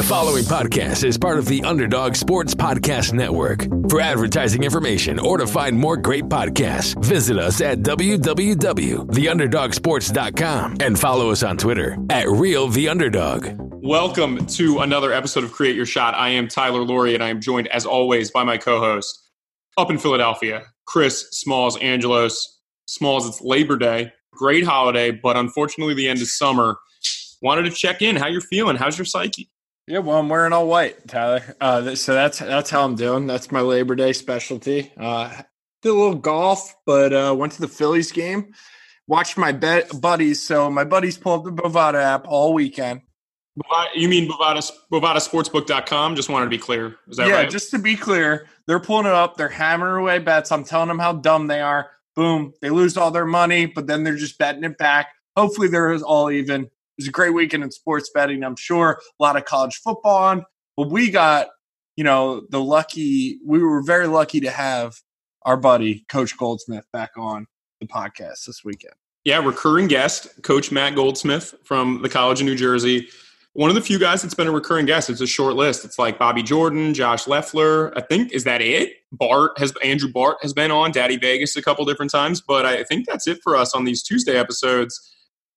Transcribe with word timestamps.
The 0.00 0.06
following 0.06 0.44
podcast 0.44 1.04
is 1.04 1.18
part 1.18 1.38
of 1.38 1.44
the 1.44 1.62
Underdog 1.62 2.16
Sports 2.16 2.54
Podcast 2.54 3.12
Network. 3.12 3.66
For 3.90 4.00
advertising 4.00 4.62
information 4.62 5.18
or 5.18 5.36
to 5.36 5.46
find 5.46 5.78
more 5.78 5.98
great 5.98 6.24
podcasts, 6.24 6.98
visit 7.04 7.36
us 7.36 7.60
at 7.60 7.80
www.theunderdogsports.com 7.80 10.76
and 10.80 10.98
follow 10.98 11.30
us 11.30 11.42
on 11.42 11.58
Twitter 11.58 11.98
at 12.08 12.30
Real 12.30 12.68
The 12.68 12.88
Underdog. 12.88 13.48
Welcome 13.58 14.46
to 14.46 14.78
another 14.78 15.12
episode 15.12 15.44
of 15.44 15.52
Create 15.52 15.76
Your 15.76 15.84
Shot. 15.84 16.14
I 16.14 16.30
am 16.30 16.48
Tyler 16.48 16.80
Laurie, 16.80 17.12
and 17.12 17.22
I 17.22 17.28
am 17.28 17.42
joined, 17.42 17.68
as 17.68 17.84
always, 17.84 18.30
by 18.30 18.42
my 18.42 18.56
co-host 18.56 19.28
up 19.76 19.90
in 19.90 19.98
Philadelphia, 19.98 20.64
Chris 20.86 21.28
Smalls 21.32 21.76
Angelos. 21.76 22.58
Smalls, 22.86 23.28
it's 23.28 23.42
Labor 23.42 23.76
Day, 23.76 24.14
great 24.32 24.64
holiday, 24.64 25.10
but 25.10 25.36
unfortunately, 25.36 25.92
the 25.92 26.08
end 26.08 26.22
of 26.22 26.28
summer. 26.28 26.78
Wanted 27.42 27.64
to 27.64 27.70
check 27.70 28.00
in. 28.00 28.16
How 28.16 28.28
you're 28.28 28.40
feeling? 28.40 28.76
How's 28.76 28.96
your 28.96 29.04
psyche? 29.04 29.49
Yeah, 29.90 29.98
well, 29.98 30.20
I'm 30.20 30.28
wearing 30.28 30.52
all 30.52 30.68
white, 30.68 31.08
Tyler. 31.08 31.56
Uh, 31.60 31.96
so 31.96 32.14
that's 32.14 32.38
that's 32.38 32.70
how 32.70 32.84
I'm 32.84 32.94
doing. 32.94 33.26
That's 33.26 33.50
my 33.50 33.60
Labor 33.60 33.96
Day 33.96 34.12
specialty. 34.12 34.92
Uh, 34.96 35.42
did 35.82 35.88
a 35.88 35.92
little 35.92 36.14
golf, 36.14 36.76
but 36.86 37.12
uh, 37.12 37.34
went 37.36 37.54
to 37.54 37.60
the 37.60 37.66
Phillies 37.66 38.12
game. 38.12 38.54
Watched 39.08 39.36
my 39.36 39.50
be- 39.50 39.82
buddies. 39.98 40.40
So 40.40 40.70
my 40.70 40.84
buddies 40.84 41.18
pulled 41.18 41.44
up 41.44 41.56
the 41.56 41.60
Bovada 41.60 42.00
app 42.00 42.28
all 42.28 42.54
weekend. 42.54 43.00
You 43.96 44.08
mean 44.08 44.30
Bovada, 44.30 44.70
BovadaSportsbook.com? 44.92 46.14
Just 46.14 46.28
wanted 46.28 46.44
to 46.44 46.50
be 46.50 46.58
clear. 46.58 46.94
Is 47.08 47.16
that 47.16 47.26
yeah, 47.26 47.34
right? 47.34 47.50
just 47.50 47.72
to 47.72 47.78
be 47.80 47.96
clear, 47.96 48.46
they're 48.68 48.78
pulling 48.78 49.06
it 49.06 49.12
up. 49.12 49.36
They're 49.36 49.48
hammering 49.48 50.02
away 50.02 50.20
bets. 50.20 50.52
I'm 50.52 50.62
telling 50.62 50.86
them 50.86 51.00
how 51.00 51.14
dumb 51.14 51.48
they 51.48 51.62
are. 51.62 51.90
Boom, 52.14 52.52
they 52.62 52.70
lose 52.70 52.96
all 52.96 53.10
their 53.10 53.26
money, 53.26 53.66
but 53.66 53.88
then 53.88 54.04
they're 54.04 54.14
just 54.14 54.38
betting 54.38 54.62
it 54.62 54.78
back. 54.78 55.08
Hopefully, 55.36 55.66
they're 55.66 55.92
all 55.96 56.30
even 56.30 56.70
was 57.00 57.08
a 57.08 57.12
great 57.12 57.34
weekend 57.34 57.62
in 57.62 57.70
sports 57.70 58.10
betting. 58.14 58.44
I'm 58.44 58.56
sure 58.56 59.00
a 59.18 59.22
lot 59.22 59.36
of 59.36 59.44
college 59.44 59.76
football 59.76 60.16
on, 60.16 60.44
but 60.76 60.90
we 60.90 61.10
got, 61.10 61.48
you 61.96 62.04
know, 62.04 62.42
the 62.50 62.62
lucky, 62.62 63.38
we 63.44 63.58
were 63.62 63.82
very 63.82 64.06
lucky 64.06 64.40
to 64.40 64.50
have 64.50 64.94
our 65.42 65.56
buddy, 65.56 66.04
Coach 66.08 66.36
Goldsmith, 66.36 66.84
back 66.92 67.10
on 67.16 67.46
the 67.80 67.86
podcast 67.86 68.44
this 68.46 68.62
weekend. 68.64 68.94
Yeah, 69.24 69.44
recurring 69.44 69.86
guest, 69.86 70.42
Coach 70.42 70.72
Matt 70.72 70.94
Goldsmith 70.94 71.54
from 71.64 72.02
the 72.02 72.08
College 72.08 72.40
of 72.40 72.46
New 72.46 72.56
Jersey. 72.56 73.08
One 73.52 73.68
of 73.68 73.74
the 73.74 73.82
few 73.82 73.98
guys 73.98 74.22
that's 74.22 74.34
been 74.34 74.46
a 74.46 74.52
recurring 74.52 74.86
guest. 74.86 75.10
It's 75.10 75.20
a 75.20 75.26
short 75.26 75.56
list. 75.56 75.84
It's 75.84 75.98
like 75.98 76.18
Bobby 76.18 76.42
Jordan, 76.42 76.94
Josh 76.94 77.26
Leffler. 77.26 77.96
I 77.98 78.00
think 78.00 78.32
is 78.32 78.44
that 78.44 78.62
it. 78.62 78.92
Bart 79.12 79.58
has 79.58 79.74
Andrew 79.82 80.10
Bart 80.10 80.36
has 80.40 80.52
been 80.52 80.70
on 80.70 80.92
Daddy 80.92 81.16
Vegas 81.16 81.56
a 81.56 81.62
couple 81.62 81.84
different 81.84 82.12
times, 82.12 82.40
but 82.40 82.64
I 82.64 82.84
think 82.84 83.06
that's 83.06 83.26
it 83.26 83.40
for 83.42 83.56
us 83.56 83.74
on 83.74 83.84
these 83.84 84.02
Tuesday 84.02 84.38
episodes. 84.38 85.00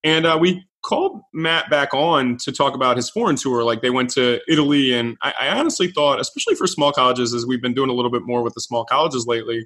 And 0.04 0.26
uh, 0.26 0.38
we 0.40 0.66
called 0.84 1.22
Matt 1.34 1.70
back 1.70 1.94
on 1.94 2.38
to 2.38 2.52
talk 2.52 2.76
about 2.76 2.98
his 2.98 3.10
foreign 3.10 3.38
tour. 3.38 3.64
Like 3.64 3.82
they 3.82 3.90
went 3.90 4.10
to 4.12 4.40
Italy, 4.48 4.94
and 4.94 5.18
I, 5.22 5.34
I, 5.42 5.60
honestly 5.60 5.88
thought, 5.88 6.20
especially 6.20 6.56
for 6.56 6.68
small 6.68 6.92
colleges, 6.92 7.34
as 7.34 7.46
we've 7.46 7.62
been 7.62 7.74
doing 7.74 7.90
a 7.90 7.94
little 7.94 8.12
bit 8.12 8.24
more 8.26 8.44
with 8.44 8.54
the 8.54 8.62
small 8.62 8.84
colleges 8.84 9.26
lately, 9.26 9.66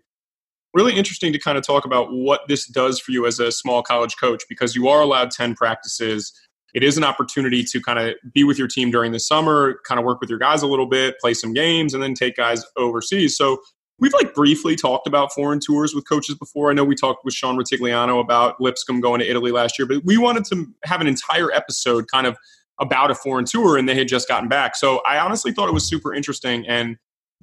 really 0.74 0.96
interesting 0.96 1.34
to 1.34 1.40
kind 1.40 1.58
of 1.58 1.66
talk 1.66 1.86
about 1.86 2.12
what 2.12 2.42
this 2.48 2.68
does 2.68 3.00
for 3.00 3.12
you 3.12 3.26
as 3.26 3.40
a 3.40 3.52
small 3.52 3.82
college 3.82 4.16
coach 4.20 4.44
because 4.48 4.76
you 4.76 4.88
are 4.88 5.02
allowed 5.02 5.32
10 5.32 5.56
practices. 5.56 6.32
It 6.76 6.84
is 6.84 6.98
an 6.98 7.04
opportunity 7.04 7.64
to 7.64 7.82
kind 7.82 7.98
of 7.98 8.14
be 8.32 8.44
with 8.44 8.60
your 8.60 8.68
team 8.68 8.92
during 8.92 9.12
the 9.12 9.20
summer, 9.20 9.80
kind 9.88 9.98
of 9.98 10.06
work 10.06 10.22
with 10.22 10.30
your 10.30 10.38
guys 10.38 10.62
a 10.62 10.68
little 10.68 10.86
bit, 10.86 11.18
play 11.20 11.34
some 11.34 11.54
games, 11.54 11.96
and 11.96 12.04
then 12.04 12.14
take 12.14 12.36
guys 12.36 12.64
overseas. 12.78 13.36
So 13.36 13.58
We've 14.00 14.14
like 14.14 14.34
briefly 14.36 14.76
talked 14.76 15.08
about 15.08 15.34
foreign 15.34 15.60
tours 15.60 15.96
with 15.96 16.08
coaches 16.08 16.36
before. 16.36 16.70
I 16.70 16.74
know 16.74 16.84
we 16.84 16.96
talked 16.96 17.26
with 17.26 17.34
Sean 17.34 17.58
Rutigliano 17.58 18.20
about 18.20 18.62
Lipscomb 18.62 19.02
going 19.02 19.20
to 19.22 19.30
Italy 19.30 19.52
last 19.52 19.80
year, 19.80 19.88
but 19.88 20.04
we 20.06 20.18
wanted 20.18 20.46
to 20.46 20.68
have 20.84 21.02
an 21.02 21.08
entire 21.08 21.52
episode 21.52 22.08
kind 22.12 22.28
of 22.28 22.38
about 22.80 23.10
a 23.10 23.16
foreign 23.16 23.46
tour, 23.46 23.76
and 23.76 23.90
they 23.90 23.96
had 23.96 24.08
just 24.08 24.28
gotten 24.28 24.48
back. 24.48 24.76
So 24.76 25.00
I 25.00 25.18
honestly 25.18 25.52
thought 25.52 25.68
it 25.68 25.74
was 25.74 25.88
super 25.88 26.14
interesting. 26.14 26.68
And 26.68 26.98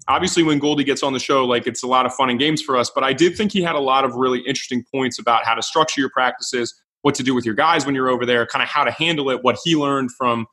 obviously, 0.06 0.44
when 0.44 0.61
Goldie 0.61 0.84
gets 0.84 1.02
on 1.02 1.12
the 1.12 1.19
show, 1.19 1.44
like 1.44 1.66
it's 1.66 1.83
a 1.83 1.88
lot 1.88 2.06
of 2.06 2.14
fun 2.14 2.30
and 2.30 2.38
games 2.38 2.62
for 2.62 2.77
us. 2.77 2.89
But 2.89 3.02
I 3.02 3.12
did 3.12 3.36
think 3.36 3.50
he 3.50 3.61
had 3.61 3.74
a 3.74 3.80
lot 3.80 4.05
of 4.05 4.14
really 4.14 4.39
interesting 4.41 4.84
points 4.95 5.18
about 5.18 5.45
how 5.45 5.55
to 5.55 5.62
structure 5.62 6.01
your 6.01 6.11
practices, 6.11 6.80
what 7.02 7.17
to 7.17 7.24
do 7.24 7.34
with 7.34 7.45
your 7.45 7.55
guys 7.55 7.84
when 7.84 7.96
you're 7.96 8.08
over 8.08 8.24
there, 8.24 8.46
kind 8.46 8.62
of 8.62 8.68
how 8.68 8.84
to 8.84 8.92
handle 8.92 9.28
it, 9.30 9.42
what 9.42 9.58
he 9.64 9.74
learned 9.74 10.11
from 10.17 10.46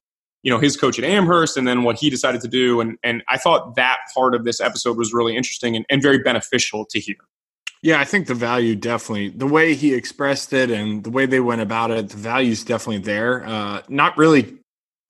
you 0.44 0.52
know 0.52 0.60
his 0.60 0.76
coach 0.76 0.98
at 0.98 1.06
Amherst 1.06 1.58
and 1.58 1.68
then 1.68 1.84
what 1.84 1.98
he 1.98 2.10
decided 2.10 2.42
to 2.42 2.48
do 2.48 2.82
and 2.82 2.98
and 3.04 3.24
I 3.30 3.38
thought 3.38 3.76
that 3.76 3.98
part 4.14 4.36
of 4.36 4.44
this 4.44 4.60
episode 4.60 4.98
was 4.98 5.14
really 5.14 5.36
interesting 5.36 5.76
and, 5.76 5.86
and 5.90 6.02
very 6.02 6.20
beneficial 6.20 6.86
to 6.86 7.00
hear. 7.00 7.16
Yeah, 7.84 8.00
I 8.00 8.06
think 8.06 8.28
the 8.28 8.36
value 8.36 8.76
definitely 8.76 9.30
the 9.30 9.48
way 9.48 9.74
he 9.74 9.94
expressed 9.94 10.54
it 10.54 10.70
and 10.70 11.04
the 11.04 11.10
way 11.10 11.26
they 11.26 11.40
went 11.40 11.62
about 11.62 11.90
it, 11.92 12.10
the 12.10 12.18
value 12.18 12.52
is 12.52 12.64
definitely 12.64 13.00
there. 13.00 13.46
Uh, 13.46 13.82
not 13.90 14.18
really 14.18 14.58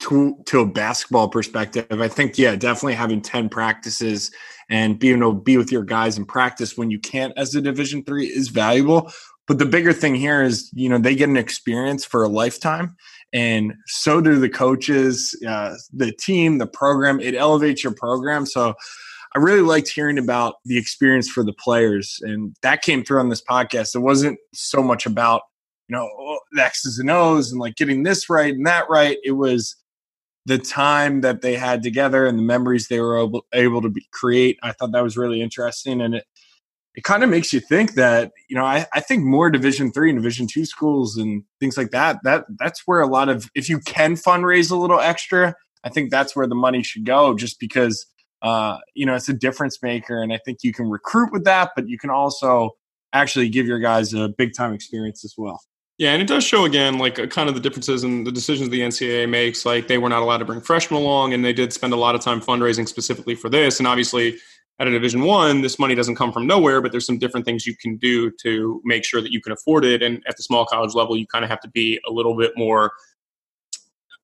to 0.02 0.38
to 0.46 0.62
a 0.62 0.66
basketball 0.66 1.30
perspective. 1.30 1.86
I 1.91 2.08
think 2.08 2.38
yeah, 2.38 2.56
definitely 2.56 2.96
having 2.96 3.22
ten 3.22 3.50
practices 3.50 4.31
and 4.70 4.97
being 4.97 5.20
able 5.20 5.36
to 5.36 5.41
be 5.41 5.58
with 5.58 5.72
your 5.72 5.84
guys 5.84 6.18
and 6.18 6.28
practice 6.28 6.78
when 6.78 6.90
you 6.90 7.00
can't 7.00 7.34
as 7.38 7.53
a 7.56 7.62
Division 7.62 8.03
three 8.03 8.25
is 8.25 8.47
valuable. 8.47 9.12
But 9.47 9.59
the 9.59 9.66
bigger 9.66 9.94
thing 9.94 10.16
here 10.16 10.41
is 10.41 10.72
you 10.74 10.90
know 10.90 10.97
they 10.97 11.16
get 11.16 11.30
an 11.30 11.38
experience 11.38 12.03
for 12.03 12.24
a 12.24 12.30
lifetime, 12.30 12.96
and 13.34 13.74
so 13.88 14.22
do 14.22 14.40
the 14.40 14.50
coaches, 14.50 15.36
uh, 15.47 15.75
the 15.94 16.12
team, 16.12 16.58
the 16.58 16.68
program. 16.68 17.19
It 17.19 17.36
elevates 17.36 17.84
your 17.84 17.94
program. 17.94 18.46
So 18.46 18.75
I 19.36 19.40
really 19.40 19.62
liked 19.62 19.90
hearing 19.90 20.18
about 20.18 20.56
the 20.66 20.78
experience 20.78 21.30
for 21.30 21.44
the 21.44 21.53
players, 21.53 22.20
and 22.22 22.56
that 22.62 22.81
came 22.81 23.03
through 23.03 23.20
on 23.20 23.30
this 23.30 23.41
podcast. 23.41 23.96
It 23.96 24.00
wasn't 24.00 24.38
so 24.53 24.84
much 24.84 25.06
about 25.06 25.44
you 25.88 25.96
know 25.96 26.40
the 26.52 26.64
X's 26.64 27.00
and 27.00 27.09
O's 27.09 27.52
and 27.52 27.59
like 27.59 27.75
getting 27.75 28.03
this 28.03 28.30
right 28.30 28.53
and 28.53 28.66
that 28.66 28.90
right. 28.90 29.18
It 29.24 29.31
was 29.31 29.75
the 30.46 30.58
time 30.58 31.22
that 31.22 31.41
they 31.41 31.56
had 31.56 31.84
together 31.84 32.25
and 32.25 32.38
the 32.38 32.44
memories 32.44 32.88
they 32.88 33.00
were 33.00 33.20
able, 33.20 33.46
able 33.53 33.81
to 33.81 33.90
be, 33.90 34.06
create. 34.12 34.58
I 34.64 34.72
thought 34.72 34.91
that 34.91 35.03
was 35.03 35.16
really 35.16 35.41
interesting, 35.41 36.02
and 36.02 36.16
it 36.16 36.25
it 36.96 37.03
kind 37.03 37.24
of 37.24 37.29
makes 37.29 37.53
you 37.53 37.59
think 37.59 37.94
that 37.94 38.31
you 38.50 38.56
know 38.56 38.66
I, 38.66 38.85
I 38.94 39.00
think 39.00 39.24
more 39.24 39.50
division 39.50 39.91
three 39.91 40.09
and 40.09 40.19
division 40.19 40.47
two 40.47 40.66
schools 40.66 41.18
and 41.18 41.44
things 41.59 41.78
like 41.78 41.91
that 41.91 42.19
that 42.24 42.46
that's 42.59 42.84
where 42.85 43.02
a 43.02 43.07
lot 43.07 43.29
of 43.29 43.50
if 43.56 43.69
you 43.69 43.79
can 43.79 44.16
fundraise 44.16 44.72
a 44.72 44.75
little 44.75 45.00
extra 45.00 45.56
i 45.84 45.90
think 45.90 46.12
that's 46.12 46.35
where 46.35 46.47
the 46.47 46.56
money 46.56 46.84
should 46.84 47.06
go 47.06 47.35
just 47.35 47.59
because 47.59 48.06
uh, 48.41 48.79
you 48.96 49.06
know 49.06 49.13
it's 49.13 49.29
a 49.29 49.34
difference 49.34 49.81
maker 49.84 50.22
and 50.22 50.34
i 50.34 50.40
think 50.44 50.59
you 50.63 50.74
can 50.74 50.90
recruit 50.90 51.31
with 51.31 51.44
that 51.44 51.72
but 51.75 51.88
you 51.88 51.97
can 51.97 52.09
also 52.09 52.72
actually 53.13 53.50
give 53.50 53.68
your 53.68 53.79
guys 53.79 54.13
a 54.13 54.29
big 54.29 54.52
time 54.56 54.73
experience 54.73 55.23
as 55.23 55.35
well 55.38 55.62
yeah, 55.97 56.13
and 56.13 56.22
it 56.22 56.28
does 56.28 56.44
show 56.44 56.66
again, 56.66 56.97
like 56.97 57.19
uh, 57.19 57.28
kind 57.28 57.47
of 57.47 57.53
the 57.53 57.62
differences 57.62 58.03
in 58.03 58.23
the 58.23 58.31
decisions 58.31 58.69
the 58.69 58.79
NCAA 58.79 59.29
makes. 59.29 59.68
Like 59.68 59.88
they 59.88 60.00
were 60.00 60.09
not 60.09 60.23
allowed 60.23 60.40
to 60.40 60.46
bring 60.46 60.59
freshmen 60.59 61.00
along, 61.00 61.34
and 61.34 61.46
they 61.46 61.53
did 61.53 61.72
spend 61.73 61.94
a 61.94 61.96
lot 61.96 62.16
of 62.16 62.22
time 62.22 62.41
fundraising 62.41 62.88
specifically 62.88 63.35
for 63.35 63.50
this. 63.50 63.78
And 63.78 63.85
obviously, 63.85 64.40
at 64.81 64.88
a 64.88 64.92
division 64.92 65.22
one 65.22 65.62
this 65.62 65.78
money 65.78 65.96
doesn't 65.96 66.16
come 66.16 66.34
from 66.34 66.46
nowhere 66.47 66.81
but 66.81 66.92
there's 66.92 67.06
some 67.06 67.19
different 67.19 67.46
things 67.46 67.66
you 67.68 67.75
can 67.75 67.96
do 67.97 68.31
to 68.31 68.81
make 68.84 69.06
sure 69.06 69.22
that 69.22 69.31
you 69.31 69.40
can 69.40 69.53
afford 69.53 69.86
it 69.86 70.02
and 70.02 70.24
at 70.28 70.36
the 70.36 70.44
small 70.44 70.66
college 70.66 70.94
level 70.96 71.16
you 71.16 71.28
kind 71.28 71.46
of 71.46 71.50
have 71.50 71.62
to 71.62 71.69
be 71.69 72.02
a 72.09 72.12
little 72.12 72.36
bit 72.36 72.52
more 72.58 72.91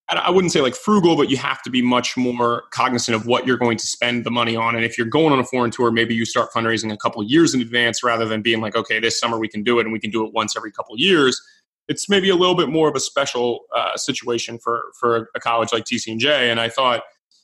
I 0.10 0.30
wouldn't 0.30 0.54
say 0.54 0.62
like 0.62 0.74
frugal, 0.74 1.18
but 1.18 1.30
you 1.30 1.36
have 1.36 1.62
to 1.64 1.70
be 1.70 1.82
much 1.82 2.16
more 2.16 2.64
cognizant 2.72 3.14
of 3.14 3.26
what 3.26 3.46
you're 3.46 3.58
going 3.58 3.78
to 3.78 3.86
spend 3.86 4.26
the 4.26 4.32
money 4.32 4.56
on. 4.56 4.74
And 4.74 4.86
if 4.86 4.98
you're 4.98 5.08
going 5.08 5.34
on 5.34 5.40
a 5.40 5.44
foreign 5.44 5.70
tour, 5.70 5.92
maybe 5.92 6.16
you 6.16 6.24
start 6.24 6.50
fundraising 6.54 6.94
a 6.94 6.98
couple 6.98 7.22
years 7.24 7.54
in 7.54 7.60
advance 7.60 8.02
rather 8.04 8.24
than 8.24 8.42
being 8.42 8.62
like, 8.62 8.74
okay, 8.74 9.02
this 9.02 9.20
summer 9.20 9.38
we 9.38 9.50
can 9.50 9.64
do 9.64 9.80
it 9.80 9.86
and 9.86 9.92
we 9.92 10.00
can 10.00 10.10
do 10.10 10.26
it 10.26 10.32
once 10.34 10.56
every 10.56 10.72
couple 10.72 10.98
years. 10.98 11.42
It's 11.90 12.08
maybe 12.08 12.30
a 12.30 12.36
little 12.36 12.56
bit 12.56 12.70
more 12.70 12.88
of 12.88 12.96
a 12.96 13.02
special 13.02 13.66
uh, 13.76 13.98
situation 13.98 14.60
for 14.60 14.86
for 14.98 15.30
a 15.36 15.42
college 15.42 15.74
like 15.74 15.84
TCNJ. 15.84 16.26
And 16.26 16.62
I 16.62 16.70
thought 16.70 17.04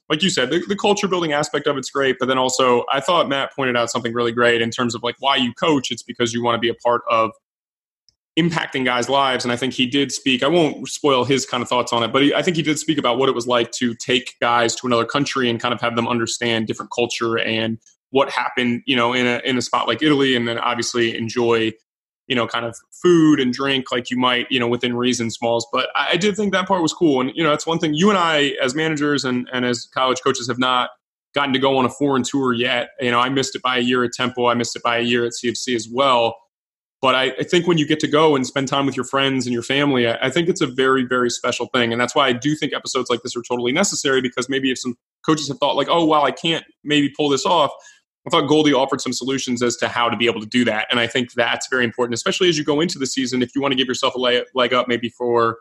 like 0.10 0.22
you 0.22 0.30
said, 0.30 0.50
the, 0.50 0.60
the, 0.68 0.76
culture 0.76 1.08
building 1.08 1.32
aspect 1.34 1.66
of 1.66 1.78
it's 1.78 1.90
great, 1.90 2.18
but 2.20 2.28
then 2.28 2.38
also 2.38 2.84
I 2.92 3.00
thought 3.00 3.30
Matt 3.30 3.56
pointed 3.56 3.78
out 3.78 3.90
something 3.90 4.14
really 4.14 4.32
great 4.32 4.62
in 4.62 4.70
terms 4.70 4.96
of 4.96 5.04
like 5.04 5.16
why 5.20 5.38
you 5.38 5.54
coach. 5.54 5.92
It's 5.92 6.04
because 6.04 6.34
you 6.34 6.44
want 6.44 6.56
to 6.56 6.60
be 6.60 6.70
a 6.70 6.74
part 6.74 7.04
of 7.10 7.32
impacting 8.38 8.84
guys' 8.84 9.10
lives. 9.10 9.46
And 9.46 9.52
I 9.52 9.56
think 9.56 9.74
he 9.74 9.86
did 9.86 10.12
speak. 10.12 10.44
I 10.44 10.48
won't 10.48 10.88
spoil 10.90 11.24
his 11.24 11.46
kind 11.46 11.62
of 11.62 11.70
thoughts 11.70 11.94
on 11.94 12.04
it, 12.04 12.12
but 12.12 12.24
he, 12.24 12.34
I 12.34 12.42
think 12.42 12.58
he 12.58 12.64
did 12.64 12.80
speak 12.80 12.98
about 12.98 13.18
what 13.18 13.30
it 13.30 13.36
was 13.36 13.48
like 13.48 13.72
to 13.74 13.94
take 13.96 14.34
guys 14.42 14.76
to 14.76 14.88
another 14.88 15.06
country 15.06 15.50
and 15.50 15.60
kind 15.60 15.74
of 15.74 15.82
have 15.82 15.96
them 15.96 16.08
understand 16.08 16.68
different 16.68 16.92
culture 16.92 17.38
and 17.38 17.78
what 18.10 18.30
happened, 18.30 18.84
you 18.86 18.96
know, 18.96 19.14
in 19.14 19.26
a 19.26 19.42
in 19.44 19.58
a 19.58 19.62
spot 19.62 19.88
like 19.88 20.04
Italy, 20.04 20.36
and 20.36 20.48
then 20.48 20.60
obviously 20.60 21.18
enjoy 21.18 21.72
you 22.28 22.36
know, 22.36 22.48
kind 22.48 22.66
of 22.66 22.78
food 22.92 23.40
and 23.40 23.54
drink 23.54 23.92
like 23.92 24.10
you 24.10 24.18
might, 24.18 24.48
you 24.50 24.60
know, 24.60 24.68
within 24.68 24.96
reason 24.96 25.30
smalls. 25.30 25.68
But 25.72 25.90
I, 25.96 26.16
did 26.16 26.36
think 26.36 26.54
that 26.54 26.68
part 26.68 26.82
was 26.82 26.94
cool. 26.94 27.20
And, 27.20 27.32
you 27.36 27.44
know, 27.44 27.50
that's 27.50 27.68
one 27.68 27.80
thing 27.80 27.94
you 27.94 28.10
and 28.10 28.18
I, 28.18 28.54
as 28.62 28.76
managers 28.76 29.26
and, 29.26 29.50
and 29.52 29.66
as 29.66 29.86
college 29.94 30.22
coaches, 30.24 30.48
have 30.48 30.60
not 30.60 30.92
gotten 31.36 31.54
to 31.54 31.60
go 31.60 31.78
on 31.78 31.86
a 31.86 31.90
foreign 31.90 32.24
tour 32.24 32.54
yet. 32.54 32.90
You 33.00 33.12
know, 33.12 33.20
I 33.20 33.30
missed 33.30 33.56
it 33.56 33.62
by 33.62 33.78
a 33.78 33.82
year 33.82 34.04
at 34.04 34.14
Temple, 34.14 34.48
I 34.48 34.54
missed 34.54 34.76
it 34.76 34.84
by 34.84 34.98
a 34.98 35.02
year 35.02 35.26
at 35.26 35.34
CFC 35.34 35.76
as 35.76 35.88
well. 35.92 36.38
But 37.02 37.16
I, 37.16 37.34
I 37.38 37.44
think 37.44 37.68
when 37.68 37.78
you 37.78 37.86
get 37.86 38.00
to 38.00 38.08
go 38.08 38.34
and 38.34 38.48
spend 38.48 38.70
time 38.70 38.86
with 38.86 38.96
your 38.96 39.04
friends 39.04 39.46
and 39.46 39.54
your 39.54 39.62
family, 39.62 40.08
I, 40.08 40.28
I 40.28 40.30
think 40.30 40.48
it's 40.48 40.62
a 40.62 40.68
very, 40.68 41.04
very 41.04 41.30
special 41.30 41.66
thing. 41.74 41.92
And 41.92 42.00
that's 42.00 42.16
why 42.16 42.28
I 42.28 42.32
do 42.32 42.56
think 42.56 42.72
episodes 42.74 43.10
like 43.10 43.22
this 43.24 43.36
are 43.36 43.42
totally 43.42 43.74
necessary 43.74 44.22
because 44.22 44.48
maybe 44.48 44.72
if 44.72 44.80
some 44.80 44.96
coaches 45.26 45.50
have 45.50 45.58
thought, 45.58 45.76
like, 45.76 45.90
oh, 45.90 46.06
well, 46.06 46.24
I 46.24 46.32
can't 46.32 46.64
maybe 46.86 47.10
pull 47.10 47.28
this 47.28 47.46
off, 47.46 47.72
I 48.26 48.30
thought 48.30 48.48
Goldie 48.48 48.74
offered 48.74 49.02
some 49.02 49.12
solutions 49.12 49.62
as 49.62 49.76
to 49.78 49.88
how 49.88 50.10
to 50.10 50.16
be 50.16 50.28
able 50.28 50.40
to 50.40 50.48
do 50.48 50.64
that. 50.66 50.88
And 50.90 51.00
I 51.00 51.08
think 51.08 51.34
that's 51.34 51.68
very 51.68 51.84
important, 51.84 52.14
especially 52.14 52.48
as 52.48 52.58
you 52.58 52.64
go 52.64 52.80
into 52.80 52.98
the 52.98 53.06
season. 53.06 53.42
If 53.42 53.54
you 53.54 53.62
want 53.62 53.74
to 53.74 53.76
give 53.76 53.88
yourself 53.88 54.16
a 54.16 54.20
leg, 54.20 54.74
up 54.74 54.88
maybe 54.88 55.10
for 55.10 55.58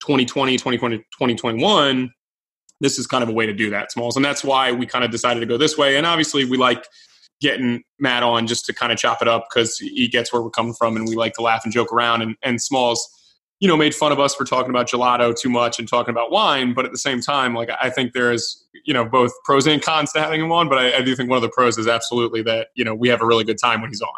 2020, 0.00 0.56
2020, 0.56 0.98
2021, 0.98 2.10
this 2.80 2.98
is 2.98 3.06
kind 3.06 3.22
of 3.22 3.28
a 3.28 3.32
way 3.32 3.46
to 3.46 3.52
do 3.52 3.70
that, 3.70 3.92
Smalls. 3.92 4.16
And 4.16 4.24
that's 4.24 4.42
why 4.42 4.72
we 4.72 4.86
kind 4.86 5.04
of 5.04 5.10
decided 5.10 5.40
to 5.40 5.46
go 5.46 5.56
this 5.56 5.78
way. 5.78 5.96
And 5.96 6.06
obviously, 6.06 6.44
we 6.44 6.56
like 6.56 6.84
getting 7.40 7.82
Matt 7.98 8.22
on 8.22 8.46
just 8.46 8.66
to 8.66 8.74
kind 8.74 8.90
of 8.90 8.98
chop 8.98 9.22
it 9.22 9.28
up 9.28 9.46
because 9.48 9.78
he 9.78 10.08
gets 10.08 10.32
where 10.32 10.42
we're 10.42 10.50
coming 10.50 10.74
from 10.74 10.96
and 10.96 11.08
we 11.08 11.14
like 11.14 11.34
to 11.34 11.42
laugh 11.42 11.62
and 11.64 11.72
joke 11.72 11.92
around. 11.92 12.22
And, 12.22 12.36
and 12.42 12.60
Smalls, 12.60 13.08
you 13.60 13.68
know, 13.68 13.76
made 13.76 13.94
fun 13.94 14.10
of 14.10 14.18
us 14.18 14.34
for 14.34 14.44
talking 14.44 14.70
about 14.70 14.88
gelato 14.88 15.38
too 15.38 15.50
much 15.50 15.78
and 15.78 15.86
talking 15.86 16.10
about 16.10 16.30
wine. 16.32 16.72
But 16.72 16.86
at 16.86 16.92
the 16.92 16.98
same 16.98 17.20
time, 17.20 17.54
like, 17.54 17.70
I 17.80 17.90
think 17.90 18.14
there's, 18.14 18.66
you 18.84 18.94
know, 18.94 19.04
both 19.04 19.32
pros 19.44 19.66
and 19.66 19.82
cons 19.82 20.12
to 20.14 20.20
having 20.20 20.40
him 20.40 20.50
on. 20.50 20.68
But 20.68 20.78
I, 20.78 20.96
I 20.96 21.02
do 21.02 21.14
think 21.14 21.28
one 21.28 21.36
of 21.36 21.42
the 21.42 21.50
pros 21.50 21.76
is 21.78 21.86
absolutely 21.86 22.42
that, 22.42 22.68
you 22.74 22.84
know, 22.84 22.94
we 22.94 23.08
have 23.08 23.20
a 23.20 23.26
really 23.26 23.44
good 23.44 23.58
time 23.58 23.82
when 23.82 23.90
he's 23.90 24.00
on. 24.00 24.08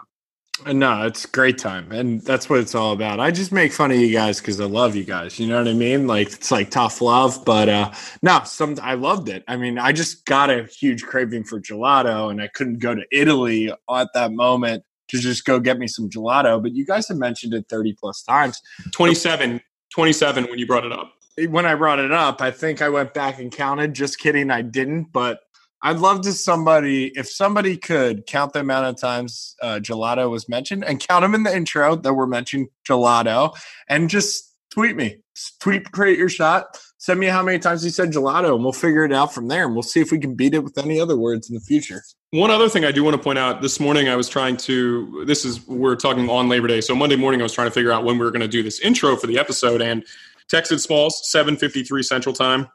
And 0.64 0.78
no, 0.78 1.04
it's 1.06 1.26
great 1.26 1.58
time, 1.58 1.90
and 1.90 2.20
that's 2.20 2.48
what 2.48 2.60
it's 2.60 2.74
all 2.74 2.92
about. 2.92 3.18
I 3.18 3.32
just 3.32 3.50
make 3.50 3.72
fun 3.72 3.90
of 3.90 3.96
you 3.96 4.12
guys 4.12 4.38
because 4.38 4.60
I 4.60 4.66
love 4.66 4.94
you 4.94 5.02
guys. 5.02 5.40
You 5.40 5.48
know 5.48 5.58
what 5.58 5.66
I 5.66 5.72
mean? 5.72 6.06
Like 6.06 6.28
it's 6.28 6.52
like 6.52 6.70
tough 6.70 7.00
love, 7.00 7.44
but 7.44 7.68
uh 7.68 7.90
no, 8.22 8.42
some 8.44 8.76
I 8.80 8.94
loved 8.94 9.28
it. 9.28 9.42
I 9.48 9.56
mean, 9.56 9.76
I 9.76 9.90
just 9.90 10.24
got 10.24 10.50
a 10.50 10.64
huge 10.64 11.02
craving 11.02 11.44
for 11.44 11.60
gelato, 11.60 12.30
and 12.30 12.40
I 12.40 12.46
couldn't 12.46 12.78
go 12.78 12.94
to 12.94 13.02
Italy 13.10 13.72
at 13.72 14.08
that 14.14 14.30
moment 14.32 14.84
to 15.12 15.18
just 15.18 15.44
go 15.44 15.60
get 15.60 15.78
me 15.78 15.86
some 15.86 16.10
gelato. 16.10 16.60
But 16.60 16.74
you 16.74 16.84
guys 16.84 17.08
have 17.08 17.18
mentioned 17.18 17.54
it 17.54 17.66
thirty 17.68 17.92
plus 17.92 18.22
times. 18.22 18.60
27, 18.92 19.60
27 19.94 20.44
when 20.44 20.58
you 20.58 20.66
brought 20.66 20.84
it 20.84 20.92
up. 20.92 21.12
When 21.48 21.64
I 21.64 21.74
brought 21.74 21.98
it 21.98 22.12
up, 22.12 22.42
I 22.42 22.50
think 22.50 22.82
I 22.82 22.88
went 22.88 23.14
back 23.14 23.38
and 23.38 23.50
counted. 23.50 23.94
Just 23.94 24.18
kidding, 24.18 24.50
I 24.50 24.62
didn't, 24.62 25.12
but 25.12 25.40
I'd 25.82 25.98
love 25.98 26.20
to 26.22 26.32
somebody 26.32 27.06
if 27.16 27.28
somebody 27.28 27.76
could 27.76 28.26
count 28.26 28.52
the 28.52 28.60
amount 28.60 28.86
of 28.86 29.00
times 29.00 29.56
uh, 29.60 29.80
gelato 29.82 30.30
was 30.30 30.48
mentioned 30.48 30.84
and 30.84 31.00
count 31.00 31.22
them 31.22 31.34
in 31.34 31.42
the 31.42 31.54
intro 31.54 31.96
that 31.96 32.14
were 32.14 32.26
mentioned 32.26 32.68
gelato 32.88 33.56
and 33.88 34.08
just 34.08 34.54
tweet 34.70 34.96
me. 34.96 35.16
Tweet 35.60 35.90
create 35.90 36.18
your 36.18 36.28
shot. 36.28 36.78
Send 37.02 37.18
me 37.18 37.26
how 37.26 37.42
many 37.42 37.58
times 37.58 37.82
he 37.82 37.90
said 37.90 38.12
gelato 38.12 38.54
and 38.54 38.62
we'll 38.62 38.72
figure 38.72 39.04
it 39.04 39.12
out 39.12 39.34
from 39.34 39.48
there 39.48 39.66
and 39.66 39.74
we'll 39.74 39.82
see 39.82 40.00
if 40.00 40.12
we 40.12 40.20
can 40.20 40.36
beat 40.36 40.54
it 40.54 40.60
with 40.60 40.78
any 40.78 41.00
other 41.00 41.16
words 41.16 41.48
in 41.50 41.54
the 41.54 41.60
future. 41.60 42.04
One 42.30 42.52
other 42.52 42.68
thing 42.68 42.84
I 42.84 42.92
do 42.92 43.02
want 43.02 43.16
to 43.16 43.22
point 43.22 43.40
out 43.40 43.60
this 43.60 43.80
morning 43.80 44.08
I 44.08 44.14
was 44.14 44.28
trying 44.28 44.56
to 44.58 45.24
this 45.26 45.44
is 45.44 45.66
we're 45.66 45.96
talking 45.96 46.30
on 46.30 46.48
Labor 46.48 46.68
Day. 46.68 46.80
So 46.80 46.94
Monday 46.94 47.16
morning 47.16 47.40
I 47.40 47.42
was 47.42 47.52
trying 47.52 47.66
to 47.66 47.72
figure 47.74 47.90
out 47.90 48.04
when 48.04 48.18
we 48.18 48.24
were 48.24 48.30
going 48.30 48.42
to 48.42 48.48
do 48.48 48.62
this 48.62 48.78
intro 48.78 49.16
for 49.16 49.26
the 49.26 49.36
episode 49.36 49.82
and 49.82 50.04
texted 50.48 50.78
Smalls 50.78 51.28
7:53 51.28 52.04
Central 52.04 52.34
Time 52.34 52.68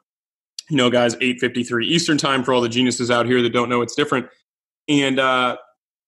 you 0.70 0.78
know, 0.78 0.90
guys, 0.90 1.16
8.53 1.16 1.86
Eastern 1.86 2.18
time 2.18 2.44
for 2.44 2.54
all 2.54 2.62
the 2.62 2.70
geniuses 2.70 3.10
out 3.10 3.26
here 3.26 3.42
that 3.42 3.52
don't 3.52 3.70
know 3.70 3.82
it's 3.82 3.96
different. 3.96 4.28
And 4.90 5.20
uh, 5.20 5.58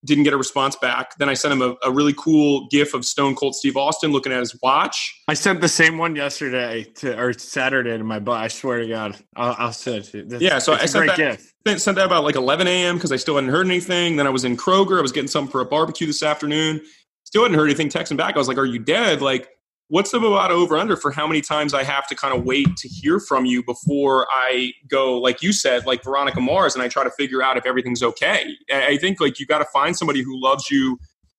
didn't 0.05 0.23
get 0.23 0.33
a 0.33 0.37
response 0.37 0.75
back. 0.75 1.17
Then 1.17 1.29
I 1.29 1.33
sent 1.33 1.53
him 1.53 1.61
a, 1.61 1.75
a, 1.83 1.91
really 1.91 2.13
cool 2.17 2.67
GIF 2.69 2.93
of 2.93 3.03
Stone 3.05 3.35
Cold 3.35 3.55
Steve 3.55 3.75
Austin 3.75 4.11
looking 4.11 4.31
at 4.31 4.39
his 4.39 4.57
watch. 4.61 5.21
I 5.27 5.33
sent 5.33 5.61
the 5.61 5.67
same 5.67 5.97
one 5.97 6.15
yesterday 6.15 6.85
to, 6.95 7.19
or 7.19 7.33
Saturday 7.33 7.97
to 7.97 8.03
my 8.03 8.19
butt. 8.19 8.37
I 8.37 8.47
swear 8.47 8.79
to 8.79 8.87
God, 8.87 9.17
I'll, 9.35 9.55
I'll 9.57 9.73
send 9.73 9.97
it 9.97 10.03
to 10.05 10.17
you. 10.19 10.25
This, 10.25 10.41
yeah, 10.41 10.59
so 10.59 10.73
I 10.73 10.85
sent 10.85 11.07
that, 11.07 11.17
GIF. 11.17 11.81
sent 11.81 11.95
that 11.97 12.05
about 12.05 12.23
like 12.23 12.35
11 12.35 12.67
a.m. 12.67 12.95
because 12.95 13.11
I 13.11 13.17
still 13.17 13.35
hadn't 13.35 13.49
heard 13.49 13.65
anything. 13.65 14.15
Then 14.15 14.25
I 14.25 14.29
was 14.29 14.45
in 14.45 14.55
Kroger. 14.55 14.99
I 14.99 15.01
was 15.01 15.11
getting 15.11 15.27
something 15.27 15.51
for 15.51 15.61
a 15.61 15.65
barbecue 15.65 16.07
this 16.07 16.23
afternoon. 16.23 16.81
Still 17.25 17.43
hadn't 17.43 17.57
heard 17.57 17.65
anything. 17.65 17.89
Texting 17.89 18.17
back, 18.17 18.35
I 18.35 18.39
was 18.39 18.47
like, 18.47 18.57
"Are 18.57 18.65
you 18.65 18.79
dead?" 18.79 19.21
Like 19.21 19.49
what's 19.89 20.11
the 20.11 20.19
Bovada 20.19 20.51
over 20.51 20.77
under 20.77 20.95
for 20.95 21.11
how 21.11 21.27
many 21.27 21.41
times 21.41 21.73
I 21.73 21.83
have 21.83 22.07
to 22.07 22.15
kind 22.15 22.35
of 22.35 22.45
wait 22.45 22.77
to 22.77 22.87
hear 22.87 23.19
from 23.19 23.45
you 23.45 23.63
before 23.63 24.27
I 24.31 24.71
go, 24.87 25.19
like 25.19 25.41
you 25.41 25.51
said, 25.51 25.85
like 25.85 26.03
Veronica 26.03 26.39
Mars, 26.39 26.75
and 26.75 26.83
I 26.83 26.87
try 26.87 27.03
to 27.03 27.11
figure 27.11 27.43
out 27.43 27.57
if 27.57 27.65
everything's 27.65 28.01
okay. 28.01 28.55
I 28.71 28.97
think 28.97 29.19
like 29.19 29.39
you 29.39 29.45
got 29.45 29.59
to 29.59 29.65
find 29.65 29.97
somebody 29.97 30.21
who 30.21 30.39
loves 30.39 30.69
you 30.71 30.97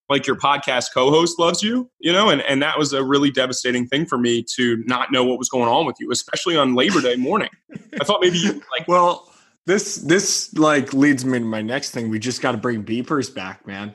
like 0.09 0.27
your 0.27 0.37
podcast 0.37 0.89
co-host 0.93 1.39
loves 1.39 1.63
you, 1.63 1.89
you 2.01 2.13
know, 2.13 2.31
and, 2.31 2.43
and 2.43 2.61
that 2.61 2.77
was 2.77 2.93
a 2.93 3.03
really 3.03 3.31
devastating 3.31 3.87
thing 3.87 4.05
for 4.05 4.19
me 4.19 4.45
to 4.57 4.83
not 4.85 5.13
know 5.13 5.25
what 5.25 5.39
was 5.39 5.49
going 5.49 5.69
on 5.69 5.87
with 5.87 5.97
you, 6.01 6.11
especially 6.11 6.57
on 6.57 6.75
Labor 6.75 7.01
Day 7.01 7.15
morning. 7.15 7.51
I 8.01 8.05
thought 8.05 8.21
maybe 8.21 8.39
you 8.39 8.61
like 8.77 8.89
well 8.89 9.33
this 9.67 9.97
this 9.97 10.53
like 10.55 10.93
leads 10.93 11.25
me 11.25 11.39
to 11.39 11.45
my 11.45 11.63
next 11.63 11.93
thing. 11.93 12.11
We 12.11 12.19
just 12.19 12.43
got 12.43 12.53
to 12.53 12.59
bring 12.59 12.83
beepers 12.83 13.33
back, 13.33 13.65
man. 13.69 13.95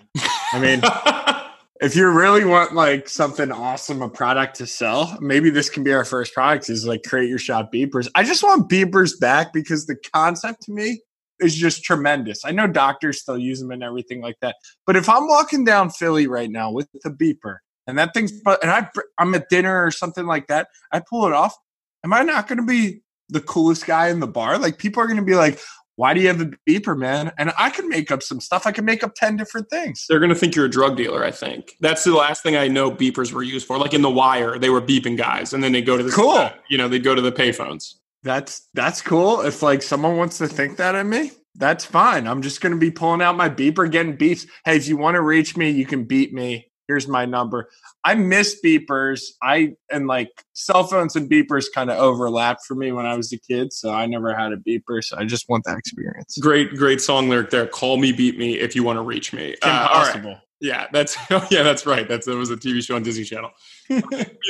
I 0.54 0.60
mean, 0.60 0.80
if 1.86 1.96
you 1.96 2.10
really 2.10 2.44
want 2.46 2.74
like 2.74 3.08
something 3.08 3.52
awesome, 3.52 4.02
a 4.02 4.10
product 4.10 4.56
to 4.56 4.66
sell, 4.66 5.16
maybe 5.22 5.52
this 5.52 5.70
can 5.70 5.84
be 5.84 5.94
our 5.94 6.04
first 6.04 6.34
product 6.34 6.68
is 6.68 6.88
like 6.88 7.04
create 7.04 7.30
your 7.30 7.38
shot 7.38 7.72
beepers. 7.72 8.10
I 8.16 8.24
just 8.24 8.42
want 8.42 8.68
beepers 8.72 9.20
back 9.20 9.54
because 9.54 9.86
the 9.86 9.96
concept 10.12 10.64
to 10.64 10.72
me 10.72 11.02
is 11.40 11.54
just 11.56 11.84
tremendous. 11.84 12.44
I 12.44 12.50
know 12.50 12.66
doctors 12.66 13.22
still 13.22 13.38
use 13.38 13.60
them 13.60 13.70
and 13.70 13.84
everything 13.84 14.20
like 14.20 14.38
that. 14.42 14.56
But 14.88 14.96
if 14.96 15.08
I'm 15.08 15.28
walking 15.28 15.64
down 15.64 15.92
Philly 15.92 16.26
right 16.26 16.50
now 16.50 16.72
with 16.72 16.90
the 16.92 17.12
beeper 17.12 17.58
and 17.86 18.00
that 18.00 18.16
thing's, 18.16 18.32
and 18.32 18.72
I, 18.72 18.90
I'm 19.20 19.36
at 19.36 19.50
dinner 19.50 19.86
or 19.86 19.92
something 19.92 20.26
like 20.26 20.48
that, 20.48 20.70
I 20.92 21.04
pull 21.08 21.28
it 21.28 21.34
off. 21.34 21.56
Am 22.04 22.14
I 22.14 22.24
not 22.24 22.48
going 22.48 22.58
to 22.58 22.66
be 22.66 23.02
the 23.30 23.42
coolest 23.42 23.86
guy 23.86 24.10
in 24.10 24.22
the 24.22 24.28
bar? 24.28 24.58
Like 24.58 24.80
people 24.80 25.04
are 25.04 25.08
going 25.08 25.18
to 25.18 25.24
be 25.24 25.36
like, 25.36 25.60
why 25.96 26.14
do 26.14 26.22
you 26.22 26.28
have 26.28 26.42
a 26.42 26.52
beeper, 26.68 26.98
man? 26.98 27.32
And 27.38 27.52
I 27.58 27.70
can 27.70 27.88
make 27.88 28.12
up 28.12 28.22
some 28.22 28.42
stuff. 28.42 28.68
I 28.68 28.72
can 28.72 28.86
make 28.86 29.04
up 29.04 29.16
10 29.16 29.38
different 29.38 29.70
things. 29.70 30.06
They're 30.10 30.20
going 30.20 30.30
to 30.30 30.36
think 30.36 30.56
you're 30.56 30.66
a 30.66 30.70
drug 30.70 30.98
dealer, 30.98 31.24
I 31.24 31.32
think. 31.32 31.76
That's 31.80 32.04
the 32.04 32.14
last 32.14 32.44
thing 32.44 32.56
I 32.56 32.68
know 32.68 32.92
beepers 32.92 33.32
were 33.32 33.44
used 33.44 33.66
for. 33.66 33.78
Like 33.78 33.94
in 33.94 34.02
The 34.02 34.10
Wire, 34.10 34.60
they 34.60 34.70
were 34.70 34.82
beeping 34.82 35.18
guys 35.18 35.54
and 35.54 35.64
then 35.64 35.72
they 35.72 35.82
go 35.82 35.98
to 35.98 36.04
the 36.04 36.12
Cool. 36.12 36.50
You 36.70 36.78
know, 36.78 36.88
they'd 36.88 37.04
go 37.04 37.16
to 37.16 37.22
the 37.22 37.32
payphones. 37.32 37.96
That's 38.24 38.68
that's 38.74 39.02
cool. 39.04 39.42
If 39.42 39.62
like 39.62 39.84
someone 39.84 40.18
wants 40.18 40.40
to 40.40 40.48
think 40.48 40.78
that 40.78 40.96
of 40.96 41.06
me, 41.06 41.32
that's 41.54 41.86
fine. 41.86 42.28
I'm 42.28 42.42
just 42.42 42.60
going 42.60 42.74
to 42.74 42.80
be 42.80 42.90
pulling 42.90 43.22
out 43.22 43.38
my 43.38 43.50
beeper, 43.50 43.90
getting 43.90 44.18
beeps. 44.18 44.48
Hey, 44.66 44.78
if 44.78 44.88
you 44.88 44.98
want 44.98 45.16
to 45.16 45.22
reach 45.22 45.56
me, 45.56 45.70
you 45.70 45.86
can 45.86 46.06
beat 46.06 46.34
me 46.34 46.68
here's 46.88 47.08
my 47.08 47.26
number. 47.26 47.70
I 48.04 48.16
miss 48.16 48.60
beepers. 48.64 49.22
I 49.42 49.76
and 49.92 50.08
like 50.08 50.30
cell 50.54 50.84
phones 50.84 51.16
and 51.16 51.30
beepers 51.30 51.66
kind 51.74 51.90
of 51.90 51.98
overlapped 51.98 52.66
for 52.66 52.76
me 52.76 52.92
when 52.92 53.06
I 53.06 53.16
was 53.16 53.32
a 53.34 53.38
kid, 53.38 53.74
so 53.74 53.92
I 53.92 54.06
never 54.06 54.36
had 54.36 54.52
a 54.52 54.58
beeper. 54.58 55.04
So 55.04 55.18
I 55.18 55.26
just 55.26 55.50
want 55.50 55.64
that 55.66 55.78
experience. 55.78 56.38
Great, 56.40 56.76
great 56.76 57.02
song 57.02 57.30
lyric 57.30 57.50
there. 57.50 57.68
Call 57.68 57.98
me, 57.98 58.12
beat 58.12 58.38
me 58.38 58.60
if 58.60 58.76
you 58.76 58.84
want 58.84 58.98
to 58.98 59.04
reach 59.04 59.34
me. 59.34 59.56
Uh, 59.62 59.88
Kim 59.88 59.88
Possible. 59.88 60.38
Yeah, 60.62 60.88
that's 60.92 61.18
oh, 61.32 61.46
yeah, 61.52 61.64
that's 61.64 61.86
right. 61.86 62.08
That's 62.08 62.28
it 62.28 62.36
was 62.36 62.50
a 62.50 62.58
TV 62.58 62.84
show 62.84 62.96
on 62.96 63.04
Disney 63.04 63.24
Channel. 63.24 63.52
we 63.90 64.02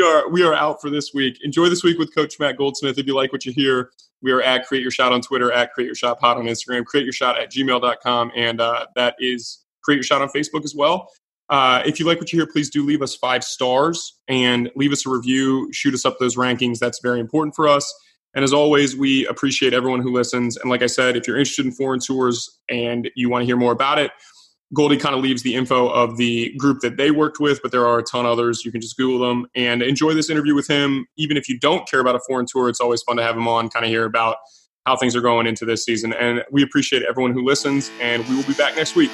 are 0.06 0.30
we 0.30 0.44
are 0.44 0.54
out 0.54 0.81
for 0.81 0.90
this 0.90 1.14
week. 1.14 1.38
Enjoy 1.44 1.70
this 1.70 1.84
week 1.84 1.98
with 1.98 2.14
Coach 2.14 2.40
Matt 2.40 2.58
Goldsmith. 2.58 2.98
If 2.98 3.08
you 3.08 3.16
like 3.16 3.31
what 3.31 3.46
you 3.46 3.52
hear, 3.52 3.92
we 4.22 4.31
are 4.31 4.42
at 4.42 4.66
Create 4.66 4.81
Your 4.81 4.92
Shot 4.92 5.12
on 5.12 5.22
Twitter, 5.22 5.52
at 5.52 5.74
Create 5.74 5.88
Your 5.88 5.96
Shot 5.96 6.20
Pod 6.20 6.38
on 6.38 6.46
Instagram, 6.46 6.86
Create 6.86 7.04
Your 7.04 7.14
Shot 7.14 7.40
at 7.40 7.52
gmail.com, 7.52 8.31
and 8.36 8.62
uh, 8.62 8.86
that 8.96 9.16
is 9.20 9.66
Create 9.84 9.98
Your 9.98 10.04
Shot 10.04 10.22
on 10.22 10.30
Facebook 10.30 10.64
as 10.64 10.76
well. 10.76 11.10
Uh, 11.50 11.83
if 11.86 12.00
you 12.00 12.06
like 12.06 12.19
what 12.19 12.31
you 12.33 12.39
hear, 12.39 12.47
please 12.47 12.69
do 12.69 12.83
leave 12.83 13.01
us 13.01 13.15
five 13.15 13.44
stars 13.44 14.18
and 14.27 14.71
leave 14.75 14.92
us 14.92 15.06
a 15.06 15.09
review. 15.09 15.69
Shoot 15.71 15.94
us 15.94 16.06
up 16.06 16.18
those 16.19 16.36
rankings. 16.36 16.80
That's 16.80 17.00
very 17.01 17.19
important 17.19 17.56
for 17.56 17.68
us. 17.68 17.94
And 18.33 18.44
as 18.44 18.51
always, 18.51 18.97
we 18.97 19.25
appreciate 19.27 19.74
everyone 19.74 20.01
who 20.01 20.12
listens. 20.12 20.57
And 20.57 20.69
like 20.69 20.81
I 20.81 20.88
said, 20.88 21.15
if 21.15 21.27
you're 21.27 21.38
interested 21.38 21.65
in 21.65 21.71
foreign 21.71 22.00
tours 22.00 22.50
and 22.69 23.09
you 23.16 23.30
want 23.30 23.44
to 23.44 23.45
hear 23.45 23.56
more 23.56 23.71
about 23.71 23.97
it, 23.97 24.11
Goldie 24.73 24.97
kind 24.97 25.16
of 25.16 25.21
leaves 25.21 25.44
the 25.44 25.56
info 25.56 25.87
of 25.87 26.18
the 26.18 26.54
group 26.57 26.81
that 26.81 26.97
they 26.97 27.11
worked 27.11 27.40
with, 27.40 27.61
but 27.61 27.71
there 27.71 27.85
are 27.85 27.99
a 27.99 28.04
ton 28.04 28.25
of 28.25 28.31
others. 28.31 28.66
You 28.66 28.71
can 28.71 28.81
just 28.81 28.97
Google 28.97 29.25
them 29.25 29.45
and 29.56 29.81
enjoy 29.81 30.14
this 30.14 30.30
interview 30.30 30.56
with 30.56 30.68
him. 30.68 31.06
Even 31.18 31.37
if 31.37 31.47
you 31.47 31.57
don't 31.59 31.87
care 31.87 31.99
about 31.99 32.16
a 32.16 32.19
foreign 32.28 32.45
tour, 32.45 32.68
it's 32.68 32.81
always 32.81 33.02
fun 33.04 33.16
to 33.18 33.23
have 33.23 33.37
him 33.37 33.47
on, 33.47 33.69
kind 33.69 33.85
of 33.85 33.90
hear 33.90 34.06
about 34.06 34.37
how 34.85 34.97
things 34.97 35.16
are 35.16 35.21
going 35.21 35.47
into 35.47 35.66
this 35.66 35.85
season. 35.85 36.14
And 36.14 36.44
we 36.52 36.61
appreciate 36.61 37.04
everyone 37.04 37.31
who 37.31 37.45
listens, 37.45 37.90
and 38.02 38.28
we 38.28 38.35
will 38.35 38.44
be 38.44 38.54
back 38.54 38.75
next 38.75 38.95
week. 38.95 39.11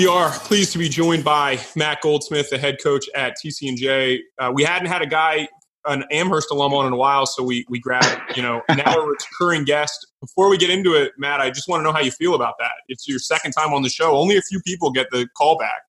We 0.00 0.06
are 0.06 0.30
pleased 0.30 0.72
to 0.72 0.78
be 0.78 0.88
joined 0.88 1.24
by 1.24 1.60
Matt 1.76 2.00
Goldsmith, 2.00 2.48
the 2.48 2.56
head 2.56 2.78
coach 2.82 3.04
at 3.14 3.34
TCNJ. 3.36 4.20
Uh, 4.38 4.50
we 4.50 4.64
hadn't 4.64 4.88
had 4.88 5.02
a 5.02 5.06
guy, 5.06 5.46
an 5.84 6.04
Amherst 6.10 6.50
alum 6.50 6.72
on 6.72 6.86
in 6.86 6.94
a 6.94 6.96
while, 6.96 7.26
so 7.26 7.42
we 7.42 7.66
we 7.68 7.78
grabbed, 7.80 8.34
you 8.34 8.42
know, 8.42 8.62
now 8.70 8.94
a 8.94 9.06
recurring 9.34 9.64
guest. 9.64 10.06
Before 10.22 10.48
we 10.48 10.56
get 10.56 10.70
into 10.70 10.94
it, 10.94 11.12
Matt, 11.18 11.42
I 11.42 11.50
just 11.50 11.68
want 11.68 11.80
to 11.80 11.84
know 11.84 11.92
how 11.92 12.00
you 12.00 12.12
feel 12.12 12.34
about 12.34 12.54
that. 12.60 12.70
It's 12.88 13.06
your 13.06 13.18
second 13.18 13.52
time 13.52 13.74
on 13.74 13.82
the 13.82 13.90
show. 13.90 14.16
Only 14.16 14.38
a 14.38 14.40
few 14.40 14.58
people 14.62 14.90
get 14.90 15.08
the 15.10 15.28
call 15.36 15.58
back. 15.58 15.82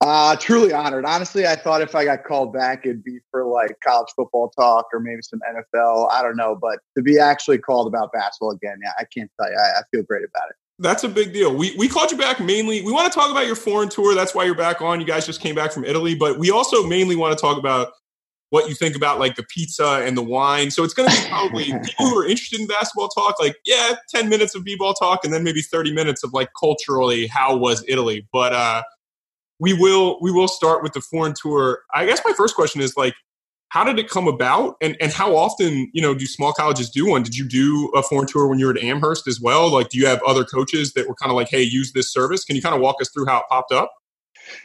Uh, 0.00 0.36
truly 0.36 0.72
honored. 0.72 1.04
Honestly, 1.04 1.46
I 1.46 1.54
thought 1.54 1.82
if 1.82 1.94
I 1.94 2.06
got 2.06 2.24
called 2.24 2.54
back, 2.54 2.86
it'd 2.86 3.04
be 3.04 3.18
for 3.30 3.44
like 3.44 3.76
college 3.86 4.08
football 4.16 4.48
talk 4.58 4.86
or 4.90 5.00
maybe 5.00 5.20
some 5.20 5.40
NFL. 5.46 6.10
I 6.10 6.22
don't 6.22 6.36
know, 6.36 6.56
but 6.58 6.78
to 6.96 7.02
be 7.02 7.18
actually 7.18 7.58
called 7.58 7.88
about 7.88 8.10
basketball 8.10 8.52
again, 8.52 8.78
yeah, 8.82 8.92
I 8.98 9.04
can't 9.14 9.30
tell 9.38 9.50
you. 9.50 9.58
I, 9.58 9.80
I 9.80 9.82
feel 9.92 10.02
great 10.02 10.24
about 10.24 10.48
it. 10.48 10.56
That's 10.78 11.04
a 11.04 11.08
big 11.08 11.32
deal. 11.32 11.54
We 11.54 11.74
we 11.76 11.88
called 11.88 12.10
you 12.10 12.18
back 12.18 12.40
mainly. 12.40 12.82
We 12.82 12.90
want 12.90 13.12
to 13.12 13.16
talk 13.16 13.30
about 13.30 13.46
your 13.46 13.54
foreign 13.54 13.88
tour. 13.88 14.14
That's 14.14 14.34
why 14.34 14.44
you're 14.44 14.56
back 14.56 14.82
on. 14.82 15.00
You 15.00 15.06
guys 15.06 15.24
just 15.24 15.40
came 15.40 15.54
back 15.54 15.72
from 15.72 15.84
Italy, 15.84 16.14
but 16.16 16.38
we 16.38 16.50
also 16.50 16.84
mainly 16.84 17.14
want 17.14 17.36
to 17.36 17.40
talk 17.40 17.58
about 17.58 17.92
what 18.54 18.68
you 18.68 18.74
think 18.76 18.94
about 18.94 19.18
like 19.18 19.34
the 19.34 19.42
pizza 19.42 20.00
and 20.04 20.16
the 20.16 20.22
wine. 20.22 20.70
So 20.70 20.84
it's 20.84 20.94
going 20.94 21.10
to 21.10 21.22
be 21.22 21.28
probably 21.28 21.64
people 21.84 22.06
who 22.06 22.16
are 22.16 22.24
interested 22.24 22.60
in 22.60 22.68
basketball 22.68 23.08
talk, 23.08 23.40
like, 23.40 23.56
yeah, 23.64 23.96
10 24.10 24.28
minutes 24.28 24.54
of 24.54 24.62
b-ball 24.62 24.94
talk 24.94 25.24
and 25.24 25.34
then 25.34 25.42
maybe 25.42 25.60
30 25.60 25.92
minutes 25.92 26.22
of 26.22 26.32
like 26.32 26.50
culturally, 26.56 27.26
how 27.26 27.56
was 27.56 27.84
Italy? 27.88 28.28
But 28.32 28.52
uh, 28.52 28.84
we 29.58 29.72
will, 29.72 30.18
we 30.20 30.30
will 30.30 30.46
start 30.46 30.84
with 30.84 30.92
the 30.92 31.00
foreign 31.00 31.34
tour. 31.34 31.80
I 31.92 32.06
guess 32.06 32.20
my 32.24 32.32
first 32.32 32.54
question 32.54 32.80
is 32.80 32.96
like, 32.96 33.14
how 33.74 33.82
did 33.82 33.98
it 33.98 34.08
come 34.08 34.28
about? 34.28 34.76
And, 34.80 34.96
and 35.00 35.12
how 35.12 35.34
often 35.34 35.90
you 35.92 36.00
know 36.00 36.14
do 36.14 36.26
small 36.26 36.52
colleges 36.52 36.88
do 36.88 37.08
one? 37.08 37.24
Did 37.24 37.36
you 37.36 37.44
do 37.44 37.90
a 37.96 38.04
foreign 38.04 38.28
tour 38.28 38.46
when 38.46 38.60
you 38.60 38.66
were 38.66 38.72
at 38.72 38.80
amherst 38.80 39.26
as 39.26 39.40
well? 39.40 39.68
Like 39.68 39.88
do 39.88 39.98
you 39.98 40.06
have 40.06 40.22
other 40.24 40.44
coaches 40.44 40.92
that 40.92 41.08
were 41.08 41.16
kind 41.16 41.30
of 41.30 41.34
like 41.34 41.48
hey 41.48 41.62
use 41.62 41.92
this 41.92 42.12
service? 42.12 42.44
Can 42.44 42.54
you 42.54 42.62
kind 42.62 42.76
of 42.76 42.80
walk 42.80 43.02
us 43.02 43.10
through 43.10 43.26
how 43.26 43.38
it 43.38 43.44
popped 43.50 43.72
up? 43.72 43.92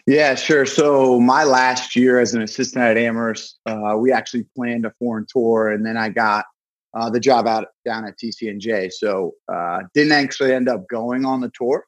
Yeah, 0.06 0.36
sure. 0.36 0.64
So 0.68 1.20
my 1.20 1.44
last 1.44 1.96
year 1.96 2.20
as 2.20 2.36
an 2.36 2.44
assistant 2.44 2.86
at 2.86 2.98
Amherst, 2.98 3.60
uh, 3.66 3.96
we 3.98 4.12
actually 4.12 4.46
planned 4.56 4.86
a 4.86 4.94
foreign 5.00 5.26
tour, 5.28 5.72
and 5.72 5.84
then 5.84 5.98
I 5.98 6.10
got 6.10 6.46
uh, 6.94 7.10
the 7.10 7.20
job 7.20 7.48
out 7.48 7.66
down 7.84 8.06
at 8.06 8.14
TCNJ. 8.24 8.92
So 8.92 9.32
uh, 9.52 9.80
didn't 9.96 10.12
actually 10.12 10.54
end 10.54 10.70
up 10.70 10.88
going 10.88 11.26
on 11.26 11.42
the 11.42 11.52
tour, 11.58 11.84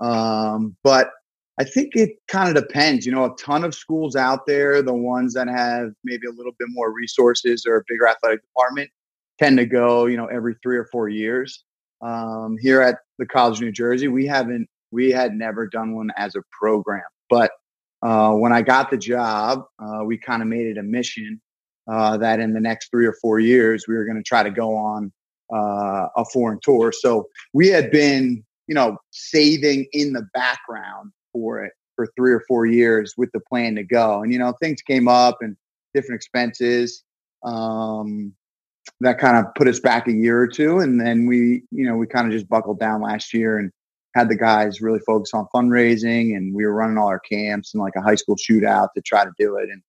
um, 0.00 0.76
but 0.82 1.10
I 1.58 1.64
think 1.64 1.96
it 1.96 2.10
kind 2.28 2.54
of 2.54 2.62
depends. 2.62 3.06
You 3.06 3.12
know, 3.12 3.24
a 3.24 3.36
ton 3.36 3.64
of 3.64 3.74
schools 3.74 4.14
out 4.14 4.46
there, 4.46 4.82
the 4.82 4.94
ones 4.94 5.34
that 5.34 5.48
have 5.48 5.92
maybe 6.04 6.26
a 6.26 6.32
little 6.32 6.52
bit 6.58 6.68
more 6.70 6.92
resources 6.92 7.64
or 7.66 7.78
a 7.78 7.82
bigger 7.88 8.06
athletic 8.06 8.42
department, 8.42 8.90
tend 9.38 9.58
to 9.58 9.66
go. 9.66 10.06
You 10.06 10.16
know, 10.16 10.26
every 10.26 10.56
three 10.62 10.76
or 10.76 10.86
four 10.92 11.08
years. 11.08 11.64
Um, 12.02 12.58
here 12.60 12.82
at 12.82 12.98
the 13.18 13.26
College 13.26 13.56
of 13.56 13.62
New 13.62 13.72
Jersey, 13.72 14.08
we 14.08 14.26
haven't. 14.26 14.68
We 14.90 15.10
had 15.10 15.34
never 15.34 15.66
done 15.66 15.96
one 15.96 16.10
as 16.16 16.36
a 16.36 16.42
program. 16.58 17.02
But 17.28 17.50
uh, 18.02 18.34
when 18.34 18.52
I 18.52 18.62
got 18.62 18.90
the 18.90 18.98
job, 18.98 19.64
uh, 19.78 20.04
we 20.04 20.18
kind 20.18 20.42
of 20.42 20.48
made 20.48 20.66
it 20.66 20.78
a 20.78 20.82
mission 20.82 21.40
uh, 21.90 22.16
that 22.18 22.40
in 22.40 22.52
the 22.52 22.60
next 22.60 22.90
three 22.90 23.06
or 23.06 23.14
four 23.14 23.40
years, 23.40 23.86
we 23.88 23.94
were 23.94 24.04
going 24.04 24.16
to 24.16 24.22
try 24.22 24.42
to 24.42 24.50
go 24.50 24.76
on 24.76 25.12
uh, 25.52 26.08
a 26.16 26.24
foreign 26.32 26.58
tour. 26.62 26.92
So 26.92 27.28
we 27.52 27.68
had 27.68 27.90
been, 27.90 28.44
you 28.66 28.74
know, 28.74 28.98
saving 29.10 29.86
in 29.92 30.12
the 30.12 30.26
background 30.34 31.12
for 31.36 31.62
it 31.62 31.72
for 31.94 32.06
three 32.16 32.32
or 32.32 32.42
four 32.48 32.66
years 32.66 33.14
with 33.16 33.30
the 33.32 33.40
plan 33.40 33.74
to 33.76 33.84
go. 33.84 34.22
And, 34.22 34.32
you 34.32 34.38
know, 34.38 34.54
things 34.60 34.80
came 34.82 35.08
up 35.08 35.38
and 35.40 35.56
different 35.94 36.16
expenses 36.16 37.02
um, 37.44 38.32
that 39.00 39.18
kind 39.18 39.36
of 39.36 39.54
put 39.54 39.68
us 39.68 39.80
back 39.80 40.08
a 40.08 40.12
year 40.12 40.40
or 40.40 40.48
two. 40.48 40.78
And 40.78 41.00
then 41.00 41.26
we, 41.26 41.62
you 41.70 41.86
know, 41.86 41.96
we 41.96 42.06
kind 42.06 42.26
of 42.26 42.32
just 42.32 42.48
buckled 42.48 42.78
down 42.78 43.02
last 43.02 43.34
year 43.34 43.58
and 43.58 43.70
had 44.14 44.30
the 44.30 44.36
guys 44.36 44.80
really 44.80 45.00
focus 45.00 45.32
on 45.34 45.46
fundraising 45.54 46.36
and 46.36 46.54
we 46.54 46.64
were 46.64 46.72
running 46.72 46.96
all 46.96 47.08
our 47.08 47.20
camps 47.20 47.74
and 47.74 47.82
like 47.82 47.92
a 47.96 48.00
high 48.00 48.14
school 48.14 48.36
shootout 48.36 48.88
to 48.94 49.02
try 49.02 49.22
to 49.22 49.30
do 49.38 49.56
it 49.56 49.68
and 49.68 49.82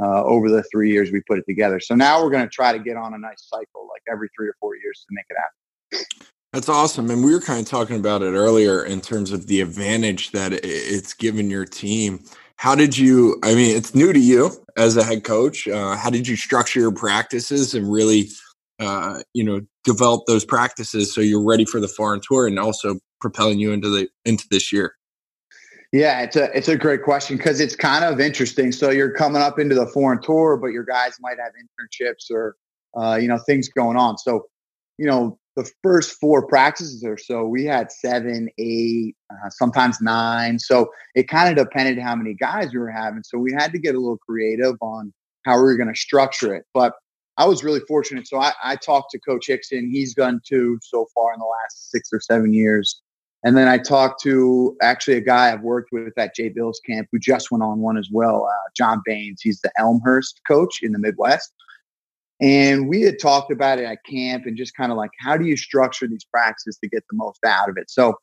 uh, 0.00 0.22
over 0.22 0.48
the 0.48 0.62
three 0.72 0.90
years 0.90 1.10
we 1.10 1.20
put 1.28 1.36
it 1.36 1.44
together 1.48 1.80
so 1.80 1.94
now 1.94 2.22
we're 2.22 2.30
going 2.30 2.44
to 2.44 2.48
try 2.48 2.72
to 2.72 2.78
get 2.78 2.96
on 2.96 3.12
a 3.12 3.18
nice 3.18 3.48
cycle 3.52 3.88
like 3.90 4.00
every 4.10 4.28
three 4.36 4.46
or 4.46 4.54
four 4.60 4.76
years 4.76 5.04
to 5.06 5.08
make 5.10 5.24
it 5.28 5.36
happen 5.36 6.31
that's 6.52 6.68
awesome 6.68 7.10
and 7.10 7.24
we 7.24 7.32
were 7.32 7.40
kind 7.40 7.60
of 7.60 7.66
talking 7.66 7.96
about 7.96 8.22
it 8.22 8.32
earlier 8.32 8.84
in 8.84 9.00
terms 9.00 9.32
of 9.32 9.46
the 9.46 9.60
advantage 9.60 10.30
that 10.32 10.52
it's 10.52 11.14
given 11.14 11.50
your 11.50 11.64
team 11.64 12.20
how 12.56 12.74
did 12.74 12.96
you 12.96 13.38
i 13.42 13.54
mean 13.54 13.76
it's 13.76 13.94
new 13.94 14.12
to 14.12 14.20
you 14.20 14.50
as 14.76 14.96
a 14.96 15.04
head 15.04 15.24
coach 15.24 15.66
uh, 15.68 15.96
how 15.96 16.10
did 16.10 16.26
you 16.26 16.36
structure 16.36 16.80
your 16.80 16.92
practices 16.92 17.74
and 17.74 17.90
really 17.90 18.28
uh, 18.80 19.22
you 19.34 19.44
know 19.44 19.60
develop 19.84 20.24
those 20.26 20.44
practices 20.44 21.14
so 21.14 21.20
you're 21.20 21.44
ready 21.44 21.64
for 21.64 21.80
the 21.80 21.88
foreign 21.88 22.20
tour 22.26 22.46
and 22.46 22.58
also 22.58 22.98
propelling 23.22 23.58
you 23.58 23.72
into 23.72 23.88
the 23.88 24.08
into 24.26 24.46
this 24.50 24.70
year? 24.70 24.94
Yeah, 25.92 26.22
it's 26.22 26.36
a 26.36 26.54
it's 26.56 26.68
a 26.68 26.76
great 26.76 27.02
question 27.02 27.38
because 27.38 27.60
it's 27.60 27.76
kind 27.76 28.04
of 28.04 28.20
interesting. 28.20 28.72
So 28.72 28.90
you're 28.90 29.12
coming 29.12 29.40
up 29.40 29.58
into 29.58 29.74
the 29.74 29.86
foreign 29.86 30.20
tour, 30.20 30.58
but 30.58 30.68
your 30.68 30.84
guys 30.84 31.16
might 31.20 31.36
have 31.38 31.52
internships 31.52 32.30
or 32.30 32.56
uh, 32.98 33.16
you 33.16 33.28
know 33.28 33.38
things 33.38 33.68
going 33.68 33.96
on. 33.96 34.18
So 34.18 34.46
you 34.98 35.06
know 35.06 35.38
the 35.56 35.70
first 35.82 36.18
four 36.18 36.46
practices 36.46 37.04
or 37.04 37.18
so, 37.18 37.44
we 37.44 37.64
had 37.64 37.92
seven, 37.92 38.48
eight, 38.58 39.16
uh, 39.30 39.50
sometimes 39.50 40.00
nine. 40.00 40.58
So 40.58 40.90
it 41.14 41.28
kind 41.28 41.50
of 41.50 41.64
depended 41.64 41.98
how 41.98 42.16
many 42.16 42.34
guys 42.34 42.72
we 42.72 42.78
were 42.78 42.90
having. 42.90 43.22
So 43.22 43.38
we 43.38 43.52
had 43.52 43.72
to 43.72 43.78
get 43.78 43.94
a 43.94 43.98
little 43.98 44.18
creative 44.18 44.76
on 44.80 45.12
how 45.44 45.56
we 45.56 45.64
were 45.64 45.76
going 45.76 45.92
to 45.92 45.98
structure 45.98 46.54
it. 46.54 46.64
But 46.72 46.94
I 47.36 47.46
was 47.46 47.64
really 47.64 47.80
fortunate. 47.88 48.28
So 48.28 48.38
I, 48.38 48.52
I 48.62 48.76
talked 48.76 49.10
to 49.12 49.18
Coach 49.18 49.46
Hixon. 49.48 49.90
He's 49.90 50.14
done 50.14 50.40
two 50.46 50.78
so 50.82 51.06
far 51.14 51.32
in 51.34 51.40
the 51.40 51.46
last 51.46 51.90
six 51.90 52.08
or 52.12 52.20
seven 52.20 52.52
years. 52.52 53.02
And 53.44 53.56
then 53.56 53.68
I 53.68 53.78
talked 53.78 54.22
to 54.22 54.76
actually 54.82 55.16
a 55.16 55.20
guy 55.20 55.52
I've 55.52 55.62
worked 55.62 55.90
with 55.90 56.16
at 56.16 56.34
Jay 56.34 56.48
Bilas' 56.48 56.76
camp 56.86 57.08
who 57.10 57.18
just 57.18 57.50
went 57.50 57.64
on 57.64 57.80
one 57.80 57.98
as 57.98 58.08
well, 58.12 58.46
uh, 58.46 58.70
John 58.76 59.02
Baines. 59.04 59.40
He's 59.42 59.60
the 59.60 59.72
Elmhurst 59.78 60.40
coach 60.46 60.78
in 60.82 60.92
the 60.92 60.98
Midwest. 60.98 61.52
And 62.42 62.88
we 62.88 63.02
had 63.02 63.20
talked 63.20 63.52
about 63.52 63.78
it 63.78 63.84
at 63.84 64.04
camp 64.04 64.46
and 64.46 64.56
just 64.56 64.76
kind 64.76 64.90
of 64.90 64.98
like, 64.98 65.12
how 65.20 65.36
do 65.36 65.46
you 65.46 65.56
structure 65.56 66.08
these 66.08 66.24
practices 66.24 66.76
to 66.82 66.88
get 66.88 67.04
the 67.08 67.16
most 67.16 67.38
out 67.46 67.68
of 67.68 67.76
it? 67.76 67.88
So, 67.88 68.14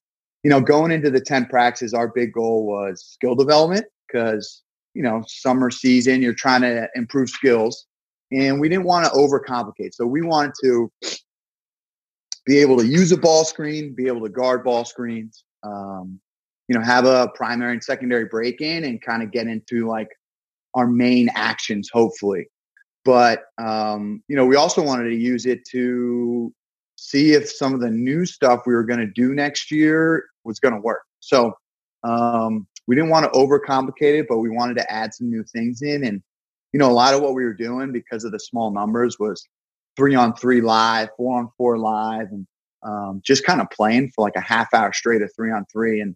you 0.44 0.50
know, 0.50 0.60
going 0.60 0.92
into 0.92 1.10
the 1.10 1.22
10 1.22 1.46
practices, 1.46 1.94
our 1.94 2.10
big 2.10 2.34
goal 2.34 2.66
was 2.66 3.02
skill 3.02 3.34
development 3.34 3.86
because, 4.08 4.62
you 4.94 5.02
know, 5.02 5.24
summer 5.26 5.72
season, 5.72 6.22
you're 6.22 6.34
trying 6.34 6.62
to 6.62 6.90
improve 6.96 7.30
skills. 7.30 7.86
And 8.32 8.60
we 8.60 8.68
didn't 8.68 8.84
want 8.84 9.06
to 9.06 9.12
overcomplicate. 9.12 9.94
So 9.94 10.06
we 10.06 10.22
wanted 10.22 10.54
to 10.64 10.92
be 12.46 12.58
able 12.58 12.78
to 12.78 12.86
use 12.86 13.14
a 13.14 13.18
ball 13.18 13.46
screen, 13.46 13.96
be 13.96 14.08
able 14.08 14.22
to 14.22 14.30
guard 14.30 14.66
ball 14.66 14.84
screens, 14.84 15.46
um, 15.64 16.20
you 16.68 16.78
know, 16.78 16.84
have 16.84 17.06
a 17.06 17.30
primary 17.36 17.72
and 17.72 17.84
secondary 17.84 18.26
break 18.26 18.60
in 18.60 18.84
and 18.84 19.02
kind 19.02 19.24
of 19.24 19.32
get 19.32 19.48
into 19.48 19.88
like 19.88 20.10
our 20.74 20.88
main 20.88 21.30
actions, 21.36 21.90
hopefully. 21.92 22.48
But, 23.06 23.44
um, 23.58 24.24
you 24.28 24.36
know, 24.36 24.46
we 24.46 24.56
also 24.56 24.82
wanted 24.82 25.10
to 25.10 25.16
use 25.16 25.46
it 25.46 25.66
to 25.72 26.54
see 26.98 27.32
if 27.32 27.50
some 27.50 27.74
of 27.74 27.80
the 27.80 27.90
new 27.90 28.26
stuff 28.26 28.64
we 28.66 28.74
were 28.74 28.84
going 28.84 29.00
to 29.00 29.08
do 29.08 29.34
next 29.34 29.72
year 29.72 30.26
was 30.44 30.60
going 30.60 30.74
to 30.74 30.82
work. 30.82 31.02
So 31.22 31.54
um, 32.04 32.68
we 32.88 32.96
didn't 32.96 33.10
want 33.10 33.32
to 33.32 33.40
overcomplicate 33.40 34.20
it, 34.20 34.26
but 34.28 34.40
we 34.40 34.50
wanted 34.50 34.76
to 34.78 34.92
add 34.92 35.14
some 35.14 35.30
new 35.30 35.44
things 35.44 35.82
in. 35.82 36.04
And, 36.04 36.22
you 36.74 36.80
know, 36.80 36.90
a 36.90 36.94
lot 36.94 37.14
of 37.14 37.22
what 37.22 37.34
we 37.34 37.44
were 37.44 37.54
doing 37.54 37.92
because 37.92 38.24
of 38.26 38.32
the 38.32 38.40
small 38.40 38.72
numbers 38.72 39.18
was 39.20 39.48
three 39.96 40.16
on 40.16 40.34
three 40.36 40.62
live, 40.62 41.10
four 41.18 41.40
on 41.40 41.50
four 41.58 41.78
live, 41.78 42.28
and 42.32 42.48
um, 42.84 43.22
just 43.24 43.46
kind 43.46 43.62
of 43.62 43.70
playing 43.70 44.12
for 44.16 44.24
like 44.26 44.36
a 44.36 44.42
half 44.42 44.74
hour 44.74 44.94
straight 44.94 45.22
of 45.22 45.32
three 45.36 45.52
on 45.52 45.66
three. 45.72 46.02
And 46.02 46.16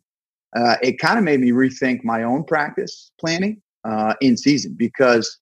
uh, 0.55 0.77
it 0.81 0.99
kind 0.99 1.17
of 1.17 1.23
made 1.23 1.39
me 1.39 1.51
rethink 1.51 2.03
my 2.03 2.23
own 2.23 2.43
practice 2.43 3.11
planning 3.19 3.61
uh, 3.83 4.13
in 4.21 4.37
season 4.37 4.75
because 4.77 5.39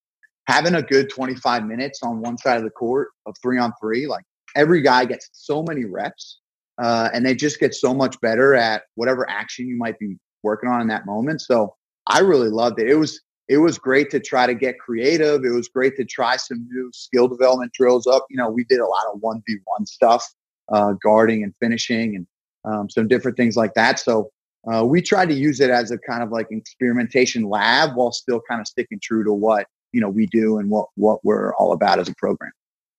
having 0.51 0.75
a 0.75 0.81
good 0.81 1.09
25 1.09 1.65
minutes 1.65 2.01
on 2.03 2.21
one 2.21 2.37
side 2.37 2.57
of 2.57 2.63
the 2.63 2.69
court 2.71 3.09
of 3.25 3.33
three 3.41 3.57
on 3.57 3.71
three, 3.79 4.05
like 4.05 4.25
every 4.55 4.81
guy 4.81 5.05
gets 5.05 5.29
so 5.31 5.63
many 5.63 5.85
reps 5.85 6.39
uh, 6.81 7.09
and 7.13 7.25
they 7.25 7.33
just 7.33 7.59
get 7.59 7.73
so 7.73 7.93
much 7.93 8.19
better 8.19 8.53
at 8.53 8.83
whatever 8.95 9.29
action 9.29 9.65
you 9.65 9.77
might 9.77 9.97
be 9.97 10.17
working 10.43 10.69
on 10.69 10.81
in 10.81 10.87
that 10.87 11.05
moment. 11.05 11.39
So 11.39 11.73
I 12.07 12.19
really 12.19 12.49
loved 12.49 12.81
it. 12.81 12.89
It 12.89 12.95
was 12.95 13.21
it 13.47 13.57
was 13.57 13.77
great 13.77 14.09
to 14.11 14.19
try 14.19 14.45
to 14.45 14.53
get 14.53 14.79
creative. 14.79 15.43
It 15.43 15.49
was 15.49 15.67
great 15.67 15.95
to 15.97 16.05
try 16.05 16.37
some 16.37 16.67
new 16.69 16.89
skill 16.93 17.27
development 17.27 17.73
drills 17.73 18.07
up. 18.07 18.25
You 18.29 18.37
know, 18.37 18.49
we 18.49 18.63
did 18.65 18.79
a 18.79 18.85
lot 18.85 19.03
of 19.13 19.19
1v1 19.19 19.87
stuff, 19.87 20.25
uh, 20.71 20.93
guarding 21.03 21.43
and 21.43 21.53
finishing 21.59 22.15
and 22.15 22.27
um, 22.63 22.89
some 22.89 23.07
different 23.07 23.35
things 23.35 23.57
like 23.57 23.73
that. 23.73 23.99
So 23.99 24.31
uh, 24.71 24.85
we 24.85 25.01
tried 25.01 25.29
to 25.29 25.35
use 25.35 25.59
it 25.59 25.69
as 25.69 25.91
a 25.91 25.97
kind 25.97 26.23
of 26.23 26.31
like 26.31 26.47
experimentation 26.49 27.43
lab 27.43 27.95
while 27.95 28.11
still 28.11 28.41
kind 28.49 28.61
of 28.61 28.67
sticking 28.67 28.99
true 29.01 29.23
to 29.25 29.33
what, 29.33 29.67
you 29.91 30.01
know, 30.01 30.09
we 30.09 30.27
do 30.27 30.57
and 30.57 30.69
what, 30.69 30.87
what 30.95 31.23
we're 31.23 31.53
all 31.55 31.73
about 31.73 31.99
as 31.99 32.09
a 32.09 32.15
program. 32.15 32.51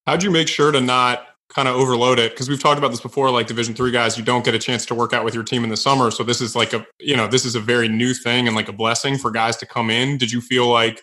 How'd 0.07 0.23
you 0.23 0.31
make 0.31 0.49
sure 0.49 0.73
to 0.73 0.81
not 0.81 1.27
kind 1.49 1.69
of 1.69 1.77
overload 1.77 2.19
it? 2.19 2.33
Because 2.33 2.49
we've 2.49 2.61
talked 2.61 2.79
about 2.79 2.91
this 2.91 3.01
before 3.01 3.31
like 3.31 3.47
division 3.47 3.75
three 3.75 3.91
guys 3.91 4.19
you 4.19 4.25
don't 4.25 4.45
get 4.45 4.55
a 4.55 4.59
chance 4.59 4.85
to 4.87 4.95
work 4.95 5.13
out 5.13 5.25
with 5.25 5.35
your 5.35 5.45
team 5.45 5.65
in 5.65 5.71
the 5.71 5.77
summer. 5.77 6.11
So 6.11 6.25
this 6.25 6.41
is 6.41 6.57
like 6.57 6.73
a 6.73 6.85
you 6.99 7.17
know 7.17 7.27
this 7.29 7.45
is 7.45 7.55
a 7.55 7.61
very 7.61 7.89
new 7.89 8.15
thing 8.15 8.47
and 8.47 8.57
like 8.57 8.69
a 8.69 8.73
blessing 8.73 9.19
for 9.19 9.31
guys 9.31 9.57
to 9.59 9.67
come 9.67 9.91
in. 9.91 10.19
Did 10.19 10.33
you 10.33 10.41
feel 10.41 10.67
like 10.67 11.03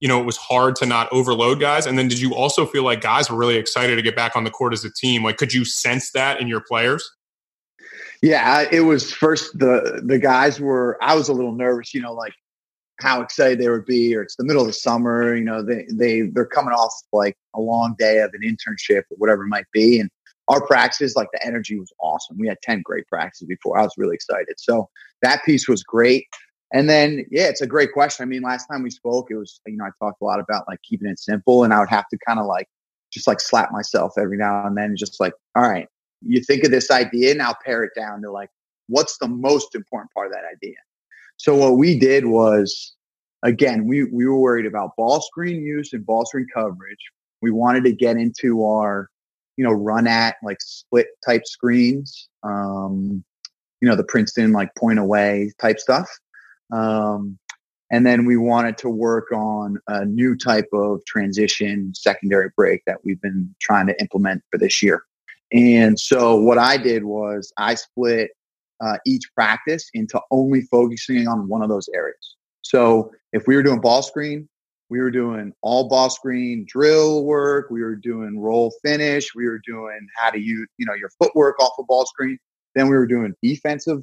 you 0.00 0.08
know 0.08 0.20
it 0.20 0.24
was 0.24 0.36
hard 0.36 0.76
to 0.76 0.86
not 0.86 1.08
overload 1.12 1.60
guys? 1.60 1.86
And 1.86 1.98
then 1.98 2.08
did 2.08 2.20
you 2.20 2.34
also 2.34 2.66
feel 2.66 2.82
like 2.82 3.00
guys 3.00 3.30
were 3.30 3.36
really 3.36 3.56
excited 3.56 3.96
to 3.96 4.02
get 4.02 4.16
back 4.16 4.34
on 4.34 4.44
the 4.44 4.50
court 4.50 4.72
as 4.72 4.84
a 4.84 4.92
team? 4.92 5.22
Like 5.22 5.36
could 5.36 5.52
you 5.52 5.64
sense 5.64 6.10
that 6.12 6.40
in 6.40 6.48
your 6.48 6.60
players? 6.60 7.08
Yeah 8.22 8.64
it 8.72 8.80
was 8.80 9.12
first 9.12 9.58
the 9.58 10.00
the 10.04 10.18
guys 10.18 10.58
were 10.58 10.96
i 11.02 11.14
was 11.14 11.28
a 11.28 11.34
little 11.34 11.52
nervous 11.52 11.92
you 11.92 12.00
know 12.00 12.14
like 12.14 12.32
how 13.00 13.20
excited 13.20 13.58
they 13.58 13.68
would 13.68 13.84
be, 13.84 14.14
or 14.14 14.22
it's 14.22 14.36
the 14.36 14.44
middle 14.44 14.62
of 14.62 14.68
the 14.68 14.72
summer, 14.72 15.34
you 15.34 15.44
know, 15.44 15.62
they 15.62 15.86
they 15.92 16.22
they're 16.22 16.46
coming 16.46 16.72
off 16.72 16.92
like 17.12 17.36
a 17.54 17.60
long 17.60 17.94
day 17.98 18.20
of 18.20 18.30
an 18.32 18.40
internship 18.42 19.02
or 19.10 19.16
whatever 19.18 19.44
it 19.44 19.48
might 19.48 19.66
be. 19.72 20.00
And 20.00 20.10
our 20.48 20.64
practices, 20.64 21.16
like 21.16 21.28
the 21.32 21.44
energy 21.44 21.78
was 21.78 21.92
awesome. 22.00 22.38
We 22.38 22.48
had 22.48 22.58
10 22.62 22.82
great 22.84 23.06
practices 23.08 23.48
before. 23.48 23.78
I 23.78 23.82
was 23.82 23.94
really 23.96 24.14
excited. 24.14 24.54
So 24.58 24.88
that 25.22 25.44
piece 25.44 25.68
was 25.68 25.82
great. 25.82 26.26
And 26.72 26.88
then, 26.88 27.24
yeah, 27.30 27.44
it's 27.44 27.60
a 27.60 27.66
great 27.66 27.92
question. 27.92 28.22
I 28.22 28.26
mean, 28.26 28.42
last 28.42 28.66
time 28.66 28.82
we 28.82 28.90
spoke, 28.90 29.28
it 29.30 29.36
was, 29.36 29.60
you 29.66 29.76
know, 29.76 29.84
I 29.84 29.90
talked 30.00 30.20
a 30.20 30.24
lot 30.24 30.40
about 30.40 30.64
like 30.68 30.80
keeping 30.82 31.08
it 31.08 31.18
simple 31.18 31.64
and 31.64 31.72
I 31.72 31.80
would 31.80 31.88
have 31.88 32.08
to 32.08 32.18
kind 32.26 32.38
of 32.38 32.46
like 32.46 32.68
just 33.12 33.26
like 33.26 33.40
slap 33.40 33.72
myself 33.72 34.12
every 34.18 34.36
now 34.36 34.66
and 34.66 34.76
then, 34.76 34.96
just 34.96 35.20
like, 35.20 35.32
all 35.56 35.68
right, 35.68 35.88
you 36.22 36.40
think 36.42 36.64
of 36.64 36.70
this 36.70 36.90
idea, 36.90 37.34
now 37.34 37.54
pare 37.64 37.84
it 37.84 37.92
down 37.96 38.22
to 38.22 38.30
like, 38.30 38.50
what's 38.88 39.18
the 39.18 39.28
most 39.28 39.74
important 39.74 40.12
part 40.12 40.26
of 40.26 40.32
that 40.32 40.44
idea? 40.44 40.76
So 41.36 41.54
what 41.54 41.76
we 41.76 41.98
did 41.98 42.26
was 42.26 42.96
again, 43.42 43.86
we, 43.86 44.04
we 44.04 44.26
were 44.26 44.38
worried 44.38 44.66
about 44.66 44.96
ball 44.96 45.20
screen 45.20 45.62
use 45.62 45.92
and 45.92 46.04
ball 46.04 46.26
screen 46.26 46.46
coverage. 46.52 46.98
We 47.42 47.50
wanted 47.50 47.84
to 47.84 47.92
get 47.92 48.16
into 48.16 48.64
our, 48.64 49.08
you 49.56 49.64
know, 49.64 49.72
run 49.72 50.06
at 50.06 50.36
like 50.42 50.60
split 50.60 51.08
type 51.24 51.46
screens, 51.46 52.28
um, 52.42 53.24
you 53.80 53.88
know, 53.88 53.96
the 53.96 54.04
Princeton 54.04 54.52
like 54.52 54.74
point 54.74 54.98
away 54.98 55.52
type 55.60 55.78
stuff. 55.78 56.08
Um, 56.72 57.38
and 57.92 58.04
then 58.04 58.24
we 58.24 58.36
wanted 58.36 58.78
to 58.78 58.88
work 58.88 59.30
on 59.32 59.78
a 59.86 60.04
new 60.04 60.36
type 60.36 60.68
of 60.72 61.04
transition 61.06 61.92
secondary 61.94 62.50
break 62.56 62.82
that 62.86 63.04
we've 63.04 63.20
been 63.20 63.54
trying 63.60 63.86
to 63.86 64.00
implement 64.00 64.42
for 64.50 64.58
this 64.58 64.82
year. 64.82 65.04
And 65.52 65.98
so 66.00 66.34
what 66.34 66.58
I 66.58 66.76
did 66.78 67.04
was 67.04 67.52
I 67.56 67.76
split 67.76 68.30
uh, 68.80 68.98
each 69.06 69.22
practice 69.34 69.88
into 69.94 70.20
only 70.30 70.62
focusing 70.62 71.28
on 71.28 71.48
one 71.48 71.62
of 71.62 71.68
those 71.68 71.88
areas. 71.94 72.36
So 72.62 73.12
if 73.32 73.46
we 73.46 73.56
were 73.56 73.62
doing 73.62 73.80
ball 73.80 74.02
screen, 74.02 74.48
we 74.88 75.00
were 75.00 75.10
doing 75.10 75.52
all 75.62 75.88
ball 75.88 76.10
screen 76.10 76.64
drill 76.68 77.24
work. 77.24 77.70
We 77.70 77.82
were 77.82 77.96
doing 77.96 78.38
roll 78.38 78.72
finish. 78.84 79.34
We 79.34 79.46
were 79.46 79.60
doing 79.66 80.06
how 80.16 80.30
to 80.30 80.38
use, 80.38 80.68
you 80.78 80.86
know, 80.86 80.94
your 80.94 81.10
footwork 81.20 81.60
off 81.60 81.72
of 81.78 81.86
ball 81.86 82.06
screen. 82.06 82.38
Then 82.74 82.88
we 82.88 82.96
were 82.96 83.06
doing 83.06 83.34
defensive 83.42 84.02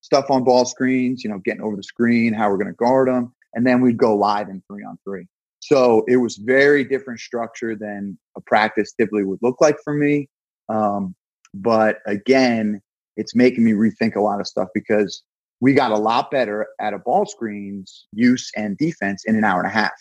stuff 0.00 0.30
on 0.30 0.44
ball 0.44 0.64
screens, 0.64 1.24
you 1.24 1.30
know, 1.30 1.38
getting 1.38 1.62
over 1.62 1.76
the 1.76 1.82
screen, 1.82 2.32
how 2.32 2.50
we're 2.50 2.56
going 2.56 2.68
to 2.68 2.74
guard 2.74 3.08
them. 3.08 3.34
And 3.54 3.66
then 3.66 3.80
we'd 3.80 3.96
go 3.96 4.16
live 4.16 4.48
in 4.48 4.62
three 4.68 4.84
on 4.84 4.98
three. 5.04 5.26
So 5.60 6.04
it 6.08 6.16
was 6.16 6.36
very 6.36 6.84
different 6.84 7.20
structure 7.20 7.74
than 7.74 8.18
a 8.36 8.40
practice 8.40 8.92
typically 8.92 9.24
would 9.24 9.40
look 9.42 9.60
like 9.60 9.76
for 9.82 9.94
me. 9.94 10.28
Um, 10.68 11.14
but 11.54 11.98
again, 12.06 12.80
it's 13.18 13.34
making 13.34 13.64
me 13.64 13.72
rethink 13.72 14.16
a 14.16 14.20
lot 14.20 14.40
of 14.40 14.46
stuff 14.46 14.68
because 14.72 15.22
we 15.60 15.74
got 15.74 15.90
a 15.90 15.98
lot 15.98 16.30
better 16.30 16.66
at 16.80 16.94
a 16.94 16.98
ball 16.98 17.26
screens 17.26 18.06
use 18.12 18.50
and 18.56 18.78
defense 18.78 19.24
in 19.26 19.36
an 19.36 19.44
hour 19.44 19.60
and 19.60 19.68
a 19.68 19.74
half. 19.74 19.92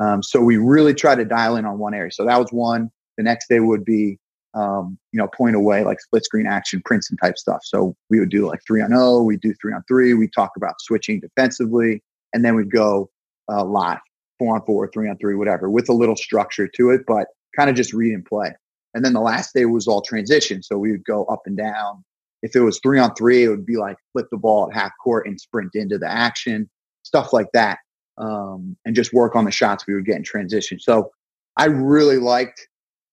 Um, 0.00 0.22
so 0.22 0.40
we 0.40 0.56
really 0.56 0.94
try 0.94 1.14
to 1.14 1.24
dial 1.24 1.56
in 1.56 1.66
on 1.66 1.78
one 1.78 1.92
area. 1.92 2.12
So 2.12 2.24
that 2.24 2.38
was 2.38 2.50
one. 2.52 2.90
The 3.18 3.24
next 3.24 3.48
day 3.48 3.60
would 3.60 3.84
be, 3.84 4.18
um, 4.54 4.96
you 5.12 5.18
know, 5.18 5.28
point 5.36 5.56
away, 5.56 5.84
like 5.84 6.00
split 6.00 6.24
screen 6.24 6.46
action, 6.46 6.80
Princeton 6.84 7.16
type 7.18 7.36
stuff. 7.36 7.60
So 7.64 7.96
we 8.10 8.20
would 8.20 8.30
do 8.30 8.46
like 8.46 8.60
three 8.66 8.80
on 8.80 8.90
zero. 8.90 9.00
Oh, 9.02 9.22
we 9.22 9.36
do 9.36 9.52
three 9.60 9.72
on 9.72 9.82
three. 9.88 10.14
We 10.14 10.28
talk 10.28 10.52
about 10.56 10.74
switching 10.80 11.20
defensively, 11.20 12.02
and 12.32 12.44
then 12.44 12.54
we'd 12.54 12.70
go 12.70 13.10
uh, 13.50 13.64
live, 13.64 13.98
four 14.38 14.54
on 14.54 14.64
four, 14.64 14.88
three 14.92 15.10
on 15.10 15.18
three, 15.18 15.34
whatever, 15.34 15.68
with 15.68 15.88
a 15.88 15.92
little 15.92 16.16
structure 16.16 16.68
to 16.76 16.90
it, 16.90 17.02
but 17.06 17.26
kind 17.56 17.68
of 17.68 17.76
just 17.76 17.92
read 17.92 18.14
and 18.14 18.24
play. 18.24 18.54
And 18.94 19.04
then 19.04 19.14
the 19.14 19.20
last 19.20 19.54
day 19.54 19.64
was 19.64 19.88
all 19.88 20.02
transition. 20.02 20.62
So 20.62 20.78
we 20.78 20.92
would 20.92 21.04
go 21.04 21.24
up 21.24 21.42
and 21.46 21.56
down. 21.56 22.04
If 22.42 22.56
it 22.56 22.60
was 22.60 22.80
three 22.82 22.98
on 22.98 23.14
three, 23.14 23.44
it 23.44 23.48
would 23.48 23.66
be 23.66 23.76
like 23.76 23.96
flip 24.12 24.26
the 24.30 24.36
ball 24.36 24.68
at 24.68 24.76
half 24.76 24.92
court 25.02 25.26
and 25.26 25.40
sprint 25.40 25.74
into 25.74 25.98
the 25.98 26.10
action, 26.10 26.68
stuff 27.02 27.32
like 27.32 27.48
that 27.52 27.78
um, 28.18 28.76
and 28.84 28.94
just 28.94 29.12
work 29.12 29.34
on 29.36 29.44
the 29.44 29.50
shots 29.50 29.86
we 29.86 29.94
would 29.94 30.04
get 30.04 30.16
in 30.16 30.22
transition. 30.22 30.78
So 30.78 31.10
I 31.56 31.66
really 31.66 32.18
liked 32.18 32.66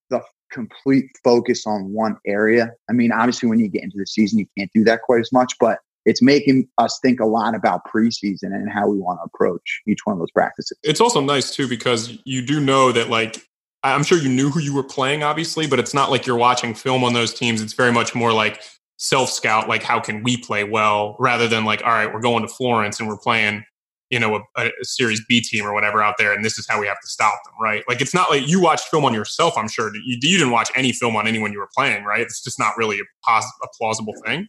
the 0.10 0.22
complete 0.52 1.06
focus 1.24 1.66
on 1.66 1.94
one 1.94 2.18
area. 2.26 2.72
I 2.90 2.94
mean, 2.94 3.12
obviously, 3.12 3.50
when 3.50 3.60
you 3.60 3.70
get 3.70 3.84
into 3.84 3.98
the 3.98 4.08
season, 4.08 4.40
you 4.40 4.48
can't 4.58 4.72
do 4.74 4.84
that 4.86 5.02
quite 5.04 5.22
as 5.22 5.32
much, 5.32 5.54
but 5.60 5.80
it's 6.06 6.22
making 6.22 6.68
us 6.78 6.98
think 7.02 7.20
a 7.20 7.26
lot 7.26 7.56
about 7.56 7.82
preseason 7.86 8.46
and 8.46 8.72
how 8.72 8.88
we 8.88 8.98
want 8.98 9.20
to 9.20 9.26
approach 9.26 9.82
each 9.88 10.00
one 10.06 10.14
of 10.14 10.20
those 10.20 10.32
practices. 10.32 10.78
It's 10.84 11.02
also 11.02 11.22
nice 11.22 11.54
too 11.54 11.68
because 11.68 12.18
you 12.24 12.46
do 12.46 12.60
know 12.60 12.92
that 12.92 13.10
like 13.10 13.46
I'm 13.84 14.04
sure 14.04 14.18
you 14.18 14.30
knew 14.30 14.50
who 14.50 14.60
you 14.60 14.74
were 14.74 14.84
playing, 14.84 15.24
obviously, 15.24 15.68
but 15.68 15.80
it's 15.80 15.94
not 15.94 16.10
like 16.10 16.26
you're 16.26 16.38
watching 16.38 16.74
film 16.74 17.04
on 17.04 17.14
those 17.14 17.34
teams. 17.34 17.62
It's 17.62 17.74
very 17.74 17.92
much 17.92 18.16
more 18.16 18.34
like 18.34 18.62
self 19.00 19.30
scout, 19.32 19.68
like 19.68 19.82
how 19.82 20.00
can 20.00 20.22
we 20.22 20.38
play 20.38 20.64
well, 20.64 21.16
rather 21.20 21.48
than 21.48 21.66
like, 21.66 21.82
all 21.84 21.90
right, 21.92 22.14
we're 22.14 22.22
going 22.22 22.44
to 22.44 22.54
Florence 22.54 23.00
and 23.00 23.10
we're 23.10 23.18
playing 23.18 23.64
you 24.10 24.20
know 24.20 24.36
a, 24.36 24.42
a, 24.66 24.72
Serie 24.82 25.16
B 25.28 25.42
team 25.42 25.66
or 25.66 25.74
whatever 25.74 26.02
out 26.02 26.16
there 26.18 26.34
and 26.34 26.44
this 26.44 26.58
is 26.58 26.68
how 26.68 26.80
we 26.80 26.88
have 26.88 27.00
to 27.00 27.08
stop 27.08 27.40
them 27.46 27.54
right? 27.62 27.84
Like 27.88 28.02
it's 28.02 28.14
not 28.14 28.30
like 28.30 28.48
you 28.48 28.62
watched 28.62 28.86
film 28.86 29.06
on 29.06 29.14
yourself 29.14 29.54
i'm 29.58 29.68
sure 29.68 29.94
you, 29.96 30.18
you 30.22 30.38
didn't 30.38 30.52
watch 30.52 30.72
any 30.76 30.92
film 30.92 31.16
on 31.16 31.28
anyone 31.28 31.52
you 31.52 31.60
were 31.60 31.70
playing 31.76 32.04
right? 32.04 32.22
It's 32.22 32.44
just 32.44 32.60
not 32.60 32.74
really 32.78 33.00
a, 33.00 33.04
pos- 33.24 33.52
a 33.64 33.68
plausible 33.78 34.14
thing. 34.26 34.48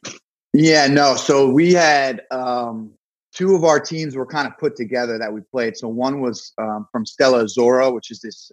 Yeah 0.53 0.87
no 0.87 1.15
so 1.15 1.51
we 1.51 1.73
had 1.75 2.23
um, 2.31 2.93
two 3.35 3.55
of 3.55 3.65
our 3.65 3.79
teams 3.79 4.17
were 4.17 4.27
kind 4.27 4.47
of 4.47 4.57
put 4.59 4.77
together 4.77 5.19
that 5.19 5.33
we 5.33 5.43
played. 5.43 5.77
So 5.77 5.89
one 5.89 6.21
was 6.21 6.53
um, 6.59 6.87
from 6.91 7.05
Stella 7.05 7.45
Azzurra 7.45 7.93
which 7.93 8.11
is 8.11 8.21
this 8.21 8.51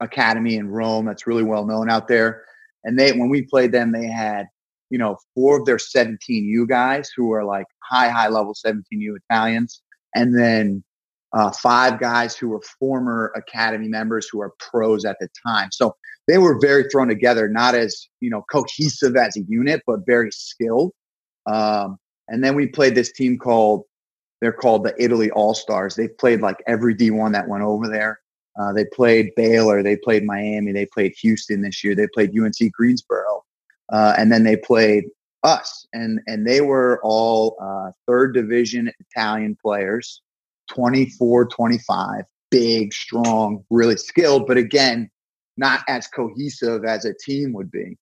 academy 0.00 0.56
in 0.56 0.68
rome 0.68 1.06
that's 1.06 1.26
really 1.26 1.42
well 1.42 1.64
known 1.64 1.90
out 1.90 2.08
there 2.08 2.42
and 2.84 2.98
they 2.98 3.12
when 3.12 3.28
we 3.28 3.42
played 3.42 3.72
them 3.72 3.92
they 3.92 4.06
had 4.06 4.46
you 4.90 4.98
know 4.98 5.16
four 5.34 5.58
of 5.58 5.66
their 5.66 5.76
17u 5.76 6.68
guys 6.68 7.10
who 7.16 7.32
are 7.32 7.44
like 7.44 7.66
high 7.82 8.08
high 8.08 8.28
level 8.28 8.54
17u 8.54 9.16
italians 9.30 9.82
and 10.14 10.36
then 10.36 10.82
uh, 11.32 11.50
five 11.50 12.00
guys 12.00 12.36
who 12.36 12.48
were 12.48 12.62
former 12.78 13.32
academy 13.36 13.88
members 13.88 14.28
who 14.30 14.40
are 14.40 14.54
pros 14.58 15.04
at 15.04 15.16
the 15.20 15.28
time. 15.46 15.68
So 15.72 15.94
they 16.26 16.38
were 16.38 16.58
very 16.58 16.84
thrown 16.88 17.08
together, 17.08 17.48
not 17.48 17.74
as 17.74 18.08
you 18.20 18.30
know 18.30 18.44
cohesive 18.50 19.16
as 19.16 19.36
a 19.36 19.42
unit, 19.42 19.82
but 19.86 20.00
very 20.06 20.30
skilled. 20.32 20.92
Um, 21.46 21.98
and 22.28 22.42
then 22.44 22.54
we 22.54 22.66
played 22.66 22.94
this 22.94 23.12
team 23.12 23.38
called 23.38 23.84
they're 24.40 24.52
called 24.52 24.84
the 24.84 24.94
Italy 25.02 25.30
All 25.30 25.54
Stars. 25.54 25.96
They've 25.96 26.16
played 26.16 26.40
like 26.40 26.62
every 26.66 26.94
D1 26.94 27.32
that 27.32 27.48
went 27.48 27.64
over 27.64 27.88
there. 27.88 28.20
Uh, 28.58 28.72
they 28.72 28.84
played 28.84 29.30
Baylor, 29.36 29.82
they 29.82 29.96
played 29.96 30.24
Miami, 30.24 30.72
they 30.72 30.86
played 30.86 31.14
Houston 31.20 31.60
this 31.62 31.84
year, 31.84 31.94
they 31.94 32.08
played 32.12 32.36
UNC 32.36 32.72
Greensboro, 32.72 33.44
uh, 33.92 34.14
and 34.18 34.30
then 34.30 34.44
they 34.44 34.56
played 34.56 35.04
us, 35.42 35.86
and 35.92 36.20
and 36.26 36.46
they 36.46 36.60
were 36.60 37.00
all 37.02 37.56
uh, 37.60 37.90
third 38.06 38.34
division 38.34 38.90
Italian 39.00 39.56
players, 39.60 40.22
24, 40.70 41.46
25, 41.46 42.24
big, 42.50 42.92
strong, 42.92 43.64
really 43.70 43.96
skilled, 43.96 44.46
but 44.46 44.56
again, 44.56 45.10
not 45.56 45.80
as 45.88 46.06
cohesive 46.06 46.84
as 46.84 47.04
a 47.04 47.14
team 47.14 47.52
would 47.52 47.70
be. 47.70 47.96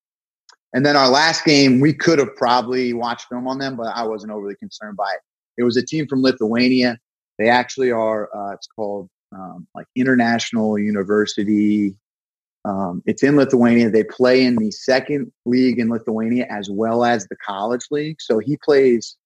And 0.74 0.84
then 0.84 0.96
our 0.96 1.08
last 1.08 1.44
game, 1.44 1.80
we 1.80 1.94
could 1.94 2.18
have 2.18 2.36
probably 2.36 2.92
watched 2.92 3.28
film 3.28 3.48
on 3.48 3.58
them, 3.58 3.76
but 3.76 3.86
I 3.94 4.02
wasn't 4.02 4.32
overly 4.32 4.56
concerned 4.56 4.96
by 4.96 5.10
it. 5.10 5.20
It 5.58 5.62
was 5.62 5.76
a 5.76 5.84
team 5.84 6.06
from 6.06 6.22
Lithuania. 6.22 6.98
They 7.38 7.48
actually 7.48 7.90
are. 7.90 8.28
Uh, 8.34 8.52
it's 8.52 8.66
called 8.66 9.08
um, 9.32 9.66
like 9.74 9.86
International 9.96 10.78
University 10.78 11.94
um, 12.66 13.00
it's 13.06 13.22
in 13.22 13.36
Lithuania. 13.36 13.90
They 13.90 14.02
play 14.02 14.44
in 14.44 14.56
the 14.56 14.72
second 14.72 15.30
league 15.44 15.78
in 15.78 15.88
Lithuania 15.88 16.46
as 16.50 16.68
well 16.68 17.04
as 17.04 17.26
the 17.28 17.36
college 17.36 17.86
league. 17.92 18.20
So 18.20 18.40
he 18.40 18.56
plays, 18.56 19.16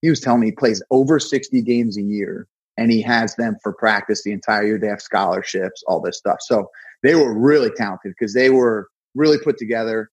he 0.00 0.08
was 0.08 0.20
telling 0.20 0.40
me 0.40 0.46
he 0.46 0.52
plays 0.52 0.82
over 0.90 1.20
60 1.20 1.60
games 1.60 1.98
a 1.98 2.02
year 2.02 2.48
and 2.78 2.90
he 2.90 3.02
has 3.02 3.36
them 3.36 3.56
for 3.62 3.74
practice 3.74 4.22
the 4.22 4.32
entire 4.32 4.64
year. 4.64 4.78
They 4.78 4.88
have 4.88 5.02
scholarships, 5.02 5.84
all 5.86 6.00
this 6.00 6.16
stuff. 6.16 6.38
So 6.40 6.70
they 7.02 7.14
were 7.14 7.38
really 7.38 7.70
talented 7.76 8.14
because 8.18 8.32
they 8.32 8.48
were 8.48 8.88
really 9.14 9.38
put 9.38 9.58
together. 9.58 10.10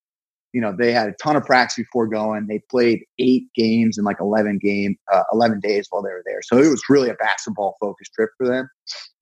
You 0.51 0.59
know, 0.59 0.75
they 0.77 0.91
had 0.91 1.07
a 1.07 1.13
ton 1.13 1.37
of 1.37 1.45
practice 1.45 1.77
before 1.77 2.07
going. 2.07 2.47
They 2.47 2.61
played 2.69 3.05
eight 3.17 3.45
games 3.55 3.97
in 3.97 4.03
like 4.03 4.19
11 4.19 4.59
game, 4.61 4.97
uh, 5.11 5.23
11 5.31 5.61
days 5.61 5.87
while 5.89 6.03
they 6.03 6.11
were 6.11 6.23
there. 6.25 6.41
So 6.43 6.57
it 6.57 6.67
was 6.67 6.83
really 6.89 7.09
a 7.09 7.15
basketball 7.15 7.77
focused 7.79 8.13
trip 8.13 8.31
for 8.37 8.45
them 8.45 8.69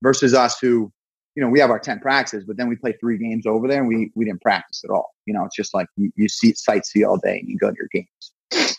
versus 0.01 0.33
us 0.33 0.59
who 0.59 0.91
you 1.35 1.41
know, 1.41 1.49
we 1.49 1.59
have 1.59 1.69
our 1.69 1.79
10 1.79 1.99
practices, 1.99 2.43
but 2.45 2.57
then 2.57 2.67
we 2.67 2.75
play 2.75 2.93
three 2.99 3.17
games 3.17 3.45
over 3.45 3.67
there 3.67 3.79
and 3.79 3.87
we, 3.87 4.11
we 4.15 4.25
didn't 4.25 4.41
practice 4.41 4.83
at 4.83 4.89
all. 4.89 5.13
You 5.25 5.33
know, 5.33 5.45
it's 5.45 5.55
just 5.55 5.73
like 5.73 5.87
you, 5.95 6.11
you 6.15 6.27
see 6.27 6.53
sightsee 6.53 7.07
all 7.07 7.17
day 7.17 7.39
and 7.39 7.47
you 7.47 7.57
go 7.57 7.69
to 7.69 7.77
your 7.77 7.89
games. 7.91 8.77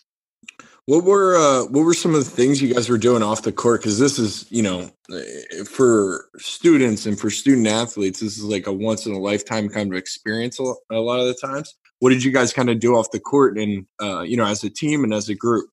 What 0.86 1.04
were 1.04 1.36
uh, 1.36 1.66
what 1.66 1.84
were 1.84 1.94
some 1.94 2.12
of 2.12 2.24
the 2.24 2.30
things 2.30 2.60
you 2.60 2.74
guys 2.74 2.88
were 2.88 2.98
doing 2.98 3.22
off 3.22 3.42
the 3.42 3.52
court? 3.52 3.80
Because 3.80 4.00
this 4.00 4.18
is, 4.18 4.50
you 4.50 4.64
know, 4.64 4.90
eh, 5.14 5.62
for 5.64 6.28
students 6.38 7.06
and 7.06 7.18
for 7.18 7.30
student 7.30 7.68
athletes, 7.68 8.18
this 8.18 8.36
is 8.36 8.42
like 8.42 8.66
a 8.66 8.72
once 8.72 9.06
in 9.06 9.12
a 9.12 9.18
lifetime 9.18 9.68
kind 9.68 9.92
of 9.92 9.96
experience. 9.96 10.58
A 10.58 10.94
lot 10.96 11.20
of 11.20 11.28
the 11.28 11.34
times, 11.34 11.72
what 12.00 12.10
did 12.10 12.24
you 12.24 12.32
guys 12.32 12.52
kind 12.52 12.68
of 12.68 12.80
do 12.80 12.96
off 12.96 13.12
the 13.12 13.20
court 13.20 13.56
and 13.58 13.86
uh, 14.02 14.22
you 14.22 14.36
know, 14.36 14.44
as 14.44 14.64
a 14.64 14.70
team 14.70 15.04
and 15.04 15.14
as 15.14 15.28
a 15.28 15.36
group? 15.36 15.70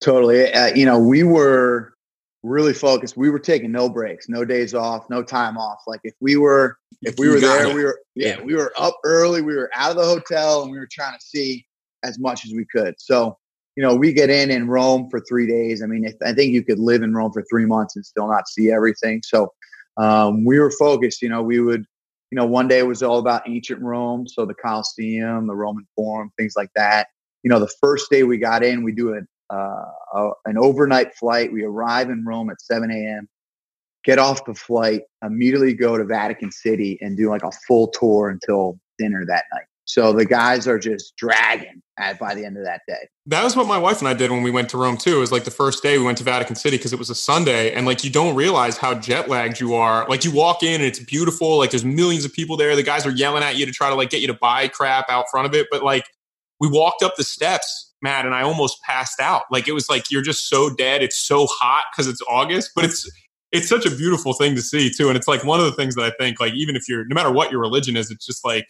Totally. 0.00 0.52
Uh, 0.52 0.72
you 0.76 0.86
know, 0.86 0.98
we 0.98 1.24
were 1.24 1.92
really 2.42 2.72
focused. 2.72 3.16
We 3.16 3.30
were 3.30 3.38
taking 3.38 3.72
no 3.72 3.88
breaks, 3.88 4.28
no 4.28 4.44
days 4.44 4.74
off, 4.74 5.08
no 5.10 5.22
time 5.22 5.58
off. 5.58 5.82
Like 5.86 6.00
if 6.04 6.14
we 6.20 6.36
were 6.36 6.78
if 7.02 7.14
we 7.18 7.28
were 7.28 7.40
there, 7.40 7.66
it. 7.66 7.74
we 7.74 7.84
were 7.84 8.00
yeah, 8.14 8.38
yeah, 8.38 8.42
we 8.42 8.54
were 8.54 8.72
up 8.76 8.96
early, 9.04 9.42
we 9.42 9.54
were 9.54 9.70
out 9.74 9.90
of 9.90 9.96
the 9.96 10.04
hotel 10.04 10.62
and 10.62 10.70
we 10.70 10.78
were 10.78 10.88
trying 10.90 11.18
to 11.18 11.24
see 11.24 11.66
as 12.02 12.18
much 12.18 12.46
as 12.46 12.52
we 12.52 12.64
could. 12.64 12.94
So, 12.98 13.36
you 13.76 13.82
know, 13.82 13.94
we 13.94 14.12
get 14.12 14.30
in 14.30 14.50
in 14.50 14.68
Rome 14.68 15.08
for 15.10 15.20
3 15.20 15.46
days. 15.46 15.82
I 15.82 15.86
mean, 15.86 16.04
if, 16.04 16.14
I 16.24 16.32
think 16.32 16.52
you 16.52 16.64
could 16.64 16.78
live 16.78 17.02
in 17.02 17.14
Rome 17.14 17.32
for 17.32 17.44
3 17.50 17.66
months 17.66 17.96
and 17.96 18.04
still 18.04 18.26
not 18.26 18.48
see 18.48 18.70
everything. 18.70 19.22
So, 19.24 19.52
um, 19.96 20.44
we 20.44 20.58
were 20.58 20.70
focused, 20.70 21.20
you 21.20 21.28
know, 21.28 21.42
we 21.42 21.60
would 21.60 21.84
you 22.30 22.36
know, 22.36 22.46
one 22.46 22.68
day 22.68 22.82
was 22.82 23.02
all 23.02 23.18
about 23.18 23.48
ancient 23.48 23.82
Rome, 23.82 24.26
so 24.28 24.46
the 24.46 24.54
Colosseum, 24.54 25.46
the 25.46 25.54
Roman 25.54 25.86
Forum, 25.96 26.30
things 26.38 26.54
like 26.56 26.70
that. 26.76 27.08
You 27.42 27.50
know, 27.50 27.58
the 27.58 27.70
first 27.80 28.08
day 28.10 28.22
we 28.22 28.38
got 28.38 28.62
in, 28.62 28.84
we 28.84 28.92
do 28.92 29.14
a 29.14 29.20
uh, 29.50 30.30
an 30.46 30.58
overnight 30.58 31.14
flight. 31.14 31.52
We 31.52 31.64
arrive 31.64 32.10
in 32.10 32.24
Rome 32.24 32.50
at 32.50 32.60
7 32.60 32.90
a.m., 32.90 33.28
get 34.04 34.18
off 34.18 34.44
the 34.44 34.54
flight, 34.54 35.02
immediately 35.22 35.74
go 35.74 35.96
to 35.96 36.04
Vatican 36.04 36.50
City 36.50 36.98
and 37.00 37.16
do 37.16 37.28
like 37.28 37.42
a 37.42 37.52
full 37.66 37.88
tour 37.88 38.28
until 38.28 38.78
dinner 38.98 39.24
that 39.26 39.44
night. 39.52 39.64
So 39.90 40.12
the 40.12 40.24
guys 40.24 40.68
are 40.68 40.78
just 40.78 41.16
dragging 41.16 41.82
at 41.98 42.16
by 42.20 42.36
the 42.36 42.44
end 42.44 42.56
of 42.56 42.64
that 42.64 42.82
day. 42.86 43.08
That 43.26 43.42
was 43.42 43.56
what 43.56 43.66
my 43.66 43.76
wife 43.76 43.98
and 43.98 44.06
I 44.06 44.14
did 44.14 44.30
when 44.30 44.44
we 44.44 44.52
went 44.52 44.68
to 44.70 44.78
Rome 44.78 44.96
too. 44.96 45.16
It 45.16 45.20
was 45.20 45.32
like 45.32 45.42
the 45.42 45.50
first 45.50 45.82
day 45.82 45.98
we 45.98 46.04
went 46.04 46.18
to 46.18 46.24
Vatican 46.24 46.54
City 46.54 46.76
because 46.76 46.92
it 46.92 46.98
was 46.98 47.10
a 47.10 47.14
Sunday, 47.14 47.72
and 47.72 47.86
like 47.86 48.04
you 48.04 48.10
don't 48.10 48.36
realize 48.36 48.78
how 48.78 48.94
jet 48.94 49.28
lagged 49.28 49.58
you 49.58 49.74
are. 49.74 50.06
Like 50.08 50.24
you 50.24 50.30
walk 50.30 50.62
in 50.62 50.74
and 50.74 50.84
it's 50.84 51.00
beautiful. 51.00 51.58
Like 51.58 51.70
there's 51.70 51.84
millions 51.84 52.24
of 52.24 52.32
people 52.32 52.56
there. 52.56 52.76
The 52.76 52.84
guys 52.84 53.04
are 53.04 53.10
yelling 53.10 53.42
at 53.42 53.56
you 53.56 53.66
to 53.66 53.72
try 53.72 53.88
to 53.88 53.96
like 53.96 54.10
get 54.10 54.20
you 54.20 54.28
to 54.28 54.34
buy 54.34 54.68
crap 54.68 55.06
out 55.10 55.26
front 55.28 55.48
of 55.48 55.54
it, 55.54 55.66
but 55.72 55.82
like 55.82 56.04
we 56.60 56.68
walked 56.68 57.02
up 57.02 57.16
the 57.16 57.24
steps, 57.24 57.89
Matt, 58.02 58.24
and 58.24 58.34
I 58.34 58.42
almost 58.42 58.82
passed 58.82 59.20
out. 59.20 59.42
Like 59.50 59.68
it 59.68 59.72
was 59.72 59.88
like 59.88 60.10
you're 60.10 60.22
just 60.22 60.48
so 60.48 60.70
dead. 60.74 61.02
It's 61.02 61.16
so 61.16 61.46
hot 61.46 61.84
because 61.92 62.08
it's 62.08 62.22
August, 62.28 62.72
but 62.74 62.84
it's 62.84 63.10
it's 63.52 63.68
such 63.68 63.84
a 63.84 63.90
beautiful 63.90 64.32
thing 64.32 64.54
to 64.54 64.62
see 64.62 64.90
too. 64.90 65.08
And 65.08 65.16
it's 65.16 65.28
like 65.28 65.44
one 65.44 65.60
of 65.60 65.66
the 65.66 65.72
things 65.72 65.94
that 65.96 66.04
I 66.04 66.10
think 66.18 66.40
like 66.40 66.54
even 66.54 66.76
if 66.76 66.88
you're 66.88 67.04
no 67.06 67.14
matter 67.14 67.30
what 67.30 67.50
your 67.50 67.60
religion 67.60 67.96
is, 67.96 68.10
it's 68.10 68.24
just 68.24 68.44
like 68.44 68.66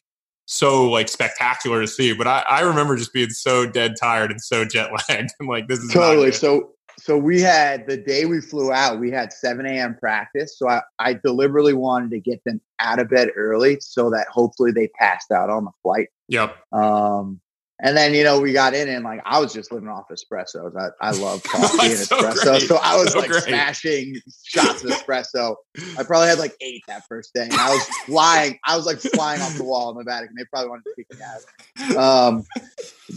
so 0.47 0.91
like 0.91 1.09
spectacular 1.09 1.81
to 1.81 1.87
see. 1.87 2.13
But 2.13 2.27
I, 2.27 2.45
I 2.49 2.61
remember 2.61 2.97
just 2.97 3.13
being 3.13 3.31
so 3.31 3.67
dead 3.67 3.95
tired 4.01 4.31
and 4.31 4.41
so 4.41 4.65
jet 4.65 4.91
lagged. 5.09 5.31
I'm 5.41 5.47
like, 5.47 5.69
this 5.69 5.79
is 5.79 5.93
totally 5.93 6.33
so. 6.33 6.73
So 6.99 7.17
we 7.17 7.41
had 7.41 7.87
the 7.87 7.97
day 7.97 8.27
we 8.27 8.43
flew 8.43 8.73
out, 8.73 9.01
we 9.01 9.11
had 9.11 9.33
7 9.33 9.65
a.m. 9.65 9.97
practice. 9.99 10.59
So 10.59 10.69
I, 10.69 10.83
I 10.99 11.15
deliberately 11.15 11.73
wanted 11.73 12.11
to 12.11 12.21
get 12.21 12.45
them 12.45 12.61
out 12.79 12.99
of 12.99 13.09
bed 13.09 13.31
early 13.37 13.79
so 13.81 14.11
that 14.11 14.27
hopefully 14.29 14.71
they 14.71 14.89
passed 14.89 15.31
out 15.31 15.49
on 15.49 15.65
the 15.65 15.71
flight. 15.83 16.09
Yep. 16.29 16.57
Um, 16.73 17.41
and 17.83 17.97
then 17.97 18.15
you 18.15 18.25
know 18.25 18.41
we 18.41 18.53
got 18.53 18.75
in 18.75 18.89
and 18.89 19.05
like 19.05 19.21
I 19.25 19.39
was 19.39 19.53
just 19.53 19.73
living 19.73 19.89
off 19.89 20.09
espressos. 20.09 20.77
I, 20.77 20.91
I 21.01 21.13
love 21.13 21.43
coffee 21.45 21.87
and 21.87 21.95
espresso, 21.95 22.37
so, 22.37 22.59
so 22.59 22.79
I 22.83 22.97
was 22.97 23.13
so 23.13 23.21
like 23.21 23.31
great. 23.31 23.43
smashing 23.45 24.17
shots 24.45 24.85
of 24.85 24.91
espresso. 24.91 25.57
I 25.99 26.03
probably 26.03 26.29
had 26.29 26.39
like 26.39 26.55
eight 26.61 26.83
that 26.89 27.07
first 27.09 27.33
day, 27.35 27.45
and 27.45 27.55
I 27.55 27.71
was 27.71 27.85
flying. 28.07 28.59
I 28.67 28.77
was 28.77 28.87
like 28.87 28.99
flying 28.99 29.41
off 29.41 29.57
the 29.57 29.65
wall 29.65 29.91
in 29.91 29.99
the 29.99 30.05
Vatican. 30.05 30.37
They 30.37 30.45
probably 30.45 30.71
wanted 30.71 30.85
to 30.85 30.95
kick 30.97 31.19
me 31.19 31.25
out. 31.25 31.97
Um, 31.97 32.45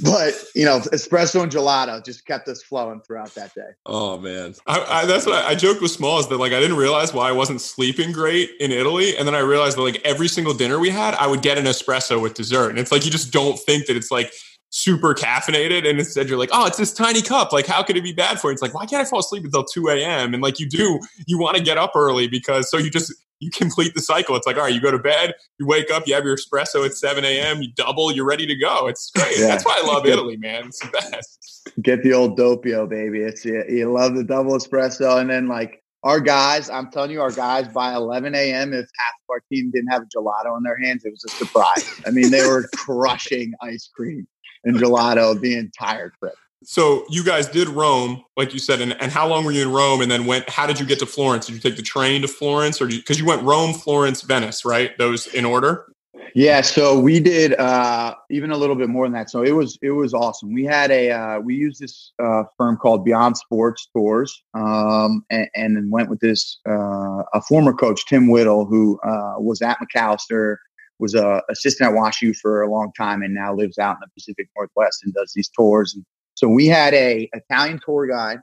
but 0.01 0.33
you 0.55 0.65
know, 0.65 0.79
espresso 0.79 1.43
and 1.43 1.51
gelato 1.51 2.03
just 2.03 2.25
kept 2.25 2.47
us 2.47 2.63
flowing 2.63 3.01
throughout 3.01 3.33
that 3.35 3.53
day. 3.53 3.69
Oh 3.85 4.17
man, 4.17 4.55
I, 4.65 4.79
I, 4.81 5.05
that's 5.05 5.25
what 5.25 5.35
I, 5.43 5.49
I 5.49 5.55
joked 5.55 5.81
with 5.81 5.91
Smalls 5.91 6.29
that 6.29 6.37
like 6.37 6.53
I 6.53 6.59
didn't 6.59 6.77
realize 6.77 7.13
why 7.13 7.27
I 7.27 7.31
wasn't 7.33 7.59
sleeping 7.59 8.13
great 8.13 8.51
in 8.59 8.71
Italy, 8.71 9.17
and 9.17 9.27
then 9.27 9.35
I 9.35 9.39
realized 9.39 9.77
that 9.77 9.81
like 9.81 10.01
every 10.05 10.29
single 10.29 10.53
dinner 10.53 10.79
we 10.79 10.89
had, 10.89 11.15
I 11.15 11.27
would 11.27 11.41
get 11.41 11.57
an 11.57 11.65
espresso 11.65 12.21
with 12.21 12.33
dessert, 12.33 12.69
and 12.69 12.79
it's 12.79 12.91
like 12.91 13.03
you 13.03 13.11
just 13.11 13.33
don't 13.33 13.59
think 13.59 13.87
that 13.87 13.97
it's 13.97 14.09
like 14.09 14.31
super 14.75 15.13
caffeinated 15.13 15.87
and 15.87 15.99
instead 15.99 16.27
you're 16.27 16.37
like 16.37 16.49
oh 16.51 16.65
it's 16.65 16.77
this 16.77 16.91
tiny 16.91 17.21
cup. 17.21 17.53
Like 17.53 17.67
how 17.67 17.83
could 17.83 17.95
it 17.95 18.03
be 18.03 18.11
bad 18.11 18.39
for 18.39 18.49
you? 18.49 18.53
It's 18.53 18.61
like 18.61 18.73
why 18.73 18.87
can't 18.87 19.05
i 19.05 19.07
fall 19.07 19.19
asleep 19.19 19.43
until 19.45 19.63
2 19.63 19.89
a.m 19.89 20.33
and 20.33 20.41
like 20.41 20.59
you 20.59 20.67
do 20.67 20.99
you 21.27 21.37
want 21.37 21.55
to 21.55 21.63
get 21.63 21.77
up 21.77 21.91
early 21.95 22.27
because 22.27 22.71
so 22.71 22.79
you 22.79 22.89
just 22.89 23.13
you 23.39 23.51
complete 23.51 23.93
the 23.93 24.01
cycle. 24.01 24.35
It's 24.35 24.47
like 24.47 24.57
all 24.57 24.63
right 24.63 24.73
you 24.73 24.81
go 24.81 24.89
to 24.89 24.97
bed 24.97 25.35
you 25.59 25.67
wake 25.67 25.91
up 25.91 26.07
you 26.07 26.15
have 26.15 26.25
your 26.25 26.35
espresso 26.35 26.83
at 26.87 26.95
7 26.95 27.23
a.m 27.23 27.61
you 27.61 27.71
double 27.75 28.11
you're 28.11 28.25
ready 28.25 28.47
to 28.47 28.55
go. 28.55 28.87
It's 28.87 29.11
great. 29.11 29.37
Yeah. 29.37 29.45
that's 29.45 29.63
why 29.63 29.79
i 29.79 29.85
love 29.93 30.07
italy 30.07 30.37
man. 30.37 30.65
It's 30.65 30.79
the 30.79 30.87
best. 30.87 31.69
Get 31.83 32.01
the 32.01 32.13
old 32.13 32.39
doppio 32.39 32.89
baby. 32.89 33.19
It's 33.19 33.45
you, 33.45 33.63
you 33.69 33.91
love 33.91 34.15
the 34.15 34.23
double 34.23 34.57
espresso. 34.57 35.21
And 35.21 35.29
then 35.29 35.47
like 35.47 35.83
our 36.01 36.19
guys, 36.19 36.71
I'm 36.71 36.89
telling 36.89 37.11
you, 37.11 37.21
our 37.21 37.31
guys 37.31 37.67
by 37.67 37.93
11 37.93 38.33
a.m., 38.33 38.73
if 38.73 38.89
half 38.97 39.13
of 39.13 39.29
our 39.29 39.41
team 39.51 39.71
didn't 39.71 39.89
have 39.89 40.01
a 40.01 40.05
gelato 40.05 40.57
in 40.57 40.63
their 40.63 40.77
hands, 40.77 41.05
it 41.05 41.11
was 41.11 41.23
a 41.23 41.29
surprise. 41.29 42.01
I 42.07 42.11
mean, 42.11 42.31
they 42.31 42.45
were 42.45 42.67
crushing 42.75 43.53
ice 43.61 43.89
cream 43.95 44.27
and 44.63 44.75
gelato 44.77 45.39
the 45.39 45.57
entire 45.57 46.11
trip. 46.19 46.33
So 46.65 47.05
you 47.09 47.23
guys 47.23 47.47
did 47.47 47.67
Rome, 47.67 48.23
like 48.37 48.53
you 48.53 48.59
said, 48.59 48.79
and, 48.79 48.95
and 49.01 49.11
how 49.11 49.27
long 49.27 49.43
were 49.43 49.51
you 49.51 49.63
in 49.63 49.71
Rome? 49.71 50.01
And 50.01 50.09
then 50.09 50.25
went. 50.25 50.49
How 50.49 50.65
did 50.65 50.79
you 50.79 50.85
get 50.85 50.99
to 50.99 51.05
Florence? 51.05 51.47
Did 51.47 51.55
you 51.55 51.59
take 51.59 51.75
the 51.75 51.83
train 51.83 52.21
to 52.21 52.27
Florence, 52.27 52.81
or 52.81 52.87
because 52.87 53.19
you, 53.19 53.25
you, 53.25 53.29
went 53.29 53.43
Rome, 53.43 53.73
Florence, 53.73 54.21
Venice, 54.21 54.63
right? 54.63 54.97
Those 54.97 55.27
in 55.27 55.45
order. 55.45 55.93
Yeah, 56.35 56.61
so 56.61 56.99
we 56.99 57.19
did 57.19 57.53
uh, 57.59 58.15
even 58.31 58.49
a 58.49 58.57
little 58.57 58.75
bit 58.75 58.89
more 58.89 59.05
than 59.05 59.13
that. 59.13 59.29
So 59.29 59.43
it 59.43 59.51
was 59.51 59.77
it 59.81 59.91
was 59.91 60.13
awesome. 60.13 60.51
We 60.53 60.63
had 60.63 60.89
a 60.89 61.11
uh, 61.11 61.39
we 61.39 61.55
used 61.55 61.79
this 61.79 62.11
uh, 62.17 62.43
firm 62.57 62.77
called 62.77 63.05
Beyond 63.05 63.37
Sports 63.37 63.87
Tours, 63.95 64.41
um, 64.55 65.23
and, 65.29 65.47
and, 65.55 65.75
then 65.75 65.91
went 65.91 66.09
with 66.09 66.19
this 66.21 66.59
uh, 66.67 67.23
a 67.33 67.41
former 67.47 67.73
coach 67.73 68.05
Tim 68.07 68.29
Whittle 68.29 68.65
who 68.65 68.99
uh, 69.01 69.35
was 69.37 69.61
at 69.61 69.77
Macalester 69.79 70.57
was 71.03 71.15
a 71.15 71.43
assistant 71.49 71.89
at 71.89 71.95
WashU 71.95 72.33
for 72.33 72.61
a 72.61 72.71
long 72.71 72.93
time 72.97 73.23
and 73.23 73.33
now 73.33 73.53
lives 73.53 73.77
out 73.77 73.97
in 73.97 73.99
the 73.99 74.07
Pacific 74.15 74.47
Northwest 74.55 75.03
and 75.03 75.13
does 75.13 75.33
these 75.35 75.49
tours. 75.49 75.93
And 75.93 76.05
so 76.33 76.47
we 76.47 76.65
had 76.65 76.93
a 76.93 77.29
Italian 77.33 77.81
tour 77.85 78.07
guide, 78.07 78.39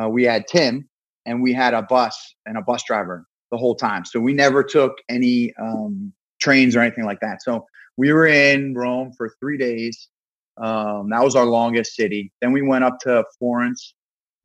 uh, 0.00 0.08
we 0.08 0.22
had 0.22 0.46
Tim, 0.46 0.88
and 1.26 1.42
we 1.42 1.52
had 1.52 1.74
a 1.74 1.82
bus 1.82 2.16
and 2.46 2.56
a 2.56 2.62
bus 2.62 2.84
driver 2.84 3.26
the 3.50 3.58
whole 3.58 3.74
time. 3.74 4.04
So 4.04 4.20
we 4.20 4.32
never 4.32 4.62
took 4.62 4.98
any 5.08 5.52
um, 5.60 6.12
trains 6.40 6.76
or 6.76 6.80
anything 6.80 7.04
like 7.04 7.18
that. 7.18 7.42
So 7.42 7.66
we 7.96 8.12
were 8.12 8.28
in 8.28 8.74
Rome 8.74 9.12
for 9.16 9.34
three 9.40 9.58
days. 9.58 10.08
Um, 10.56 11.10
that 11.10 11.24
was 11.24 11.34
our 11.34 11.46
longest 11.46 11.96
city. 11.96 12.32
Then 12.40 12.52
we 12.52 12.62
went 12.62 12.84
up 12.84 13.00
to 13.00 13.24
Florence. 13.40 13.92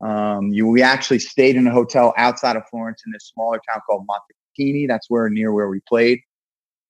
Um, 0.00 0.48
you, 0.48 0.66
we 0.66 0.82
actually 0.82 1.20
stayed 1.20 1.54
in 1.54 1.68
a 1.68 1.72
hotel 1.72 2.14
outside 2.16 2.56
of 2.56 2.64
Florence 2.68 3.02
in 3.06 3.12
this 3.12 3.30
smaller 3.32 3.60
town 3.68 3.80
called 3.86 4.04
Montecatini. 4.08 4.88
That's 4.88 5.08
where 5.08 5.28
near 5.30 5.52
where 5.52 5.68
we 5.68 5.78
played 5.88 6.20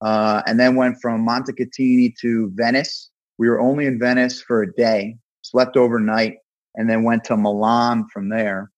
uh, 0.05 0.43
and 0.47 0.61
then 0.61 0.77
went 0.77 0.99
from 1.01 1.27
Montecatini 1.27 2.15
to 2.21 2.53
Venice. 2.55 3.11
We 3.39 3.49
were 3.49 3.59
only 3.59 3.87
in 3.87 3.99
Venice 3.99 4.41
for 4.41 4.63
a 4.63 4.73
day, 4.73 5.17
slept 5.41 5.77
overnight, 5.77 6.37
and 6.75 6.89
then 6.89 7.05
went 7.05 7.25
to 7.25 7.37
Milan 7.37 8.07
from 8.13 8.29
there. 8.29 8.71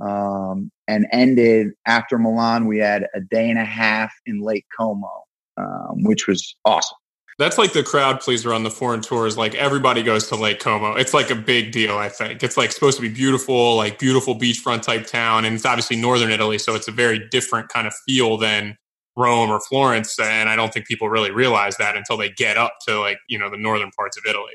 Um, 0.00 0.72
and 0.88 1.06
ended 1.12 1.68
after 1.86 2.18
Milan, 2.18 2.66
we 2.66 2.78
had 2.78 3.06
a 3.14 3.20
day 3.20 3.48
and 3.48 3.58
a 3.58 3.64
half 3.64 4.12
in 4.26 4.40
Lake 4.40 4.66
Como, 4.76 5.08
um, 5.56 6.02
which 6.02 6.26
was 6.26 6.56
awesome. 6.64 6.98
That's 7.38 7.56
like 7.56 7.72
the 7.72 7.82
crowd 7.82 8.20
pleaser 8.20 8.52
on 8.52 8.64
the 8.64 8.70
foreign 8.70 9.00
tours. 9.00 9.38
Like 9.38 9.54
everybody 9.54 10.02
goes 10.02 10.28
to 10.28 10.36
Lake 10.36 10.58
Como. 10.58 10.94
It's 10.94 11.14
like 11.14 11.30
a 11.30 11.36
big 11.36 11.72
deal, 11.72 11.96
I 11.96 12.08
think. 12.08 12.42
It's 12.42 12.56
like 12.56 12.72
supposed 12.72 12.96
to 12.96 13.02
be 13.02 13.08
beautiful, 13.08 13.76
like 13.76 13.98
beautiful 13.98 14.36
beachfront 14.36 14.82
type 14.82 15.06
town. 15.06 15.44
And 15.44 15.54
it's 15.54 15.64
obviously 15.64 15.96
northern 15.96 16.30
Italy. 16.30 16.58
So 16.58 16.74
it's 16.74 16.88
a 16.88 16.92
very 16.92 17.28
different 17.30 17.68
kind 17.68 17.86
of 17.86 17.94
feel 18.06 18.36
than 18.36 18.76
Rome 19.16 19.50
or 19.50 19.60
Florence, 19.60 20.18
and 20.18 20.48
I 20.48 20.56
don't 20.56 20.72
think 20.72 20.86
people 20.86 21.08
really 21.08 21.30
realize 21.30 21.76
that 21.76 21.96
until 21.96 22.16
they 22.16 22.30
get 22.30 22.56
up 22.56 22.74
to 22.86 22.98
like 23.00 23.18
you 23.28 23.38
know 23.38 23.50
the 23.50 23.56
northern 23.56 23.90
parts 23.92 24.16
of 24.16 24.24
Italy. 24.28 24.54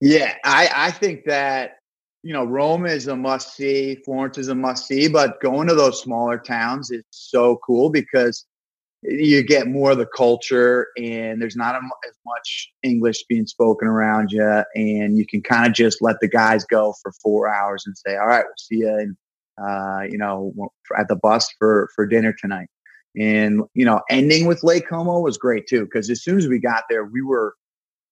Yeah, 0.00 0.34
I 0.44 0.70
I 0.74 0.90
think 0.90 1.24
that 1.24 1.78
you 2.22 2.32
know 2.32 2.44
Rome 2.44 2.86
is 2.86 3.06
a 3.06 3.16
must 3.16 3.56
see, 3.56 3.96
Florence 4.04 4.38
is 4.38 4.48
a 4.48 4.54
must 4.54 4.86
see, 4.86 5.08
but 5.08 5.40
going 5.40 5.68
to 5.68 5.74
those 5.74 6.02
smaller 6.02 6.38
towns 6.38 6.90
is 6.90 7.04
so 7.10 7.58
cool 7.64 7.90
because 7.90 8.44
you 9.02 9.42
get 9.42 9.68
more 9.68 9.92
of 9.92 9.98
the 9.98 10.06
culture 10.06 10.88
and 10.96 11.40
there's 11.40 11.56
not 11.56 11.74
a, 11.74 11.78
as 11.78 12.14
much 12.26 12.72
English 12.82 13.24
being 13.28 13.46
spoken 13.46 13.88
around 13.88 14.30
you, 14.30 14.62
and 14.74 15.16
you 15.16 15.26
can 15.26 15.42
kind 15.42 15.66
of 15.66 15.72
just 15.72 16.02
let 16.02 16.16
the 16.20 16.28
guys 16.28 16.64
go 16.64 16.94
for 17.02 17.12
four 17.22 17.48
hours 17.48 17.84
and 17.86 17.96
say, 17.96 18.16
"All 18.16 18.26
right, 18.26 18.44
we'll 18.44 18.54
see 18.58 18.78
you." 18.78 18.94
And 18.94 19.16
uh, 19.58 20.02
you 20.10 20.18
know, 20.18 20.52
at 20.98 21.08
the 21.08 21.16
bus 21.16 21.48
for 21.58 21.88
for 21.94 22.06
dinner 22.06 22.34
tonight. 22.38 22.68
And, 23.18 23.62
you 23.74 23.84
know, 23.84 24.02
ending 24.10 24.46
with 24.46 24.62
Lake 24.62 24.88
Como 24.88 25.20
was 25.20 25.38
great 25.38 25.66
too, 25.66 25.84
because 25.84 26.10
as 26.10 26.22
soon 26.22 26.38
as 26.38 26.48
we 26.48 26.58
got 26.58 26.84
there, 26.90 27.04
we 27.04 27.22
were 27.22 27.54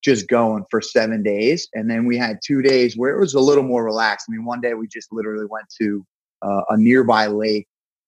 just 0.03 0.27
going 0.27 0.63
for 0.69 0.81
seven 0.81 1.23
days. 1.23 1.67
And 1.73 1.89
then 1.89 2.05
we 2.05 2.17
had 2.17 2.39
two 2.45 2.61
days 2.61 2.95
where 2.97 3.15
it 3.15 3.19
was 3.19 3.33
a 3.33 3.39
little 3.39 3.63
more 3.63 3.83
relaxed. 3.83 4.27
I 4.29 4.31
mean, 4.31 4.45
one 4.45 4.61
day 4.61 4.73
we 4.73 4.87
just 4.87 5.11
literally 5.11 5.45
went 5.49 5.65
to 5.81 6.05
uh, 6.41 6.61
a 6.69 6.77
nearby 6.77 7.27
lake, 7.27 7.67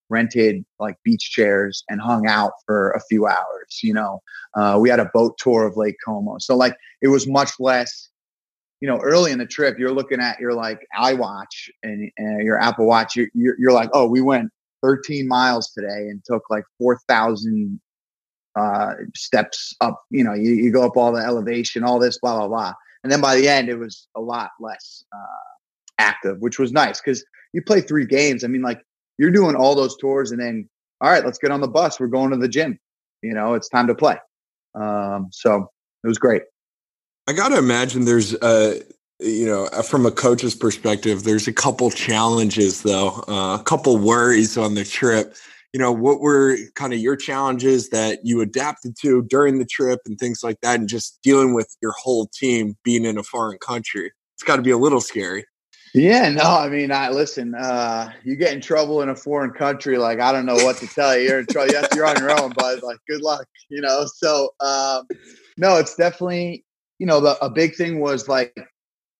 rented 0.10 0.64
like 0.80 0.96
beach 1.04 1.32
chairs 1.32 1.84
and 1.90 2.02
hung 2.02 2.28
out 2.28 2.54
for 2.66 2.92
a 2.92 3.02
few 3.10 3.28
hours. 3.28 3.80
You 3.84 3.94
know, 3.94 4.22
uh, 4.56 4.78
we 4.80 4.90
had 4.90 5.00
a 5.00 5.10
boat 5.14 5.38
tour 5.38 5.66
of 5.68 5.78
Lake 5.78 5.98
Como. 6.06 6.38
So, 6.40 6.56
like, 6.56 6.76
it 7.02 7.08
was 7.10 7.28
much 7.28 7.52
less. 7.60 8.10
You 8.80 8.88
know, 8.88 9.00
early 9.00 9.32
in 9.32 9.40
the 9.40 9.46
trip, 9.48 9.80
you're 9.80 9.92
looking 9.92 10.20
at 10.20 10.40
your 10.40 10.54
like 10.54 10.86
iWatch 10.96 11.70
and, 11.82 12.12
and 12.18 12.44
your 12.44 12.60
Apple 12.62 12.86
Watch. 12.86 13.16
You're, 13.16 13.28
you're, 13.34 13.56
you're 13.58 13.72
like, 13.72 13.90
oh, 13.94 14.08
we 14.08 14.22
went 14.22 14.52
13 14.84 15.28
miles 15.28 15.72
today 15.72 16.10
and 16.10 16.22
took 16.26 16.44
like 16.50 16.64
4,000 16.80 17.80
uh, 18.58 18.94
steps 19.16 19.76
up. 19.82 20.02
You 20.10 20.24
know, 20.24 20.34
you, 20.34 20.52
you 20.52 20.72
go 20.72 20.86
up 20.86 20.98
all 20.98 21.12
the 21.12 21.22
elevation, 21.22 21.84
all 21.84 22.00
this, 22.00 22.20
blah, 22.20 22.38
blah, 22.38 22.48
blah. 22.48 22.74
And 23.04 23.12
then 23.12 23.22
by 23.22 23.36
the 23.36 23.48
end, 23.48 23.70
it 23.70 23.78
was 23.78 24.08
a 24.16 24.22
lot 24.22 24.52
less 24.60 25.04
uh, 25.14 25.54
active, 26.00 26.38
which 26.40 26.60
was 26.60 26.72
nice 26.72 27.00
because 27.00 27.24
you 27.54 27.62
play 27.62 27.82
three 27.82 28.06
games. 28.06 28.44
I 28.44 28.48
mean, 28.48 28.62
like 28.62 28.82
you're 29.18 29.32
doing 29.32 29.56
all 29.56 29.76
those 29.76 29.96
tours 29.98 30.32
and 30.32 30.42
then, 30.42 30.68
all 31.02 31.10
right, 31.10 31.24
let's 31.24 31.38
get 31.38 31.52
on 31.52 31.62
the 31.62 31.68
bus. 31.68 32.00
We're 32.00 32.08
going 32.08 32.32
to 32.32 32.38
the 32.38 32.48
gym. 32.48 32.80
You 33.22 33.34
know, 33.34 33.54
it's 33.54 33.70
time 33.70 33.88
to 33.88 33.96
play. 33.96 34.18
Um, 34.76 35.30
so 35.32 35.72
it 36.04 36.08
was 36.08 36.18
great. 36.18 36.44
I 37.28 37.34
got 37.34 37.50
to 37.50 37.58
imagine 37.58 38.06
there's 38.06 38.36
uh, 38.36 38.80
you 39.20 39.46
know, 39.46 39.66
uh, 39.66 39.82
from 39.82 40.06
a 40.06 40.12
coach's 40.12 40.56
perspective, 40.56 41.24
there's 41.24 41.48
a 41.48 41.54
couple 41.54 41.90
challenges 41.90 42.84
though, 42.84 43.24
uh, 43.28 43.58
a 43.60 43.64
couple 43.64 43.98
worries 43.98 44.58
on 44.58 44.76
the 44.76 44.84
trip. 44.84 45.36
You 45.74 45.80
know, 45.80 45.92
what 45.92 46.22
were 46.22 46.58
kind 46.76 46.94
of 46.94 47.00
your 47.00 47.16
challenges 47.16 47.90
that 47.90 48.20
you 48.24 48.42
adapted 48.42 48.96
to 49.02 49.24
during 49.24 49.60
the 49.60 49.66
trip 49.66 50.00
and 50.06 50.18
things 50.18 50.44
like 50.44 50.60
that, 50.62 50.80
and 50.80 50.88
just 50.88 51.20
dealing 51.24 51.54
with 51.54 51.76
your 51.82 51.92
whole 51.92 52.28
team 52.28 52.78
being 52.84 53.06
in 53.06 53.18
a 53.18 53.24
foreign 53.24 53.58
country? 53.60 54.12
It's 54.36 54.44
got 54.44 54.58
to 54.58 54.62
be 54.62 54.72
a 54.72 54.78
little 54.78 55.02
scary. 55.02 55.46
Yeah, 55.94 56.30
no, 56.30 56.44
I 56.44 56.70
mean, 56.70 56.92
I 56.92 57.10
listen. 57.10 57.56
Uh, 57.56 58.12
you 58.24 58.36
get 58.36 58.54
in 58.54 58.62
trouble 58.62 59.02
in 59.02 59.10
a 59.10 59.16
foreign 59.16 59.52
country, 59.52 59.98
like 59.98 60.20
I 60.20 60.32
don't 60.32 60.46
know 60.46 60.56
what 60.56 60.78
to 60.78 60.88
tell 60.88 61.18
you. 61.18 61.28
You're 61.28 61.40
in 61.40 61.48
trouble. 61.48 61.72
Yes, 61.72 61.90
you're 61.96 62.06
on 62.06 62.18
your 62.18 62.32
own, 62.32 62.54
but 62.56 62.84
like, 62.84 62.98
good 63.10 63.22
luck, 63.22 63.46
you 63.70 63.82
know. 63.82 64.06
So, 64.06 64.54
um, 64.60 65.08
no, 65.58 65.78
it's 65.78 65.96
definitely 65.96 66.64
you 67.00 67.06
know, 67.06 67.20
the, 67.20 67.44
a 67.44 67.50
big 67.50 67.76
thing 67.76 68.00
was 68.00 68.28
like 68.28 68.56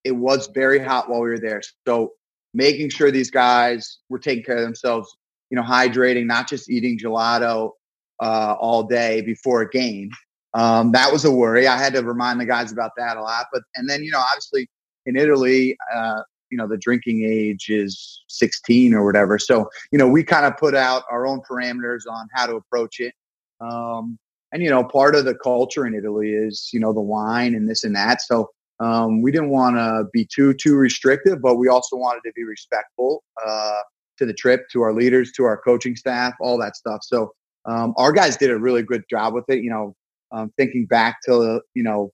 it 0.04 0.12
was 0.12 0.48
very 0.48 0.78
hot 0.78 1.08
while 1.08 1.20
we 1.20 1.28
were 1.28 1.38
there. 1.38 1.62
So 1.86 2.12
making 2.54 2.90
sure 2.90 3.10
these 3.10 3.30
guys 3.30 3.98
were 4.08 4.18
taking 4.18 4.44
care 4.44 4.56
of 4.56 4.62
themselves, 4.62 5.16
you 5.50 5.56
know, 5.56 5.62
hydrating, 5.62 6.26
not 6.26 6.48
just 6.48 6.70
eating 6.70 6.98
gelato 6.98 7.72
uh, 8.20 8.54
all 8.58 8.82
day 8.82 9.20
before 9.22 9.62
a 9.62 9.68
game. 9.68 10.10
Um, 10.54 10.92
that 10.92 11.12
was 11.12 11.24
a 11.24 11.30
worry. 11.30 11.66
I 11.66 11.76
had 11.76 11.92
to 11.94 12.02
remind 12.02 12.40
the 12.40 12.46
guys 12.46 12.72
about 12.72 12.92
that 12.96 13.16
a 13.16 13.22
lot. 13.22 13.46
But 13.52 13.62
and 13.76 13.88
then 13.88 14.02
you 14.02 14.10
know, 14.10 14.18
obviously 14.18 14.68
in 15.06 15.16
Italy, 15.16 15.76
uh, 15.94 16.22
you 16.50 16.56
know, 16.56 16.66
the 16.66 16.78
drinking 16.78 17.24
age 17.24 17.66
is 17.68 18.22
16 18.28 18.94
or 18.94 19.04
whatever. 19.04 19.38
So 19.38 19.68
you 19.92 19.98
know, 19.98 20.08
we 20.08 20.24
kind 20.24 20.46
of 20.46 20.56
put 20.56 20.74
out 20.74 21.04
our 21.10 21.26
own 21.26 21.40
parameters 21.48 22.02
on 22.10 22.28
how 22.32 22.46
to 22.46 22.56
approach 22.56 23.00
it. 23.00 23.14
Um, 23.60 24.18
and 24.52 24.62
you 24.62 24.70
know, 24.70 24.84
part 24.84 25.14
of 25.14 25.26
the 25.26 25.34
culture 25.34 25.86
in 25.86 25.94
Italy 25.94 26.30
is 26.30 26.70
you 26.72 26.80
know 26.80 26.92
the 26.92 27.00
wine 27.00 27.54
and 27.54 27.68
this 27.68 27.84
and 27.84 27.94
that. 27.94 28.22
So 28.22 28.50
um, 28.80 29.22
we 29.22 29.32
didn't 29.32 29.50
want 29.50 29.76
to 29.76 30.04
be 30.12 30.26
too 30.32 30.54
too 30.54 30.76
restrictive, 30.76 31.42
but 31.42 31.56
we 31.56 31.68
also 31.68 31.96
wanted 31.96 32.20
to 32.24 32.32
be 32.34 32.44
respectful 32.44 33.24
uh, 33.44 33.80
to 34.18 34.26
the 34.26 34.34
trip, 34.34 34.68
to 34.72 34.82
our 34.82 34.92
leaders, 34.92 35.32
to 35.32 35.44
our 35.44 35.56
coaching 35.56 35.96
staff, 35.96 36.34
all 36.40 36.58
that 36.58 36.76
stuff. 36.76 37.00
So 37.02 37.32
um, 37.64 37.94
our 37.96 38.12
guys 38.12 38.36
did 38.36 38.50
a 38.50 38.58
really 38.58 38.82
good 38.82 39.02
job 39.10 39.34
with 39.34 39.44
it. 39.48 39.62
You 39.62 39.70
know, 39.70 39.96
um, 40.32 40.52
thinking 40.56 40.86
back 40.86 41.18
to 41.26 41.60
you 41.74 41.82
know 41.82 42.12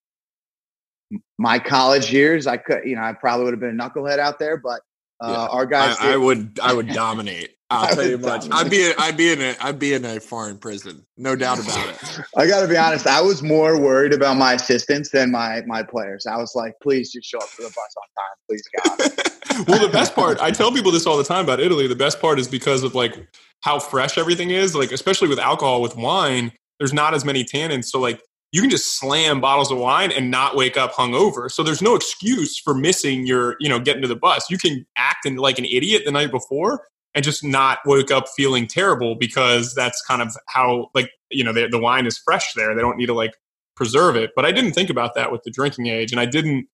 my 1.39 1.59
college 1.59 2.13
years, 2.13 2.47
I 2.47 2.57
could 2.57 2.83
you 2.85 2.97
know 2.97 3.03
I 3.03 3.13
probably 3.13 3.45
would 3.45 3.55
have 3.55 3.61
been 3.61 3.79
a 3.79 3.83
knucklehead 3.83 4.19
out 4.19 4.39
there, 4.39 4.57
but 4.57 4.81
uh, 5.21 5.31
yeah, 5.31 5.47
our 5.47 5.67
guys. 5.67 5.97
I, 6.01 6.15
I, 6.15 6.17
would 6.17 6.59
I 6.63 6.73
would 6.73 6.89
dominate. 6.93 7.57
I'll 7.75 7.95
tell 7.95 8.07
you 8.07 8.19
much. 8.19 8.47
I'd 8.51 8.71
be 8.71 8.93
I'd 8.99 9.17
be 9.17 9.33
in 9.33 9.41
a 9.41 9.55
I'd 9.61 9.79
be 9.79 9.95
in 9.95 10.05
a 10.05 10.21
foreign 10.21 10.59
prison, 10.59 11.05
no 11.17 11.37
doubt 11.37 11.59
about 11.59 11.89
it. 11.89 12.21
I 12.37 12.47
got 12.47 12.63
to 12.63 12.69
be 12.69 12.77
honest. 12.77 13.07
I 13.07 13.21
was 13.21 13.43
more 13.43 13.81
worried 13.81 14.13
about 14.13 14.37
my 14.37 14.55
assistants 14.55 15.11
than 15.11 15.31
my 15.31 15.63
my 15.67 15.83
players. 15.83 16.27
I 16.27 16.37
was 16.37 16.55
like, 16.55 16.75
please 16.83 17.13
just 17.13 17.29
show 17.29 17.39
up 17.39 17.51
to 17.57 17.63
the 17.63 17.69
bus 17.69 17.95
on 17.97 18.09
time, 18.17 18.37
please, 18.49 18.69
God. 18.77 19.69
well, 19.69 19.87
the 19.87 19.93
best 19.93 20.15
part, 20.15 20.41
I 20.41 20.51
tell 20.51 20.73
people 20.73 20.93
this 20.93 21.07
all 21.07 21.17
the 21.17 21.25
time 21.25 21.45
about 21.45 21.61
Italy. 21.61 21.87
The 21.87 21.97
best 21.97 22.21
part 22.21 22.39
is 22.39 22.49
because 22.49 22.83
of 22.83 22.95
like 22.95 23.17
how 23.63 23.79
fresh 23.79 24.19
everything 24.19 24.51
is. 24.51 24.75
Like 24.75 24.93
especially 24.93 25.29
with 25.29 25.39
alcohol, 25.39 25.83
with 25.83 25.97
wine, 25.97 26.53
there's 26.79 26.93
not 26.93 27.15
as 27.15 27.25
many 27.25 27.45
tannins. 27.45 27.85
So 27.87 28.01
like 28.01 28.21
you 28.53 28.61
can 28.61 28.71
just 28.71 28.99
slam 28.99 29.41
bottles 29.41 29.73
of 29.73 29.79
wine 29.79 30.13
and 30.13 30.31
not 30.31 30.55
wake 30.55 30.77
up 30.77 30.93
hungover. 30.93 31.51
So 31.51 31.65
there's 31.65 31.83
no 31.83 31.97
excuse 31.97 32.57
for 32.57 32.73
missing 32.73 33.27
your, 33.27 33.57
you 33.59 33.69
know, 33.69 33.81
getting 33.81 34.03
to 34.03 34.09
the 34.09 34.15
bus. 34.15 34.49
You 34.49 34.59
can 34.59 34.87
act 34.97 35.27
in 35.27 35.37
like 35.37 35.59
an 35.59 35.65
idiot 35.65 36.03
the 36.05 36.13
night 36.13 36.31
before 36.31 36.85
and 37.15 37.25
just 37.25 37.45
not 37.45 37.79
wake 37.87 38.11
up 38.11 38.27
feeling 38.37 38.67
terrible 38.67 39.15
because 39.15 39.75
that's 39.75 40.03
kind 40.03 40.21
of 40.21 40.37
how 40.49 40.89
like, 40.95 41.11
you 41.31 41.45
know, 41.45 41.53
the, 41.53 41.69
the 41.69 41.79
wine 41.79 42.07
is 42.07 42.19
fresh 42.19 42.53
there. 42.55 42.75
They 42.75 42.81
don't 42.81 42.97
need 42.97 43.07
to 43.07 43.15
like 43.15 43.35
preserve 43.77 44.17
it. 44.17 44.31
But 44.35 44.45
I 44.45 44.53
didn't 44.53 44.73
think 44.73 44.91
about 44.91 45.15
that 45.15 45.31
with 45.31 45.43
the 45.45 45.51
drinking 45.51 45.87
age. 45.87 46.13
And 46.13 46.21
I 46.21 46.27
didn't, 46.27 46.67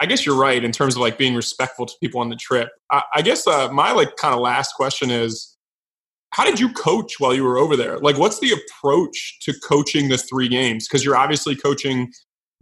I 0.00 0.06
guess 0.06 0.26
you're 0.26 0.36
right 0.36 0.62
in 0.62 0.72
terms 0.72 0.96
of 0.96 1.00
like 1.00 1.16
being 1.16 1.34
respectful 1.34 1.86
to 1.86 1.94
people 2.00 2.20
on 2.20 2.28
the 2.28 2.36
trip. 2.36 2.68
I, 2.90 3.02
I 3.14 3.22
guess 3.22 3.46
uh, 3.46 3.70
my 3.72 3.92
like 3.92 4.16
kind 4.16 4.34
of 4.34 4.40
last 4.40 4.74
question 4.74 5.10
is, 5.10 5.56
how 6.32 6.44
did 6.44 6.58
you 6.58 6.72
coach 6.72 7.20
while 7.20 7.32
you 7.32 7.44
were 7.44 7.58
over 7.58 7.76
there? 7.76 7.98
Like, 8.00 8.18
what's 8.18 8.40
the 8.40 8.50
approach 8.50 9.38
to 9.42 9.54
coaching 9.62 10.08
the 10.08 10.18
three 10.18 10.48
games? 10.48 10.88
Because 10.88 11.04
you're 11.04 11.16
obviously 11.16 11.54
coaching 11.54 12.12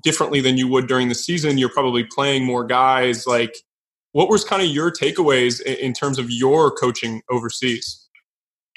differently 0.02 0.42
than 0.42 0.58
you 0.58 0.68
would 0.68 0.86
during 0.86 1.08
the 1.08 1.14
season. 1.14 1.56
You're 1.56 1.70
probably 1.70 2.04
playing 2.04 2.44
more 2.44 2.64
guys. 2.64 3.26
Like, 3.26 3.54
what 4.12 4.28
was 4.28 4.44
kind 4.44 4.62
of 4.62 4.68
your 4.68 4.90
takeaways 4.90 5.60
in 5.60 5.92
terms 5.92 6.18
of 6.18 6.30
your 6.30 6.70
coaching 6.70 7.22
overseas? 7.30 8.08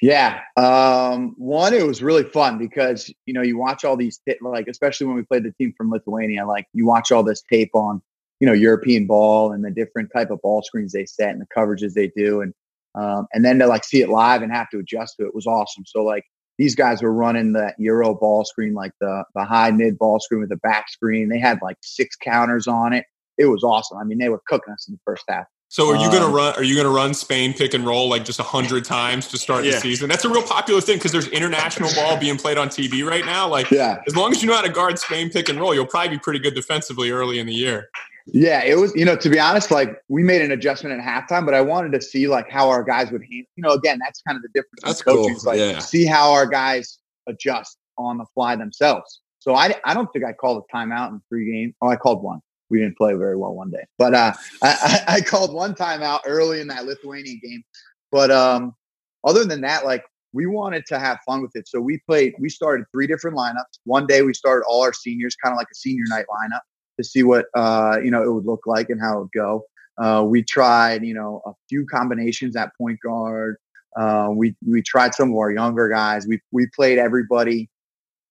Yeah, 0.01 0.41
um, 0.57 1.35
one, 1.37 1.73
it 1.73 1.85
was 1.85 2.01
really 2.03 2.23
fun 2.23 2.57
because 2.57 3.13
you 3.25 3.33
know 3.33 3.41
you 3.41 3.57
watch 3.57 3.85
all 3.85 3.95
these 3.95 4.19
like, 4.41 4.67
especially 4.67 5.07
when 5.07 5.15
we 5.15 5.23
played 5.23 5.43
the 5.43 5.53
team 5.53 5.73
from 5.77 5.89
Lithuania, 5.89 6.45
like 6.45 6.67
you 6.73 6.85
watch 6.85 7.11
all 7.11 7.23
this 7.23 7.41
tape 7.49 7.71
on 7.73 8.01
you 8.41 8.47
know 8.47 8.53
European 8.53 9.07
ball 9.07 9.53
and 9.53 9.63
the 9.63 9.71
different 9.71 10.11
type 10.13 10.31
of 10.31 10.41
ball 10.41 10.61
screens 10.63 10.91
they 10.91 11.05
set 11.05 11.29
and 11.29 11.41
the 11.41 11.47
coverages 11.55 11.93
they 11.93 12.11
do, 12.15 12.41
and 12.41 12.53
um, 12.95 13.27
and 13.33 13.45
then 13.45 13.57
to 13.59 13.67
like 13.67 13.85
see 13.85 14.01
it 14.01 14.09
live 14.09 14.41
and 14.41 14.51
have 14.51 14.69
to 14.71 14.79
adjust 14.79 15.15
to 15.17 15.25
it 15.25 15.33
was 15.33 15.47
awesome. 15.47 15.85
So 15.85 16.03
like 16.03 16.25
these 16.57 16.75
guys 16.75 17.01
were 17.01 17.13
running 17.13 17.53
that 17.53 17.75
Euro 17.79 18.15
ball 18.15 18.43
screen, 18.43 18.73
like 18.73 18.91
the 18.99 19.23
the 19.33 19.45
high 19.45 19.71
mid 19.71 19.97
ball 19.97 20.19
screen 20.19 20.41
with 20.41 20.49
the 20.49 20.57
back 20.57 20.89
screen. 20.89 21.29
They 21.29 21.39
had 21.39 21.59
like 21.61 21.77
six 21.81 22.17
counters 22.17 22.67
on 22.67 22.91
it. 22.91 23.05
It 23.37 23.45
was 23.45 23.63
awesome. 23.63 23.97
I 23.97 24.03
mean, 24.03 24.17
they 24.17 24.29
were 24.29 24.41
cooking 24.47 24.73
us 24.73 24.87
in 24.87 24.93
the 24.93 24.99
first 25.05 25.23
half. 25.27 25.45
So 25.67 25.89
are 25.89 25.95
you 25.95 26.09
going 26.09 26.21
to 26.21 26.27
um, 26.27 26.33
run? 26.33 26.55
Are 26.55 26.63
you 26.63 26.75
going 26.75 26.87
to 26.87 26.93
run 26.93 27.13
Spain 27.13 27.53
pick 27.53 27.73
and 27.73 27.85
roll 27.85 28.07
like 28.07 28.23
just 28.23 28.39
a 28.39 28.43
hundred 28.43 28.85
times 28.85 29.27
to 29.29 29.37
start 29.37 29.65
yeah. 29.65 29.71
the 29.71 29.77
season? 29.79 30.07
That's 30.07 30.23
a 30.23 30.29
real 30.29 30.43
popular 30.43 30.79
thing 30.79 30.97
because 30.97 31.11
there's 31.11 31.27
international 31.29 31.89
ball 31.95 32.17
being 32.17 32.37
played 32.37 32.57
on 32.57 32.69
TV 32.69 33.05
right 33.05 33.25
now. 33.25 33.47
Like, 33.47 33.71
yeah. 33.71 33.97
as 34.07 34.15
long 34.15 34.31
as 34.31 34.41
you 34.41 34.47
know 34.47 34.55
how 34.55 34.61
to 34.61 34.69
guard 34.69 34.99
Spain 34.99 35.29
pick 35.29 35.49
and 35.49 35.59
roll, 35.59 35.73
you'll 35.73 35.87
probably 35.87 36.09
be 36.09 36.19
pretty 36.19 36.39
good 36.39 36.53
defensively 36.53 37.11
early 37.11 37.39
in 37.39 37.47
the 37.47 37.53
year. 37.53 37.89
Yeah, 38.27 38.63
it 38.63 38.75
was, 38.75 38.95
you 38.95 39.05
know, 39.05 39.15
to 39.15 39.29
be 39.29 39.39
honest, 39.39 39.69
like 39.69 40.01
we 40.07 40.23
made 40.23 40.41
an 40.41 40.51
adjustment 40.51 40.99
at 40.99 41.05
halftime, 41.05 41.45
but 41.45 41.53
I 41.53 41.61
wanted 41.61 41.91
to 41.93 42.01
see 42.01 42.27
like 42.27 42.49
how 42.49 42.69
our 42.69 42.83
guys 42.83 43.11
would 43.11 43.21
handle, 43.21 43.47
you 43.55 43.63
know, 43.63 43.71
again, 43.71 43.99
that's 44.03 44.21
kind 44.21 44.35
of 44.35 44.41
the 44.41 44.49
difference. 44.49 44.81
That's 44.83 45.01
cool. 45.01 45.29
Like 45.43 45.59
yeah. 45.59 45.79
see 45.79 46.05
how 46.05 46.31
our 46.31 46.47
guys 46.47 46.99
adjust 47.27 47.77
on 47.97 48.17
the 48.17 48.25
fly 48.33 48.55
themselves. 48.55 49.21
So 49.39 49.53
I, 49.53 49.75
I 49.83 49.93
don't 49.93 50.11
think 50.11 50.25
I 50.25 50.33
called 50.33 50.63
a 50.63 50.75
timeout 50.75 51.09
in 51.09 51.21
three 51.29 51.51
games. 51.51 51.75
Oh, 51.81 51.87
I 51.87 51.97
called 51.97 52.23
one. 52.23 52.39
We 52.75 52.81
didn't 52.81 52.97
play 52.97 53.13
very 53.13 53.37
well 53.37 53.53
one 53.53 53.71
day, 53.71 53.85
but 53.97 54.13
uh, 54.13 54.33
I, 54.61 55.03
I 55.07 55.21
called 55.21 55.53
one 55.53 55.73
timeout 55.73 56.19
early 56.25 56.59
in 56.59 56.67
that 56.67 56.85
Lithuanian 56.85 57.39
game. 57.41 57.63
But 58.11 58.31
um, 58.31 58.75
other 59.23 59.45
than 59.45 59.61
that, 59.61 59.85
like 59.85 60.03
we 60.33 60.45
wanted 60.45 60.85
to 60.87 60.99
have 60.99 61.19
fun 61.25 61.41
with 61.41 61.55
it. 61.55 61.69
So 61.69 61.79
we 61.79 61.99
played, 61.99 62.33
we 62.37 62.49
started 62.49 62.85
three 62.91 63.07
different 63.07 63.37
lineups. 63.37 63.79
One 63.85 64.05
day 64.05 64.21
we 64.23 64.33
started 64.33 64.65
all 64.67 64.81
our 64.81 64.91
seniors, 64.91 65.37
kind 65.37 65.53
of 65.53 65.57
like 65.57 65.67
a 65.71 65.75
senior 65.75 66.03
night 66.09 66.25
lineup 66.29 66.59
to 66.97 67.03
see 67.05 67.23
what 67.23 67.45
uh, 67.55 67.97
you 68.03 68.11
know 68.11 68.21
it 68.21 68.31
would 68.31 68.45
look 68.45 68.61
like 68.65 68.89
and 68.89 68.99
how 68.99 69.17
it 69.17 69.21
would 69.21 69.31
go. 69.31 69.63
Uh, 69.97 70.25
we 70.27 70.43
tried, 70.43 71.05
you 71.05 71.13
know, 71.13 71.41
a 71.45 71.51
few 71.69 71.85
combinations 71.85 72.57
at 72.57 72.71
point 72.77 72.99
guard. 72.99 73.55
Uh, 73.97 74.27
we 74.31 74.53
we 74.67 74.81
tried 74.81 75.15
some 75.15 75.31
of 75.31 75.37
our 75.37 75.51
younger 75.51 75.87
guys. 75.87 76.27
We 76.27 76.41
we 76.51 76.67
played 76.75 76.97
everybody 76.97 77.69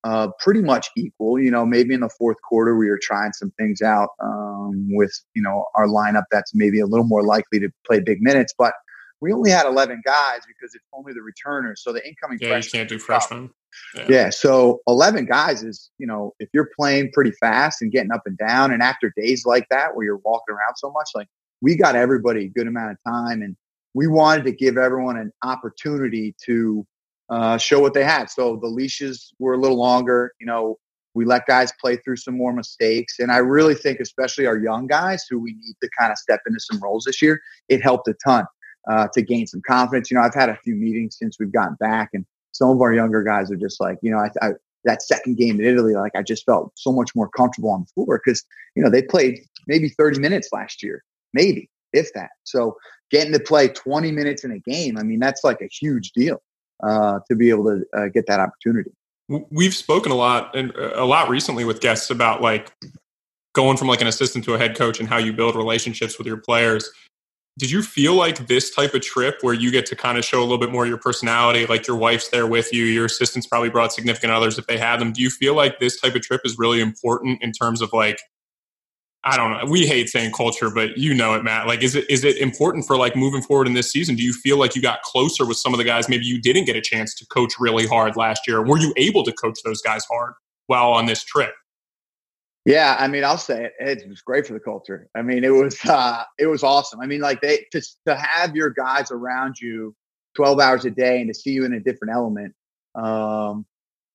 uh, 0.04 0.28
pretty 0.38 0.60
much 0.60 0.88
equal. 0.96 1.40
You 1.40 1.50
know, 1.50 1.66
maybe 1.66 1.94
in 1.94 2.00
the 2.00 2.10
fourth 2.10 2.36
quarter 2.42 2.76
we 2.76 2.88
were 2.88 3.00
trying 3.02 3.32
some 3.32 3.50
things 3.58 3.82
out 3.82 4.10
um, 4.22 4.88
with 4.90 5.12
you 5.34 5.42
know 5.42 5.66
our 5.74 5.86
lineup 5.86 6.24
that's 6.30 6.54
maybe 6.54 6.80
a 6.80 6.86
little 6.86 7.06
more 7.06 7.24
likely 7.24 7.58
to 7.60 7.70
play 7.86 8.00
big 8.00 8.20
minutes, 8.20 8.54
but 8.56 8.74
we 9.20 9.32
only 9.32 9.50
had 9.50 9.64
11 9.64 10.02
guys 10.04 10.40
because 10.46 10.74
it's 10.74 10.84
only 10.92 11.14
the 11.14 11.22
returners. 11.22 11.82
So 11.82 11.94
the 11.94 12.06
incoming 12.06 12.38
yeah, 12.42 12.56
you 12.56 12.70
can't 12.70 12.88
do 12.88 12.98
freshmen. 12.98 13.50
Yeah. 13.96 14.06
yeah. 14.08 14.30
So 14.30 14.80
11 14.86 15.24
guys 15.24 15.62
is, 15.62 15.90
you 15.98 16.06
know, 16.06 16.34
if 16.38 16.50
you're 16.52 16.68
playing 16.78 17.10
pretty 17.12 17.32
fast 17.40 17.80
and 17.80 17.90
getting 17.90 18.12
up 18.12 18.22
and 18.26 18.36
down, 18.36 18.70
and 18.70 18.82
after 18.82 19.12
days 19.16 19.46
like 19.46 19.66
that 19.70 19.96
where 19.96 20.04
you're 20.04 20.20
walking 20.24 20.54
around 20.54 20.76
so 20.76 20.90
much, 20.92 21.08
like 21.14 21.26
we 21.62 21.74
got 21.74 21.96
everybody 21.96 22.44
a 22.44 22.48
good 22.48 22.66
amount 22.66 22.92
of 22.92 22.98
time, 23.10 23.40
and 23.40 23.56
we 23.94 24.06
wanted 24.08 24.44
to 24.44 24.52
give 24.52 24.76
everyone 24.76 25.16
an 25.16 25.32
opportunity 25.42 26.34
to 26.44 26.86
uh, 27.30 27.58
show 27.58 27.80
what 27.80 27.94
they 27.94 28.04
had. 28.04 28.30
So 28.30 28.56
the 28.60 28.68
leashes 28.68 29.32
were 29.38 29.54
a 29.54 29.58
little 29.58 29.78
longer. 29.78 30.32
You 30.40 30.46
know, 30.46 30.78
we 31.14 31.24
let 31.24 31.46
guys 31.46 31.72
play 31.80 31.96
through 31.96 32.16
some 32.16 32.36
more 32.36 32.52
mistakes, 32.52 33.18
and 33.18 33.30
I 33.30 33.38
really 33.38 33.74
think, 33.74 34.00
especially 34.00 34.46
our 34.46 34.58
young 34.58 34.86
guys, 34.86 35.24
who 35.30 35.38
we 35.38 35.52
need 35.52 35.74
to 35.82 35.88
kind 35.98 36.10
of 36.10 36.18
step 36.18 36.40
into 36.46 36.60
some 36.60 36.80
roles 36.80 37.04
this 37.04 37.22
year, 37.22 37.40
it 37.68 37.82
helped 37.82 38.08
a 38.08 38.14
ton 38.24 38.44
uh, 38.90 39.08
to 39.14 39.22
gain 39.22 39.46
some 39.46 39.62
confidence. 39.66 40.10
You 40.10 40.16
know, 40.16 40.22
I've 40.22 40.34
had 40.34 40.48
a 40.48 40.56
few 40.56 40.74
meetings 40.74 41.16
since 41.18 41.36
we've 41.38 41.52
gotten 41.52 41.76
back, 41.80 42.10
and 42.12 42.26
some 42.52 42.70
of 42.70 42.80
our 42.80 42.92
younger 42.92 43.22
guys 43.22 43.50
are 43.50 43.56
just 43.56 43.80
like, 43.80 43.98
you 44.02 44.10
know, 44.10 44.18
I, 44.18 44.30
I 44.46 44.52
that 44.84 45.02
second 45.02 45.38
game 45.38 45.60
in 45.60 45.66
Italy, 45.66 45.94
like 45.94 46.12
I 46.14 46.22
just 46.22 46.44
felt 46.44 46.72
so 46.74 46.92
much 46.92 47.14
more 47.14 47.28
comfortable 47.30 47.70
on 47.70 47.82
the 47.82 47.86
floor 47.94 48.20
because 48.22 48.44
you 48.74 48.82
know 48.82 48.90
they 48.90 49.02
played 49.02 49.40
maybe 49.66 49.88
30 49.88 50.20
minutes 50.20 50.48
last 50.52 50.82
year, 50.82 51.02
maybe 51.32 51.70
if 51.92 52.12
that. 52.14 52.30
So 52.42 52.76
getting 53.10 53.32
to 53.32 53.40
play 53.40 53.68
20 53.68 54.10
minutes 54.10 54.44
in 54.44 54.50
a 54.50 54.58
game, 54.58 54.98
I 54.98 55.04
mean, 55.04 55.20
that's 55.20 55.44
like 55.44 55.60
a 55.62 55.68
huge 55.68 56.10
deal 56.12 56.42
uh, 56.82 57.20
to 57.28 57.36
be 57.36 57.50
able 57.50 57.64
to 57.64 57.84
uh, 57.96 58.08
get 58.08 58.26
that 58.26 58.40
opportunity. 58.40 58.90
We've 59.28 59.74
spoken 59.74 60.12
a 60.12 60.16
lot 60.16 60.54
and 60.54 60.74
uh, 60.76 60.92
a 60.94 61.06
lot 61.06 61.28
recently 61.28 61.64
with 61.64 61.80
guests 61.80 62.10
about 62.10 62.42
like 62.42 62.72
going 63.54 63.76
from 63.76 63.88
like 63.88 64.00
an 64.00 64.06
assistant 64.06 64.44
to 64.44 64.54
a 64.54 64.58
head 64.58 64.76
coach 64.76 65.00
and 65.00 65.08
how 65.08 65.16
you 65.16 65.32
build 65.32 65.56
relationships 65.56 66.18
with 66.18 66.26
your 66.26 66.36
players 66.36 66.90
did 67.56 67.70
you 67.70 67.82
feel 67.82 68.14
like 68.14 68.48
this 68.48 68.74
type 68.74 68.94
of 68.94 69.00
trip 69.00 69.36
where 69.42 69.54
you 69.54 69.70
get 69.70 69.86
to 69.86 69.94
kind 69.94 70.18
of 70.18 70.24
show 70.24 70.40
a 70.40 70.42
little 70.42 70.58
bit 70.58 70.72
more 70.72 70.84
of 70.84 70.88
your 70.88 70.98
personality 70.98 71.66
like 71.66 71.86
your 71.86 71.96
wife's 71.96 72.28
there 72.28 72.46
with 72.46 72.72
you 72.72 72.84
your 72.84 73.04
assistants 73.04 73.46
probably 73.46 73.70
brought 73.70 73.92
significant 73.92 74.32
others 74.32 74.58
if 74.58 74.66
they 74.66 74.78
had 74.78 75.00
them 75.00 75.12
do 75.12 75.22
you 75.22 75.30
feel 75.30 75.54
like 75.54 75.78
this 75.78 76.00
type 76.00 76.14
of 76.14 76.22
trip 76.22 76.40
is 76.44 76.58
really 76.58 76.80
important 76.80 77.40
in 77.42 77.52
terms 77.52 77.80
of 77.80 77.92
like 77.92 78.20
i 79.24 79.36
don't 79.36 79.50
know 79.50 79.70
we 79.70 79.86
hate 79.86 80.08
saying 80.08 80.32
culture 80.32 80.70
but 80.70 80.96
you 80.96 81.14
know 81.14 81.34
it 81.34 81.42
matt 81.42 81.66
like 81.66 81.82
is 81.82 81.94
it 81.94 82.08
is 82.10 82.24
it 82.24 82.36
important 82.38 82.86
for 82.86 82.96
like 82.96 83.16
moving 83.16 83.42
forward 83.42 83.66
in 83.66 83.74
this 83.74 83.90
season 83.90 84.14
do 84.14 84.22
you 84.22 84.32
feel 84.32 84.58
like 84.58 84.74
you 84.74 84.82
got 84.82 85.02
closer 85.02 85.46
with 85.46 85.56
some 85.56 85.72
of 85.74 85.78
the 85.78 85.84
guys 85.84 86.08
maybe 86.08 86.24
you 86.24 86.40
didn't 86.40 86.64
get 86.64 86.76
a 86.76 86.80
chance 86.80 87.14
to 87.14 87.26
coach 87.26 87.54
really 87.58 87.86
hard 87.86 88.16
last 88.16 88.46
year 88.46 88.62
were 88.64 88.78
you 88.78 88.92
able 88.96 89.24
to 89.24 89.32
coach 89.32 89.58
those 89.64 89.80
guys 89.82 90.04
hard 90.10 90.34
while 90.66 90.90
on 90.92 91.06
this 91.06 91.22
trip 91.24 91.54
yeah, 92.64 92.96
I 92.98 93.08
mean, 93.08 93.24
I'll 93.24 93.36
say 93.36 93.64
it. 93.64 93.72
It 93.78 94.08
was 94.08 94.22
great 94.22 94.46
for 94.46 94.54
the 94.54 94.60
culture. 94.60 95.08
I 95.14 95.20
mean, 95.20 95.44
it 95.44 95.50
was 95.50 95.78
uh, 95.84 96.24
it 96.38 96.46
was 96.46 96.62
awesome. 96.62 97.00
I 97.00 97.06
mean, 97.06 97.20
like 97.20 97.40
they 97.40 97.66
to 97.72 97.82
to 98.06 98.16
have 98.16 98.56
your 98.56 98.70
guys 98.70 99.10
around 99.10 99.56
you 99.60 99.94
twelve 100.34 100.60
hours 100.60 100.84
a 100.84 100.90
day 100.90 101.20
and 101.20 101.28
to 101.28 101.34
see 101.34 101.50
you 101.50 101.64
in 101.64 101.74
a 101.74 101.80
different 101.80 102.14
element, 102.14 102.54
um, 102.94 103.66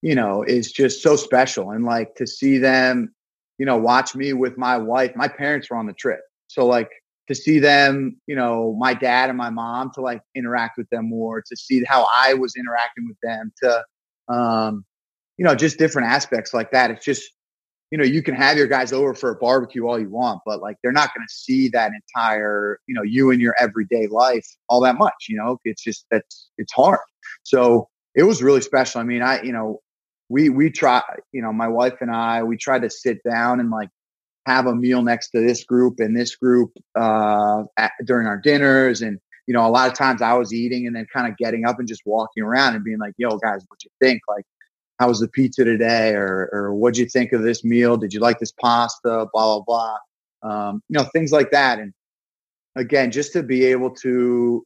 you 0.01 0.15
know, 0.15 0.43
is 0.43 0.71
just 0.71 1.03
so 1.03 1.15
special. 1.15 1.71
And 1.71 1.85
like 1.85 2.15
to 2.15 2.25
see 2.25 2.57
them, 2.57 3.13
you 3.59 3.65
know, 3.65 3.77
watch 3.77 4.15
me 4.15 4.33
with 4.33 4.57
my 4.57 4.77
wife. 4.77 5.15
My 5.15 5.27
parents 5.27 5.69
were 5.69 5.77
on 5.77 5.85
the 5.85 5.93
trip. 5.93 6.21
So 6.47 6.65
like 6.65 6.89
to 7.27 7.35
see 7.35 7.59
them, 7.59 8.19
you 8.25 8.35
know, 8.35 8.75
my 8.79 8.93
dad 8.95 9.29
and 9.29 9.37
my 9.37 9.51
mom 9.51 9.91
to 9.93 10.01
like 10.01 10.21
interact 10.33 10.77
with 10.77 10.89
them 10.89 11.09
more, 11.09 11.41
to 11.41 11.55
see 11.55 11.83
how 11.83 12.07
I 12.15 12.33
was 12.33 12.55
interacting 12.55 13.07
with 13.07 13.17
them, 13.21 13.51
to 13.61 13.83
um, 14.33 14.85
you 15.37 15.45
know, 15.45 15.55
just 15.55 15.77
different 15.77 16.07
aspects 16.07 16.53
like 16.53 16.71
that. 16.71 16.89
It's 16.89 17.05
just, 17.05 17.29
you 17.91 17.97
know, 17.97 18.03
you 18.03 18.23
can 18.23 18.35
have 18.35 18.57
your 18.57 18.67
guys 18.67 18.93
over 18.93 19.13
for 19.13 19.31
a 19.31 19.35
barbecue 19.35 19.85
all 19.85 19.99
you 19.99 20.09
want, 20.09 20.41
but 20.45 20.61
like 20.61 20.77
they're 20.81 20.91
not 20.91 21.11
to 21.13 21.33
see 21.33 21.69
that 21.69 21.91
entire, 21.91 22.79
you 22.87 22.95
know, 22.95 23.03
you 23.03 23.31
and 23.31 23.41
your 23.41 23.55
everyday 23.59 24.07
life 24.07 24.47
all 24.69 24.79
that 24.81 24.97
much. 24.97 25.25
You 25.27 25.37
know, 25.37 25.57
it's 25.65 25.83
just 25.83 26.05
that's 26.09 26.49
it's 26.57 26.73
hard. 26.73 26.99
So 27.43 27.89
it 28.15 28.23
was 28.23 28.41
really 28.41 28.61
special. 28.61 29.01
I 29.01 29.03
mean, 29.03 29.21
I, 29.21 29.41
you 29.41 29.51
know, 29.51 29.81
we 30.29 30.49
we 30.49 30.69
try, 30.69 31.01
you 31.31 31.41
know, 31.41 31.51
my 31.51 31.67
wife 31.67 31.95
and 32.01 32.11
I, 32.11 32.43
we 32.43 32.57
try 32.57 32.79
to 32.79 32.89
sit 32.89 33.19
down 33.23 33.59
and 33.59 33.69
like 33.69 33.89
have 34.45 34.67
a 34.67 34.75
meal 34.75 35.01
next 35.01 35.31
to 35.31 35.45
this 35.45 35.63
group 35.63 35.99
and 35.99 36.15
this 36.15 36.35
group 36.35 36.71
uh, 36.95 37.63
at, 37.77 37.91
during 38.05 38.27
our 38.27 38.37
dinners 38.37 39.01
and 39.01 39.19
you 39.49 39.53
know, 39.53 39.65
a 39.65 39.67
lot 39.67 39.87
of 39.87 39.95
times 39.95 40.21
I 40.21 40.33
was 40.33 40.53
eating 40.53 40.85
and 40.85 40.95
then 40.95 41.07
kind 41.11 41.27
of 41.27 41.35
getting 41.35 41.65
up 41.65 41.79
and 41.79 41.87
just 41.87 42.03
walking 42.05 42.43
around 42.43 42.75
and 42.75 42.83
being 42.83 42.99
like, 42.99 43.15
yo, 43.17 43.35
guys, 43.37 43.65
what 43.67 43.83
you 43.83 43.89
think? 43.99 44.21
Like, 44.29 44.45
how 44.99 45.07
was 45.07 45.21
the 45.21 45.27
pizza 45.27 45.65
today? 45.65 46.11
Or, 46.13 46.51
or 46.53 46.75
what'd 46.75 46.99
you 46.99 47.07
think 47.07 47.33
of 47.33 47.41
this 47.41 47.63
meal? 47.63 47.97
Did 47.97 48.13
you 48.13 48.19
like 48.19 48.37
this 48.37 48.51
pasta? 48.51 49.25
Blah, 49.33 49.59
blah, 49.59 49.61
blah. 49.61 49.97
Um, 50.43 50.83
you 50.87 50.99
know, 50.99 51.03
things 51.05 51.31
like 51.31 51.49
that. 51.49 51.79
And 51.79 51.93
again, 52.75 53.09
just 53.09 53.33
to 53.33 53.41
be 53.41 53.65
able 53.65 53.89
to, 53.95 54.63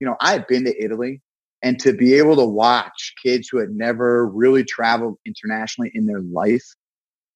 you 0.00 0.06
know, 0.08 0.16
I 0.20 0.32
had 0.32 0.48
been 0.48 0.64
to 0.64 0.84
Italy 0.84 1.22
and 1.64 1.80
to 1.80 1.94
be 1.94 2.12
able 2.12 2.36
to 2.36 2.44
watch 2.44 3.14
kids 3.20 3.48
who 3.48 3.58
had 3.58 3.70
never 3.70 4.26
really 4.26 4.62
traveled 4.62 5.16
internationally 5.24 5.90
in 5.94 6.04
their 6.04 6.20
life, 6.20 6.64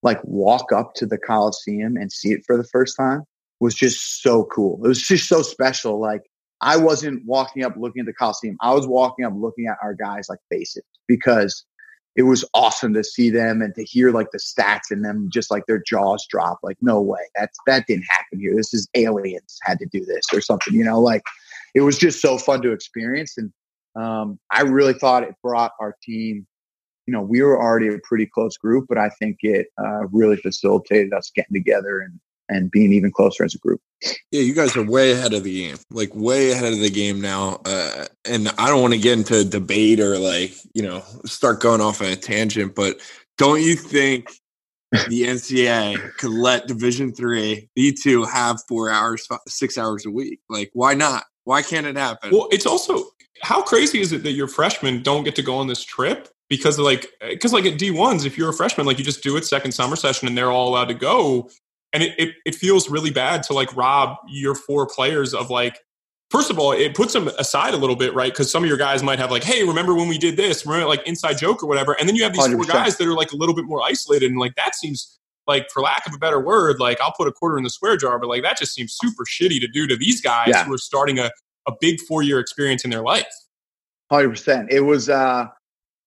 like 0.02 0.20
walk 0.22 0.70
up 0.70 0.92
to 0.96 1.06
the 1.06 1.16
Coliseum 1.16 1.96
and 1.96 2.12
see 2.12 2.32
it 2.32 2.42
for 2.46 2.58
the 2.58 2.64
first 2.64 2.94
time 2.94 3.24
was 3.58 3.74
just 3.74 4.22
so 4.22 4.44
cool. 4.44 4.84
It 4.84 4.88
was 4.88 5.02
just 5.02 5.28
so 5.28 5.40
special. 5.40 5.98
Like, 5.98 6.22
I 6.60 6.76
wasn't 6.76 7.24
walking 7.24 7.64
up 7.64 7.74
looking 7.78 8.00
at 8.00 8.06
the 8.06 8.12
Coliseum. 8.12 8.58
I 8.60 8.74
was 8.74 8.86
walking 8.86 9.24
up 9.24 9.32
looking 9.34 9.66
at 9.66 9.78
our 9.82 9.94
guys 9.94 10.28
like 10.28 10.40
faces 10.50 10.84
because 11.06 11.64
it 12.14 12.22
was 12.22 12.44
awesome 12.52 12.92
to 12.94 13.04
see 13.04 13.30
them 13.30 13.62
and 13.62 13.74
to 13.76 13.84
hear 13.84 14.10
like 14.10 14.30
the 14.32 14.38
stats 14.38 14.90
and 14.90 15.02
them 15.04 15.30
just 15.32 15.50
like 15.50 15.64
their 15.66 15.82
jaws 15.82 16.26
drop. 16.28 16.58
Like, 16.62 16.76
no 16.82 17.00
way, 17.00 17.22
that's 17.34 17.56
that 17.66 17.86
didn't 17.86 18.06
happen 18.10 18.40
here. 18.40 18.54
This 18.54 18.74
is 18.74 18.88
aliens 18.94 19.58
had 19.62 19.78
to 19.78 19.86
do 19.86 20.04
this 20.04 20.26
or 20.34 20.42
something, 20.42 20.74
you 20.74 20.84
know, 20.84 21.00
like 21.00 21.22
it 21.74 21.80
was 21.80 21.96
just 21.96 22.20
so 22.20 22.36
fun 22.36 22.60
to 22.62 22.72
experience. 22.72 23.38
And 23.38 23.52
um, 23.98 24.38
I 24.50 24.62
really 24.62 24.94
thought 24.94 25.22
it 25.22 25.34
brought 25.42 25.72
our 25.80 25.96
team, 26.02 26.46
you 27.06 27.12
know, 27.12 27.22
we 27.22 27.42
were 27.42 27.60
already 27.60 27.88
a 27.88 27.98
pretty 28.04 28.26
close 28.26 28.56
group, 28.56 28.86
but 28.88 28.98
I 28.98 29.08
think 29.18 29.38
it 29.40 29.68
uh, 29.78 30.06
really 30.08 30.36
facilitated 30.36 31.12
us 31.12 31.30
getting 31.34 31.54
together 31.54 32.00
and 32.00 32.20
and 32.50 32.70
being 32.70 32.92
even 32.92 33.12
closer 33.12 33.44
as 33.44 33.54
a 33.54 33.58
group. 33.58 33.80
Yeah, 34.30 34.40
you 34.40 34.54
guys 34.54 34.76
are 34.76 34.82
way 34.82 35.12
ahead 35.12 35.34
of 35.34 35.44
the 35.44 35.54
game, 35.54 35.76
like 35.90 36.14
way 36.14 36.50
ahead 36.50 36.72
of 36.72 36.80
the 36.80 36.90
game 36.90 37.20
now. 37.20 37.60
Uh, 37.64 38.06
and 38.24 38.48
I 38.58 38.68
don't 38.68 38.80
want 38.80 38.94
to 38.94 39.00
get 39.00 39.18
into 39.18 39.44
debate 39.44 40.00
or 40.00 40.18
like, 40.18 40.54
you 40.72 40.82
know, 40.82 41.02
start 41.26 41.60
going 41.60 41.80
off 41.80 42.00
on 42.00 42.08
a 42.08 42.16
tangent, 42.16 42.74
but 42.74 43.00
don't 43.36 43.62
you 43.62 43.74
think 43.76 44.30
the 44.92 45.24
NCAA 45.24 46.16
could 46.16 46.30
let 46.30 46.66
Division 46.66 47.12
three, 47.12 47.68
D 47.76 47.92
two 47.92 48.24
have 48.24 48.62
four 48.66 48.90
hours, 48.90 49.28
six 49.46 49.76
hours 49.76 50.06
a 50.06 50.10
week? 50.10 50.40
Like, 50.48 50.70
why 50.72 50.94
not? 50.94 51.24
Why 51.44 51.62
can't 51.62 51.86
it 51.86 51.96
happen? 51.96 52.30
Well, 52.30 52.48
it's 52.50 52.66
also 52.66 53.04
how 53.42 53.62
crazy 53.62 54.00
is 54.00 54.12
it 54.12 54.22
that 54.22 54.32
your 54.32 54.48
freshmen 54.48 55.02
don't 55.02 55.24
get 55.24 55.36
to 55.36 55.42
go 55.42 55.56
on 55.56 55.66
this 55.66 55.84
trip? 55.84 56.28
Because 56.48 56.78
like, 56.78 57.06
eh, 57.20 57.30
because 57.30 57.52
like 57.52 57.66
at 57.66 57.78
D 57.78 57.90
ones, 57.90 58.24
if 58.24 58.38
you're 58.38 58.50
a 58.50 58.54
freshman, 58.54 58.86
like 58.86 58.98
you 58.98 59.04
just 59.04 59.22
do 59.22 59.36
it 59.36 59.44
second 59.44 59.72
summer 59.72 59.96
session 59.96 60.28
and 60.28 60.36
they're 60.36 60.50
all 60.50 60.68
allowed 60.68 60.88
to 60.88 60.94
go 60.94 61.50
and 61.92 62.02
it, 62.02 62.14
it, 62.18 62.34
it 62.44 62.54
feels 62.54 62.90
really 62.90 63.10
bad 63.10 63.42
to 63.44 63.52
like 63.52 63.74
rob 63.76 64.16
your 64.28 64.54
four 64.54 64.86
players 64.86 65.34
of 65.34 65.50
like 65.50 65.80
first 66.30 66.50
of 66.50 66.58
all, 66.58 66.72
it 66.72 66.94
puts 66.94 67.14
them 67.14 67.28
aside 67.38 67.72
a 67.72 67.76
little 67.76 67.96
bit, 67.96 68.14
right? 68.14 68.30
Because 68.30 68.50
some 68.50 68.62
of 68.62 68.68
your 68.68 68.76
guys 68.76 69.02
might 69.02 69.18
have 69.18 69.30
like, 69.30 69.44
hey, 69.44 69.64
remember 69.64 69.94
when 69.94 70.08
we 70.08 70.18
did 70.18 70.36
this? 70.36 70.66
Remember 70.66 70.86
like 70.86 71.06
inside 71.06 71.38
joke 71.38 71.62
or 71.62 71.66
whatever. 71.66 71.96
And 71.98 72.06
then 72.06 72.16
you 72.16 72.22
have 72.22 72.34
these 72.34 72.46
100%. 72.46 72.52
four 72.52 72.64
guys 72.64 72.98
that 72.98 73.08
are 73.08 73.14
like 73.14 73.32
a 73.32 73.36
little 73.36 73.54
bit 73.54 73.64
more 73.64 73.82
isolated. 73.82 74.30
And 74.30 74.38
like 74.38 74.54
that 74.56 74.74
seems 74.74 75.18
like, 75.46 75.70
for 75.70 75.80
lack 75.82 76.06
of 76.06 76.12
a 76.12 76.18
better 76.18 76.38
word, 76.38 76.80
like 76.80 77.00
I'll 77.00 77.14
put 77.16 77.28
a 77.28 77.32
quarter 77.32 77.56
in 77.56 77.64
the 77.64 77.70
square 77.70 77.96
jar, 77.96 78.18
but 78.18 78.28
like 78.28 78.42
that 78.42 78.58
just 78.58 78.74
seems 78.74 78.94
super 78.94 79.24
shitty 79.24 79.58
to 79.60 79.68
do 79.68 79.86
to 79.86 79.96
these 79.96 80.20
guys 80.20 80.48
yeah. 80.48 80.64
who 80.64 80.74
are 80.74 80.78
starting 80.78 81.18
a, 81.18 81.30
a 81.68 81.72
big 81.80 82.00
four 82.08 82.22
year 82.22 82.40
experience 82.40 82.84
in 82.84 82.90
their 82.90 83.02
life. 83.02 83.26
100%. 84.10 84.68
It 84.70 84.80
was, 84.80 85.08
uh, 85.08 85.46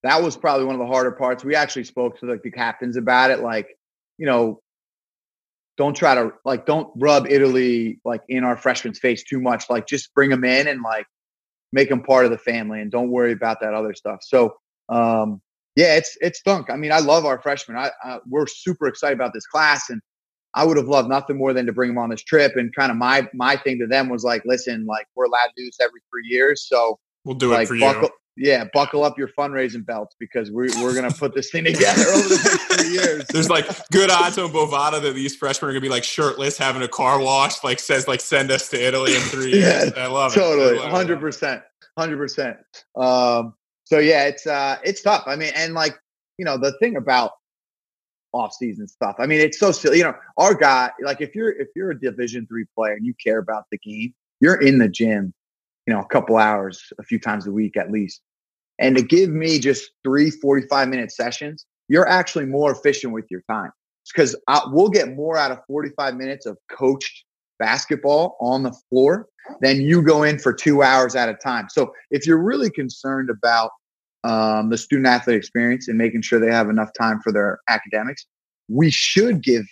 that 0.04 0.22
was 0.22 0.36
probably 0.36 0.66
one 0.66 0.76
of 0.76 0.80
the 0.80 0.88
harder 0.88 1.12
parts. 1.12 1.44
We 1.44 1.56
actually 1.56 1.84
spoke 1.84 2.20
to 2.20 2.26
like 2.26 2.42
the 2.42 2.52
captains 2.52 2.98
about 2.98 3.32
it. 3.32 3.40
Like, 3.42 3.68
you 4.18 4.26
know, 4.26 4.62
don't 5.78 5.96
try 5.96 6.16
to 6.16 6.32
like 6.46 6.66
don't 6.66 6.90
rub 6.96 7.28
Italy 7.28 8.00
like 8.04 8.22
in 8.30 8.44
our 8.44 8.58
freshmen's 8.58 9.00
face 9.00 9.24
too 9.24 9.40
much. 9.40 9.70
Like 9.70 9.88
just 9.88 10.14
bring 10.14 10.30
them 10.30 10.44
in 10.44 10.68
and 10.68 10.82
like 10.82 11.06
make 11.72 11.90
them 11.90 12.04
part 12.04 12.26
of 12.26 12.32
the 12.32 12.38
family 12.38 12.82
and 12.82 12.92
don't 12.92 13.10
worry 13.10 13.32
about 13.32 13.60
that 13.62 13.74
other 13.74 13.94
stuff. 13.94 14.20
So 14.22 14.56
um 14.90 15.42
yeah, 15.76 15.96
it's 15.96 16.18
it's 16.20 16.40
stunk. 16.40 16.70
I 16.70 16.76
mean, 16.76 16.92
I 16.92 17.00
love 17.00 17.26
our 17.26 17.42
freshmen. 17.42 17.78
I, 17.78 17.92
I 18.04 18.20
we're 18.28 18.46
super 18.46 18.88
excited 18.88 19.16
about 19.16 19.34
this 19.34 19.48
class 19.48 19.90
and 19.90 20.02
I 20.54 20.66
would 20.66 20.78
have 20.78 20.88
loved 20.88 21.10
nothing 21.10 21.38
more 21.38 21.54
than 21.54 21.66
to 21.66 21.72
bring 21.72 21.90
them 21.90 21.98
on 21.98 22.10
this 22.10 22.22
trip. 22.22 22.56
And 22.56 22.74
kind 22.76 22.92
of 22.92 22.98
my 22.98 23.28
my 23.34 23.56
thing 23.56 23.80
to 23.80 23.88
them 23.88 24.10
was 24.10 24.24
like, 24.24 24.44
listen, 24.46 24.86
like 24.86 25.08
we're 25.16 25.26
allowed 25.26 25.48
to 25.48 25.54
do 25.56 25.66
this 25.66 25.80
every 25.82 26.02
three 26.12 26.28
years, 26.28 26.68
so 26.68 27.00
we'll 27.26 27.36
do 27.36 27.52
like, 27.52 27.64
it 27.64 27.68
for 27.68 27.80
buckle, 27.80 28.04
you 28.04 28.10
yeah, 28.38 28.66
buckle 28.74 29.04
up 29.04 29.18
your 29.18 29.28
fundraising 29.28 29.86
belts 29.86 30.16
because 30.20 30.52
we're 30.52 30.70
we're 30.82 30.94
going 30.94 31.10
to 31.10 31.18
put 31.18 31.36
this 31.36 31.52
thing 31.52 31.64
together 31.66 32.04
over 32.04 32.28
the 32.28 32.36
next 32.70 32.82
three 32.82 32.94
years. 32.94 33.26
There's 33.28 33.50
like 33.50 33.66
good 33.92 34.10
odds 34.10 34.38
on 34.38 34.52
Bovada 34.52 35.02
that 35.02 35.14
these 35.14 35.36
freshmen 35.36 35.70
are 35.70 35.74
going 35.74 35.82
to 35.82 35.86
be 35.86 35.92
like 35.92 36.04
shirtless, 36.04 36.58
having 36.58 36.82
a 36.82 36.88
car 36.88 37.20
wash, 37.22 37.64
like 37.64 37.80
says 37.80 38.08
like 38.08 38.22
send 38.22 38.50
us 38.52 38.70
to 38.70 38.82
Italy 38.82 39.16
in 39.16 39.22
three 39.22 39.52
years. 39.60 39.92
Yeah, 39.96 40.04
I 40.04 40.08
love 40.08 40.34
totally, 40.34 40.64
it. 40.64 40.70
Totally, 40.76 40.90
hundred 40.90 41.20
percent, 41.20 41.62
hundred 41.98 42.18
percent. 42.18 42.58
Um, 42.96 43.54
so 43.84 44.00
yeah, 44.00 44.26
it's 44.26 44.48
uh, 44.48 44.78
it's 44.84 45.02
tough. 45.02 45.24
I 45.28 45.36
mean, 45.36 45.52
and 45.56 45.74
like 45.74 46.00
you 46.38 46.46
know, 46.46 46.58
the 46.58 46.72
thing 46.80 46.96
about 46.96 47.32
off 48.34 48.54
season 48.54 48.88
stuff. 48.88 49.16
I 49.20 49.26
mean, 49.26 49.40
it's 49.40 49.60
so 49.60 49.72
silly. 49.72 49.98
You 49.98 50.06
know, 50.06 50.16
our 50.38 50.54
guy, 50.54 50.92
like 51.02 51.22
if 51.22 51.36
you're 51.36 51.52
if 51.52 51.68
you're 51.76 51.92
a 51.92 52.00
Division 52.00 52.46
three 52.48 52.66
player 52.76 52.94
and 52.94 53.06
you 53.06 53.14
care 53.24 53.40
about 53.40 53.66
the 53.72 53.78
game, 53.78 54.14
you're 54.40 54.62
in 54.62 54.78
the 54.78 54.90
gym 54.90 55.34
you 55.86 55.94
know, 55.94 56.02
a 56.02 56.08
couple 56.08 56.38
hours 56.38 56.94
a 57.00 57.04
few 57.04 57.20
times 57.20 57.48
a 57.48 57.52
week 57.52 57.78
at 57.78 57.92
least. 57.92 58.22
And 58.80 58.96
to 58.96 59.04
give 59.04 59.30
me 59.30 59.60
just 59.60 59.92
three 60.04 60.30
45 60.30 60.88
minute 60.88 61.12
sessions, 61.12 61.66
you're 61.88 62.08
actually 62.08 62.46
more 62.46 62.72
efficient 62.72 63.14
with 63.14 63.26
your 63.30 63.42
time 63.50 63.72
because 64.14 64.36
we'll 64.68 64.90
get 64.90 65.14
more 65.16 65.38
out 65.38 65.52
of 65.52 65.60
45 65.68 66.16
minutes 66.16 66.46
of 66.46 66.58
coached 66.72 67.26
basketball 67.60 68.38
on 68.40 68.64
the 68.64 68.74
floor 68.90 69.28
than 69.62 69.82
you 69.82 70.02
go 70.02 70.24
in 70.24 70.40
for 70.40 70.54
two 70.54 70.82
hours 70.82 71.16
at 71.16 71.30
a 71.30 71.36
time. 71.36 71.68
So 71.70 71.94
if 72.10 72.26
you're 72.26 72.42
really 72.42 72.70
concerned 72.70 73.30
about 73.30 73.72
um, 74.24 74.70
the 74.70 74.78
student 74.78 75.08
athlete 75.08 75.36
experience 75.36 75.88
and 75.88 75.98
making 75.98 76.22
sure 76.22 76.40
they 76.40 76.52
have 76.52 76.70
enough 76.70 76.92
time 76.98 77.20
for 77.22 77.32
their 77.32 77.60
academics, 77.70 78.26
we 78.68 78.90
should 78.90 79.42
give 79.42 79.66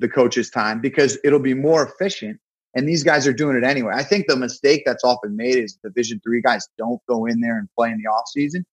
the 0.00 0.08
coaches 0.08 0.50
time 0.50 0.80
because 0.80 1.18
it'll 1.24 1.38
be 1.38 1.54
more 1.54 1.86
efficient 1.86 2.40
and 2.74 2.88
these 2.88 3.04
guys 3.04 3.26
are 3.26 3.32
doing 3.32 3.56
it 3.56 3.64
anyway. 3.64 3.92
I 3.94 4.02
think 4.02 4.26
the 4.26 4.36
mistake 4.36 4.82
that's 4.84 5.04
often 5.04 5.36
made 5.36 5.56
is 5.56 5.78
Division 5.84 6.20
three 6.24 6.40
guys 6.40 6.66
don't 6.76 7.00
go 7.08 7.26
in 7.26 7.40
there 7.40 7.58
and 7.58 7.68
play 7.76 7.90
in 7.90 7.98
the 7.98 8.08
off 8.10 8.28
season. 8.28 8.66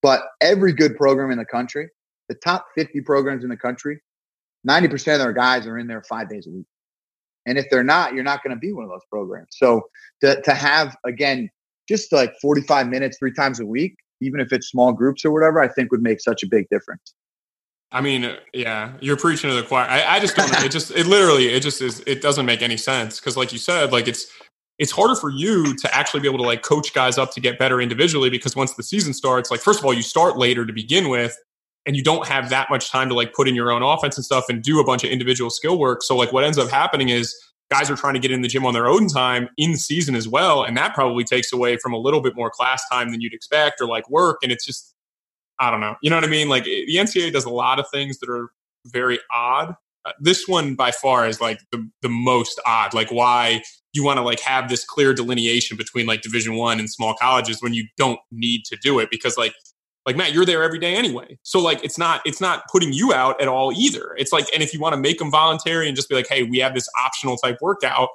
But 0.00 0.22
every 0.40 0.72
good 0.72 0.96
program 0.96 1.32
in 1.32 1.38
the 1.38 1.44
country, 1.44 1.88
the 2.28 2.36
top 2.36 2.66
50 2.76 3.00
programs 3.00 3.42
in 3.42 3.50
the 3.50 3.56
country, 3.56 4.00
90% 4.68 5.14
of 5.14 5.18
their 5.18 5.32
guys 5.32 5.66
are 5.66 5.78
in 5.78 5.88
there 5.88 6.02
five 6.02 6.28
days 6.28 6.46
a 6.46 6.50
week. 6.50 6.66
And 7.46 7.58
if 7.58 7.66
they're 7.70 7.82
not, 7.82 8.14
you're 8.14 8.22
not 8.22 8.44
going 8.44 8.54
to 8.54 8.60
be 8.60 8.72
one 8.72 8.84
of 8.84 8.90
those 8.90 9.04
programs. 9.10 9.48
So 9.50 9.88
to, 10.20 10.40
to 10.42 10.54
have, 10.54 10.96
again, 11.04 11.50
just 11.88 12.12
like 12.12 12.34
45 12.40 12.88
minutes 12.88 13.18
three 13.18 13.32
times 13.32 13.58
a 13.58 13.66
week, 13.66 13.96
even 14.20 14.40
if 14.40 14.52
it's 14.52 14.68
small 14.68 14.92
groups 14.92 15.24
or 15.24 15.30
whatever, 15.30 15.60
I 15.60 15.68
think 15.68 15.90
would 15.90 16.02
make 16.02 16.20
such 16.20 16.42
a 16.42 16.46
big 16.46 16.68
difference. 16.70 17.14
I 17.90 18.00
mean, 18.00 18.24
uh, 18.24 18.36
yeah, 18.52 18.92
you're 19.00 19.16
preaching 19.16 19.48
to 19.50 19.56
the 19.56 19.62
choir. 19.62 19.86
I, 19.88 20.16
I 20.16 20.20
just 20.20 20.36
don't. 20.36 20.50
it 20.62 20.70
just 20.70 20.90
it 20.90 21.06
literally 21.06 21.48
it 21.48 21.60
just 21.60 21.80
is. 21.80 22.02
It 22.06 22.20
doesn't 22.20 22.44
make 22.44 22.60
any 22.60 22.76
sense 22.76 23.18
because, 23.18 23.36
like 23.36 23.52
you 23.52 23.58
said, 23.58 23.92
like 23.92 24.08
it's 24.08 24.26
it's 24.78 24.92
harder 24.92 25.14
for 25.14 25.30
you 25.30 25.74
to 25.74 25.94
actually 25.94 26.20
be 26.20 26.28
able 26.28 26.38
to 26.38 26.44
like 26.44 26.62
coach 26.62 26.92
guys 26.92 27.18
up 27.18 27.32
to 27.32 27.40
get 27.40 27.58
better 27.58 27.80
individually 27.80 28.30
because 28.30 28.54
once 28.54 28.74
the 28.74 28.82
season 28.82 29.14
starts, 29.14 29.50
like 29.50 29.60
first 29.60 29.78
of 29.78 29.86
all, 29.86 29.94
you 29.94 30.02
start 30.02 30.36
later 30.36 30.66
to 30.66 30.72
begin 30.72 31.08
with, 31.08 31.36
and 31.86 31.96
you 31.96 32.02
don't 32.02 32.26
have 32.26 32.50
that 32.50 32.68
much 32.68 32.90
time 32.90 33.08
to 33.08 33.14
like 33.14 33.32
put 33.32 33.48
in 33.48 33.54
your 33.54 33.72
own 33.72 33.82
offense 33.82 34.18
and 34.18 34.24
stuff 34.24 34.44
and 34.50 34.62
do 34.62 34.80
a 34.80 34.84
bunch 34.84 35.02
of 35.02 35.10
individual 35.10 35.48
skill 35.48 35.78
work. 35.78 36.02
So 36.02 36.14
like 36.14 36.32
what 36.32 36.44
ends 36.44 36.58
up 36.58 36.68
happening 36.68 37.08
is 37.08 37.34
guys 37.70 37.90
are 37.90 37.96
trying 37.96 38.14
to 38.14 38.20
get 38.20 38.30
in 38.30 38.42
the 38.42 38.48
gym 38.48 38.64
on 38.64 38.72
their 38.74 38.86
own 38.86 39.08
time 39.08 39.48
in 39.56 39.76
season 39.76 40.14
as 40.14 40.26
well, 40.26 40.62
and 40.62 40.76
that 40.76 40.94
probably 40.94 41.24
takes 41.24 41.52
away 41.52 41.76
from 41.76 41.92
a 41.92 41.98
little 41.98 42.20
bit 42.20 42.34
more 42.34 42.50
class 42.50 42.82
time 42.90 43.10
than 43.10 43.20
you'd 43.20 43.34
expect 43.34 43.80
or 43.80 43.86
like 43.86 44.08
work, 44.08 44.38
and 44.42 44.52
it's 44.52 44.64
just 44.64 44.94
I 45.58 45.70
don't 45.70 45.80
know. 45.80 45.96
You 46.02 46.10
know 46.10 46.16
what 46.16 46.24
I 46.24 46.28
mean? 46.28 46.48
Like 46.48 46.64
the 46.64 46.96
NCAA 46.96 47.32
does 47.32 47.44
a 47.44 47.50
lot 47.50 47.80
of 47.80 47.86
things 47.92 48.18
that 48.20 48.30
are 48.30 48.50
very 48.86 49.18
odd. 49.32 49.74
Uh, 50.04 50.12
this 50.20 50.46
one 50.46 50.74
by 50.74 50.92
far 50.92 51.26
is 51.26 51.40
like 51.40 51.60
the, 51.72 51.88
the 52.02 52.08
most 52.08 52.60
odd. 52.64 52.94
Like 52.94 53.10
why 53.10 53.62
you 53.92 54.04
want 54.04 54.18
to 54.18 54.22
like 54.22 54.40
have 54.40 54.68
this 54.68 54.84
clear 54.84 55.12
delineation 55.12 55.76
between 55.76 56.06
like 56.06 56.22
Division 56.22 56.54
One 56.54 56.78
and 56.78 56.88
small 56.88 57.14
colleges 57.14 57.60
when 57.60 57.74
you 57.74 57.86
don't 57.96 58.20
need 58.30 58.64
to 58.66 58.76
do 58.76 58.98
it 59.00 59.10
because 59.10 59.36
like 59.36 59.54
like 60.08 60.16
Matt, 60.16 60.32
you're 60.32 60.46
there 60.46 60.62
every 60.62 60.78
day 60.78 60.94
anyway. 60.94 61.38
So 61.42 61.60
like 61.60 61.84
it's 61.84 61.98
not 61.98 62.22
it's 62.24 62.40
not 62.40 62.62
putting 62.72 62.94
you 62.94 63.12
out 63.12 63.38
at 63.42 63.46
all 63.46 63.72
either. 63.72 64.14
It's 64.16 64.32
like 64.32 64.46
and 64.54 64.62
if 64.62 64.72
you 64.72 64.80
want 64.80 64.94
to 64.94 64.96
make 64.98 65.18
them 65.18 65.30
voluntary 65.30 65.86
and 65.86 65.94
just 65.94 66.08
be 66.08 66.14
like, 66.14 66.26
hey, 66.26 66.44
we 66.44 66.60
have 66.60 66.72
this 66.72 66.88
optional 67.04 67.36
type 67.36 67.58
workout, 67.60 68.08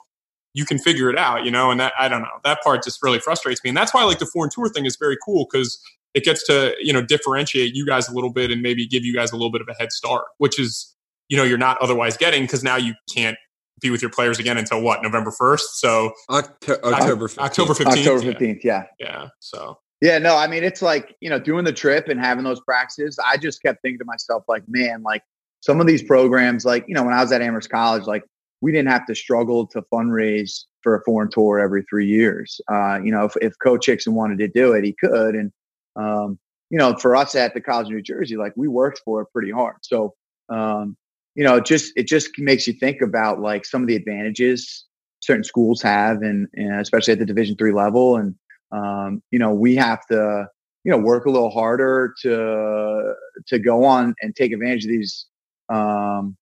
you 0.56 0.66
can 0.66 0.80
figure 0.80 1.12
it 1.12 1.20
out, 1.20 1.46
you 1.46 1.52
know. 1.52 1.70
And 1.70 1.80
that 1.80 1.94
I 2.00 2.08
don't 2.08 2.24
know 2.24 2.40
that 2.44 2.64
part 2.64 2.84
just 2.84 3.04
really 3.04 3.20
frustrates 3.20 3.64
me, 3.64 3.70
and 3.70 3.78
that's 3.78 3.94
why 3.94 4.04
like 4.06 4.18
the 4.18 4.26
foreign 4.26 4.50
tour 4.50 4.70
thing 4.70 4.88
is 4.88 4.96
very 4.96 5.16
cool 5.24 5.46
because 5.52 5.80
it 6.16 6.24
gets 6.24 6.44
to 6.48 6.74
you 6.82 6.92
know 6.92 7.04
differentiate 7.04 7.76
you 7.76 7.86
guys 7.86 8.10
a 8.10 8.12
little 8.12 8.32
bit 8.32 8.50
and 8.50 8.64
maybe 8.64 8.88
give 8.88 9.06
you 9.06 9.14
guys 9.14 9.32
a 9.32 9.36
little 9.36 9.52
bit 9.52 9.62
of 9.62 9.68
a 9.70 9.76
head 9.76 9.92
start, 9.92 10.26
which 10.40 10.60
is 10.60 10.96
you 11.30 11.38
know 11.38 11.44
you're 11.44 11.60
not 11.60 11.78
otherwise 11.80 12.18
getting 12.18 12.42
because 12.42 12.64
now 12.64 12.76
you 12.76 12.96
can't 13.14 13.38
be 13.82 13.92
with 13.92 14.02
your 14.02 14.10
players 14.10 14.40
again 14.40 14.58
until 14.58 14.82
what 14.82 15.04
November 15.04 15.30
first. 15.30 15.80
So 15.80 16.12
October 16.32 16.86
October 16.86 17.28
15th. 17.28 17.38
October 17.38 17.74
fifteenth. 17.76 17.98
October 18.00 18.22
fifteenth. 18.24 18.66
Yeah. 18.66 18.86
yeah. 19.00 19.08
Yeah. 19.08 19.28
So 19.40 19.78
Yeah, 20.04 20.18
no, 20.18 20.36
I 20.36 20.48
mean 20.48 20.66
it's 20.66 20.82
like, 20.82 21.16
you 21.22 21.30
know, 21.30 21.40
doing 21.40 21.64
the 21.64 21.72
trip 21.72 22.10
and 22.10 22.20
having 22.20 22.44
those 22.44 22.60
practices, 22.60 23.18
I 23.26 23.38
just 23.38 23.62
kept 23.64 23.82
thinking 23.82 24.00
to 24.00 24.06
myself, 24.06 24.44
like, 24.50 24.64
man, 24.68 25.02
like 25.02 25.24
some 25.62 25.80
of 25.80 25.88
these 25.88 26.04
programs, 26.04 26.66
like, 26.66 26.84
you 26.90 26.94
know, 26.94 27.04
when 27.04 27.14
I 27.14 27.22
was 27.22 27.32
at 27.32 27.42
Amherst 27.42 27.70
College, 27.70 28.04
like 28.04 28.26
we 28.60 28.74
didn't 28.74 28.90
have 28.90 29.06
to 29.06 29.16
struggle 29.16 29.66
to 29.68 29.82
fundraise 29.84 30.66
for 30.82 30.96
a 30.96 31.04
foreign 31.06 31.30
tour 31.32 31.58
every 31.58 31.86
three 31.90 32.06
years. 32.06 32.60
Uh, 32.70 33.00
you 33.02 33.12
know, 33.12 33.24
if, 33.24 33.34
if 33.42 33.54
Coach 33.64 33.86
Hixon 33.86 34.14
wanted 34.14 34.40
to 34.40 34.50
do 34.50 34.74
it, 34.74 34.84
he 34.84 34.92
could. 34.92 35.36
And 35.36 35.54
um, 35.96 36.38
you 36.70 36.78
know, 36.78 36.98
for 36.98 37.16
us 37.16 37.34
at 37.34 37.54
the 37.54 37.62
College 37.62 37.88
of 37.88 37.94
New 37.94 38.02
Jersey, 38.02 38.36
like 38.36 38.52
we 38.58 38.68
worked 38.68 39.00
for 39.06 39.22
it 39.22 39.28
pretty 39.32 39.52
hard. 39.52 39.78
So 39.84 40.16
um, 40.50 40.98
you 41.36 41.46
know, 41.46 41.56
it 41.56 41.66
just 41.66 41.94
it 41.96 42.08
just 42.08 42.32
makes 42.40 42.68
you 42.68 42.74
think 42.74 43.02
about 43.02 43.40
like 43.40 43.64
some 43.64 43.82
of 43.82 43.88
the 43.88 43.96
advantages 43.96 44.84
certain 45.22 45.46
schools 45.46 45.82
have, 45.82 46.22
and, 46.24 46.50
and 46.56 46.82
especially 46.82 47.14
at 47.14 47.20
the 47.20 47.26
Division 47.26 47.56
three 47.56 47.72
level. 47.72 48.18
And 48.18 48.36
um, 48.74 49.22
you 49.32 49.40
know, 49.40 49.54
we 49.54 49.76
have 49.76 50.06
to 50.08 50.48
you 50.84 50.92
know 50.92 50.98
work 50.98 51.26
a 51.26 51.30
little 51.30 51.50
harder 51.50 52.14
to 52.22 53.14
to 53.48 53.60
go 53.60 53.84
on 53.86 54.14
and 54.22 54.36
take 54.36 54.52
advantage 54.52 54.86
of 54.86 54.90
these 54.90 55.26
um, 55.70 56.36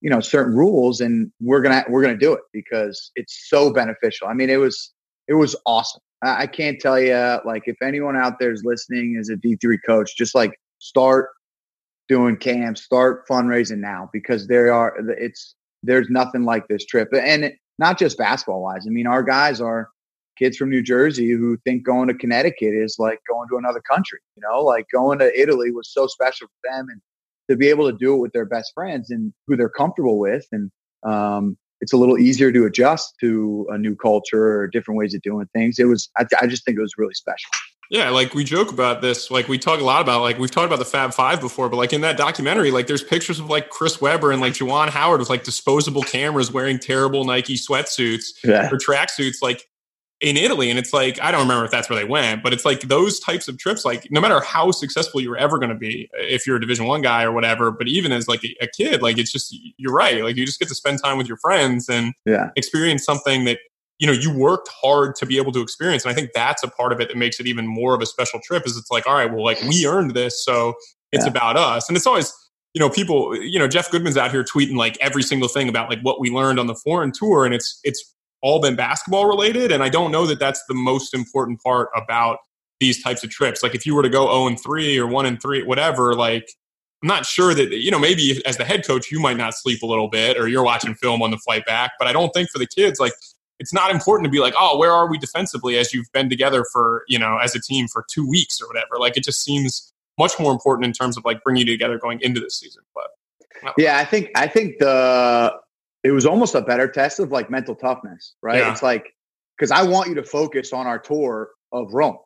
you 0.00 0.10
know 0.10 0.20
certain 0.20 0.54
rules, 0.54 1.00
and 1.00 1.32
we're 1.40 1.62
gonna 1.62 1.84
we're 1.88 2.02
gonna 2.02 2.16
do 2.16 2.32
it 2.32 2.42
because 2.52 3.10
it's 3.16 3.48
so 3.48 3.72
beneficial. 3.72 4.28
I 4.28 4.34
mean, 4.34 4.50
it 4.50 4.58
was 4.58 4.92
it 5.28 5.34
was 5.34 5.56
awesome. 5.66 6.00
I, 6.22 6.42
I 6.42 6.46
can't 6.46 6.80
tell 6.80 7.00
you 7.00 7.38
like 7.44 7.62
if 7.66 7.80
anyone 7.82 8.16
out 8.16 8.38
there 8.38 8.52
is 8.52 8.62
listening 8.64 9.16
as 9.18 9.28
a 9.28 9.36
D 9.36 9.56
three 9.56 9.78
coach, 9.78 10.16
just 10.16 10.34
like 10.34 10.58
start 10.78 11.30
doing 12.08 12.36
camps, 12.36 12.82
start 12.82 13.26
fundraising 13.26 13.78
now 13.78 14.10
because 14.12 14.46
there 14.46 14.72
are 14.72 14.94
it's 15.18 15.54
there's 15.82 16.08
nothing 16.10 16.44
like 16.44 16.68
this 16.68 16.84
trip, 16.84 17.08
and 17.12 17.44
it, 17.44 17.56
not 17.78 17.98
just 17.98 18.18
basketball 18.18 18.62
wise. 18.62 18.86
I 18.86 18.90
mean, 18.90 19.06
our 19.06 19.22
guys 19.22 19.60
are 19.60 19.88
kids 20.38 20.56
from 20.56 20.70
New 20.70 20.82
Jersey 20.82 21.30
who 21.30 21.56
think 21.64 21.84
going 21.84 22.08
to 22.08 22.14
Connecticut 22.14 22.74
is 22.74 22.96
like 22.98 23.20
going 23.28 23.48
to 23.50 23.56
another 23.56 23.80
country. 23.80 24.18
You 24.36 24.42
know, 24.48 24.62
like 24.62 24.86
going 24.92 25.18
to 25.20 25.40
Italy 25.40 25.70
was 25.70 25.90
so 25.92 26.06
special 26.06 26.46
for 26.48 26.70
them, 26.70 26.86
and 26.90 27.00
to 27.50 27.56
be 27.56 27.68
able 27.68 27.90
to 27.90 27.96
do 27.96 28.14
it 28.14 28.18
with 28.18 28.32
their 28.32 28.46
best 28.46 28.72
friends 28.74 29.10
and 29.10 29.32
who 29.46 29.56
they're 29.56 29.68
comfortable 29.68 30.18
with, 30.18 30.46
and 30.52 30.70
um, 31.04 31.56
it's 31.80 31.92
a 31.92 31.96
little 31.96 32.18
easier 32.18 32.50
to 32.52 32.64
adjust 32.64 33.14
to 33.20 33.66
a 33.70 33.76
new 33.76 33.94
culture 33.94 34.58
or 34.60 34.66
different 34.68 34.96
ways 34.98 35.14
of 35.14 35.20
doing 35.22 35.46
things. 35.52 35.78
It 35.78 35.84
was, 35.84 36.08
I, 36.16 36.24
I 36.40 36.46
just 36.46 36.64
think 36.64 36.78
it 36.78 36.80
was 36.80 36.94
really 36.96 37.12
special. 37.12 37.50
Yeah, 37.90 38.08
like 38.08 38.32
we 38.32 38.44
joke 38.44 38.72
about 38.72 39.02
this. 39.02 39.30
Like 39.30 39.46
we 39.46 39.58
talk 39.58 39.78
a 39.78 39.84
lot 39.84 40.00
about 40.00 40.22
like 40.22 40.38
we've 40.38 40.50
talked 40.50 40.66
about 40.66 40.78
the 40.78 40.86
Fab 40.86 41.12
Five 41.12 41.40
before, 41.42 41.68
but 41.68 41.76
like 41.76 41.92
in 41.92 42.00
that 42.00 42.16
documentary, 42.16 42.70
like 42.70 42.86
there's 42.86 43.04
pictures 43.04 43.38
of 43.38 43.50
like 43.50 43.68
Chris 43.68 44.00
Webber 44.00 44.32
and 44.32 44.40
like 44.40 44.54
Juwan 44.54 44.88
Howard 44.88 45.20
with 45.20 45.28
like 45.28 45.44
disposable 45.44 46.00
cameras 46.02 46.50
wearing 46.50 46.78
terrible 46.78 47.24
Nike 47.26 47.56
sweatsuits 47.56 48.28
Yeah. 48.42 48.70
or 48.72 48.78
tracksuits, 48.78 49.42
like 49.42 49.62
in 50.24 50.38
Italy. 50.38 50.70
And 50.70 50.78
it's 50.78 50.92
like 50.94 51.20
I 51.20 51.30
don't 51.30 51.42
remember 51.42 51.66
if 51.66 51.70
that's 51.70 51.90
where 51.90 51.98
they 51.98 52.04
went, 52.06 52.42
but 52.42 52.52
it's 52.54 52.64
like 52.64 52.80
those 52.80 53.20
types 53.20 53.46
of 53.46 53.58
trips. 53.58 53.84
Like 53.84 54.08
no 54.10 54.20
matter 54.20 54.40
how 54.40 54.70
successful 54.70 55.20
you're 55.20 55.36
ever 55.36 55.58
going 55.58 55.68
to 55.68 55.74
be, 55.76 56.08
if 56.14 56.46
you're 56.46 56.56
a 56.56 56.60
Division 56.60 56.86
One 56.86 57.02
guy 57.02 57.22
or 57.24 57.30
whatever, 57.32 57.70
but 57.70 57.86
even 57.88 58.10
as 58.10 58.26
like 58.26 58.42
a, 58.42 58.56
a 58.62 58.66
kid, 58.66 59.02
like 59.02 59.18
it's 59.18 59.30
just 59.30 59.54
you're 59.76 59.92
right. 59.92 60.24
Like 60.24 60.36
you 60.36 60.46
just 60.46 60.58
get 60.58 60.68
to 60.68 60.74
spend 60.74 60.98
time 61.02 61.18
with 61.18 61.28
your 61.28 61.36
friends 61.36 61.88
and 61.90 62.14
Yeah. 62.24 62.50
experience 62.56 63.04
something 63.04 63.44
that 63.44 63.58
you 63.98 64.06
know 64.06 64.12
you 64.14 64.32
worked 64.36 64.68
hard 64.82 65.14
to 65.16 65.26
be 65.26 65.36
able 65.36 65.52
to 65.52 65.60
experience 65.60 66.04
and 66.04 66.10
i 66.10 66.14
think 66.14 66.30
that's 66.34 66.64
a 66.64 66.68
part 66.68 66.92
of 66.92 67.00
it 67.00 67.06
that 67.06 67.16
makes 67.16 67.38
it 67.38 67.46
even 67.46 67.64
more 67.64 67.94
of 67.94 68.02
a 68.02 68.06
special 68.06 68.40
trip 68.42 68.66
is 68.66 68.76
it's 68.76 68.90
like 68.90 69.06
all 69.06 69.14
right 69.14 69.32
well 69.32 69.44
like 69.44 69.60
we 69.68 69.86
earned 69.86 70.14
this 70.14 70.44
so 70.44 70.74
it's 71.12 71.26
Yeah. 71.26 71.30
about 71.30 71.56
us 71.56 71.88
and 71.88 71.96
it's 71.96 72.04
always 72.04 72.34
you 72.74 72.80
know 72.80 72.90
people 72.90 73.36
you 73.40 73.56
know 73.56 73.68
jeff 73.68 73.88
goodman's 73.92 74.16
out 74.16 74.32
here 74.32 74.42
tweeting 74.42 74.74
like 74.74 74.98
every 75.00 75.22
single 75.22 75.46
thing 75.48 75.68
about 75.68 75.88
like 75.88 76.00
what 76.02 76.18
we 76.18 76.28
learned 76.28 76.58
on 76.58 76.66
the 76.66 76.74
foreign 76.74 77.12
tour 77.12 77.44
and 77.44 77.54
it's 77.54 77.78
it's 77.84 78.13
all 78.44 78.60
been 78.60 78.76
basketball 78.76 79.26
related 79.26 79.72
and 79.72 79.82
i 79.82 79.88
don't 79.88 80.12
know 80.12 80.26
that 80.26 80.38
that's 80.38 80.62
the 80.68 80.74
most 80.74 81.14
important 81.14 81.60
part 81.62 81.88
about 81.96 82.38
these 82.80 83.02
types 83.02 83.24
of 83.24 83.30
trips. 83.30 83.62
Like 83.62 83.74
if 83.74 83.86
you 83.86 83.94
were 83.94 84.02
to 84.02 84.08
go 84.08 84.26
0 84.26 84.46
and 84.48 84.60
3 84.60 84.98
or 84.98 85.06
1 85.06 85.26
and 85.26 85.40
3 85.40 85.62
whatever 85.64 86.14
like 86.14 86.50
I'm 87.02 87.08
not 87.08 87.26
sure 87.26 87.54
that 87.54 87.70
you 87.72 87.90
know 87.90 87.98
maybe 87.98 88.42
as 88.46 88.56
the 88.56 88.64
head 88.64 88.86
coach 88.86 89.10
you 89.10 89.20
might 89.20 89.36
not 89.36 89.54
sleep 89.54 89.82
a 89.82 89.86
little 89.86 90.08
bit 90.08 90.38
or 90.38 90.48
you're 90.48 90.64
watching 90.64 90.94
film 90.94 91.22
on 91.22 91.30
the 91.30 91.38
flight 91.38 91.64
back 91.66 91.92
but 91.98 92.08
I 92.08 92.12
don't 92.12 92.30
think 92.30 92.50
for 92.50 92.58
the 92.58 92.66
kids 92.66 93.00
like 93.00 93.12
it's 93.60 93.72
not 93.72 93.90
important 93.90 94.24
to 94.26 94.30
be 94.30 94.40
like 94.40 94.54
oh 94.58 94.78
where 94.78 94.92
are 94.92 95.08
we 95.08 95.18
defensively? 95.18 95.78
as 95.78 95.94
you've 95.94 96.10
been 96.12 96.28
together 96.28 96.64
for 96.72 97.04
you 97.08 97.18
know 97.18 97.38
as 97.38 97.54
a 97.54 97.60
team 97.60 97.88
for 97.88 98.04
2 98.10 98.28
weeks 98.28 98.60
or 98.60 98.66
whatever. 98.66 98.98
Like 98.98 99.16
it 99.16 99.24
just 99.24 99.42
seems 99.42 99.92
much 100.18 100.32
more 100.38 100.52
important 100.52 100.86
in 100.86 100.92
terms 100.92 101.16
of 101.16 101.24
like 101.24 101.42
bringing 101.42 101.66
you 101.66 101.72
together 101.72 101.98
going 101.98 102.20
into 102.20 102.40
this 102.40 102.58
season 102.58 102.82
but 102.94 103.72
Yeah, 103.78 103.98
I 103.98 104.04
think 104.04 104.30
I 104.34 104.46
think 104.46 104.78
the 104.78 105.54
it 106.04 106.12
was 106.12 106.26
almost 106.26 106.54
a 106.54 106.60
better 106.60 106.86
test 106.86 107.18
of 107.18 107.32
like 107.32 107.50
mental 107.50 107.74
toughness, 107.74 108.34
right? 108.42 108.58
Yeah. 108.58 108.70
It's 108.70 108.82
like 108.82 109.06
because 109.56 109.70
I 109.70 109.82
want 109.82 110.08
you 110.08 110.14
to 110.16 110.22
focus 110.22 110.72
on 110.72 110.86
our 110.86 110.98
tour 110.98 111.48
of 111.72 111.92
Rome. 111.92 112.18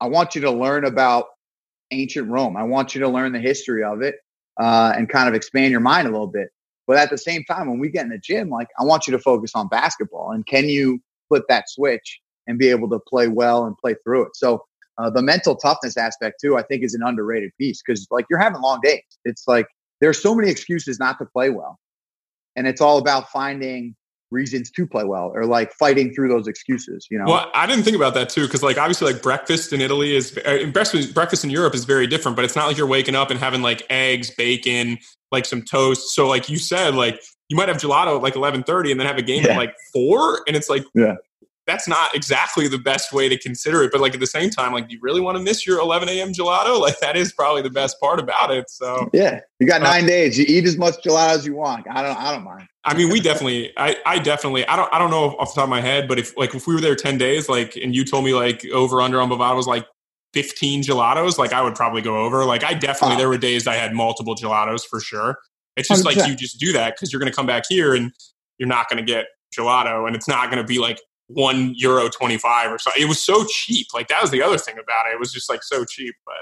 I 0.00 0.08
want 0.08 0.34
you 0.34 0.40
to 0.42 0.50
learn 0.50 0.84
about 0.84 1.26
ancient 1.90 2.28
Rome. 2.28 2.56
I 2.56 2.64
want 2.64 2.94
you 2.94 3.00
to 3.02 3.08
learn 3.08 3.32
the 3.32 3.38
history 3.38 3.84
of 3.84 4.02
it 4.02 4.16
uh, 4.60 4.94
and 4.96 5.08
kind 5.08 5.28
of 5.28 5.34
expand 5.34 5.70
your 5.70 5.80
mind 5.80 6.08
a 6.08 6.10
little 6.10 6.26
bit. 6.26 6.48
But 6.86 6.96
at 6.96 7.10
the 7.10 7.18
same 7.18 7.44
time, 7.44 7.68
when 7.68 7.78
we 7.78 7.88
get 7.88 8.04
in 8.04 8.10
the 8.10 8.18
gym, 8.18 8.48
like 8.48 8.68
I 8.80 8.84
want 8.84 9.06
you 9.06 9.12
to 9.12 9.18
focus 9.18 9.52
on 9.54 9.68
basketball. 9.68 10.32
And 10.32 10.46
can 10.46 10.68
you 10.68 11.00
flip 11.28 11.44
that 11.48 11.68
switch 11.68 12.20
and 12.46 12.58
be 12.58 12.68
able 12.68 12.88
to 12.90 13.00
play 13.08 13.28
well 13.28 13.64
and 13.64 13.76
play 13.76 13.96
through 14.04 14.26
it? 14.26 14.36
So 14.36 14.64
uh, 14.98 15.10
the 15.10 15.22
mental 15.22 15.56
toughness 15.56 15.96
aspect 15.96 16.40
too, 16.40 16.56
I 16.56 16.62
think, 16.62 16.82
is 16.82 16.94
an 16.94 17.02
underrated 17.02 17.50
piece 17.58 17.82
because 17.84 18.06
like 18.10 18.26
you're 18.30 18.38
having 18.38 18.62
long 18.62 18.80
days. 18.82 19.02
It's 19.24 19.46
like 19.46 19.66
there's 20.00 20.22
so 20.22 20.34
many 20.34 20.50
excuses 20.50 20.98
not 20.98 21.18
to 21.18 21.26
play 21.26 21.50
well, 21.50 21.78
and 22.56 22.66
it's 22.66 22.80
all 22.80 22.98
about 22.98 23.28
finding 23.30 23.94
reasons 24.32 24.72
to 24.72 24.86
play 24.86 25.04
well 25.04 25.30
or 25.34 25.44
like 25.46 25.72
fighting 25.74 26.12
through 26.12 26.28
those 26.28 26.48
excuses. 26.48 27.06
You 27.10 27.18
know, 27.18 27.26
Well, 27.26 27.50
I 27.54 27.64
didn't 27.66 27.84
think 27.84 27.94
about 27.96 28.14
that 28.14 28.28
too, 28.28 28.42
because 28.42 28.62
like 28.62 28.76
obviously 28.76 29.12
like 29.12 29.22
breakfast 29.22 29.72
in 29.72 29.80
Italy 29.80 30.16
is 30.16 30.36
uh, 30.44 30.66
breakfast 30.72 31.14
breakfast 31.14 31.44
in 31.44 31.50
Europe 31.50 31.74
is 31.74 31.84
very 31.84 32.06
different, 32.08 32.34
but 32.34 32.44
it's 32.44 32.56
not 32.56 32.66
like 32.66 32.76
you're 32.76 32.88
waking 32.88 33.14
up 33.14 33.30
and 33.30 33.38
having 33.38 33.62
like 33.62 33.84
eggs, 33.88 34.30
bacon, 34.30 34.98
like 35.30 35.44
some 35.44 35.62
toast. 35.62 36.14
So 36.14 36.26
like 36.28 36.48
you 36.48 36.58
said, 36.58 36.94
like 36.96 37.20
you 37.48 37.56
might 37.56 37.68
have 37.68 37.76
gelato 37.78 38.16
at 38.16 38.22
like 38.22 38.34
eleven 38.34 38.64
thirty 38.64 38.90
and 38.90 38.98
then 38.98 39.06
have 39.06 39.16
a 39.18 39.22
game 39.22 39.44
Yeah. 39.44 39.52
at 39.52 39.58
like 39.58 39.74
four, 39.92 40.42
and 40.48 40.56
it's 40.56 40.68
like 40.68 40.82
Yeah. 40.94 41.14
That's 41.66 41.88
not 41.88 42.14
exactly 42.14 42.68
the 42.68 42.78
best 42.78 43.12
way 43.12 43.28
to 43.28 43.36
consider 43.36 43.82
it, 43.82 43.90
but 43.90 44.00
like 44.00 44.14
at 44.14 44.20
the 44.20 44.26
same 44.26 44.50
time, 44.50 44.72
like, 44.72 44.88
do 44.88 44.94
you 44.94 45.00
really 45.02 45.20
want 45.20 45.36
to 45.36 45.42
miss 45.42 45.66
your 45.66 45.80
11 45.80 46.08
a.m. 46.08 46.32
gelato? 46.32 46.80
Like, 46.86 47.00
that 47.00 47.16
is 47.16 47.32
probably 47.32 47.62
the 47.62 47.70
best 47.70 47.98
part 48.00 48.20
about 48.20 48.52
it. 48.52 48.70
So, 48.70 49.10
yeah, 49.12 49.40
you 49.58 49.66
got 49.66 49.80
Uh, 49.82 49.84
nine 49.90 50.06
days. 50.06 50.38
You 50.38 50.44
eat 50.46 50.64
as 50.64 50.76
much 50.78 50.94
gelato 51.04 51.30
as 51.30 51.44
you 51.46 51.54
want. 51.56 51.86
I 51.90 52.02
don't. 52.02 52.16
I 52.16 52.32
don't 52.32 52.44
mind. 52.44 52.68
I 52.84 52.94
mean, 52.96 53.10
we 53.10 53.18
definitely, 53.20 53.72
I, 53.76 53.96
I 54.06 54.20
definitely, 54.20 54.64
I 54.68 54.76
don't, 54.76 54.88
I 54.94 54.98
don't 55.00 55.10
know 55.10 55.30
off 55.40 55.52
the 55.52 55.60
top 55.60 55.64
of 55.64 55.70
my 55.70 55.80
head, 55.80 56.06
but 56.06 56.20
if 56.20 56.36
like 56.38 56.54
if 56.54 56.68
we 56.68 56.74
were 56.76 56.80
there 56.80 56.94
ten 56.94 57.18
days, 57.18 57.48
like, 57.48 57.74
and 57.76 57.94
you 57.96 58.04
told 58.04 58.24
me 58.24 58.32
like 58.32 58.64
over 58.72 59.00
under 59.00 59.20
on 59.20 59.28
Bovada 59.28 59.56
was 59.56 59.66
like 59.66 59.84
fifteen 60.32 60.82
gelatos, 60.82 61.36
like 61.38 61.52
I 61.52 61.62
would 61.62 61.74
probably 61.74 62.02
go 62.02 62.24
over. 62.24 62.44
Like, 62.44 62.62
I 62.62 62.74
definitely, 62.74 63.16
Oh. 63.16 63.18
there 63.18 63.28
were 63.28 63.38
days 63.38 63.66
I 63.66 63.74
had 63.74 63.92
multiple 63.92 64.36
gelatos 64.36 64.84
for 64.86 65.00
sure. 65.00 65.36
It's 65.76 65.88
just 65.88 66.04
like 66.04 66.16
100%. 66.16 66.28
you 66.28 66.36
just 66.36 66.60
do 66.60 66.72
that 66.74 66.94
because 66.94 67.12
you're 67.12 67.20
going 67.20 67.30
to 67.30 67.36
come 67.36 67.44
back 67.46 67.64
here 67.68 67.94
and 67.94 68.12
you're 68.58 68.68
not 68.68 68.88
going 68.88 69.04
to 69.04 69.12
get 69.12 69.26
gelato, 69.58 70.06
and 70.06 70.14
it's 70.14 70.28
not 70.28 70.48
going 70.50 70.62
to 70.62 70.66
be 70.66 70.78
like 70.78 71.00
one 71.28 71.72
euro 71.76 72.08
twenty 72.08 72.38
five 72.38 72.70
or 72.70 72.78
something. 72.78 73.02
It 73.02 73.08
was 73.08 73.22
so 73.22 73.44
cheap. 73.48 73.88
Like 73.94 74.08
that 74.08 74.22
was 74.22 74.30
the 74.30 74.42
other 74.42 74.58
thing 74.58 74.74
about 74.74 75.06
it. 75.10 75.14
It 75.14 75.18
was 75.18 75.32
just 75.32 75.50
like 75.50 75.62
so 75.62 75.84
cheap, 75.84 76.14
but. 76.24 76.36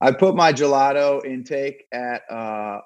I 0.00 0.12
put 0.12 0.36
my 0.36 0.52
gelato 0.52 1.24
intake 1.24 1.84
at 1.92 2.22
uh, 2.30 2.78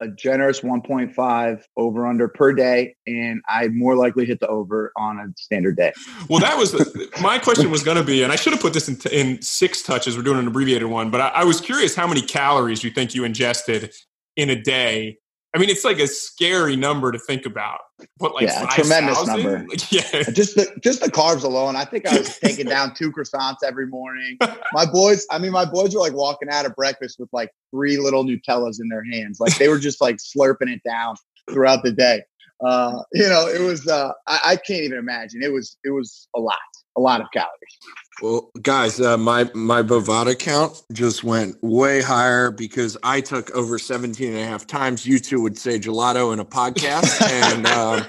a 0.00 0.08
generous 0.08 0.60
1.5 0.60 1.62
over 1.76 2.06
under 2.06 2.28
per 2.28 2.52
day, 2.52 2.94
and 3.06 3.42
I 3.48 3.68
more 3.68 3.96
likely 3.96 4.24
hit 4.24 4.40
the 4.40 4.48
over 4.48 4.92
on 4.96 5.18
a 5.18 5.26
standard 5.36 5.76
day. 5.76 5.92
Well, 6.28 6.40
that 6.40 6.56
was 6.56 6.72
the, 6.72 7.10
my 7.22 7.38
question 7.38 7.70
was 7.70 7.82
going 7.82 7.98
to 7.98 8.02
be, 8.02 8.22
and 8.22 8.32
I 8.32 8.36
should 8.36 8.52
have 8.52 8.62
put 8.62 8.72
this 8.72 8.88
in, 8.88 8.98
in 9.12 9.40
six 9.42 9.82
touches. 9.82 10.16
We're 10.16 10.22
doing 10.22 10.38
an 10.38 10.46
abbreviated 10.46 10.88
one, 10.88 11.10
but 11.10 11.20
I, 11.20 11.28
I 11.28 11.44
was 11.44 11.60
curious 11.60 11.94
how 11.94 12.06
many 12.06 12.22
calories 12.22 12.82
you 12.82 12.90
think 12.90 13.14
you 13.14 13.24
ingested 13.24 13.92
in 14.36 14.50
a 14.50 14.60
day. 14.60 15.18
I 15.52 15.58
mean, 15.58 15.68
it's 15.68 15.84
like 15.84 15.98
a 15.98 16.06
scary 16.06 16.76
number 16.76 17.10
to 17.10 17.18
think 17.18 17.44
about. 17.44 17.80
What, 18.18 18.34
like 18.34 18.44
Yeah, 18.44 18.62
a 18.62 18.66
5,000? 18.66 18.84
tremendous 18.84 19.26
number. 19.26 19.66
Like, 19.68 19.92
yeah, 19.92 20.22
Just 20.30 20.54
the 20.54 20.72
just 20.82 21.02
the 21.02 21.10
carbs 21.10 21.42
alone. 21.42 21.74
I 21.76 21.84
think 21.84 22.06
I 22.06 22.18
was 22.18 22.38
taking 22.44 22.66
down 22.66 22.94
two 22.94 23.10
croissants 23.12 23.58
every 23.66 23.86
morning. 23.86 24.38
My 24.72 24.86
boys, 24.86 25.26
I 25.30 25.38
mean, 25.38 25.52
my 25.52 25.64
boys 25.64 25.94
were 25.94 26.00
like 26.00 26.12
walking 26.12 26.48
out 26.48 26.66
of 26.66 26.74
breakfast 26.76 27.18
with 27.18 27.28
like 27.32 27.50
three 27.72 27.98
little 27.98 28.24
Nutellas 28.24 28.80
in 28.80 28.88
their 28.88 29.04
hands, 29.04 29.40
like 29.40 29.56
they 29.58 29.68
were 29.68 29.78
just 29.78 30.00
like 30.00 30.16
slurping 30.16 30.72
it 30.72 30.82
down 30.84 31.16
throughout 31.50 31.82
the 31.82 31.92
day. 31.92 32.22
Uh, 32.64 33.02
you 33.12 33.28
know, 33.28 33.46
it 33.48 33.60
was. 33.60 33.86
Uh, 33.86 34.12
I, 34.26 34.40
I, 34.44 34.56
can't 34.56 34.82
even 34.82 34.98
imagine. 34.98 35.42
It 35.42 35.52
was. 35.52 35.76
It 35.84 35.90
was 35.90 36.28
a 36.34 36.40
lot. 36.40 36.56
A 36.96 37.00
lot 37.00 37.20
of 37.20 37.28
calories. 37.32 37.78
Well, 38.20 38.50
guys, 38.60 39.00
uh, 39.00 39.16
my 39.16 39.50
my 39.54 39.82
Bovada 39.82 40.38
count 40.38 40.82
just 40.92 41.24
went 41.24 41.56
way 41.62 42.02
higher 42.02 42.50
because 42.50 42.96
I 43.02 43.20
took 43.20 43.50
over 43.52 43.78
17 43.78 44.28
and 44.28 44.38
a 44.38 44.44
half 44.44 44.66
times. 44.66 45.06
You 45.06 45.18
two 45.18 45.40
would 45.40 45.56
say 45.56 45.78
gelato 45.78 46.32
in 46.32 46.40
a 46.40 46.44
podcast, 46.44 47.22
and 47.22 47.66
um, 47.66 48.06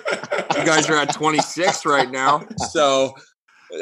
you 0.57 0.65
guys 0.65 0.89
are 0.89 0.97
at 0.97 1.13
26 1.13 1.85
right 1.85 2.11
now. 2.11 2.45
So, 2.71 3.13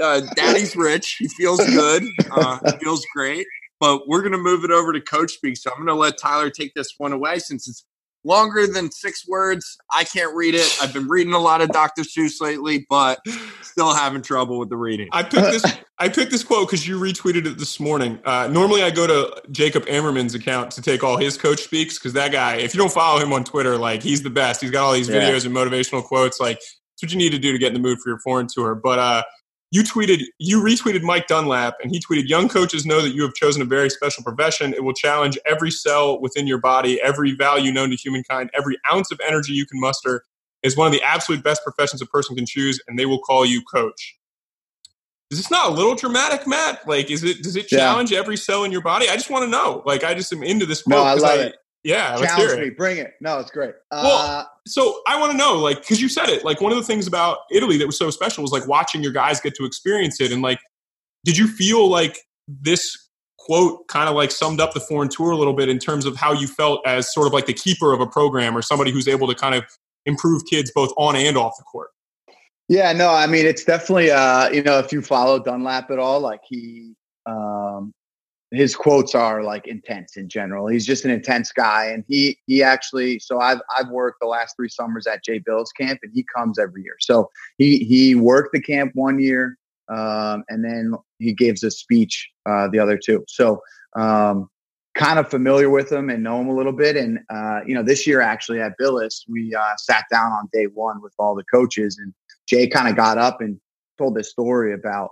uh, 0.02 0.22
Daddy's 0.36 0.76
rich. 0.76 1.16
He 1.18 1.28
feels 1.30 1.66
good. 1.66 2.04
Uh, 2.30 2.60
feels 2.80 3.06
great. 3.16 3.48
But 3.80 4.08
we're 4.08 4.22
to 4.34 4.38
move 4.38 4.66
it 4.66 4.72
over 4.72 4.92
to 4.92 5.00
Coach 5.00 5.32
Speak. 5.32 5.56
So 5.56 5.72
I'm 5.72 5.86
to 5.88 5.94
let 5.94 6.18
Tyler 6.18 6.50
take 6.50 6.74
this 6.74 6.96
one 6.98 7.14
away 7.14 7.40
since 7.40 7.68
it's 7.68 7.86
longer 8.24 8.68
than 8.68 8.92
six 8.92 9.28
words. 9.28 9.78
I 9.92 10.04
can't 10.04 10.36
read 10.36 10.56
it. 10.56 10.78
I've 10.82 10.94
been 10.94 11.08
reading 11.08 11.34
a 11.34 11.40
lot 11.40 11.62
of 11.62 11.70
Dr. 11.70 12.04
Seuss 12.04 12.42
lately, 12.42 12.86
but 12.90 13.20
still 13.62 13.94
having 13.94 14.22
trouble 14.22 14.60
with 14.60 14.70
the 14.70 14.78
reading. 14.78 15.08
I 15.12 15.24
picked 15.24 15.52
this. 15.52 15.66
I 15.98 16.10
picked 16.10 16.32
this 16.32 16.44
quote 16.44 16.68
because 16.68 16.88
you 16.88 17.00
retweeted 17.00 17.46
it 17.46 17.58
this 17.58 17.80
morning. 17.80 18.20
Uh, 18.24 18.48
normally, 18.48 18.84
I 18.84 18.90
go 18.90 19.08
to 19.08 19.42
Jacob 19.52 19.86
Ammerman's 19.86 20.36
account 20.36 20.72
to 20.72 20.82
take 20.82 21.04
all 21.04 21.18
his 21.18 21.38
coach 21.38 21.62
speaks 21.62 21.98
because 21.98 22.14
that 22.14 22.32
guy. 22.32 22.56
If 22.58 22.74
you 22.74 22.80
don't 22.80 22.92
follow 22.92 23.20
him 23.20 23.34
on 23.34 23.44
Twitter, 23.44 23.78
like 23.78 24.02
he's 24.02 24.24
the 24.24 24.30
best. 24.30 24.62
He's 24.62 24.72
got 24.72 24.84
all 24.86 24.94
these 24.94 25.10
yeah. 25.10 25.22
videos 25.22 25.46
and 25.46 25.56
motivational 25.56 26.04
quotes. 26.04 26.40
Like 26.40 26.58
it's 26.58 27.04
what 27.04 27.12
you 27.12 27.18
need 27.18 27.32
to 27.32 27.40
do 27.40 27.52
to 27.52 27.58
get 27.58 27.68
in 27.68 27.74
the 27.74 27.80
mood 27.80 28.00
for 28.00 28.10
your 28.10 28.20
foreign 28.20 28.48
tour. 28.48 28.76
But 28.76 29.00
uh, 29.00 29.24
you 29.72 29.84
tweeted, 29.84 30.24
you 30.40 30.62
retweeted 30.62 31.04
Mike 31.04 31.28
Dunlap, 31.28 31.76
and 31.82 31.92
he 31.92 32.00
tweeted, 32.00 32.28
Young 32.28 32.50
coaches 32.50 32.86
know 32.86 33.02
that 33.02 33.14
you 33.14 33.22
have 33.22 33.34
chosen 33.36 33.62
a 33.62 33.66
very 33.66 33.90
special 33.90 34.24
profession. 34.24 34.74
It 34.74 34.84
will 34.84 34.94
challenge 34.94 35.38
every 35.46 35.70
cell 35.70 36.20
within 36.20 36.48
your 36.48 36.58
body, 36.58 37.00
every 37.02 37.34
value 37.34 37.72
known 37.72 37.92
to 37.92 37.96
humankind, 37.96 38.50
every 38.58 38.78
ounce 38.92 39.12
of 39.12 39.20
energy 39.28 39.54
you 39.54 39.66
can 39.66 39.80
muster. 39.80 40.24
Is 40.62 40.76
one 40.76 40.88
of 40.88 40.94
the 40.94 41.02
absolute 41.04 41.42
best 41.42 41.64
professions 41.64 42.02
a 42.02 42.06
person 42.06 42.36
can 42.36 42.46
choose, 42.46 42.82
and 42.88 43.00
they 43.00 43.06
will 43.06 43.20
call 43.20 43.46
you 43.46 43.62
coach. 43.62 44.18
Is 45.32 45.38
this 45.38 45.52
not 45.52 45.70
a 45.70 45.74
little 45.74 45.96
dramatic, 45.96 46.48
Matt? 46.48 46.86
Like, 46.88 47.10
is 47.12 47.24
it 47.24 47.44
does 47.44 47.56
it 47.56 47.68
challenge 47.68 48.12
yeah. 48.12 48.20
every 48.20 48.36
cell 48.36 48.64
in 48.66 48.72
your 48.72 48.82
body? 48.82 49.08
I 49.08 49.14
just 49.14 49.30
want 49.30 49.46
to 49.46 49.50
know. 49.50 49.84
Like, 49.86 50.04
I 50.04 50.16
just 50.16 50.34
am 50.34 50.44
into 50.44 50.66
this. 50.66 50.86
No, 50.88 51.04
I 51.04 51.14
love 51.14 51.40
I, 51.40 51.44
it. 51.44 51.56
Yeah, 51.84 52.18
challenge 52.18 52.60
me, 52.60 52.70
bring 52.72 52.98
it. 52.98 53.14
No, 53.22 53.40
it's 53.40 53.52
great. 53.52 53.74
Uh, 53.90 54.02
well, 54.04 54.52
so 54.68 55.02
I 55.08 55.18
want 55.20 55.32
to 55.32 55.38
know, 55.38 55.56
like, 55.56 55.80
because 55.80 56.02
you 56.02 56.10
said 56.10 56.28
it, 56.28 56.44
like 56.44 56.60
one 56.60 56.74
of 56.74 56.78
the 56.78 56.84
things 56.84 57.08
about 57.08 57.40
Italy 57.52 57.78
that 57.78 57.88
was 57.88 57.98
so 57.98 58.10
special 58.10 58.42
was 58.42 58.52
like 58.52 58.68
watching 58.68 59.02
your 59.02 59.14
guys 59.14 59.40
get 59.40 59.56
to 59.56 59.66
experience 59.66 60.20
it, 60.20 60.32
and 60.32 60.42
like, 60.42 60.60
did 61.24 61.38
you 61.38 61.48
feel 61.48 61.90
like 61.90 62.20
this 62.48 63.10
quote 63.38 63.88
kind 63.88 64.10
of 64.10 64.16
like 64.16 64.32
summed 64.32 64.60
up 64.60 64.74
the 64.74 64.80
foreign 64.80 65.10
tour 65.10 65.32
a 65.32 65.38
little 65.38 65.54
bit 65.54 65.70
in 65.70 65.80
terms 65.80 66.06
of 66.06 66.16
how 66.18 66.34
you 66.34 66.48
felt 66.48 66.86
as 66.86 67.12
sort 67.14 67.26
of 67.26 67.34
like 67.34 67.46
the 67.46 67.54
keeper 67.54 67.94
of 67.94 68.02
a 68.02 68.08
program 68.08 68.56
or 68.56 68.62
somebody 68.62 68.92
who's 68.92 69.08
able 69.08 69.28
to 69.28 69.34
kind 69.34 69.56
of 69.56 69.64
improve 70.06 70.44
kids 70.46 70.72
both 70.76 70.94
on 70.98 71.16
and 71.16 71.38
off 71.38 71.54
the 71.58 71.64
court? 71.64 71.90
Yeah, 72.68 72.92
no, 72.92 73.10
I 73.10 73.26
mean 73.26 73.46
it's 73.46 73.64
definitely 73.64 74.12
uh, 74.12 74.50
you 74.50 74.62
know 74.62 74.80
if 74.80 74.92
you 74.92 75.02
follow 75.02 75.42
Dunlap 75.42 75.90
at 75.92 75.98
all, 75.98 76.20
like 76.20 76.42
he 76.48 76.94
um, 77.26 77.94
his 78.52 78.76
quotes 78.76 79.14
are 79.14 79.44
like 79.44 79.68
intense 79.68 80.18
in 80.18 80.28
general. 80.28 80.68
He's 80.68 80.86
just 80.86 81.06
an 81.06 81.12
intense 81.12 81.52
guy, 81.52 81.86
and 81.86 82.04
he 82.08 82.38
he 82.48 82.64
actually. 82.64 83.20
So 83.20 83.40
I've 83.40 83.62
I've 83.78 83.90
worked 83.90 84.20
the 84.22 84.28
last 84.28 84.56
three 84.56 84.70
summers 84.70 85.06
at 85.06 85.24
Jay 85.24 85.40
Bilas' 85.40 85.68
camp, 85.80 86.00
and 86.02 86.12
he 86.14 86.26
comes 86.36 86.58
every 86.58 86.82
year. 86.82 86.96
So 87.00 87.30
he 87.58 87.80
he 87.80 88.16
worked 88.16 88.54
the 88.54 88.62
camp 88.62 88.92
one 88.96 89.20
year, 89.20 89.58
um, 89.90 90.44
and 90.50 90.64
then 90.64 90.94
he 91.20 91.34
gives 91.34 91.64
a 91.64 91.70
speech 91.70 92.28
uh, 92.48 92.68
the 92.72 92.80
other 92.80 92.98
two. 92.98 93.24
So 93.28 93.62
um, 93.96 94.50
kind 94.96 95.20
of 95.20 95.30
familiar 95.30 95.70
with 95.70 95.92
him 95.92 96.10
and 96.10 96.24
know 96.24 96.42
him 96.42 96.48
a 96.48 96.56
little 96.56 96.74
bit. 96.74 96.98
And 96.98 97.20
uh, 97.30 97.60
you 97.68 97.76
know, 97.76 97.84
this 97.84 98.08
year 98.08 98.20
actually 98.20 98.62
at 98.62 98.74
Bilas, 98.82 99.22
we 99.28 99.54
uh, 99.54 99.76
sat 99.78 100.06
down 100.12 100.32
on 100.32 100.50
day 100.52 100.66
one 100.66 101.02
with 101.04 101.14
all 101.20 101.36
the 101.36 101.46
coaches, 101.54 102.00
and 102.00 102.14
Jay 102.48 102.68
kind 102.68 102.88
of 102.88 102.96
got 102.96 103.20
up 103.20 103.42
and 103.42 103.60
told 104.00 104.16
this 104.16 104.32
story 104.32 104.74
about 104.74 105.12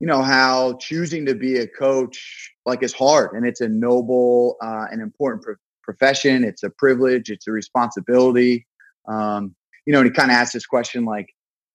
you 0.00 0.06
know 0.06 0.22
how 0.22 0.74
choosing 0.80 1.24
to 1.26 1.34
be 1.34 1.56
a 1.58 1.66
coach 1.66 2.52
like 2.64 2.82
is 2.82 2.92
hard 2.92 3.32
and 3.32 3.46
it's 3.46 3.60
a 3.60 3.68
noble 3.68 4.56
uh, 4.62 4.86
and 4.90 5.00
important 5.00 5.42
pro- 5.42 5.54
profession. 5.82 6.44
It's 6.44 6.62
a 6.62 6.70
privilege. 6.70 7.30
It's 7.30 7.46
a 7.46 7.52
responsibility. 7.52 8.66
Um, 9.08 9.54
you 9.86 9.92
know 9.92 10.00
and 10.00 10.08
he 10.08 10.12
kind 10.12 10.30
of 10.30 10.36
asked 10.36 10.52
this 10.52 10.66
question 10.66 11.04
like 11.04 11.28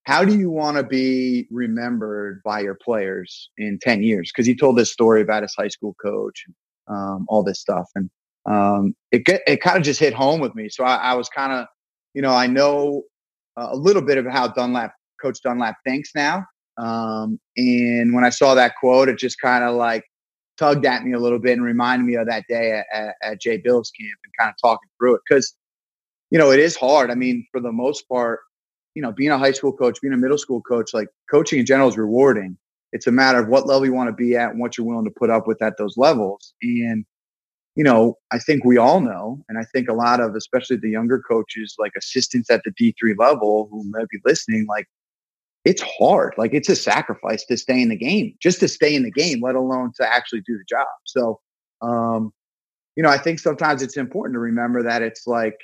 how 0.03 0.25
do 0.25 0.37
you 0.37 0.49
want 0.49 0.77
to 0.77 0.83
be 0.83 1.47
remembered 1.51 2.41
by 2.43 2.59
your 2.59 2.73
players 2.73 3.51
in 3.59 3.77
10 3.79 4.01
years? 4.01 4.31
Because 4.31 4.47
he 4.47 4.55
told 4.55 4.75
this 4.75 4.91
story 4.91 5.21
about 5.21 5.43
his 5.43 5.53
high 5.55 5.67
school 5.67 5.95
coach 6.01 6.43
and 6.47 6.55
um, 6.97 7.25
all 7.29 7.43
this 7.43 7.59
stuff 7.59 7.87
and 7.95 8.09
um, 8.47 8.95
it, 9.11 9.21
it 9.45 9.61
kind 9.61 9.77
of 9.77 9.83
just 9.83 9.99
hit 9.99 10.13
home 10.13 10.41
with 10.41 10.55
me. 10.55 10.67
So 10.69 10.83
i, 10.83 10.95
I 10.95 11.13
was 11.13 11.29
kind 11.29 11.53
of 11.53 11.67
you 12.13 12.21
know 12.21 12.33
i 12.33 12.47
know 12.47 13.03
a 13.57 13.75
little 13.75 14.01
bit 14.01 14.17
of 14.17 14.25
how 14.25 14.47
dunlap 14.47 14.93
coach 15.21 15.39
dunlap 15.43 15.75
thinks 15.85 16.11
now 16.15 16.45
um, 16.77 17.39
and 17.57 18.13
when 18.13 18.23
I 18.23 18.29
saw 18.29 18.55
that 18.55 18.75
quote, 18.79 19.09
it 19.09 19.17
just 19.17 19.39
kind 19.39 19.63
of 19.63 19.75
like 19.75 20.03
tugged 20.57 20.85
at 20.85 21.03
me 21.03 21.13
a 21.13 21.19
little 21.19 21.39
bit 21.39 21.53
and 21.53 21.63
reminded 21.63 22.05
me 22.05 22.15
of 22.15 22.27
that 22.27 22.45
day 22.47 22.83
at, 22.93 23.15
at, 23.21 23.41
Jay 23.41 23.57
Bilas' 23.57 23.91
camp 23.97 24.19
and 24.23 24.33
kind 24.39 24.49
of 24.49 24.55
talking 24.61 24.89
through 24.97 25.15
it. 25.15 25.21
Cause, 25.29 25.55
you 26.29 26.37
know, 26.37 26.51
it 26.51 26.59
is 26.59 26.75
hard. 26.75 27.11
I 27.11 27.15
mean, 27.15 27.45
for 27.51 27.59
the 27.59 27.71
most 27.71 28.07
part, 28.07 28.39
you 28.95 29.01
know, 29.01 29.11
being 29.11 29.31
a 29.31 29.37
high 29.37 29.51
school 29.51 29.73
coach, 29.73 29.99
being 30.01 30.13
a 30.13 30.17
middle 30.17 30.37
school 30.37 30.61
coach, 30.61 30.93
like 30.93 31.07
coaching 31.29 31.59
in 31.59 31.65
general 31.65 31.89
is 31.89 31.97
rewarding. 31.97 32.57
It's 32.93 33.07
a 33.07 33.11
matter 33.11 33.39
of 33.39 33.47
what 33.47 33.67
level 33.67 33.85
you 33.85 33.93
want 33.93 34.09
to 34.09 34.15
be 34.15 34.35
at 34.35 34.51
and 34.51 34.59
what 34.59 34.77
you're 34.77 34.87
willing 34.87 35.05
to 35.05 35.11
put 35.11 35.29
up 35.29 35.47
with 35.47 35.61
at 35.61 35.77
those 35.77 35.97
levels. 35.97 36.53
And, 36.61 37.05
you 37.75 37.83
know, 37.83 38.17
I 38.31 38.39
think 38.39 38.65
we 38.65 38.77
all 38.77 38.99
know, 38.99 39.43
and 39.47 39.57
I 39.57 39.63
think 39.63 39.87
a 39.87 39.93
lot 39.93 40.19
of, 40.19 40.35
especially 40.35 40.77
the 40.77 40.89
younger 40.89 41.19
coaches, 41.19 41.75
like 41.79 41.93
assistants 41.97 42.49
at 42.49 42.61
the 42.65 42.71
D3 42.71 43.17
level 43.17 43.69
who 43.71 43.83
may 43.89 44.03
be 44.11 44.19
listening, 44.25 44.65
like 44.67 44.87
it's 45.63 45.83
hard. 45.99 46.33
Like 46.37 46.53
it's 46.53 46.69
a 46.69 46.75
sacrifice 46.75 47.45
to 47.45 47.57
stay 47.57 47.81
in 47.81 47.89
the 47.89 47.95
game, 47.95 48.33
just 48.41 48.59
to 48.61 48.67
stay 48.67 48.95
in 48.95 49.03
the 49.03 49.11
game, 49.11 49.41
let 49.41 49.55
alone 49.55 49.91
to 49.97 50.07
actually 50.07 50.41
do 50.41 50.57
the 50.57 50.63
job. 50.67 50.87
So, 51.05 51.39
um, 51.81 52.33
you 52.95 53.03
know, 53.03 53.09
I 53.09 53.17
think 53.17 53.39
sometimes 53.39 53.81
it's 53.81 53.97
important 53.97 54.35
to 54.35 54.39
remember 54.39 54.83
that 54.83 55.01
it's 55.01 55.27
like, 55.27 55.57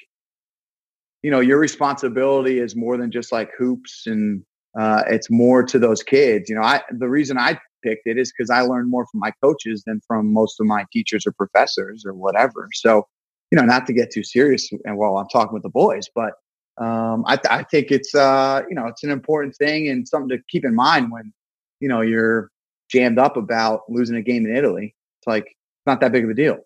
you 1.23 1.31
know, 1.31 1.39
your 1.39 1.59
responsibility 1.59 2.59
is 2.59 2.75
more 2.75 2.97
than 2.97 3.11
just 3.11 3.31
like 3.31 3.49
hoops 3.57 4.03
and 4.05 4.43
uh, 4.79 5.03
it's 5.07 5.29
more 5.31 5.63
to 5.63 5.79
those 5.79 6.03
kids. 6.03 6.49
You 6.49 6.55
know, 6.55 6.61
I 6.61 6.81
the 6.91 7.09
reason 7.09 7.37
I 7.37 7.59
picked 7.83 8.05
it 8.05 8.17
is 8.17 8.31
because 8.31 8.49
I 8.49 8.61
learned 8.61 8.89
more 8.89 9.05
from 9.11 9.19
my 9.19 9.31
coaches 9.41 9.83
than 9.85 9.99
from 10.07 10.31
most 10.31 10.59
of 10.59 10.67
my 10.67 10.85
teachers 10.93 11.25
or 11.25 11.31
professors 11.31 12.03
or 12.05 12.13
whatever. 12.13 12.69
So, 12.73 13.07
you 13.51 13.57
know, 13.57 13.65
not 13.65 13.87
to 13.87 13.93
get 13.93 14.11
too 14.11 14.23
serious 14.23 14.69
and 14.85 14.97
while 14.97 15.17
I'm 15.17 15.27
talking 15.29 15.53
with 15.53 15.63
the 15.63 15.69
boys, 15.69 16.07
but 16.13 16.33
um, 16.77 17.23
I, 17.25 17.37
th- 17.37 17.51
I, 17.51 17.63
think 17.63 17.91
it's 17.91 18.13
uh, 18.13 18.61
you 18.69 18.75
know 18.75 18.85
it's 18.87 19.03
an 19.03 19.09
important 19.09 19.55
thing 19.55 19.89
and 19.89 20.07
something 20.07 20.29
to 20.29 20.43
keep 20.47 20.63
in 20.63 20.75
mind 20.75 21.11
when 21.11 21.33
you 21.79 21.89
know 21.89 22.01
you're 22.01 22.51
jammed 22.89 23.17
up 23.17 23.35
about 23.35 23.81
losing 23.89 24.15
a 24.15 24.21
game 24.21 24.45
in 24.45 24.55
Italy. 24.55 24.95
It's 25.19 25.27
like 25.27 25.45
it's 25.45 25.87
not 25.87 26.01
that 26.01 26.11
big 26.11 26.23
of 26.23 26.29
a 26.29 26.35
deal. 26.35 26.59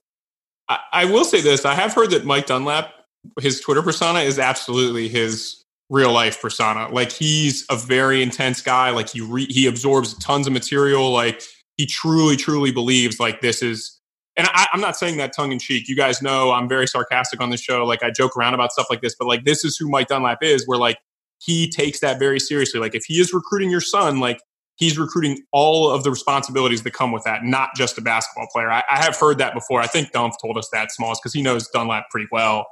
I, 0.67 0.79
I 0.91 1.05
will 1.05 1.23
say 1.23 1.39
this: 1.39 1.63
I 1.63 1.75
have 1.75 1.93
heard 1.93 2.11
that 2.11 2.25
Mike 2.25 2.47
Dunlap, 2.47 2.91
his 3.39 3.61
Twitter 3.61 3.81
persona, 3.81 4.19
is 4.19 4.37
absolutely 4.37 5.07
his 5.07 5.63
real 5.89 6.11
life 6.11 6.41
persona. 6.41 6.89
Like 6.89 7.11
he's 7.11 7.65
a 7.69 7.77
very 7.77 8.21
intense 8.21 8.61
guy. 8.61 8.89
Like 8.89 9.09
he 9.09 9.21
re- 9.21 9.47
he 9.49 9.65
absorbs 9.65 10.13
tons 10.15 10.45
of 10.45 10.51
material. 10.51 11.11
Like 11.11 11.41
he 11.77 11.85
truly, 11.85 12.35
truly 12.35 12.71
believes 12.71 13.17
like 13.17 13.39
this 13.39 13.61
is 13.61 14.00
and 14.41 14.49
I, 14.55 14.67
am 14.73 14.81
not 14.81 14.97
saying 14.97 15.17
that 15.17 15.33
tongue 15.35 15.51
in 15.51 15.59
cheek. 15.59 15.87
You 15.87 15.95
guys 15.95 16.19
know 16.19 16.51
I'm 16.51 16.67
very 16.67 16.87
sarcastic 16.87 17.39
on 17.41 17.51
the 17.51 17.57
show. 17.57 17.85
Like 17.85 18.01
I 18.01 18.09
joke 18.09 18.35
around 18.35 18.55
about 18.55 18.71
stuff 18.71 18.87
like 18.89 19.01
this, 19.01 19.15
but 19.17 19.27
like 19.27 19.45
this 19.45 19.63
is 19.63 19.77
who 19.77 19.87
Mike 19.87 20.07
Dunlap 20.07 20.39
is. 20.41 20.67
Where 20.67 20.79
like 20.79 20.97
he 21.37 21.69
takes 21.69 21.99
that 21.99 22.17
very 22.17 22.39
seriously. 22.39 22.79
Like 22.79 22.95
if 22.95 23.05
he 23.05 23.19
is 23.19 23.33
recruiting 23.33 23.69
your 23.69 23.81
son, 23.81 24.19
like 24.19 24.41
he's 24.77 24.97
recruiting 24.97 25.43
all 25.51 25.91
of 25.91 26.03
the 26.03 26.09
responsibilities 26.09 26.81
that 26.81 26.91
come 26.93 27.11
with 27.11 27.23
that, 27.23 27.43
not 27.43 27.69
just 27.75 27.99
a 27.99 28.01
basketball 28.01 28.47
player. 28.51 28.71
I, 28.71 28.83
I 28.89 28.97
have 28.97 29.15
heard 29.15 29.37
that 29.37 29.53
before. 29.53 29.79
I 29.79 29.85
think 29.85 30.11
Dumph 30.11 30.33
told 30.41 30.57
us 30.57 30.69
that 30.73 30.91
Smalls 30.91 31.19
because 31.19 31.33
he 31.33 31.43
knows 31.43 31.67
Dunlap 31.69 32.09
pretty 32.09 32.27
well. 32.31 32.65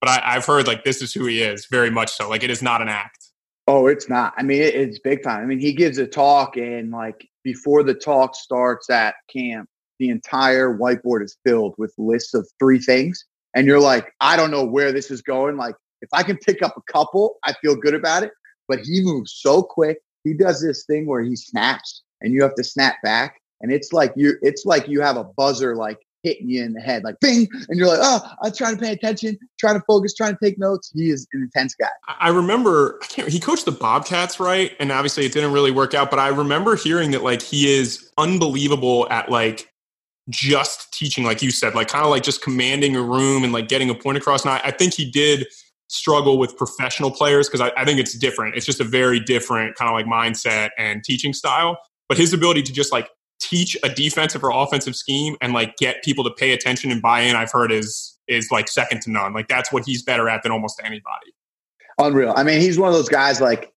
But 0.00 0.10
I, 0.10 0.34
have 0.34 0.46
heard 0.46 0.68
like 0.68 0.84
this 0.84 1.02
is 1.02 1.12
who 1.12 1.26
he 1.26 1.42
is, 1.42 1.66
very 1.66 1.90
much 1.90 2.12
so. 2.12 2.28
Like 2.28 2.44
it 2.44 2.50
is 2.50 2.62
not 2.62 2.82
an 2.82 2.88
act. 2.88 3.32
Oh, 3.66 3.88
it's 3.88 4.08
not. 4.08 4.32
I 4.36 4.44
mean, 4.44 4.62
it, 4.62 4.76
it's 4.76 5.00
big 5.00 5.24
time. 5.24 5.42
I 5.42 5.46
mean, 5.46 5.58
he 5.58 5.72
gives 5.72 5.98
a 5.98 6.06
talk, 6.06 6.56
and 6.56 6.92
like 6.92 7.26
before 7.42 7.82
the 7.82 7.94
talk 7.94 8.36
starts 8.36 8.88
at 8.90 9.16
camp, 9.28 9.68
the 9.98 10.08
entire 10.08 10.76
whiteboard 10.76 11.24
is 11.24 11.36
filled 11.44 11.74
with 11.78 11.92
lists 11.98 12.34
of 12.34 12.48
three 12.58 12.78
things. 12.78 13.24
And 13.54 13.66
you're 13.66 13.80
like, 13.80 14.12
I 14.20 14.36
don't 14.36 14.50
know 14.50 14.64
where 14.64 14.92
this 14.92 15.10
is 15.10 15.22
going. 15.22 15.56
Like, 15.56 15.74
if 16.02 16.08
I 16.12 16.22
can 16.22 16.36
pick 16.36 16.62
up 16.62 16.76
a 16.76 16.92
couple, 16.92 17.36
I 17.44 17.54
feel 17.54 17.74
good 17.74 17.94
about 17.94 18.22
it. 18.22 18.32
But 18.68 18.80
he 18.80 19.00
moves 19.02 19.32
so 19.40 19.62
quick. 19.62 19.98
He 20.24 20.34
does 20.34 20.60
this 20.60 20.84
thing 20.84 21.06
where 21.06 21.22
he 21.22 21.36
snaps 21.36 22.02
and 22.20 22.34
you 22.34 22.42
have 22.42 22.54
to 22.56 22.64
snap 22.64 22.96
back. 23.02 23.40
And 23.60 23.72
it's 23.72 23.92
like 23.92 24.12
you 24.16 24.34
it's 24.42 24.66
like 24.66 24.88
you 24.88 25.00
have 25.00 25.16
a 25.16 25.24
buzzer 25.24 25.76
like 25.76 25.98
hitting 26.22 26.50
you 26.50 26.62
in 26.62 26.72
the 26.72 26.80
head, 26.80 27.04
like 27.04 27.18
bing, 27.20 27.48
and 27.68 27.78
you're 27.78 27.86
like, 27.86 28.00
oh, 28.02 28.20
I'm 28.42 28.52
trying 28.52 28.76
to 28.76 28.82
pay 28.82 28.92
attention, 28.92 29.38
trying 29.58 29.78
to 29.78 29.84
focus, 29.86 30.14
trying 30.14 30.36
to 30.36 30.38
take 30.44 30.58
notes. 30.58 30.90
He 30.94 31.08
is 31.10 31.26
an 31.32 31.42
intense 31.42 31.74
guy. 31.74 31.88
I 32.08 32.28
remember 32.30 32.98
I 33.16 33.22
he 33.22 33.40
coached 33.40 33.64
the 33.64 33.72
Bobcats, 33.72 34.40
right? 34.40 34.76
And 34.80 34.90
obviously 34.92 35.24
it 35.24 35.32
didn't 35.32 35.52
really 35.52 35.70
work 35.70 35.94
out, 35.94 36.10
but 36.10 36.18
I 36.18 36.28
remember 36.28 36.76
hearing 36.76 37.12
that 37.12 37.22
like 37.22 37.40
he 37.40 37.72
is 37.72 38.10
unbelievable 38.18 39.06
at 39.10 39.30
like 39.30 39.72
just 40.28 40.92
teaching, 40.92 41.24
like 41.24 41.42
you 41.42 41.50
said, 41.50 41.74
like 41.74 41.88
kind 41.88 42.04
of 42.04 42.10
like 42.10 42.22
just 42.22 42.42
commanding 42.42 42.96
a 42.96 43.02
room 43.02 43.44
and 43.44 43.52
like 43.52 43.68
getting 43.68 43.90
a 43.90 43.94
point 43.94 44.18
across. 44.18 44.44
And 44.44 44.52
I, 44.52 44.60
I 44.64 44.70
think 44.70 44.94
he 44.94 45.10
did 45.10 45.46
struggle 45.88 46.38
with 46.38 46.56
professional 46.56 47.10
players 47.10 47.48
because 47.48 47.60
I, 47.60 47.72
I 47.80 47.84
think 47.84 48.00
it's 48.00 48.16
different. 48.18 48.56
It's 48.56 48.66
just 48.66 48.80
a 48.80 48.84
very 48.84 49.20
different 49.20 49.76
kind 49.76 49.88
of 49.88 49.94
like 49.94 50.06
mindset 50.06 50.70
and 50.78 51.04
teaching 51.04 51.32
style. 51.32 51.78
But 52.08 52.18
his 52.18 52.32
ability 52.32 52.62
to 52.64 52.72
just 52.72 52.92
like 52.92 53.08
teach 53.40 53.76
a 53.82 53.88
defensive 53.88 54.42
or 54.42 54.50
offensive 54.50 54.96
scheme 54.96 55.36
and 55.40 55.52
like 55.52 55.76
get 55.76 56.02
people 56.02 56.24
to 56.24 56.30
pay 56.30 56.52
attention 56.52 56.90
and 56.90 57.00
buy 57.02 57.20
in, 57.20 57.36
I've 57.36 57.52
heard 57.52 57.70
is 57.70 58.18
is 58.28 58.50
like 58.50 58.68
second 58.68 59.02
to 59.02 59.10
none. 59.10 59.32
Like 59.32 59.48
that's 59.48 59.72
what 59.72 59.84
he's 59.84 60.02
better 60.02 60.28
at 60.28 60.42
than 60.42 60.50
almost 60.50 60.80
anybody. 60.82 61.32
Unreal. 61.98 62.34
I 62.36 62.42
mean, 62.42 62.60
he's 62.60 62.78
one 62.78 62.88
of 62.88 62.94
those 62.94 63.08
guys 63.08 63.40
like 63.40 63.72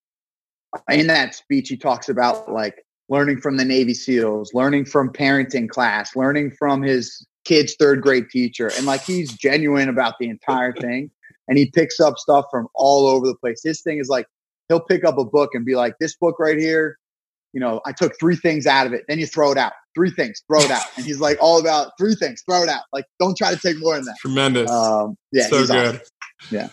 in 0.90 1.08
that 1.08 1.36
speech 1.36 1.70
he 1.70 1.78
talks 1.78 2.10
about 2.10 2.52
like 2.52 2.84
learning 3.10 3.42
from 3.42 3.58
the 3.58 3.66
Navy 3.66 3.94
SEALs, 3.94 4.54
learning 4.54 4.86
from 4.86 5.12
parenting 5.12 5.68
class, 5.68 6.16
learning 6.16 6.52
from 6.52 6.82
his 6.82 7.26
kid's 7.46 7.76
third 7.80 8.02
grade 8.02 8.30
teacher. 8.30 8.72
And 8.78 8.86
like 8.86 9.04
he's 9.04 9.34
genuine 9.34 9.90
about 9.90 10.16
the 10.20 10.30
entire 10.30 10.74
thing. 10.80 11.12
And 11.48 11.58
he 11.58 11.72
picks 11.72 12.00
up 12.00 12.18
stuff 12.18 12.46
from 12.52 12.68
all 12.76 13.08
over 13.08 13.26
the 13.26 13.36
place. 13.36 13.62
His 13.64 13.82
thing 13.82 13.98
is 13.98 14.08
like 14.08 14.28
he'll 14.68 14.80
pick 14.80 15.04
up 15.04 15.18
a 15.18 15.26
book 15.26 15.50
and 15.54 15.66
be 15.66 15.76
like, 15.76 15.96
This 16.00 16.16
book 16.16 16.36
right 16.40 16.58
here, 16.58 16.98
you 17.54 17.60
know, 17.60 17.82
I 17.86 17.92
took 17.92 18.14
three 18.20 18.36
things 18.36 18.68
out 18.68 18.86
of 18.86 18.94
it. 18.94 19.04
Then 19.08 19.18
you 19.18 19.26
throw 19.26 19.52
it 19.52 19.58
out. 19.58 19.74
Three 19.96 20.12
things, 20.12 20.44
throw 20.48 20.62
it 20.62 20.70
out. 20.70 20.86
And 20.96 21.06
he's 21.06 21.20
like 21.20 21.38
all 21.42 21.60
about 21.60 21.94
three 21.98 22.14
things, 22.14 22.44
throw 22.48 22.62
it 22.62 22.70
out. 22.70 22.84
Like 22.94 23.06
don't 23.20 23.36
try 23.36 23.54
to 23.54 23.60
take 23.60 23.80
more 23.80 23.96
than 23.96 24.06
that. 24.06 24.18
Tremendous. 24.20 24.70
Um, 24.70 25.18
yeah, 25.32 25.48
so 25.48 25.66
good. 25.66 25.96
Awesome. 25.96 26.02
Yeah. 26.52 26.70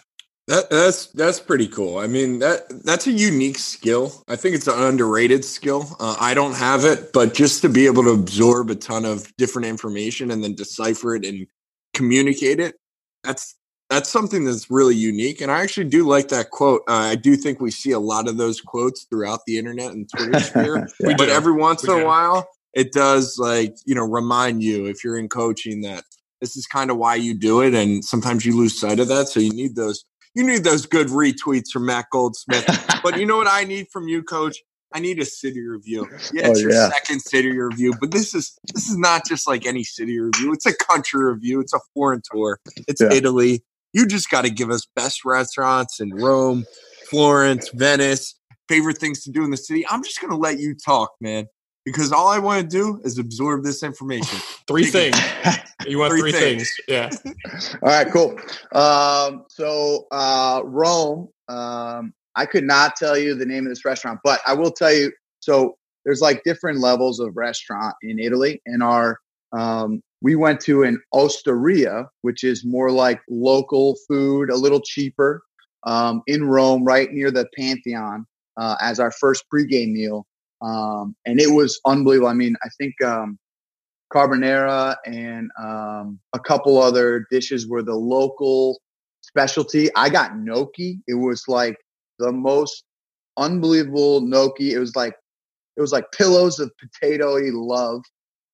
That, 0.49 0.71
that's 0.71 1.07
that's 1.07 1.41
pretty 1.41 1.67
cool. 1.67 1.99
I 1.99 2.07
mean 2.07 2.39
that 2.39 2.85
that's 2.85 3.09
a 3.09 3.13
unique 3.13 3.59
skill. 3.59 4.23
I 4.29 4.37
think 4.37 4.55
it's 4.55 4.69
an 4.69 4.81
underrated 4.81 5.45
skill. 5.45 5.97
Uh, 5.99 6.17
I 6.21 6.35
don't 6.35 6.55
have 6.55 6.85
it, 6.85 7.13
but 7.13 7.35
just 7.35 7.63
to 7.63 7.69
be 7.69 7.87
able 7.87 8.05
to 8.05 8.11
absorb 8.11 8.71
a 8.71 8.77
ton 8.77 9.05
of 9.05 9.35
different 9.37 9.67
information 9.67 10.31
and 10.31 10.45
then 10.45 10.55
decipher 10.55 11.17
it 11.17 11.25
and 11.25 11.49
communicate 11.95 12.61
it, 12.61 12.77
that's 13.25 13.57
that's 13.91 14.09
something 14.09 14.45
that's 14.45 14.71
really 14.71 14.95
unique. 14.95 15.41
And 15.41 15.51
I 15.51 15.63
actually 15.63 15.89
do 15.89 16.07
like 16.07 16.29
that 16.29 16.51
quote. 16.51 16.83
Uh, 16.89 16.95
I 16.95 17.17
do 17.17 17.35
think 17.35 17.61
we 17.61 17.73
see 17.73 17.91
a 17.91 17.99
lot 17.99 18.29
of 18.29 18.37
those 18.37 18.61
quotes 18.61 19.05
throughout 19.05 19.41
the 19.47 19.59
internet 19.59 19.93
and 19.93 20.09
Twitter 20.09 20.41
sphere. 20.41 20.89
yeah. 21.01 21.15
But 21.17 21.29
every 21.29 21.53
once 21.55 21.83
we 21.83 21.93
in 21.93 21.99
do. 21.99 22.05
a 22.05 22.07
while, 22.07 22.49
it 22.73 22.93
does 22.93 23.37
like 23.37 23.75
you 23.85 23.97
know 23.97 24.05
remind 24.05 24.63
you 24.63 24.87
if 24.87 25.03
you're 25.03 25.19
in 25.19 25.29
coaching 25.29 25.81
that 25.81 26.05
this 26.41 26.57
is 26.57 26.69
kind 26.69 26.93
of 26.93 26.99
why 26.99 27.17
you 27.17 27.35
do 27.35 27.63
it, 27.63 27.75
and 27.75 28.05
sometimes 28.05 28.47
you 28.47 28.57
lose 28.57 28.79
sight 28.79 29.01
of 29.01 29.09
that. 29.09 29.27
So 29.27 29.41
you 29.41 29.51
need 29.51 29.75
those 29.75 30.05
you 30.37 30.47
need 30.47 30.65
those 30.65 30.85
good 30.85 31.09
retweets 31.09 31.71
from 31.73 31.87
Matt 31.87 32.07
Goldsmith. 32.13 32.67
but 33.03 33.19
you 33.19 33.25
know 33.25 33.39
what 33.39 33.49
I 33.49 33.65
need 33.65 33.89
from 33.91 34.07
you, 34.07 34.23
coach? 34.23 34.59
I 34.93 35.01
need 35.01 35.19
a 35.19 35.25
city 35.25 35.67
review. 35.67 36.07
Yeah, 36.33 36.47
oh, 36.47 36.51
it's 36.51 36.61
oh, 36.61 36.63
your 36.63 36.73
yeah. 36.73 36.91
second 36.91 37.21
city 37.21 37.51
review, 37.51 37.95
but 37.99 38.13
this 38.13 38.35
is 38.35 38.57
this 38.73 38.89
is 38.89 38.97
not 38.97 39.27
just 39.27 39.49
like 39.49 39.67
any 39.67 39.83
city 39.83 40.21
review. 40.21 40.53
It's 40.53 40.67
a 40.67 40.77
country 40.77 41.25
review. 41.25 41.61
It's 41.61 41.73
a 41.73 41.81
foreign 41.95 42.23
tour. 42.31 42.61
It's 42.87 43.01
yeah. 43.01 43.13
Italy. 43.13 43.65
You 43.93 44.07
just 44.07 44.31
got 44.31 44.43
to 44.43 44.51
give 44.51 44.71
us 44.71 44.87
best 44.95 45.25
restaurants 45.25 46.01
in 46.01 46.15
Rome, 46.15 46.67
Florence, 47.09 47.71
Venice, 47.71 48.39
favorite 48.69 48.99
things 48.99 49.23
to 49.25 49.31
do 49.31 49.43
in 49.43 49.51
the 49.51 49.57
city. 49.57 49.85
I'm 49.89 50.05
just 50.05 50.21
gonna 50.21 50.37
let 50.37 50.61
you 50.61 50.75
talk, 50.75 51.13
man 51.21 51.47
because 51.87 52.11
all 52.13 52.27
I 52.27 52.39
want 52.39 52.61
to 52.61 52.69
do 52.69 53.01
is 53.05 53.17
absorb 53.17 53.63
this 53.65 53.83
information. 53.83 54.39
three 54.69 54.85
things. 54.85 55.17
You 55.87 56.01
want 56.01 56.11
three, 56.11 56.33
three 56.33 56.33
things. 56.33 56.75
things. 56.89 57.23
Yeah. 57.25 57.33
all 57.83 57.91
right, 57.91 58.11
cool. 58.11 58.37
Um, 58.73 59.45
so 59.49 60.09
uh, 60.11 60.63
Rome, 60.65 61.29
um, 61.49 62.13
I 62.35 62.45
could 62.45 62.65
not 62.65 62.97
tell 62.97 63.17
you 63.17 63.37
the 63.37 63.47
name 63.47 63.67
of 63.67 63.69
this 63.69 63.85
restaurant, 63.85 64.19
but 64.25 64.41
I 64.49 64.55
will 64.55 64.73
tell 64.73 64.93
you. 64.93 65.13
So 65.39 65.77
there's 66.05 66.21
like 66.21 66.43
different 66.43 66.81
levels 66.81 67.21
of 67.21 67.37
restaurant 67.37 67.95
in 68.03 68.19
Italy, 68.19 68.61
and 68.67 68.83
our 68.83 69.21
um, 69.53 70.03
we 70.23 70.35
went 70.35 70.61
to 70.63 70.83
an 70.83 71.01
osteria, 71.13 72.09
which 72.23 72.43
is 72.43 72.65
more 72.65 72.91
like 72.91 73.21
local 73.31 73.95
food, 74.09 74.51
a 74.51 74.57
little 74.57 74.81
cheaper, 74.81 75.41
um, 75.85 76.23
in 76.27 76.49
Rome, 76.49 76.83
right 76.83 77.13
near 77.13 77.31
the 77.31 77.47
Pantheon, 77.57 78.27
uh, 78.57 78.75
as 78.81 78.99
our 78.99 79.13
first 79.13 79.45
pregame 79.55 79.93
meal 79.93 80.27
um, 80.63 81.15
and 81.27 81.41
it 81.41 81.53
was 81.53 81.81
unbelievable. 81.87 82.29
I 82.29 82.35
mean, 82.35 82.55
I 82.65 82.69
think 82.79 83.01
um, 83.03 83.39
carbonara 84.13 84.97
and 85.07 85.51
um, 85.61 86.19
a 86.33 86.39
couple 86.39 86.81
other 86.81 87.27
dishes 87.31 87.67
were 87.67 87.83
the 87.83 87.95
local 87.95 88.81
specialty. 89.23 89.89
I 89.97 90.09
got 90.09 90.37
gnocchi. 90.39 91.01
It 91.07 91.15
was 91.15 91.45
like 91.49 91.77
the 92.19 92.33
most 92.33 92.85
unbelievable 93.37 94.21
gnocchi. 94.21 94.73
It 94.73 94.79
was 94.79 94.97
like 94.97 95.15
it 95.77 95.81
was 95.81 95.93
like 95.93 96.11
pillows 96.13 96.59
of 96.59 96.71
potatoy 96.83 97.51
love 97.53 98.03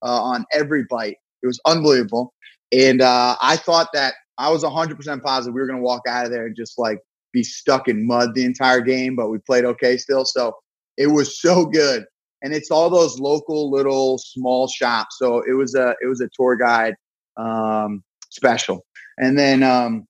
uh, 0.02 0.20
on 0.22 0.44
every 0.52 0.84
bite. 0.90 1.16
It 1.42 1.46
was 1.46 1.60
unbelievable, 1.66 2.32
and 2.72 3.00
uh, 3.00 3.36
I 3.40 3.56
thought 3.56 3.88
that 3.94 4.14
I 4.38 4.50
was 4.50 4.64
100% 4.64 5.22
positive 5.22 5.54
we 5.54 5.60
were 5.60 5.66
going 5.66 5.78
to 5.78 5.84
walk 5.84 6.02
out 6.08 6.24
of 6.24 6.32
there 6.32 6.46
and 6.46 6.56
just 6.56 6.78
like 6.78 6.98
be 7.32 7.42
stuck 7.42 7.88
in 7.88 8.06
mud 8.06 8.34
the 8.34 8.44
entire 8.44 8.80
game, 8.80 9.14
but 9.16 9.28
we 9.28 9.38
played 9.38 9.64
okay 9.64 9.96
still. 9.96 10.24
So 10.24 10.54
it 10.96 11.08
was 11.08 11.40
so 11.40 11.66
good, 11.66 12.04
and 12.42 12.52
it's 12.52 12.70
all 12.70 12.90
those 12.90 13.18
local 13.18 13.70
little 13.70 14.18
small 14.18 14.68
shops. 14.68 15.16
So 15.18 15.42
it 15.48 15.54
was 15.54 15.74
a 15.74 15.94
it 16.02 16.06
was 16.06 16.20
a 16.20 16.28
tour 16.34 16.56
guide 16.56 16.94
um, 17.36 18.02
special, 18.30 18.84
and 19.18 19.38
then 19.38 19.62
um, 19.62 20.06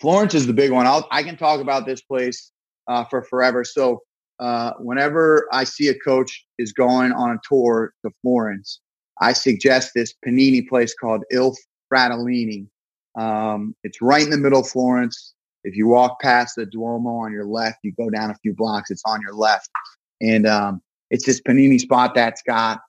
Florence 0.00 0.34
is 0.34 0.46
the 0.46 0.52
big 0.52 0.72
one. 0.72 0.86
I'll, 0.86 1.06
I 1.10 1.22
can 1.22 1.36
talk 1.36 1.60
about 1.60 1.86
this 1.86 2.02
place 2.02 2.50
uh, 2.88 3.04
for 3.04 3.22
forever. 3.22 3.64
So 3.64 4.02
uh, 4.40 4.72
whenever 4.80 5.46
I 5.52 5.62
see 5.62 5.88
a 5.88 5.98
coach 6.00 6.44
is 6.58 6.72
going 6.72 7.12
on 7.12 7.30
a 7.30 7.38
tour 7.48 7.94
to 8.04 8.10
Florence, 8.20 8.80
I 9.20 9.32
suggest 9.32 9.92
this 9.94 10.12
panini 10.26 10.68
place 10.68 10.92
called 10.92 11.22
Il 11.30 11.54
Fratellini. 11.92 12.66
Um, 13.16 13.76
it's 13.84 14.02
right 14.02 14.22
in 14.22 14.30
the 14.30 14.38
middle 14.38 14.60
of 14.60 14.68
Florence. 14.68 15.34
If 15.64 15.76
you 15.76 15.86
walk 15.86 16.20
past 16.20 16.56
the 16.56 16.66
Duomo 16.66 17.10
on 17.10 17.32
your 17.32 17.44
left, 17.44 17.78
you 17.82 17.92
go 17.92 18.10
down 18.10 18.30
a 18.30 18.34
few 18.42 18.54
blocks, 18.54 18.90
it's 18.90 19.02
on 19.06 19.20
your 19.20 19.34
left. 19.34 19.70
And 20.20 20.46
um, 20.46 20.82
it's 21.10 21.26
this 21.26 21.40
panini 21.40 21.80
spot 21.80 22.14
that's 22.14 22.42
got, 22.42 22.80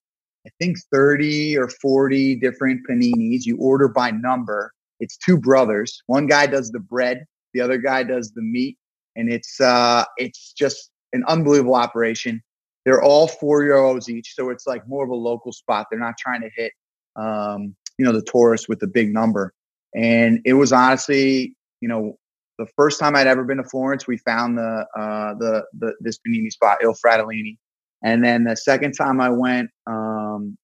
I 0.45 0.49
think, 0.59 0.77
30 0.91 1.57
or 1.57 1.69
40 1.69 2.35
different 2.37 2.81
paninis. 2.89 3.45
You 3.45 3.57
order 3.57 3.87
by 3.87 4.11
number. 4.11 4.73
It's 4.99 5.17
two 5.17 5.37
brothers. 5.37 6.01
One 6.07 6.27
guy 6.27 6.47
does 6.47 6.71
the 6.71 6.79
bread, 6.79 7.25
the 7.53 7.61
other 7.61 7.77
guy 7.77 8.03
does 8.03 8.31
the 8.31 8.41
meat. 8.41 8.77
And 9.15 9.31
it's 9.31 9.61
uh, 9.61 10.05
it's 10.17 10.53
just 10.53 10.89
an 11.11 11.23
unbelievable 11.27 11.75
operation. 11.75 12.41
They're 12.85 13.01
all 13.01 13.27
four 13.27 13.61
euros 13.61 14.09
each, 14.09 14.33
so 14.35 14.49
it's 14.49 14.65
like 14.65 14.87
more 14.87 15.03
of 15.03 15.09
a 15.09 15.15
local 15.15 15.53
spot. 15.53 15.87
They're 15.89 15.99
not 15.99 16.15
trying 16.17 16.41
to 16.41 16.49
hit, 16.55 16.73
um, 17.15 17.75
you 17.97 18.05
know, 18.05 18.11
the 18.11 18.23
tourists 18.23 18.67
with 18.67 18.79
the 18.79 18.87
big 18.87 19.13
number. 19.13 19.53
And 19.95 20.41
it 20.45 20.53
was 20.53 20.73
honestly, 20.73 21.55
you 21.79 21.87
know, 21.87 22.17
the 22.57 22.67
first 22.75 22.99
time 22.99 23.15
I'd 23.15 23.27
ever 23.27 23.43
been 23.43 23.57
to 23.57 23.63
Florence, 23.63 24.07
we 24.07 24.17
found 24.17 24.57
the 24.57 24.85
uh, 24.97 25.33
the, 25.35 25.65
the 25.77 25.93
this 25.99 26.19
panini 26.19 26.51
spot, 26.51 26.77
Il 26.83 26.93
Fratellini, 26.93 27.57
and 28.03 28.23
then 28.23 28.43
the 28.43 28.55
second 28.55 28.93
time 28.93 29.19
I 29.19 29.29
went, 29.29 29.69
um, 29.87 30.57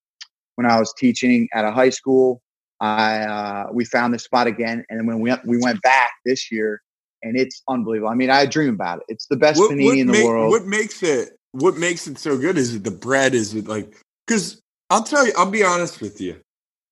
when 0.56 0.66
I 0.66 0.80
was 0.80 0.94
teaching 0.98 1.48
at 1.54 1.66
a 1.66 1.72
high 1.72 1.90
school, 1.90 2.42
I 2.80 3.20
uh, 3.20 3.68
we 3.72 3.86
found 3.86 4.14
this 4.14 4.24
spot 4.24 4.48
again, 4.48 4.86
and 4.90 5.00
then 5.00 5.06
when 5.08 5.20
we 5.20 5.34
we 5.46 5.58
went 5.62 5.82
back 5.82 6.12
this 6.26 6.52
year, 6.52 6.82
and 7.24 7.38
it's 7.38 7.62
unbelievable. 7.68 8.10
I 8.10 8.16
mean, 8.16 8.30
I 8.30 8.46
dream 8.46 8.74
about 8.74 9.00
it. 9.00 9.06
It's 9.08 9.28
the 9.28 9.38
best 9.38 9.60
what, 9.60 9.72
panini 9.72 9.86
what 9.86 9.98
in 9.98 10.08
the 10.08 10.14
make, 10.14 10.26
world. 10.26 10.52
What 10.52 10.66
makes 10.66 11.02
it 11.04 11.38
what 11.52 11.78
makes 11.78 12.08
it 12.08 12.20
so 12.20 12.38
good 12.38 12.58
is 12.58 12.76
it 12.76 12.84
the 12.84 12.92
bread 12.92 13.34
is 13.34 13.54
it 13.56 13.68
like 13.68 13.96
because 14.28 14.62
I'll 14.90 15.04
tell 15.04 15.26
you, 15.26 15.34
I'll 15.38 15.50
be 15.50 15.64
honest 15.64 16.02
with 16.02 16.22
you. 16.22 16.40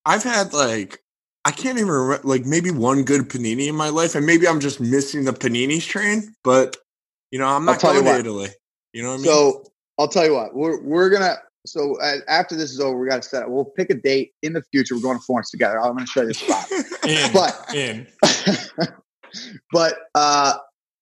I've 0.05 0.23
had 0.23 0.53
like 0.53 0.99
I 1.47 1.51
can't 1.51 1.77
even 1.77 1.89
remember, 1.89 2.27
like 2.27 2.45
maybe 2.45 2.71
one 2.71 3.03
good 3.03 3.29
panini 3.29 3.69
in 3.69 3.75
my 3.75 3.87
life, 3.87 4.15
and 4.15 4.25
maybe 4.25 4.45
I'm 4.45 4.59
just 4.59 4.81
missing 4.81 5.23
the 5.23 5.31
paninis 5.31 5.87
train. 5.87 6.35
But 6.43 6.75
you 7.31 7.39
know, 7.39 7.47
I'm 7.47 7.63
not 7.63 7.81
going 7.81 8.03
to 8.03 8.19
Italy. 8.19 8.49
You 8.91 9.03
know 9.03 9.11
what 9.11 9.13
I 9.13 9.17
mean? 9.17 9.25
So 9.27 9.63
I'll 9.97 10.09
tell 10.09 10.25
you 10.25 10.33
what 10.33 10.53
we're 10.53 10.83
we're 10.83 11.09
gonna. 11.09 11.35
So 11.65 11.97
uh, 12.01 12.17
after 12.27 12.57
this 12.57 12.71
is 12.71 12.81
over, 12.81 12.99
we 12.99 13.07
got 13.07 13.21
to 13.21 13.29
set 13.29 13.43
up. 13.43 13.49
We'll 13.49 13.63
pick 13.63 13.89
a 13.89 13.93
date 13.93 14.33
in 14.41 14.51
the 14.51 14.61
future. 14.73 14.95
We're 14.95 15.01
going 15.01 15.19
to 15.19 15.23
Florence 15.23 15.49
together. 15.49 15.79
I'm 15.79 15.93
going 15.93 16.05
to 16.05 16.11
show 16.11 16.21
you 16.21 16.27
the 16.27 16.33
spot. 16.33 16.69
in, 17.07 17.31
but 17.31 17.73
in. 17.73 18.07
but 19.71 19.95
uh, 20.15 20.53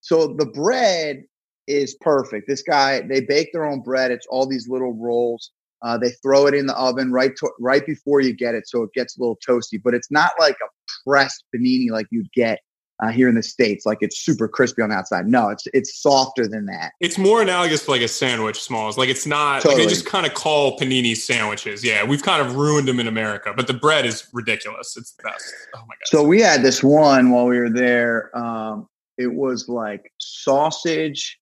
so 0.02 0.28
the 0.28 0.46
bread 0.46 1.24
is 1.66 1.96
perfect. 2.02 2.48
This 2.48 2.62
guy 2.62 3.02
they 3.02 3.22
bake 3.22 3.52
their 3.52 3.66
own 3.66 3.82
bread. 3.82 4.12
It's 4.12 4.28
all 4.30 4.46
these 4.46 4.70
little 4.70 4.94
rolls. 4.94 5.50
Uh, 5.82 5.98
they 5.98 6.10
throw 6.24 6.48
it 6.48 6.54
in 6.54 6.66
the 6.66 6.76
oven 6.76 7.12
right 7.12 7.36
to, 7.38 7.50
right 7.60 7.86
before 7.86 8.20
you 8.20 8.34
get 8.34 8.56
it, 8.56 8.68
so 8.68 8.84
it 8.84 8.94
gets 8.94 9.18
a 9.18 9.22
little 9.22 9.38
toasty. 9.48 9.82
But 9.82 9.94
it's 9.94 10.10
not 10.10 10.32
like 10.40 10.56
a 10.62 10.68
pressed 11.08 11.44
panini 11.54 11.92
like 11.92 12.08
you'd 12.12 12.32
get 12.34 12.60
uh, 13.04 13.10
here 13.10 13.28
in 13.28 13.36
the 13.36 13.44
states. 13.44 13.86
Like 13.86 14.00
it's 14.02 14.20
super 14.20 14.48
crispy 14.48 14.82
on 14.82 14.90
the 14.90 14.96
outside. 14.96 15.28
No, 15.28 15.50
it's 15.50 15.68
it's 15.74 16.02
softer 16.02 16.48
than 16.48 16.66
that. 16.68 16.94
It's 17.00 17.18
more 17.18 17.42
analogous 17.42 17.86
to 17.86 17.92
like 17.92 18.02
a 18.02 18.08
sandwich, 18.08 18.62
Smalls. 18.62 18.98
Like 18.98 19.10
it's 19.10 19.26
not 19.26 19.62
totally. 19.62 19.82
like 19.82 19.90
they 19.90 19.94
just 19.94 20.06
kind 20.06 20.26
of 20.26 20.34
call 20.34 20.78
panini 20.78 21.16
sandwiches. 21.16 21.84
Yeah, 21.84 22.04
we've 22.04 22.24
kind 22.24 22.46
of 22.46 22.56
ruined 22.56 22.88
them 22.88 23.00
in 23.00 23.08
America, 23.08 23.54
but 23.56 23.68
the 23.68 23.74
bread 23.74 24.06
is 24.06 24.28
ridiculous. 24.34 24.96
It's 24.98 25.12
the 25.14 25.24
best. 25.24 25.54
Oh 25.76 25.80
my 25.80 25.96
god! 25.96 26.06
So 26.06 26.24
we 26.24 26.42
had 26.42 26.64
this 26.64 26.84
one 26.84 27.32
while 27.32 27.46
we 27.46 27.60
were 27.60 27.70
there. 27.70 28.36
Um, 28.38 28.88
it 29.18 29.34
was 29.34 29.68
like 29.70 30.12
sausage, 30.20 31.40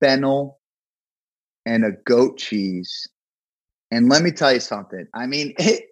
fennel, 0.00 0.58
and 1.64 1.84
a 1.84 1.92
goat 2.04 2.38
cheese 2.38 3.08
and 3.90 4.08
let 4.08 4.22
me 4.22 4.30
tell 4.30 4.52
you 4.52 4.60
something. 4.60 5.06
I 5.14 5.26
mean, 5.26 5.54
it, 5.58 5.84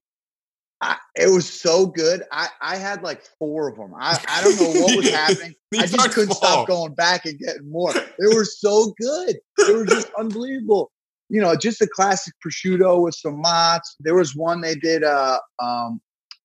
I, 0.80 0.96
it 1.16 1.30
was 1.30 1.48
so 1.48 1.86
good. 1.86 2.22
I, 2.30 2.48
I 2.60 2.76
had 2.76 3.02
like 3.02 3.22
four 3.38 3.68
of 3.68 3.76
them. 3.76 3.94
I, 3.98 4.22
I 4.28 4.42
don't 4.42 4.60
know 4.60 4.80
what 4.82 4.96
was 4.96 5.10
happening. 5.14 5.54
I 5.78 5.86
just 5.86 6.10
couldn't 6.10 6.34
stop 6.34 6.68
going 6.68 6.94
back 6.94 7.24
and 7.24 7.38
getting 7.38 7.70
more. 7.70 7.92
They 7.92 8.34
were 8.34 8.44
so 8.44 8.92
good. 9.00 9.36
They 9.66 9.72
were 9.72 9.86
just 9.86 10.10
unbelievable. 10.18 10.92
You 11.30 11.40
know, 11.40 11.56
just 11.56 11.80
a 11.80 11.86
classic 11.86 12.34
prosciutto 12.44 13.02
with 13.02 13.14
some 13.14 13.42
mozz. 13.42 13.80
There 14.00 14.14
was 14.14 14.36
one 14.36 14.60
they 14.60 14.74
did 14.74 15.04
uh 15.04 15.38
um 15.58 16.00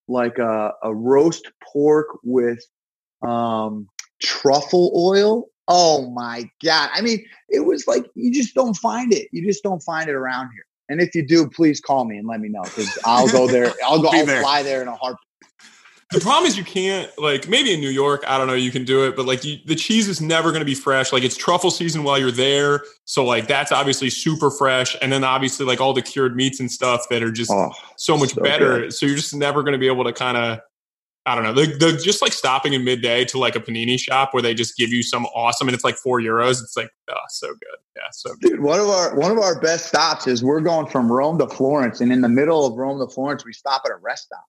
like 0.08 0.38
a, 0.38 0.72
a 0.82 0.96
roast 0.96 1.52
pork 1.62 2.08
with 2.24 2.64
um 3.22 3.90
truffle 4.22 4.94
oil. 4.96 5.48
Oh 5.68 6.10
my 6.12 6.50
god. 6.64 6.90
I 6.94 7.02
mean, 7.02 7.26
it 7.50 7.66
was 7.66 7.88
like 7.88 8.06
you 8.16 8.32
just 8.32 8.56
don't 8.56 8.76
find 8.76 9.14
it. 9.14 9.28
You 9.34 9.46
just 9.46 9.64
don't 9.64 9.84
find 9.84 10.10
it 10.10 10.16
around 10.16 10.50
here. 10.54 10.66
And 10.90 11.00
if 11.00 11.14
you 11.14 11.26
do, 11.26 11.48
please 11.48 11.80
call 11.80 12.04
me 12.06 12.18
and 12.18 12.28
let 12.28 12.40
me 12.40 12.50
know 12.50 12.64
because 12.64 12.98
I'll 13.06 13.28
go 13.30 13.48
there. 13.48 13.74
I'll 13.86 14.02
go. 14.02 14.10
I'll 14.10 14.26
there. 14.26 14.42
fly 14.42 14.64
there 14.64 14.82
in 14.82 14.88
a 14.88 14.96
heartbeat. 14.96 15.26
The 16.12 16.20
problem 16.20 16.48
is 16.48 16.58
you 16.58 16.64
can't 16.64 17.12
like 17.20 17.48
maybe 17.48 17.72
in 17.72 17.80
New 17.80 17.90
York. 17.90 18.24
I 18.28 18.40
don't 18.40 18.48
know. 18.48 18.56
You 18.56 18.72
can 18.72 18.84
do 18.84 19.08
it, 19.08 19.16
but 19.16 19.28
like 19.28 19.46
you, 19.46 19.58
the 19.68 19.76
cheese 19.76 20.08
is 20.08 20.20
never 20.20 20.50
going 20.50 20.62
to 20.62 20.66
be 20.66 20.74
fresh. 20.74 21.14
Like 21.14 21.22
it's 21.22 21.38
truffle 21.38 21.70
season 21.70 22.04
while 22.04 22.18
you're 22.18 22.32
there, 22.32 22.82
so 23.06 23.24
like 23.24 23.48
that's 23.48 23.72
obviously 23.72 24.10
super 24.10 24.50
fresh. 24.50 24.98
And 25.04 25.12
then 25.12 25.24
obviously 25.24 25.68
like 25.68 25.80
all 25.80 25.94
the 25.94 26.02
cured 26.02 26.36
meats 26.36 26.60
and 26.60 26.72
stuff 26.72 27.06
that 27.12 27.22
are 27.22 27.32
just 27.32 27.52
oh, 27.52 27.72
so 27.96 28.18
much 28.18 28.34
so 28.34 28.42
better. 28.42 28.80
Good. 28.80 28.94
So 28.96 29.06
you're 29.06 29.18
just 29.18 29.36
never 29.36 29.62
going 29.62 29.74
to 29.74 29.78
be 29.78 29.86
able 29.86 30.04
to 30.06 30.14
kind 30.14 30.36
of 30.36 30.60
I 31.26 31.36
don't 31.36 31.44
know. 31.44 31.54
They're 31.54 31.98
just 31.98 32.22
like 32.22 32.34
stopping 32.34 32.74
in 32.74 32.84
midday 32.84 33.26
to 33.26 33.38
like 33.38 33.56
a 33.56 33.60
panini 33.60 34.00
shop 34.00 34.34
where 34.34 34.42
they 34.42 34.54
just 34.54 34.78
give 34.78 34.90
you 34.90 35.04
some 35.04 35.26
awesome 35.28 35.68
and 35.68 35.76
it's 35.76 35.84
like 35.84 35.96
four 35.96 36.20
euros. 36.20 36.62
It's 36.62 36.76
like 36.76 36.90
oh, 37.10 37.16
so 37.30 37.48
good. 37.48 37.78
Yeah, 37.96 38.04
so 38.12 38.34
good. 38.42 38.52
Dude, 38.52 38.62
one 38.62 38.80
of 38.80 38.88
our 38.88 39.16
one 39.16 39.32
of 39.32 39.38
our 39.38 39.60
best 39.60 39.88
stops 39.88 40.28
is 40.28 40.44
we're 40.44 40.62
going 40.62 40.88
from 40.88 41.12
Rome 41.12 41.38
to 41.40 41.48
Florence, 41.48 42.02
and 42.02 42.12
in 42.12 42.22
the 42.22 42.30
middle 42.30 42.66
of 42.66 42.78
Rome 42.78 43.00
to 43.00 43.14
Florence, 43.14 43.46
we 43.46 43.54
stop 43.54 43.84
at 43.86 43.92
a 43.92 43.98
rest 43.98 44.26
stop. 44.26 44.46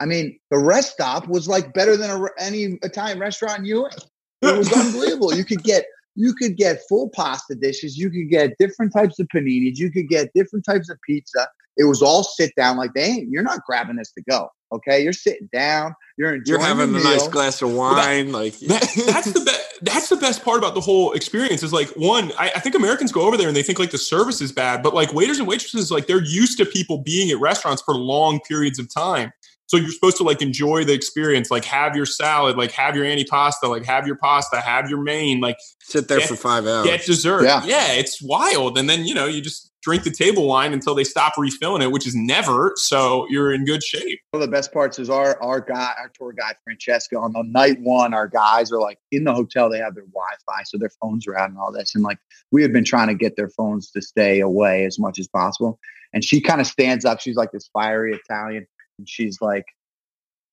I 0.00 0.06
mean, 0.06 0.38
the 0.50 0.58
rest 0.58 0.92
stop 0.92 1.28
was 1.28 1.46
like 1.46 1.72
better 1.74 1.96
than 1.96 2.10
a, 2.10 2.26
any 2.38 2.78
Italian 2.82 3.18
restaurant 3.18 3.60
in 3.60 3.64
US. 3.66 4.06
It 4.42 4.58
was 4.58 4.72
unbelievable. 4.76 5.34
You 5.34 5.44
could 5.44 5.62
get 5.62 5.84
you 6.14 6.34
could 6.34 6.56
get 6.56 6.80
full 6.88 7.10
pasta 7.10 7.54
dishes. 7.54 7.96
You 7.96 8.10
could 8.10 8.28
get 8.30 8.56
different 8.58 8.92
types 8.92 9.18
of 9.18 9.28
paninis. 9.34 9.76
You 9.76 9.90
could 9.90 10.08
get 10.08 10.30
different 10.34 10.64
types 10.64 10.90
of 10.90 10.98
pizza. 11.06 11.48
It 11.76 11.84
was 11.84 12.02
all 12.02 12.24
sit 12.24 12.52
down. 12.56 12.76
Like 12.76 12.92
they 12.94 13.04
ain't. 13.04 13.30
You're 13.30 13.42
not 13.42 13.64
grabbing 13.64 13.96
this 13.96 14.12
to 14.12 14.22
go. 14.28 14.50
Okay, 14.72 15.02
you're 15.02 15.12
sitting 15.12 15.48
down. 15.52 15.94
You're 16.16 16.34
enjoying. 16.34 16.60
You're 16.60 16.66
having 16.66 16.94
a 16.94 16.98
nice 17.02 17.26
glass 17.26 17.60
of 17.60 17.72
wine. 17.72 18.32
Well, 18.32 18.42
that, 18.42 18.44
like 18.44 18.58
that, 18.60 19.04
that's 19.06 19.32
the 19.32 19.40
best. 19.40 19.78
That's 19.82 20.08
the 20.08 20.16
best 20.16 20.44
part 20.44 20.58
about 20.58 20.74
the 20.74 20.80
whole 20.80 21.12
experience. 21.12 21.62
Is 21.62 21.72
like 21.72 21.88
one. 21.96 22.32
I, 22.38 22.52
I, 22.54 22.60
think 22.60 22.74
Americans 22.74 23.10
go 23.10 23.22
over 23.22 23.36
there 23.36 23.48
and 23.48 23.56
they 23.56 23.62
think 23.62 23.78
like 23.78 23.90
the 23.90 23.98
service 23.98 24.40
is 24.40 24.52
bad, 24.52 24.82
but 24.82 24.94
like 24.94 25.12
waiters 25.12 25.38
and 25.38 25.48
waitresses, 25.48 25.90
like 25.90 26.06
they're 26.06 26.22
used 26.22 26.58
to 26.58 26.66
people 26.66 26.98
being 26.98 27.30
at 27.30 27.40
restaurants 27.40 27.82
for 27.82 27.94
long 27.94 28.40
periods 28.40 28.78
of 28.78 28.92
time. 28.92 29.32
So 29.70 29.76
you're 29.76 29.92
supposed 29.92 30.16
to 30.16 30.24
like 30.24 30.42
enjoy 30.42 30.82
the 30.82 30.92
experience, 30.92 31.48
like 31.48 31.64
have 31.64 31.94
your 31.94 32.04
salad, 32.04 32.56
like 32.56 32.72
have 32.72 32.96
your 32.96 33.04
antipasta, 33.04 33.68
like 33.68 33.84
have 33.84 34.04
your 34.04 34.16
pasta, 34.16 34.60
have 34.60 34.90
your 34.90 35.00
main, 35.00 35.40
like 35.40 35.58
sit 35.78 36.08
there 36.08 36.18
get, 36.18 36.28
for 36.28 36.34
five 36.34 36.66
hours, 36.66 36.84
get 36.86 37.06
dessert. 37.06 37.44
Yeah. 37.44 37.62
yeah, 37.64 37.92
it's 37.92 38.20
wild. 38.20 38.76
And 38.76 38.90
then 38.90 39.04
you 39.04 39.14
know 39.14 39.26
you 39.26 39.40
just 39.40 39.70
drink 39.80 40.02
the 40.02 40.10
table 40.10 40.48
wine 40.48 40.72
until 40.72 40.96
they 40.96 41.04
stop 41.04 41.34
refilling 41.38 41.82
it, 41.82 41.92
which 41.92 42.04
is 42.04 42.16
never. 42.16 42.72
So 42.74 43.28
you're 43.30 43.52
in 43.52 43.64
good 43.64 43.84
shape. 43.84 44.18
One 44.32 44.42
of 44.42 44.48
the 44.48 44.52
best 44.52 44.72
parts 44.72 44.98
is 44.98 45.08
our 45.08 45.40
our 45.40 45.60
guy, 45.60 45.92
our 46.00 46.10
tour 46.18 46.32
guide 46.32 46.56
Francesca. 46.64 47.16
On 47.16 47.32
the 47.32 47.44
night 47.44 47.80
one, 47.80 48.12
our 48.12 48.26
guys 48.26 48.72
are 48.72 48.80
like 48.80 48.98
in 49.12 49.22
the 49.22 49.32
hotel. 49.32 49.70
They 49.70 49.78
have 49.78 49.94
their 49.94 50.06
Wi-Fi, 50.06 50.62
so 50.64 50.78
their 50.78 50.90
phones 51.00 51.28
are 51.28 51.38
out 51.38 51.48
and 51.48 51.58
all 51.60 51.70
this. 51.70 51.94
And 51.94 52.02
like 52.02 52.18
we 52.50 52.62
have 52.62 52.72
been 52.72 52.84
trying 52.84 53.06
to 53.06 53.14
get 53.14 53.36
their 53.36 53.50
phones 53.50 53.92
to 53.92 54.02
stay 54.02 54.40
away 54.40 54.84
as 54.84 54.98
much 54.98 55.20
as 55.20 55.28
possible. 55.28 55.78
And 56.12 56.24
she 56.24 56.40
kind 56.40 56.60
of 56.60 56.66
stands 56.66 57.04
up. 57.04 57.20
She's 57.20 57.36
like 57.36 57.52
this 57.52 57.70
fiery 57.72 58.12
Italian 58.16 58.66
and 59.00 59.08
she's 59.08 59.40
like, 59.40 59.64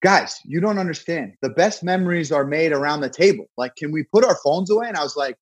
guys, 0.01 0.39
you 0.45 0.61
don't 0.61 0.79
understand. 0.79 1.33
The 1.41 1.49
best 1.49 1.83
memories 1.83 2.31
are 2.31 2.45
made 2.45 2.71
around 2.71 3.01
the 3.01 3.09
table. 3.09 3.45
Like, 3.57 3.75
can 3.75 3.91
we 3.91 4.03
put 4.03 4.23
our 4.23 4.37
phones 4.43 4.71
away? 4.71 4.87
And 4.87 4.95
I 4.95 5.03
was 5.03 5.17
like, 5.17 5.35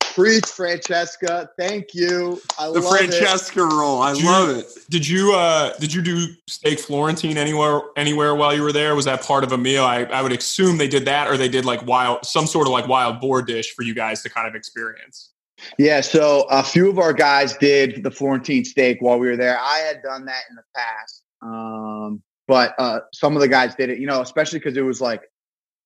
preach, 0.00 0.46
Francesca. 0.46 1.50
Thank 1.58 1.92
you. 1.92 2.40
I 2.58 2.68
the 2.68 2.80
love 2.80 2.96
Francesca 2.96 3.60
it. 3.60 3.72
role. 3.72 4.00
I 4.00 4.14
did 4.14 4.24
love 4.24 4.48
you, 4.48 4.58
it. 4.60 4.66
Did 4.88 5.06
you 5.06 5.34
uh 5.34 5.76
did 5.78 5.92
you 5.92 6.00
do 6.00 6.28
steak 6.48 6.80
Florentine 6.80 7.36
anywhere 7.36 7.82
anywhere 7.96 8.34
while 8.34 8.54
you 8.54 8.62
were 8.62 8.72
there? 8.72 8.94
Was 8.94 9.04
that 9.04 9.22
part 9.22 9.44
of 9.44 9.52
a 9.52 9.58
meal? 9.58 9.84
I, 9.84 10.04
I 10.04 10.22
would 10.22 10.32
assume 10.32 10.78
they 10.78 10.88
did 10.88 11.04
that 11.04 11.28
or 11.28 11.36
they 11.36 11.50
did 11.50 11.66
like 11.66 11.84
wild 11.86 12.24
some 12.24 12.46
sort 12.46 12.66
of 12.66 12.72
like 12.72 12.88
wild 12.88 13.20
boar 13.20 13.42
dish 13.42 13.74
for 13.74 13.82
you 13.82 13.94
guys 13.94 14.22
to 14.22 14.30
kind 14.30 14.48
of 14.48 14.54
experience. 14.54 15.32
Yeah, 15.78 16.00
so 16.00 16.46
a 16.50 16.62
few 16.62 16.88
of 16.88 16.98
our 16.98 17.12
guys 17.12 17.56
did 17.56 18.02
the 18.02 18.10
Florentine 18.10 18.64
steak 18.64 18.98
while 19.00 19.18
we 19.18 19.26
were 19.26 19.36
there. 19.36 19.58
I 19.58 19.78
had 19.78 20.02
done 20.02 20.24
that 20.26 20.42
in 20.50 20.56
the 20.56 20.62
past. 20.74 21.22
Um, 21.42 22.22
but 22.46 22.74
uh, 22.78 23.00
some 23.12 23.34
of 23.34 23.42
the 23.42 23.48
guys 23.48 23.74
did 23.74 23.90
it, 23.90 23.98
you 23.98 24.06
know, 24.06 24.20
especially 24.20 24.58
because 24.58 24.76
it 24.76 24.82
was 24.82 25.00
like 25.00 25.22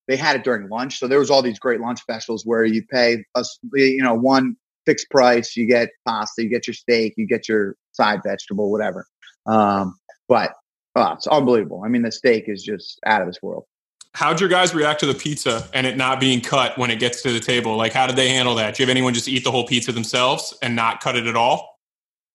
they 0.08 0.16
had 0.16 0.36
it 0.36 0.44
during 0.44 0.68
lunch. 0.68 0.98
So 0.98 1.08
there 1.08 1.18
was 1.18 1.30
all 1.30 1.42
these 1.42 1.58
great 1.58 1.80
lunch 1.80 2.00
specials 2.00 2.44
where 2.44 2.64
you 2.64 2.82
pay 2.90 3.24
us, 3.34 3.58
you 3.72 4.02
know, 4.02 4.14
one 4.14 4.56
fixed 4.86 5.10
price, 5.10 5.56
you 5.56 5.66
get 5.66 5.90
pasta, 6.06 6.42
you 6.42 6.48
get 6.48 6.66
your 6.66 6.74
steak, 6.74 7.14
you 7.16 7.26
get 7.26 7.48
your 7.48 7.76
side 7.92 8.20
vegetable, 8.24 8.70
whatever. 8.70 9.06
Um, 9.46 9.98
but 10.28 10.54
oh, 10.96 11.12
it's 11.12 11.26
unbelievable. 11.26 11.82
I 11.84 11.88
mean, 11.88 12.02
the 12.02 12.12
steak 12.12 12.48
is 12.48 12.62
just 12.62 12.98
out 13.06 13.22
of 13.22 13.28
this 13.28 13.42
world. 13.42 13.64
How'd 14.14 14.40
your 14.40 14.48
guys 14.48 14.74
react 14.74 15.00
to 15.00 15.06
the 15.06 15.14
pizza 15.14 15.68
and 15.72 15.86
it 15.86 15.96
not 15.96 16.18
being 16.18 16.40
cut 16.40 16.76
when 16.76 16.90
it 16.90 16.98
gets 16.98 17.22
to 17.22 17.32
the 17.32 17.38
table? 17.38 17.76
Like, 17.76 17.92
how 17.92 18.08
did 18.08 18.16
they 18.16 18.28
handle 18.28 18.56
that? 18.56 18.74
Do 18.74 18.82
you 18.82 18.86
have 18.86 18.90
anyone 18.90 19.14
just 19.14 19.28
eat 19.28 19.44
the 19.44 19.52
whole 19.52 19.66
pizza 19.66 19.92
themselves 19.92 20.52
and 20.62 20.74
not 20.74 21.00
cut 21.00 21.14
it 21.14 21.26
at 21.26 21.36
all? 21.36 21.78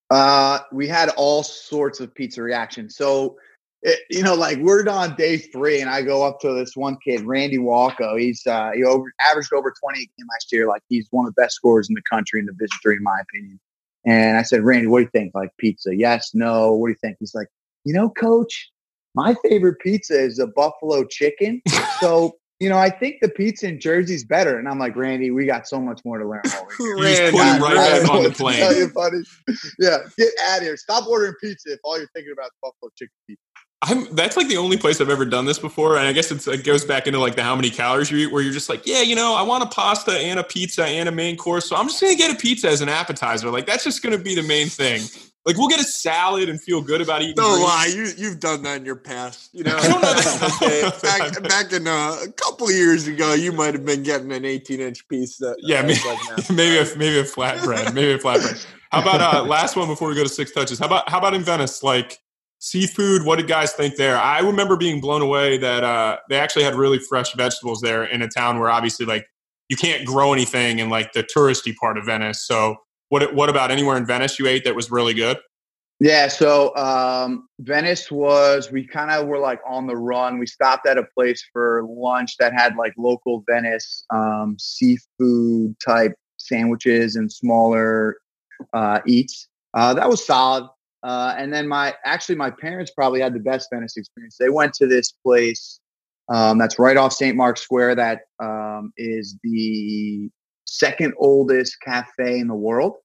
Uh, 0.10 0.60
we 0.72 0.88
had 0.88 1.10
all 1.18 1.44
sorts 1.44 2.00
of 2.00 2.14
pizza 2.14 2.42
reactions. 2.42 2.96
So 2.96 3.38
it, 3.86 4.00
you 4.10 4.24
know, 4.24 4.34
like 4.34 4.58
we're 4.58 4.88
on 4.90 5.16
day 5.16 5.38
three, 5.38 5.80
and 5.80 5.90
I 5.90 6.02
go 6.02 6.24
up 6.24 6.40
to 6.40 6.54
this 6.54 6.76
one 6.76 6.98
kid, 7.06 7.22
Randy 7.22 7.60
Walko. 7.60 8.20
He's 8.20 8.46
uh, 8.48 8.72
he 8.76 8.84
over 8.84 9.14
averaged 9.30 9.54
over 9.54 9.72
twenty 9.80 10.00
again 10.00 10.28
last 10.34 10.52
year. 10.52 10.68
Like 10.68 10.82
he's 10.90 11.08
one 11.12 11.28
of 11.28 11.36
the 11.36 11.40
best 11.40 11.56
scorers 11.56 11.88
in 11.88 11.94
the 11.94 12.02
country 12.02 12.40
in 12.40 12.48
the 12.48 12.52
Division 12.54 12.78
three, 12.82 12.96
in 12.96 13.04
my 13.04 13.20
opinion. 13.22 13.60
And 14.04 14.38
I 14.38 14.42
said, 14.42 14.64
Randy, 14.64 14.88
what 14.88 15.00
do 15.00 15.04
you 15.04 15.10
think? 15.10 15.36
Like 15.36 15.52
pizza? 15.60 15.96
Yes, 15.96 16.32
no. 16.34 16.74
What 16.74 16.88
do 16.88 16.92
you 16.92 16.98
think? 17.00 17.18
He's 17.20 17.36
like, 17.36 17.48
you 17.84 17.94
know, 17.94 18.10
Coach, 18.10 18.72
my 19.14 19.36
favorite 19.48 19.80
pizza 19.80 20.20
is 20.20 20.40
a 20.40 20.48
buffalo 20.48 21.06
chicken. 21.06 21.62
so 22.00 22.36
you 22.60 22.70
know, 22.70 22.78
I 22.78 22.90
think 22.90 23.18
the 23.22 23.30
pizza 23.30 23.68
in 23.68 23.80
Jersey's 23.80 24.24
better. 24.24 24.58
And 24.58 24.68
I'm 24.68 24.80
like, 24.80 24.96
Randy, 24.96 25.30
we 25.30 25.46
got 25.46 25.68
so 25.68 25.80
much 25.80 26.02
more 26.06 26.18
to 26.18 26.28
learn. 26.28 26.42
you 26.80 27.04
just 27.04 27.34
right 27.34 27.60
back 27.60 28.10
on 28.10 28.24
the 28.24 28.32
plane. 28.32 29.26
Yeah, 29.78 29.98
get 30.18 30.30
out 30.48 30.58
of 30.58 30.64
here. 30.64 30.78
Stop 30.78 31.08
ordering 31.08 31.34
pizza 31.42 31.74
if 31.74 31.80
all 31.84 31.98
you're 31.98 32.10
thinking 32.16 32.32
about 32.32 32.46
is 32.46 32.52
buffalo 32.64 32.90
chicken 32.96 33.14
pizza. 33.28 33.42
I'm 33.82 34.14
that's 34.16 34.38
like 34.38 34.48
the 34.48 34.58
only 34.58 34.78
place 34.78 35.00
I've 35.02 35.10
ever 35.10 35.26
done 35.26 35.46
this 35.46 35.60
before, 35.60 35.98
and 35.98 36.08
I 36.08 36.14
guess 36.14 36.32
it 36.32 36.64
goes 36.64 36.86
back 36.86 37.08
into 37.08 37.20
like 37.20 37.36
the 37.36 37.44
how 37.44 37.56
many 37.56 37.70
calories 37.70 38.10
you 38.10 38.18
eat, 38.18 38.32
where 38.32 38.42
you're 38.42 38.54
just 38.54 38.70
like, 38.70 38.86
yeah, 38.86 39.02
you 39.02 39.16
know, 39.16 39.36
I 39.36 39.42
want 39.44 39.64
a 39.64 39.68
pasta 39.68 40.12
and 40.12 40.40
a 40.40 40.44
pizza 40.44 40.86
and 40.86 41.10
a 41.10 41.12
main 41.12 41.38
course, 41.38 41.70
so 41.70 41.76
I'm 41.76 41.88
just 41.88 42.02
gonna 42.02 42.16
get 42.16 42.32
a 42.32 42.36
pizza 42.36 42.70
as 42.70 42.82
an 42.82 42.90
appetizer. 42.90 43.50
Like 43.52 43.66
that's 43.66 43.84
just 43.84 44.02
gonna 44.02 44.18
be 44.18 44.34
the 44.34 44.44
main 44.44 44.68
thing. 44.68 45.02
Like 45.46 45.58
we'll 45.58 45.68
get 45.68 45.80
a 45.80 45.84
salad 45.84 46.50
and 46.50 46.60
feel 46.60 46.82
good 46.82 47.02
about 47.02 47.22
eating. 47.22 47.36
Don't 47.36 47.62
lie, 47.62 47.92
you 47.94 48.08
you've 48.18 48.40
done 48.40 48.64
that 48.64 48.78
in 48.78 48.86
your 48.86 48.96
past. 48.96 49.54
You 49.54 49.66
know, 49.66 49.78
know. 49.78 50.02
back, 51.04 51.44
back 51.44 51.72
in 51.72 51.88
uh, 51.88 52.18
a 52.24 52.32
couple 52.32 52.72
years 52.72 53.08
ago, 53.08 53.36
you 53.36 53.52
might 53.52 53.76
have 53.76 53.86
been 53.86 54.02
getting 54.02 54.32
an 54.32 54.44
18 54.44 54.80
inch 54.80 55.08
piece. 55.08 55.38
That, 55.38 55.58
yeah, 55.60 55.84
maybe, 55.84 56.00
like 56.08 56.50
maybe 56.50 56.78
a 56.80 56.98
maybe 56.98 57.20
a 57.20 57.24
flatbread, 57.24 57.94
maybe 57.94 58.14
a 58.14 58.18
flatbread. 58.18 58.66
How 58.92 59.02
about 59.02 59.22
uh, 59.22 59.44
last 59.44 59.76
one 59.76 59.88
before 59.88 60.08
we 60.08 60.16
go 60.16 60.24
to 60.24 60.30
six 60.30 60.52
touches? 60.52 60.80
How 60.80 60.88
about 60.88 61.08
how 61.10 61.20
about 61.20 61.36
in 61.36 61.44
Venice? 61.44 61.84
Like 61.84 62.20
seafood 62.66 63.24
what 63.26 63.36
did 63.36 63.48
guys 63.48 63.74
think 63.74 63.96
there? 63.96 64.18
I 64.18 64.40
remember 64.40 64.76
being 64.76 65.00
blown 65.00 65.22
away 65.22 65.60
that 65.60 65.84
uh, 65.84 66.18
they 66.30 66.40
actually 66.40 66.64
had 66.64 66.74
really 66.74 66.98
fresh 66.98 67.32
vegetables 67.36 67.80
there 67.80 68.04
in 68.04 68.24
a 68.24 68.28
town 68.28 68.60
where 68.60 68.72
obviously 68.72 69.06
like 69.06 69.28
you 69.70 69.78
can't 69.78 70.04
grow 70.04 70.34
anything 70.34 70.80
in 70.80 70.90
like 70.90 71.14
the 71.14 71.24
touristy 71.24 71.76
part 71.76 71.96
of 71.96 72.06
venice. 72.06 72.46
So 72.46 72.78
what 73.10 73.36
what 73.36 73.50
about 73.50 73.70
anywhere 73.70 73.98
in 73.98 74.06
venice 74.08 74.40
you 74.40 74.48
ate 74.48 74.64
that 74.64 74.76
was 74.76 74.90
really 74.90 75.14
good? 75.14 75.38
Yeah 76.00 76.28
so 76.28 76.76
um, 76.76 77.48
venice 77.60 78.10
was 78.10 78.72
we 78.72 78.86
kind 78.88 79.12
of 79.12 79.28
were 79.28 79.40
like 79.40 79.60
on 79.68 79.86
the 79.86 79.96
run. 79.96 80.40
We 80.40 80.48
stopped 80.48 80.88
at 80.88 80.98
a 80.98 81.04
place 81.16 81.46
for 81.54 81.86
lunch 81.88 82.36
that 82.38 82.52
had 82.52 82.76
like 82.78 82.94
local 82.98 83.44
venice 83.48 84.06
um, 84.12 84.58
seafood 84.60 85.76
type 85.86 86.14
sandwiches 86.38 87.16
and 87.16 87.32
smaller 87.32 88.18
uh, 88.74 89.02
eats. 89.06 89.48
Uh, 89.76 89.94
that 89.94 90.10
was 90.10 90.26
solid 90.26 90.68
uh, 91.06 91.36
and 91.38 91.54
then 91.54 91.68
my 91.68 91.94
actually 92.04 92.36
my 92.36 92.50
parents 92.50 92.92
probably 92.92 93.22
had 93.22 93.34
the 93.34 93.40
best 93.40 93.70
Venice 93.72 93.96
experience. 93.96 94.38
They 94.40 94.50
went 94.50 94.74
to 94.76 94.88
this 94.88 95.12
place 95.12 95.80
um, 96.34 96.58
that's 96.58 96.80
right 96.80 96.98
off 96.98 97.14
St. 97.14 97.38
Mark's 97.38 97.62
Square. 97.62 97.96
That 97.96 98.22
um, 98.42 98.92
is 98.98 99.38
the 99.44 100.30
second 100.66 101.14
oldest 101.20 101.78
cafe 101.82 102.40
in 102.40 102.48
the 102.48 102.56
world. 102.56 102.96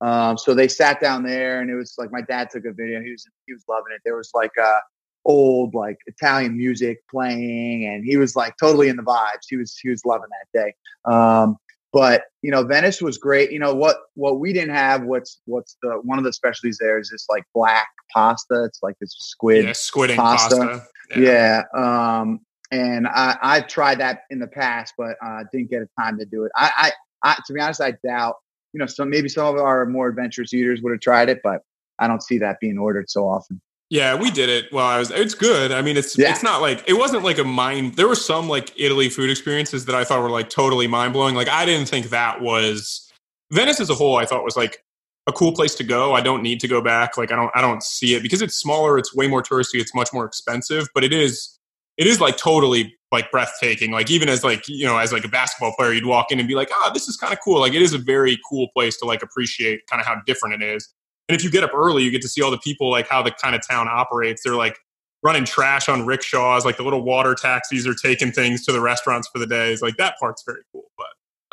Um, 0.00 0.36
so 0.36 0.52
they 0.52 0.66
sat 0.66 1.00
down 1.00 1.22
there, 1.22 1.60
and 1.60 1.70
it 1.70 1.76
was 1.76 1.94
like 1.96 2.10
my 2.10 2.22
dad 2.22 2.50
took 2.50 2.64
a 2.64 2.72
video. 2.72 3.00
He 3.00 3.12
was 3.12 3.24
he 3.46 3.52
was 3.52 3.62
loving 3.68 3.92
it. 3.94 4.00
There 4.04 4.16
was 4.16 4.30
like 4.34 4.56
a 4.58 4.78
old 5.24 5.74
like 5.74 5.98
Italian 6.06 6.56
music 6.56 6.98
playing, 7.08 7.86
and 7.86 8.04
he 8.04 8.16
was 8.16 8.34
like 8.34 8.56
totally 8.60 8.88
in 8.88 8.96
the 8.96 9.04
vibes. 9.04 9.46
He 9.48 9.56
was 9.56 9.78
he 9.80 9.90
was 9.90 10.04
loving 10.04 10.28
that 10.30 10.60
day. 10.60 10.74
Um, 11.04 11.56
but 11.94 12.24
you 12.42 12.50
know, 12.50 12.64
Venice 12.64 13.00
was 13.00 13.18
great. 13.18 13.52
You 13.52 13.60
know 13.60 13.72
what 13.72 13.98
what 14.14 14.40
we 14.40 14.52
didn't 14.52 14.74
have. 14.74 15.04
What's 15.04 15.40
what's 15.46 15.76
the 15.80 16.00
one 16.02 16.18
of 16.18 16.24
the 16.24 16.32
specialties 16.32 16.76
there 16.78 16.98
is 16.98 17.08
this 17.08 17.26
like 17.30 17.44
black 17.54 17.86
pasta. 18.12 18.64
It's 18.64 18.80
like 18.82 18.98
this 19.00 19.14
squid 19.16 19.64
yeah, 19.64 19.72
squid 19.72 20.10
pasta. 20.16 20.56
pasta. 20.56 20.86
Yeah. 21.16 21.62
yeah 21.72 22.20
um, 22.20 22.40
and 22.72 23.06
I, 23.06 23.38
I've 23.40 23.68
tried 23.68 24.00
that 24.00 24.22
in 24.30 24.40
the 24.40 24.48
past, 24.48 24.94
but 24.98 25.16
uh, 25.24 25.44
didn't 25.52 25.70
get 25.70 25.82
a 25.82 25.88
time 25.98 26.18
to 26.18 26.24
do 26.24 26.42
it. 26.42 26.50
I, 26.56 26.92
I, 27.22 27.30
I, 27.30 27.34
to 27.46 27.52
be 27.52 27.60
honest, 27.60 27.80
I 27.80 27.92
doubt. 28.04 28.36
You 28.72 28.80
know, 28.80 28.86
some 28.86 29.08
maybe 29.08 29.28
some 29.28 29.46
of 29.46 29.60
our 29.60 29.86
more 29.86 30.08
adventurous 30.08 30.52
eaters 30.52 30.82
would 30.82 30.90
have 30.90 31.00
tried 31.00 31.28
it, 31.28 31.42
but 31.44 31.60
I 32.00 32.08
don't 32.08 32.24
see 32.24 32.38
that 32.38 32.58
being 32.58 32.76
ordered 32.76 33.08
so 33.08 33.28
often. 33.28 33.62
Yeah, 33.94 34.16
we 34.16 34.32
did 34.32 34.48
it. 34.48 34.72
Well, 34.72 34.84
I 34.84 34.98
was. 34.98 35.12
It's 35.12 35.34
good. 35.36 35.70
I 35.70 35.80
mean, 35.80 35.96
it's 35.96 36.18
yeah. 36.18 36.32
it's 36.32 36.42
not 36.42 36.60
like 36.60 36.82
it 36.88 36.94
wasn't 36.94 37.22
like 37.22 37.38
a 37.38 37.44
mind. 37.44 37.94
There 37.94 38.08
were 38.08 38.16
some 38.16 38.48
like 38.48 38.72
Italy 38.76 39.08
food 39.08 39.30
experiences 39.30 39.84
that 39.84 39.94
I 39.94 40.02
thought 40.02 40.20
were 40.20 40.30
like 40.30 40.50
totally 40.50 40.88
mind 40.88 41.12
blowing. 41.12 41.36
Like 41.36 41.48
I 41.48 41.64
didn't 41.64 41.88
think 41.88 42.10
that 42.10 42.40
was 42.40 43.08
Venice 43.52 43.78
as 43.78 43.90
a 43.90 43.94
whole. 43.94 44.16
I 44.16 44.26
thought 44.26 44.42
was 44.42 44.56
like 44.56 44.82
a 45.28 45.32
cool 45.32 45.52
place 45.52 45.76
to 45.76 45.84
go. 45.84 46.12
I 46.12 46.22
don't 46.22 46.42
need 46.42 46.58
to 46.58 46.66
go 46.66 46.80
back. 46.80 47.16
Like 47.16 47.30
I 47.30 47.36
don't 47.36 47.52
I 47.54 47.60
don't 47.60 47.84
see 47.84 48.16
it 48.16 48.24
because 48.24 48.42
it's 48.42 48.56
smaller. 48.56 48.98
It's 48.98 49.14
way 49.14 49.28
more 49.28 49.44
touristy. 49.44 49.80
It's 49.80 49.94
much 49.94 50.12
more 50.12 50.24
expensive, 50.24 50.88
but 50.92 51.04
it 51.04 51.12
is 51.12 51.56
it 51.96 52.08
is 52.08 52.20
like 52.20 52.36
totally 52.36 52.96
like 53.12 53.30
breathtaking. 53.30 53.92
Like 53.92 54.10
even 54.10 54.28
as 54.28 54.42
like 54.42 54.66
you 54.66 54.86
know 54.86 54.98
as 54.98 55.12
like 55.12 55.24
a 55.24 55.28
basketball 55.28 55.72
player, 55.78 55.92
you'd 55.92 56.06
walk 56.06 56.32
in 56.32 56.40
and 56.40 56.48
be 56.48 56.56
like, 56.56 56.68
ah, 56.72 56.86
oh, 56.88 56.90
this 56.92 57.06
is 57.06 57.16
kind 57.16 57.32
of 57.32 57.38
cool. 57.44 57.60
Like 57.60 57.74
it 57.74 57.82
is 57.82 57.94
a 57.94 57.98
very 57.98 58.40
cool 58.50 58.66
place 58.74 58.96
to 58.96 59.04
like 59.04 59.22
appreciate 59.22 59.86
kind 59.88 60.00
of 60.00 60.06
how 60.06 60.16
different 60.26 60.60
it 60.60 60.66
is. 60.66 60.92
And 61.28 61.36
if 61.36 61.42
you 61.42 61.50
get 61.50 61.64
up 61.64 61.72
early, 61.74 62.02
you 62.02 62.10
get 62.10 62.22
to 62.22 62.28
see 62.28 62.42
all 62.42 62.50
the 62.50 62.58
people, 62.58 62.90
like 62.90 63.08
how 63.08 63.22
the 63.22 63.30
kind 63.30 63.54
of 63.54 63.66
town 63.66 63.88
operates. 63.90 64.42
They're 64.44 64.56
like 64.56 64.76
running 65.22 65.44
trash 65.44 65.88
on 65.88 66.04
rickshaws, 66.04 66.64
like 66.64 66.76
the 66.76 66.82
little 66.82 67.02
water 67.02 67.34
taxis 67.34 67.86
are 67.86 67.94
taking 67.94 68.30
things 68.30 68.64
to 68.66 68.72
the 68.72 68.80
restaurants 68.80 69.28
for 69.32 69.38
the 69.38 69.46
days. 69.46 69.80
Like 69.80 69.96
that 69.96 70.14
part's 70.20 70.42
very 70.46 70.60
cool. 70.70 70.84
But 70.98 71.06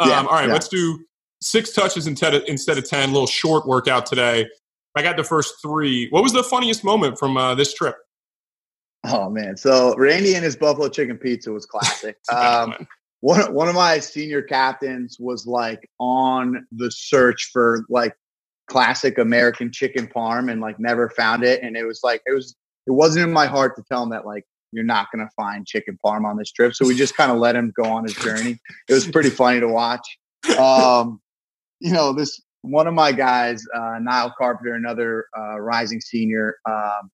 um, 0.04 0.10
yeah, 0.10 0.20
all 0.20 0.34
right, 0.34 0.48
yeah. 0.48 0.54
let's 0.54 0.68
do 0.68 1.00
six 1.42 1.72
touches 1.72 2.06
instead 2.06 2.34
of, 2.34 2.44
instead 2.48 2.78
of 2.78 2.88
10, 2.88 3.10
a 3.10 3.12
little 3.12 3.28
short 3.28 3.66
workout 3.66 4.06
today. 4.06 4.48
I 4.96 5.02
got 5.02 5.16
the 5.16 5.24
first 5.24 5.56
three. 5.62 6.10
What 6.10 6.22
was 6.22 6.34
the 6.34 6.44
funniest 6.44 6.84
moment 6.84 7.18
from 7.18 7.38
uh, 7.38 7.56
this 7.56 7.74
trip? 7.74 7.96
Oh, 9.08 9.30
man. 9.30 9.56
So 9.56 9.96
Randy 9.98 10.36
and 10.36 10.44
his 10.44 10.56
Buffalo 10.58 10.90
Chicken 10.90 11.18
Pizza 11.18 11.52
was 11.52 11.66
classic. 11.66 12.18
um, 12.32 12.88
one, 13.22 13.54
one 13.54 13.70
of 13.70 13.76
my 13.76 14.00
senior 14.00 14.42
captains 14.42 15.18
was 15.18 15.48
like 15.48 15.90
on 16.00 16.68
the 16.74 16.92
search 16.92 17.52
for 17.54 17.86
like 17.90 18.16
classic 18.68 19.18
American 19.18 19.72
chicken 19.72 20.08
parm 20.08 20.52
and 20.52 20.62
like 20.62 20.80
never 20.80 21.10
found 21.10 21.44
it. 21.44 21.62
And 21.64 21.76
it 21.76 21.86
was 21.86 22.02
like, 22.04 22.22
it 22.26 22.34
was, 22.34 22.56
it 22.88 22.92
wasn't 22.92 23.26
in 23.28 23.34
my 23.34 23.46
heart 23.46 23.76
to 23.76 23.84
tell 23.84 24.04
him 24.04 24.10
that 24.10 24.26
like, 24.26 24.46
you're 24.72 24.86
not 24.86 25.08
to 25.26 25.30
find 25.36 25.68
chicken 25.68 26.00
parm 26.04 26.26
on 26.26 26.38
this 26.38 26.52
trip. 26.52 26.74
So 26.74 26.88
we 26.88 26.96
just 26.96 27.18
kind 27.18 27.32
of 27.32 27.38
let 27.38 27.56
him 27.56 27.74
go 27.76 27.84
on 27.84 28.04
his 28.04 28.16
journey. 28.16 28.58
It 28.88 28.94
was 28.94 29.06
pretty 29.06 29.30
funny 29.30 29.60
to 29.60 29.68
watch. 29.68 30.18
Um, 30.58 31.20
you 31.82 31.92
know, 31.92 32.14
this 32.14 32.42
one 32.62 32.88
of 32.88 32.94
my 32.94 33.12
guys, 33.12 33.66
uh, 33.76 34.00
Niall 34.00 34.34
Carpenter, 34.38 34.76
another 34.76 35.26
uh, 35.38 35.60
rising 35.60 36.00
senior, 36.00 36.56
um, 36.66 37.12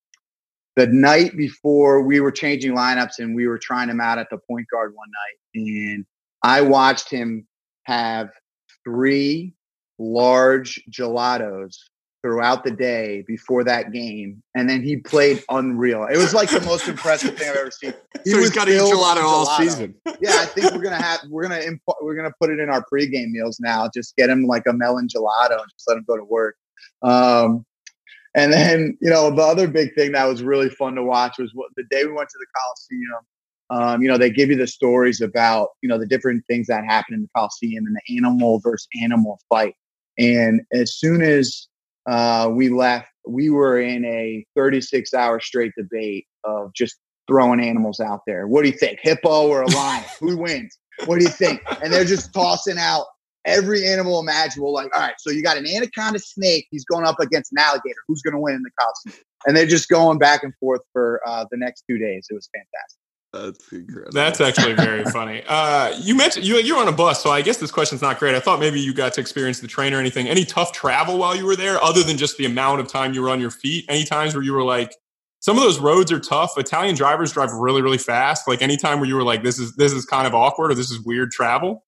the 0.76 0.86
night 0.86 1.36
before 1.36 2.04
we 2.04 2.20
were 2.20 2.32
changing 2.32 2.76
lineups 2.76 3.18
and 3.18 3.36
we 3.36 3.48
were 3.48 3.58
trying 3.58 3.90
him 3.90 4.00
out 4.00 4.20
at 4.20 4.30
the 4.30 4.38
point 4.38 4.68
guard 4.72 4.94
one 4.94 5.10
night, 5.10 5.62
and 5.66 6.06
I 6.44 6.62
watched 6.62 7.10
him 7.10 7.48
have 7.86 8.30
three 8.84 9.56
large 10.00 10.82
gelatos 10.90 11.76
throughout 12.22 12.64
the 12.64 12.72
day 12.72 13.24
before 13.28 13.64
that 13.64 13.92
game, 13.92 14.42
and 14.56 14.70
then 14.70 14.82
he 14.82 14.98
played 14.98 15.44
unreal. 15.50 16.06
It 16.06 16.18
was 16.18 16.34
like 16.34 16.50
the 16.50 16.62
most 16.62 16.88
impressive 16.90 17.38
thing 17.38 17.50
I've 17.50 17.56
ever 17.56 17.72
seen. 17.72 17.94
He 18.24 18.32
so 18.32 18.40
he's 18.40 18.50
got 18.50 18.66
to 18.66 18.76
eat 18.76 18.80
gelato 18.80 19.24
all 19.24 19.46
season. 19.58 19.96
Yeah, 20.20 20.34
I 20.34 20.46
think 20.46 20.74
we're 20.74 20.82
gonna 20.82 21.02
have 21.02 21.22
we're 21.30 21.44
gonna 21.44 21.62
imp- 21.62 21.82
we're 22.02 22.16
gonna 22.16 22.34
put 22.40 22.50
it 22.50 22.60
in 22.60 22.70
our 22.70 22.84
pregame 22.92 23.32
meals 23.32 23.60
now. 23.60 23.90
Just 23.94 24.16
get 24.18 24.30
him 24.30 24.46
like 24.46 24.64
a 24.68 24.74
melon 24.74 25.08
gelato 25.08 25.62
and 25.62 25.72
just 25.72 25.88
let 25.88 25.98
him 25.98 26.06
go 26.08 26.18
to 26.18 26.24
work. 26.24 26.56
Um, 27.02 27.66
and 28.36 28.52
then 28.52 28.98
you 29.02 29.10
know 29.10 29.32
the 29.32 29.42
other 29.42 29.68
big 29.68 29.94
thing 29.96 30.12
that 30.14 30.26
was 30.26 30.44
really 30.44 30.70
fun 30.70 30.96
to 30.96 31.04
watch 31.04 31.38
was 31.38 31.52
what, 31.54 31.70
the 31.78 31.84
day 31.90 32.06
we 32.06 32.12
went 32.12 32.30
to 32.30 32.38
the 32.40 32.48
Coliseum. 32.58 33.26
Um, 33.70 34.02
you 34.02 34.08
know, 34.08 34.18
they 34.18 34.30
give 34.30 34.50
you 34.50 34.56
the 34.56 34.66
stories 34.66 35.20
about, 35.20 35.72
you 35.82 35.90
know, 35.90 35.98
the 35.98 36.08
different 36.08 36.46
things 36.48 36.68
that 36.68 36.86
happen 36.86 37.14
in 37.14 37.24
the 37.24 37.28
Coliseum 37.36 37.86
and 37.86 37.98
the 37.98 38.16
animal 38.16 38.60
versus 38.60 38.88
animal 39.02 39.42
fight. 39.50 39.76
And 40.18 40.62
as 40.74 40.98
soon 40.98 41.22
as 41.22 41.68
uh, 42.08 42.50
we 42.52 42.70
left, 42.70 43.10
we 43.28 43.50
were 43.50 43.80
in 43.80 44.06
a 44.06 44.46
36 44.56 45.14
hour 45.14 45.40
straight 45.40 45.74
debate 45.78 46.26
of 46.44 46.74
just 46.74 46.96
throwing 47.28 47.60
animals 47.60 48.00
out 48.00 48.22
there. 48.26 48.48
What 48.48 48.64
do 48.64 48.70
you 48.70 48.78
think? 48.78 49.00
Hippo 49.02 49.48
or 49.48 49.64
a 49.64 49.70
lion? 49.70 50.04
Who 50.20 50.38
wins? 50.38 50.78
What 51.06 51.20
do 51.20 51.26
you 51.26 51.32
think? 51.32 51.62
And 51.84 51.92
they're 51.92 52.06
just 52.06 52.34
tossing 52.34 52.78
out 52.78 53.06
every 53.46 53.88
animal 53.88 54.20
imaginable. 54.20 54.74
Like, 54.74 54.96
all 54.96 55.02
right, 55.02 55.16
so 55.20 55.30
you 55.30 55.44
got 55.44 55.58
an 55.58 55.68
anaconda 55.68 56.20
snake. 56.20 56.68
He's 56.72 56.86
going 56.86 57.06
up 57.06 57.20
against 57.20 57.52
an 57.52 57.60
alligator. 57.60 58.00
Who's 58.08 58.22
going 58.22 58.34
to 58.34 58.40
win 58.40 58.56
in 58.56 58.64
the 58.64 58.72
costume? 58.80 59.24
And 59.46 59.56
they're 59.56 59.68
just 59.68 59.90
going 59.90 60.18
back 60.18 60.44
and 60.44 60.54
forth 60.60 60.82
for 60.94 61.22
uh, 61.26 61.46
the 61.52 61.58
next 61.58 61.84
two 61.90 61.98
days. 61.98 62.28
It 62.30 62.34
was 62.34 62.50
fantastic. 62.54 63.00
That's 63.34 63.72
incredible. 63.72 64.12
That's 64.14 64.40
actually 64.40 64.74
very 64.74 65.04
funny. 65.12 65.44
Uh, 65.48 65.96
you 66.00 66.16
mentioned 66.16 66.46
you 66.46 66.58
you're 66.58 66.78
on 66.78 66.88
a 66.88 66.94
bus, 66.94 67.22
so 67.22 67.30
I 67.30 67.42
guess 67.42 67.58
this 67.58 67.72
question's 67.72 68.02
not 68.02 68.20
great. 68.20 68.36
I 68.36 68.40
thought 68.40 68.60
maybe 68.60 68.80
you 68.80 68.94
got 68.94 69.14
to 69.14 69.22
experience 69.22 69.60
the 69.60 69.68
train 69.68 69.94
or 69.94 70.00
anything. 70.00 70.28
Any 70.28 70.46
tough 70.46 70.72
travel 70.72 71.18
while 71.18 71.36
you 71.36 71.46
were 71.46 71.56
there, 71.56 71.82
other 71.84 72.04
than 72.04 72.18
just 72.18 72.38
the 72.38 72.46
amount 72.46 72.80
of 72.80 72.88
time 72.88 73.14
you 73.14 73.22
were 73.22 73.30
on 73.30 73.42
your 73.42 73.52
feet? 73.52 73.86
Any 73.90 74.06
times 74.06 74.34
where 74.34 74.44
you 74.44 74.54
were 74.54 74.64
like, 74.64 74.94
some 75.40 75.58
of 75.58 75.64
those 75.64 75.80
roads 75.80 76.12
are 76.12 76.20
tough. 76.20 76.58
Italian 76.58 76.96
drivers 76.96 77.32
drive 77.32 77.52
really, 77.52 77.82
really 77.82 77.98
fast. 77.98 78.48
Like 78.48 78.62
any 78.62 78.78
time 78.78 79.00
where 79.00 79.08
you 79.08 79.16
were 79.16 79.24
like, 79.24 79.44
this 79.44 79.60
is 79.60 79.76
this 79.76 79.92
is 79.92 80.06
kind 80.06 80.26
of 80.26 80.34
awkward 80.34 80.72
or 80.72 80.76
this 80.76 80.90
is 80.90 81.02
weird 81.02 81.32
travel. 81.32 81.86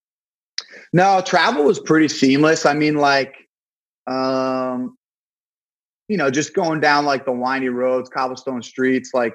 No, 0.92 1.22
travel 1.26 1.64
was 1.64 1.80
pretty 1.80 2.10
seamless. 2.10 2.66
I 2.66 2.74
mean, 2.74 2.96
like, 2.96 3.36
um, 4.08 4.98
you 6.08 6.18
know, 6.18 6.30
just 6.30 6.54
going 6.54 6.80
down 6.80 7.06
like 7.06 7.26
the 7.26 7.32
windy 7.32 7.70
roads, 7.70 8.10
cobblestone 8.10 8.62
streets, 8.62 9.12
like 9.14 9.34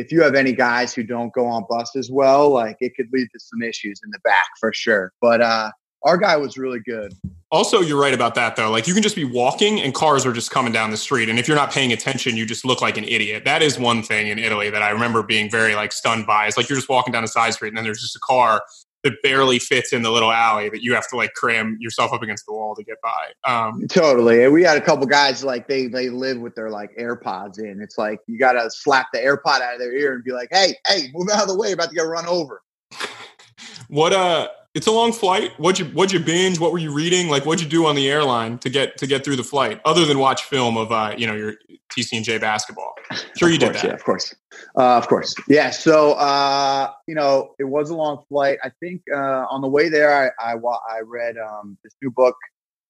if 0.00 0.10
you 0.10 0.22
have 0.22 0.34
any 0.34 0.52
guys 0.52 0.94
who 0.94 1.02
don't 1.02 1.32
go 1.34 1.46
on 1.46 1.64
buses 1.68 2.10
well, 2.10 2.48
like 2.48 2.78
it 2.80 2.94
could 2.96 3.08
lead 3.12 3.28
to 3.32 3.38
some 3.38 3.62
issues 3.62 4.00
in 4.02 4.10
the 4.10 4.18
back 4.20 4.46
for 4.58 4.72
sure. 4.72 5.12
But 5.20 5.42
uh, 5.42 5.70
our 6.04 6.16
guy 6.16 6.36
was 6.38 6.56
really 6.56 6.80
good. 6.80 7.14
Also, 7.50 7.80
you're 7.80 8.00
right 8.00 8.14
about 8.14 8.34
that 8.36 8.56
though. 8.56 8.70
Like 8.70 8.86
you 8.86 8.94
can 8.94 9.02
just 9.02 9.16
be 9.16 9.24
walking 9.24 9.80
and 9.80 9.92
cars 9.92 10.24
are 10.24 10.32
just 10.32 10.50
coming 10.50 10.72
down 10.72 10.90
the 10.90 10.96
street, 10.96 11.28
and 11.28 11.38
if 11.38 11.46
you're 11.46 11.56
not 11.56 11.70
paying 11.70 11.92
attention, 11.92 12.36
you 12.36 12.46
just 12.46 12.64
look 12.64 12.80
like 12.80 12.96
an 12.96 13.04
idiot. 13.04 13.44
That 13.44 13.62
is 13.62 13.78
one 13.78 14.02
thing 14.02 14.28
in 14.28 14.38
Italy 14.38 14.70
that 14.70 14.82
I 14.82 14.90
remember 14.90 15.22
being 15.22 15.50
very 15.50 15.74
like 15.74 15.92
stunned 15.92 16.26
by. 16.26 16.46
It's 16.46 16.56
like 16.56 16.68
you're 16.68 16.78
just 16.78 16.88
walking 16.88 17.12
down 17.12 17.22
a 17.24 17.28
side 17.28 17.52
street, 17.52 17.68
and 17.68 17.76
then 17.76 17.84
there's 17.84 18.00
just 18.00 18.16
a 18.16 18.20
car 18.20 18.62
that 19.02 19.14
barely 19.22 19.58
fits 19.58 19.92
in 19.92 20.02
the 20.02 20.10
little 20.10 20.30
alley 20.30 20.68
that 20.68 20.82
you 20.82 20.94
have 20.94 21.08
to 21.08 21.16
like 21.16 21.32
cram 21.34 21.76
yourself 21.80 22.12
up 22.12 22.22
against 22.22 22.46
the 22.46 22.52
wall 22.52 22.74
to 22.74 22.84
get 22.84 22.96
by. 23.02 23.50
Um, 23.50 23.86
totally. 23.88 24.44
And 24.44 24.52
we 24.52 24.62
had 24.62 24.76
a 24.76 24.80
couple 24.80 25.06
guys 25.06 25.42
like 25.42 25.68
they 25.68 25.86
they 25.86 26.10
live 26.10 26.38
with 26.38 26.54
their 26.54 26.70
like 26.70 26.90
AirPods 26.98 27.58
in. 27.58 27.80
It's 27.80 27.98
like 27.98 28.20
you 28.26 28.38
got 28.38 28.52
to 28.52 28.70
slap 28.70 29.08
the 29.12 29.18
AirPod 29.18 29.60
out 29.60 29.74
of 29.74 29.78
their 29.78 29.94
ear 29.94 30.14
and 30.14 30.24
be 30.24 30.32
like, 30.32 30.48
"Hey, 30.50 30.74
hey, 30.86 31.10
move 31.14 31.28
out 31.32 31.42
of 31.42 31.48
the 31.48 31.56
way! 31.56 31.72
About 31.72 31.88
to 31.88 31.94
get 31.94 32.02
run 32.02 32.26
over." 32.26 32.62
what 33.88 34.12
uh 34.12 34.48
it's 34.74 34.86
a 34.86 34.92
long 34.92 35.12
flight. 35.12 35.52
What'd 35.58 35.84
you 35.84 35.92
what'd 35.92 36.12
you 36.12 36.24
binge? 36.24 36.60
What 36.60 36.72
were 36.72 36.78
you 36.78 36.92
reading? 36.92 37.28
Like 37.28 37.44
what'd 37.44 37.62
you 37.62 37.68
do 37.68 37.86
on 37.86 37.96
the 37.96 38.08
airline 38.08 38.58
to 38.58 38.70
get 38.70 38.96
to 38.98 39.06
get 39.06 39.24
through 39.24 39.36
the 39.36 39.44
flight, 39.44 39.80
other 39.84 40.04
than 40.04 40.18
watch 40.18 40.44
film 40.44 40.76
of 40.76 40.92
uh, 40.92 41.14
you 41.16 41.26
know, 41.26 41.34
your 41.34 41.54
TCNJ 41.92 42.40
basketball? 42.40 42.94
Sure 43.36 43.48
you 43.48 43.58
course, 43.58 43.72
did 43.72 43.82
that. 43.82 43.84
Yeah, 43.84 43.94
of 43.94 44.04
course. 44.04 44.34
Uh, 44.76 44.96
of 44.96 45.08
course. 45.08 45.34
Yeah. 45.48 45.70
So 45.70 46.12
uh, 46.12 46.90
you 47.06 47.14
know, 47.14 47.54
it 47.58 47.64
was 47.64 47.90
a 47.90 47.96
long 47.96 48.24
flight. 48.28 48.58
I 48.62 48.70
think 48.80 49.02
uh 49.12 49.46
on 49.50 49.60
the 49.60 49.68
way 49.68 49.88
there 49.88 50.32
I 50.40 50.52
I, 50.52 50.54
I 50.54 51.00
read 51.04 51.36
um 51.38 51.76
this 51.82 51.94
new 52.02 52.10
book 52.10 52.36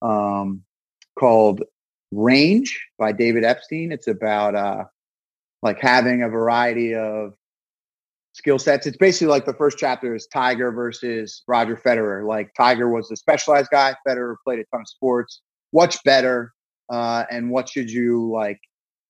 um 0.03 0.63
called 1.19 1.63
Range 2.11 2.81
by 2.99 3.13
David 3.13 3.45
Epstein. 3.45 3.93
It's 3.93 4.09
about 4.09 4.55
uh 4.55 4.85
like 5.63 5.81
having 5.81 6.23
a 6.23 6.29
variety 6.29 6.95
of 6.95 7.35
skill 8.33 8.59
sets. 8.59 8.87
It's 8.87 8.97
basically 8.97 9.29
like 9.29 9.47
the 9.47 9.55
first 9.55 9.79
chapter 9.79 10.15
is 10.15 10.27
Tiger 10.27 10.73
versus 10.73 11.43
Roger 11.47 11.77
Federer. 11.77 12.27
Like 12.27 12.53
Tiger 12.57 12.89
was 12.89 13.09
the 13.09 13.17
specialized 13.17 13.71
guy, 13.71 13.95
Federer 14.07 14.37
played 14.45 14.59
a 14.59 14.65
ton 14.73 14.83
of 14.83 14.89
sports. 14.89 15.41
What's 15.73 16.01
better, 16.03 16.53
uh, 16.91 17.25
and 17.31 17.51
what 17.51 17.69
should 17.69 17.91
you 17.91 18.31
like, 18.31 18.61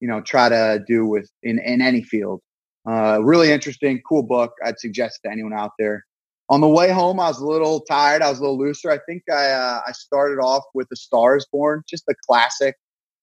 you 0.01 0.09
know, 0.09 0.21
try 0.21 0.49
to 0.49 0.83
do 0.87 1.07
with 1.07 1.31
in 1.43 1.59
in 1.59 1.81
any 1.81 2.03
field? 2.03 2.41
Uh, 2.89 3.21
really 3.23 3.53
interesting, 3.53 4.01
cool 4.09 4.23
book. 4.23 4.53
I'd 4.65 4.79
suggest 4.79 5.21
to 5.25 5.31
anyone 5.31 5.53
out 5.53 5.73
there. 5.79 6.05
On 6.49 6.61
the 6.61 6.69
way 6.69 6.91
home, 6.91 7.21
I 7.21 7.29
was 7.29 7.39
a 7.39 7.47
little 7.47 7.81
tired. 7.83 8.23
I 8.23 8.31
was 8.31 8.39
a 8.39 8.43
little 8.43 8.59
looser. 8.59 8.91
I 8.91 8.99
think 9.07 9.23
I 9.31 9.51
uh, 9.51 9.81
I 9.87 9.93
started 9.93 10.41
off 10.41 10.65
with 10.75 10.89
"The 10.89 10.97
Stars 10.97 11.47
Born," 11.53 11.83
just 11.89 12.05
a 12.09 12.15
classic. 12.27 12.77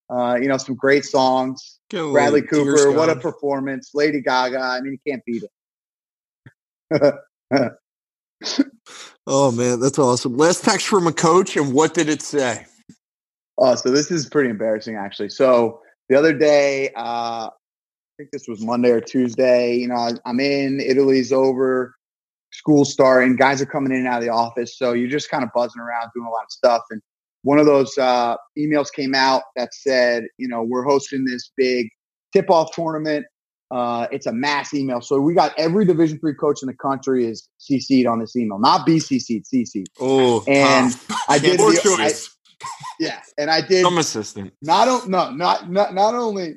Uh, 0.09 0.37
you 0.41 0.47
know, 0.47 0.57
some 0.57 0.75
great 0.75 1.03
songs. 1.03 1.79
Bradley 1.89 2.41
Cooper, 2.41 2.91
what 2.91 3.09
a 3.09 3.15
performance! 3.15 3.91
Lady 3.93 4.21
Gaga. 4.21 4.59
I 4.59 4.79
mean, 4.81 4.93
you 4.93 5.11
can't 5.11 5.25
beat 5.25 5.43
it. 5.43 5.51
oh 9.27 9.51
man, 9.51 9.79
that's 9.79 9.99
awesome. 9.99 10.37
Last 10.37 10.63
text 10.63 10.87
from 10.87 11.07
a 11.07 11.13
coach, 11.13 11.57
and 11.57 11.73
what 11.73 11.93
did 11.93 12.07
it 12.07 12.21
say? 12.21 12.65
Oh, 13.57 13.75
so 13.75 13.89
this 13.89 14.11
is 14.11 14.29
pretty 14.29 14.49
embarrassing 14.49 14.95
actually. 14.95 15.29
So 15.29 15.81
the 16.09 16.15
other 16.15 16.33
day, 16.33 16.89
uh, 16.95 17.47
I 17.49 18.13
think 18.17 18.31
this 18.31 18.47
was 18.47 18.61
Monday 18.63 18.89
or 18.91 19.01
Tuesday. 19.01 19.75
You 19.75 19.87
know, 19.89 20.09
I'm 20.25 20.39
in 20.39 20.79
Italy's 20.79 21.31
over, 21.31 21.95
school 22.51 22.85
starting, 22.85 23.35
guys 23.35 23.61
are 23.61 23.65
coming 23.65 23.91
in 23.91 23.99
and 23.99 24.07
out 24.07 24.19
of 24.19 24.23
the 24.23 24.29
office, 24.31 24.77
so 24.77 24.93
you're 24.93 25.09
just 25.09 25.29
kind 25.29 25.43
of 25.43 25.49
buzzing 25.53 25.81
around 25.81 26.09
doing 26.15 26.25
a 26.27 26.31
lot 26.31 26.43
of 26.43 26.51
stuff. 26.51 26.81
And 26.89 27.01
one 27.43 27.59
of 27.59 27.65
those 27.65 27.97
uh, 27.97 28.35
emails 28.57 28.91
came 28.91 29.13
out 29.13 29.43
that 29.55 29.73
said, 29.73 30.23
you 30.37 30.47
know, 30.47 30.63
we're 30.63 30.83
hosting 30.83 31.25
this 31.25 31.51
big 31.55 31.89
tip-off 32.33 32.71
tournament 32.73 33.25
Uh, 33.69 34.07
it's 34.11 34.25
a 34.27 34.31
mass 34.31 34.73
email. 34.73 35.01
So 35.01 35.19
we 35.19 35.33
got 35.33 35.51
every 35.57 35.83
Division 35.85 36.19
three 36.19 36.33
coach 36.33 36.61
in 36.63 36.67
the 36.67 36.73
country 36.73 37.25
is 37.25 37.49
CC'd 37.59 38.07
on 38.07 38.19
this 38.19 38.33
email, 38.35 38.59
not 38.59 38.87
BCC'd, 38.87 39.45
CC'd. 39.53 39.89
Oh, 39.99 40.41
and 40.47 40.95
I 41.27 41.37
did. 41.39 41.59
The-. 41.59 41.63
I- 42.01 42.07
yeah, 42.99 43.21
and 43.37 43.49
I 43.49 43.61
did 43.61 43.83
some 43.83 43.97
assistant. 43.97 44.53
not 44.61 45.07
no 45.07 45.29
not 45.31 45.69
not 45.69 45.93
not 45.93 46.15
only 46.15 46.55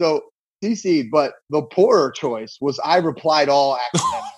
so 0.00 0.22
CC'd, 0.64 1.10
but 1.10 1.34
the 1.50 1.62
poorer 1.62 2.10
choice 2.10 2.58
was 2.60 2.78
I 2.84 2.98
replied 2.98 3.48
all 3.48 3.76
accidentally. 3.78 4.22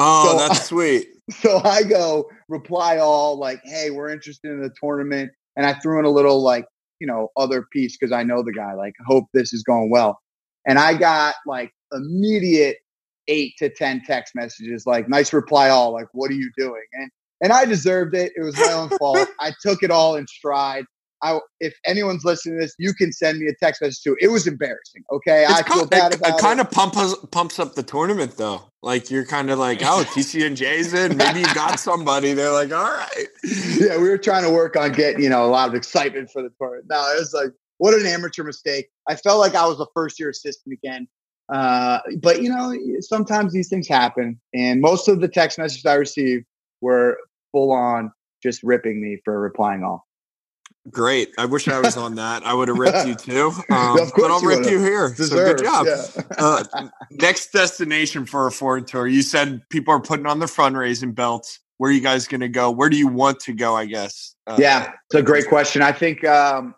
Oh, 0.00 0.38
So- 0.38 0.48
that's 0.48 0.64
sweet. 0.68 1.08
so 1.30 1.60
I 1.64 1.82
go 1.82 2.30
reply 2.48 2.98
all 2.98 3.36
like, 3.36 3.60
"Hey, 3.64 3.90
we're 3.90 4.10
interested 4.10 4.50
in 4.52 4.60
the 4.62 4.70
tournament," 4.80 5.32
and 5.56 5.66
I 5.66 5.74
threw 5.74 5.98
in 5.98 6.04
a 6.04 6.10
little 6.10 6.40
like 6.42 6.66
you 7.00 7.06
know 7.08 7.28
other 7.36 7.66
piece 7.72 7.96
because 7.96 8.12
I 8.12 8.22
know 8.22 8.42
the 8.44 8.52
guy. 8.52 8.74
Like, 8.74 8.94
hope 9.06 9.24
this 9.34 9.52
is 9.52 9.64
going 9.64 9.90
well, 9.90 10.20
and 10.68 10.78
I 10.78 10.94
got 10.94 11.34
like 11.46 11.72
immediate 11.92 12.76
eight 13.26 13.54
to 13.58 13.68
ten 13.70 14.00
text 14.06 14.36
messages 14.36 14.86
like, 14.86 15.08
"Nice 15.08 15.32
reply 15.32 15.68
all," 15.68 15.92
like, 15.92 16.06
"What 16.12 16.30
are 16.30 16.34
you 16.34 16.50
doing?" 16.56 16.84
and 16.92 17.10
and 17.40 17.52
I 17.52 17.64
deserved 17.64 18.14
it. 18.14 18.32
It 18.36 18.42
was 18.42 18.56
my 18.56 18.72
own 18.72 18.90
fault. 18.98 19.28
I 19.40 19.52
took 19.62 19.82
it 19.82 19.90
all 19.90 20.16
in 20.16 20.26
stride. 20.26 20.84
I, 21.22 21.38
if 21.58 21.74
anyone's 21.84 22.24
listening 22.24 22.58
to 22.58 22.64
this, 22.64 22.74
you 22.78 22.94
can 22.94 23.12
send 23.12 23.38
me 23.38 23.48
a 23.48 23.54
text 23.54 23.82
message 23.82 24.02
too. 24.02 24.16
It 24.20 24.28
was 24.28 24.46
embarrassing. 24.46 25.02
Okay, 25.10 25.46
I 25.48 25.62
feel 25.62 25.86
bad 25.86 26.12
it, 26.12 26.18
about 26.18 26.38
it 26.38 26.40
kind 26.40 26.60
of 26.60 26.70
pumps 26.70 27.16
pumps 27.32 27.58
up 27.58 27.74
the 27.74 27.82
tournament 27.82 28.36
though. 28.36 28.70
Like 28.82 29.10
you're 29.10 29.26
kind 29.26 29.50
of 29.50 29.58
like, 29.58 29.82
oh, 29.82 30.04
TCNJ's 30.14 30.94
in. 30.94 31.16
Maybe 31.16 31.40
you 31.40 31.54
got 31.54 31.80
somebody. 31.80 32.32
They're 32.34 32.52
like, 32.52 32.72
all 32.72 32.84
right. 32.84 33.26
yeah, 33.80 33.96
we 33.96 34.08
were 34.08 34.18
trying 34.18 34.44
to 34.44 34.50
work 34.50 34.76
on 34.76 34.92
getting, 34.92 35.22
you 35.22 35.28
know, 35.28 35.44
a 35.44 35.50
lot 35.50 35.68
of 35.68 35.74
excitement 35.74 36.30
for 36.30 36.42
the 36.42 36.50
tournament. 36.60 36.86
No, 36.88 37.00
it 37.14 37.18
was 37.18 37.32
like, 37.34 37.50
what 37.78 37.94
an 37.94 38.06
amateur 38.06 38.44
mistake. 38.44 38.88
I 39.08 39.16
felt 39.16 39.40
like 39.40 39.56
I 39.56 39.66
was 39.66 39.80
a 39.80 39.86
first 39.94 40.20
year 40.20 40.30
assistant 40.30 40.72
again. 40.72 41.08
Uh, 41.52 41.98
but, 42.20 42.42
you 42.42 42.50
know, 42.50 42.72
sometimes 43.00 43.52
these 43.52 43.68
things 43.68 43.88
happen. 43.88 44.38
And 44.54 44.80
most 44.80 45.08
of 45.08 45.20
the 45.20 45.28
text 45.28 45.58
messages 45.58 45.84
I 45.84 45.94
received 45.94 46.44
were 46.80 47.18
full 47.52 47.72
on 47.72 48.12
just 48.42 48.62
ripping 48.62 49.00
me 49.00 49.20
for 49.24 49.40
replying 49.40 49.82
all. 49.82 50.06
Great. 50.90 51.32
I 51.36 51.44
wish 51.44 51.68
I 51.68 51.80
was 51.80 51.96
on 51.96 52.14
that. 52.14 52.46
I 52.46 52.54
would 52.54 52.68
have 52.68 52.78
ripped 52.78 53.06
you 53.06 53.14
too. 53.14 53.52
Um, 53.70 53.98
Of 53.98 54.12
course 54.12 54.28
but 54.28 54.30
I'll 54.30 54.40
rip 54.40 54.70
you 54.70 54.80
here. 54.80 55.14
So 55.14 55.36
good 55.36 55.62
job. 55.62 55.86
yeah. 55.86 56.22
uh, 56.38 56.64
next 57.10 57.52
destination 57.52 58.24
for 58.24 58.46
a 58.46 58.52
foreign 58.52 58.84
tour. 58.84 59.06
You 59.06 59.22
said 59.22 59.60
people 59.68 59.92
are 59.92 60.00
putting 60.00 60.26
on 60.26 60.38
their 60.38 60.48
fundraising 60.48 61.14
belts. 61.14 61.60
Where 61.76 61.90
are 61.90 61.94
you 61.94 62.00
guys 62.00 62.26
going 62.26 62.40
to 62.40 62.48
go? 62.48 62.70
Where 62.70 62.88
do 62.88 62.96
you 62.96 63.08
want 63.08 63.40
to 63.40 63.52
go? 63.52 63.76
I 63.76 63.84
guess. 63.84 64.34
Uh, 64.46 64.56
yeah, 64.58 64.92
it's 65.06 65.20
a 65.20 65.22
great 65.22 65.48
question. 65.48 65.82
I 65.82 65.92
think 65.92 66.24
um, 66.24 66.74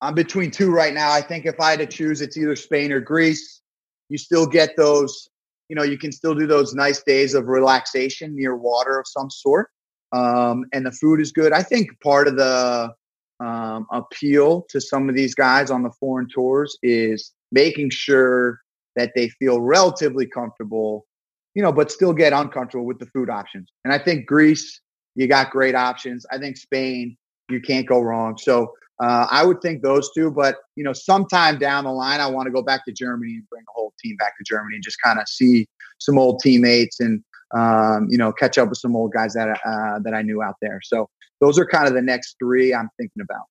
I'm 0.00 0.14
between 0.14 0.50
two 0.50 0.70
right 0.70 0.92
now. 0.92 1.12
I 1.12 1.20
think 1.20 1.46
if 1.46 1.60
I 1.60 1.70
had 1.70 1.78
to 1.80 1.86
choose, 1.86 2.20
it's 2.20 2.36
either 2.36 2.56
Spain 2.56 2.92
or 2.92 3.00
Greece. 3.00 3.60
You 4.08 4.18
still 4.18 4.46
get 4.46 4.76
those, 4.76 5.28
you 5.68 5.76
know, 5.76 5.82
you 5.82 5.98
can 5.98 6.12
still 6.12 6.34
do 6.34 6.46
those 6.46 6.74
nice 6.74 7.02
days 7.02 7.34
of 7.34 7.46
relaxation 7.46 8.34
near 8.34 8.56
water 8.56 8.98
of 8.98 9.06
some 9.06 9.30
sort. 9.30 9.70
Um, 10.12 10.64
and 10.72 10.86
the 10.86 10.92
food 10.92 11.20
is 11.20 11.32
good. 11.32 11.52
I 11.52 11.62
think 11.62 11.90
part 12.00 12.28
of 12.28 12.36
the 12.36 12.92
um, 13.40 13.86
appeal 13.92 14.66
to 14.70 14.80
some 14.80 15.08
of 15.08 15.14
these 15.14 15.34
guys 15.34 15.70
on 15.70 15.82
the 15.82 15.90
foreign 16.00 16.28
tours 16.32 16.76
is 16.82 17.32
making 17.52 17.90
sure 17.90 18.60
that 18.96 19.12
they 19.14 19.28
feel 19.28 19.60
relatively 19.60 20.26
comfortable, 20.26 21.06
you 21.54 21.62
know, 21.62 21.72
but 21.72 21.92
still 21.92 22.12
get 22.12 22.32
uncomfortable 22.32 22.86
with 22.86 22.98
the 22.98 23.06
food 23.06 23.30
options. 23.30 23.70
And 23.84 23.92
I 23.92 23.98
think 23.98 24.26
Greece, 24.26 24.80
you 25.14 25.26
got 25.28 25.50
great 25.50 25.74
options. 25.74 26.26
I 26.32 26.38
think 26.38 26.56
Spain, 26.56 27.16
you 27.48 27.60
can't 27.60 27.86
go 27.86 28.00
wrong. 28.00 28.36
So 28.38 28.72
uh, 29.00 29.26
I 29.30 29.44
would 29.44 29.60
think 29.60 29.82
those 29.82 30.10
two, 30.12 30.30
but 30.30 30.56
you 30.76 30.84
know, 30.84 30.92
sometime 30.92 31.58
down 31.58 31.84
the 31.84 31.92
line, 31.92 32.20
I 32.20 32.26
want 32.26 32.46
to 32.46 32.52
go 32.52 32.62
back 32.62 32.84
to 32.86 32.92
Germany 32.92 33.34
and 33.34 33.48
bring 33.48 33.62
the 33.62 33.72
whole 33.74 33.92
team 34.02 34.16
back 34.16 34.36
to 34.38 34.44
Germany 34.44 34.76
and 34.76 34.82
just 34.82 34.98
kind 35.02 35.20
of 35.20 35.28
see 35.28 35.66
some 35.98 36.18
old 36.18 36.40
teammates 36.40 37.00
and 37.00 37.22
um, 37.56 38.08
you 38.10 38.18
know 38.18 38.32
catch 38.32 38.58
up 38.58 38.68
with 38.68 38.78
some 38.78 38.96
old 38.96 39.12
guys 39.12 39.34
that 39.34 39.48
uh, 39.64 39.98
that 40.00 40.14
I 40.14 40.22
knew 40.22 40.42
out 40.42 40.56
there. 40.60 40.80
So 40.82 41.08
those 41.40 41.58
are 41.58 41.66
kind 41.66 41.86
of 41.86 41.94
the 41.94 42.02
next 42.02 42.36
three 42.38 42.74
I'm 42.74 42.90
thinking 42.98 43.22
about. 43.22 43.46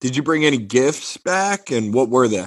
Did 0.00 0.16
you 0.16 0.22
bring 0.22 0.44
any 0.44 0.58
gifts 0.58 1.16
back, 1.16 1.70
and 1.70 1.94
what 1.94 2.10
were 2.10 2.28
they? 2.28 2.46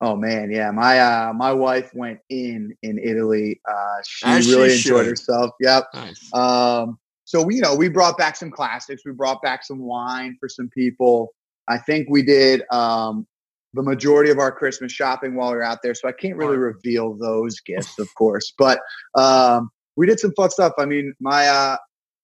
Oh 0.00 0.16
man, 0.16 0.50
yeah. 0.50 0.70
My 0.70 1.00
uh 1.00 1.32
my 1.32 1.52
wife 1.52 1.90
went 1.94 2.20
in 2.28 2.76
in 2.82 2.98
Italy. 2.98 3.60
Uh 3.68 3.96
she 4.06 4.26
As 4.26 4.44
she 4.44 4.52
really 4.52 4.72
enjoyed 4.72 5.04
should. 5.04 5.06
herself. 5.06 5.50
Yep. 5.60 5.84
Nice. 5.94 6.34
Um 6.34 6.98
so 7.24 7.42
we 7.42 7.56
you 7.56 7.62
know, 7.62 7.74
we 7.74 7.88
brought 7.88 8.16
back 8.16 8.36
some 8.36 8.50
classics. 8.50 9.02
We 9.04 9.12
brought 9.12 9.42
back 9.42 9.64
some 9.64 9.80
wine 9.80 10.36
for 10.38 10.48
some 10.48 10.68
people. 10.68 11.34
I 11.68 11.78
think 11.78 12.08
we 12.10 12.22
did 12.22 12.62
um 12.70 13.26
the 13.74 13.82
majority 13.82 14.30
of 14.30 14.38
our 14.38 14.50
Christmas 14.50 14.92
shopping 14.92 15.34
while 15.34 15.50
we 15.50 15.56
were 15.56 15.62
out 15.62 15.80
there. 15.82 15.94
So 15.94 16.08
I 16.08 16.12
can't 16.12 16.36
really 16.36 16.56
reveal 16.56 17.14
those 17.14 17.60
gifts, 17.60 17.98
of 17.98 18.08
course. 18.16 18.52
But 18.56 18.80
um 19.14 19.70
we 19.96 20.06
did 20.06 20.20
some 20.20 20.32
fun 20.36 20.50
stuff. 20.50 20.72
I 20.78 20.86
mean, 20.86 21.14
my 21.20 21.46
uh 21.46 21.76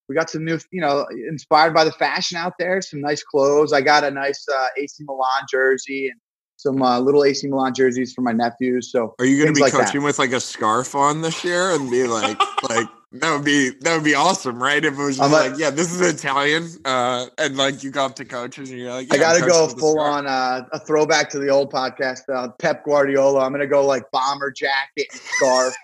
we 0.09 0.15
got 0.15 0.29
some 0.29 0.45
new, 0.45 0.59
you 0.71 0.81
know, 0.81 1.07
inspired 1.29 1.73
by 1.73 1.85
the 1.85 1.93
fashion 1.93 2.37
out 2.37 2.55
there, 2.59 2.83
some 2.83 3.01
nice 3.01 3.23
clothes. 3.23 3.73
I 3.73 3.81
got 3.81 4.05
a 4.05 4.11
nice 4.11 4.45
uh, 4.55 4.67
AC 4.77 5.03
Milan 5.07 5.47
jersey 5.51 6.09
and 6.09 6.21
some 6.57 6.83
uh, 6.83 6.99
little 7.01 7.25
AC 7.25 7.47
Milan 7.49 7.73
jerseys 7.75 8.13
for 8.13 8.21
my 8.21 8.33
nephews. 8.33 8.93
So 8.93 9.15
Are 9.19 9.25
you 9.25 9.37
going 9.39 9.49
to 9.49 9.55
be 9.55 9.63
like 9.63 9.73
that. 9.73 9.87
coaching 9.87 10.03
with 10.03 10.19
like 10.19 10.33
a 10.33 10.41
scarf 10.41 10.95
on 10.95 11.23
this 11.23 11.43
year 11.43 11.75
and 11.75 11.91
be 11.91 12.05
like, 12.07 12.39
like 12.69 12.87
that 13.21 13.33
would 13.33 13.45
be 13.45 13.71
that 13.81 13.95
would 13.95 14.05
be 14.05 14.15
awesome, 14.15 14.63
right? 14.63 14.85
If 14.85 14.95
it 14.95 15.03
was 15.03 15.17
just 15.19 15.33
like, 15.33 15.51
like- 15.53 15.61
yeah, 15.61 15.71
this 15.71 15.93
is 15.93 16.01
Italian, 16.01 16.69
uh, 16.85 17.27
and 17.39 17.57
like 17.57 17.83
you 17.83 17.91
go 17.91 18.05
up 18.05 18.17
to 18.17 18.25
coaches 18.25 18.71
and 18.71 18.79
you're 18.79 18.93
like, 18.93 19.13
I 19.13 19.17
got 19.19 19.35
to 19.35 19.41
go 19.41 19.47
coaching 19.47 19.67
with 19.67 19.77
a 19.77 19.81
full 19.81 19.93
scarf. 19.95 20.13
on 20.13 20.27
uh, 20.27 20.65
a 20.73 20.79
throwback 20.81 21.31
to 21.31 21.39
the 21.39 21.49
old 21.49 21.73
podcast, 21.73 22.21
uh, 22.35 22.49
Pep 22.59 22.85
Guardiola. 22.85 23.41
I'm 23.45 23.51
going 23.53 23.61
to 23.61 23.67
go 23.67 23.85
like 23.87 24.03
bomber 24.11 24.51
jacket 24.51 25.07
and 25.13 25.21
scarf, 25.21 25.75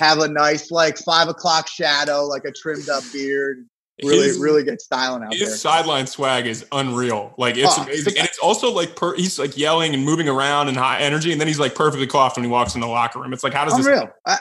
have 0.00 0.18
a 0.18 0.28
nice 0.28 0.70
like 0.70 0.98
five 0.98 1.28
o'clock 1.28 1.68
shadow, 1.68 2.24
like 2.26 2.44
a 2.44 2.52
trimmed 2.52 2.88
up 2.88 3.02
beard. 3.12 3.66
Really, 4.02 4.24
His- 4.26 4.38
really 4.40 4.64
good 4.64 4.80
styling 4.80 5.22
out 5.22 5.32
His 5.32 5.48
there. 5.48 5.56
sideline 5.56 6.08
swag 6.08 6.46
is 6.48 6.66
unreal. 6.72 7.32
Like 7.38 7.56
it's 7.56 7.78
Oh, 7.78 7.82
amazing, 7.84 8.18
and 8.18 8.26
it's 8.26 8.40
also 8.40 8.72
like 8.72 8.96
per, 8.96 9.14
he's 9.14 9.38
like 9.38 9.56
yelling 9.56 9.94
and 9.94 10.04
moving 10.04 10.28
around 10.28 10.66
and 10.66 10.76
high 10.76 10.98
energy, 10.98 11.30
and 11.30 11.40
then 11.40 11.46
he's 11.46 11.60
like 11.60 11.76
perfectly 11.76 12.08
coiffed 12.08 12.36
when 12.36 12.44
he 12.44 12.50
walks 12.50 12.74
in 12.74 12.80
the 12.80 12.88
locker 12.88 13.20
room. 13.20 13.32
It's 13.32 13.44
like 13.44 13.54
how 13.54 13.64
does 13.64 13.76
this? 13.76 13.86
Unreal. 13.86 14.10
I, 14.26 14.38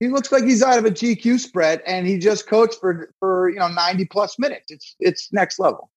he 0.00 0.08
looks 0.08 0.30
like 0.32 0.44
he's 0.44 0.62
out 0.62 0.78
of 0.78 0.84
a 0.84 0.90
GQ 0.90 1.38
spread, 1.38 1.82
and 1.86 2.06
he 2.06 2.18
just 2.18 2.46
coached 2.46 2.78
for 2.80 3.12
for 3.18 3.48
you 3.50 3.58
know 3.58 3.68
90 3.68 4.06
plus 4.06 4.38
minutes. 4.38 4.70
It's 4.70 4.96
it's 5.00 5.32
next 5.32 5.58
level. 5.58 5.90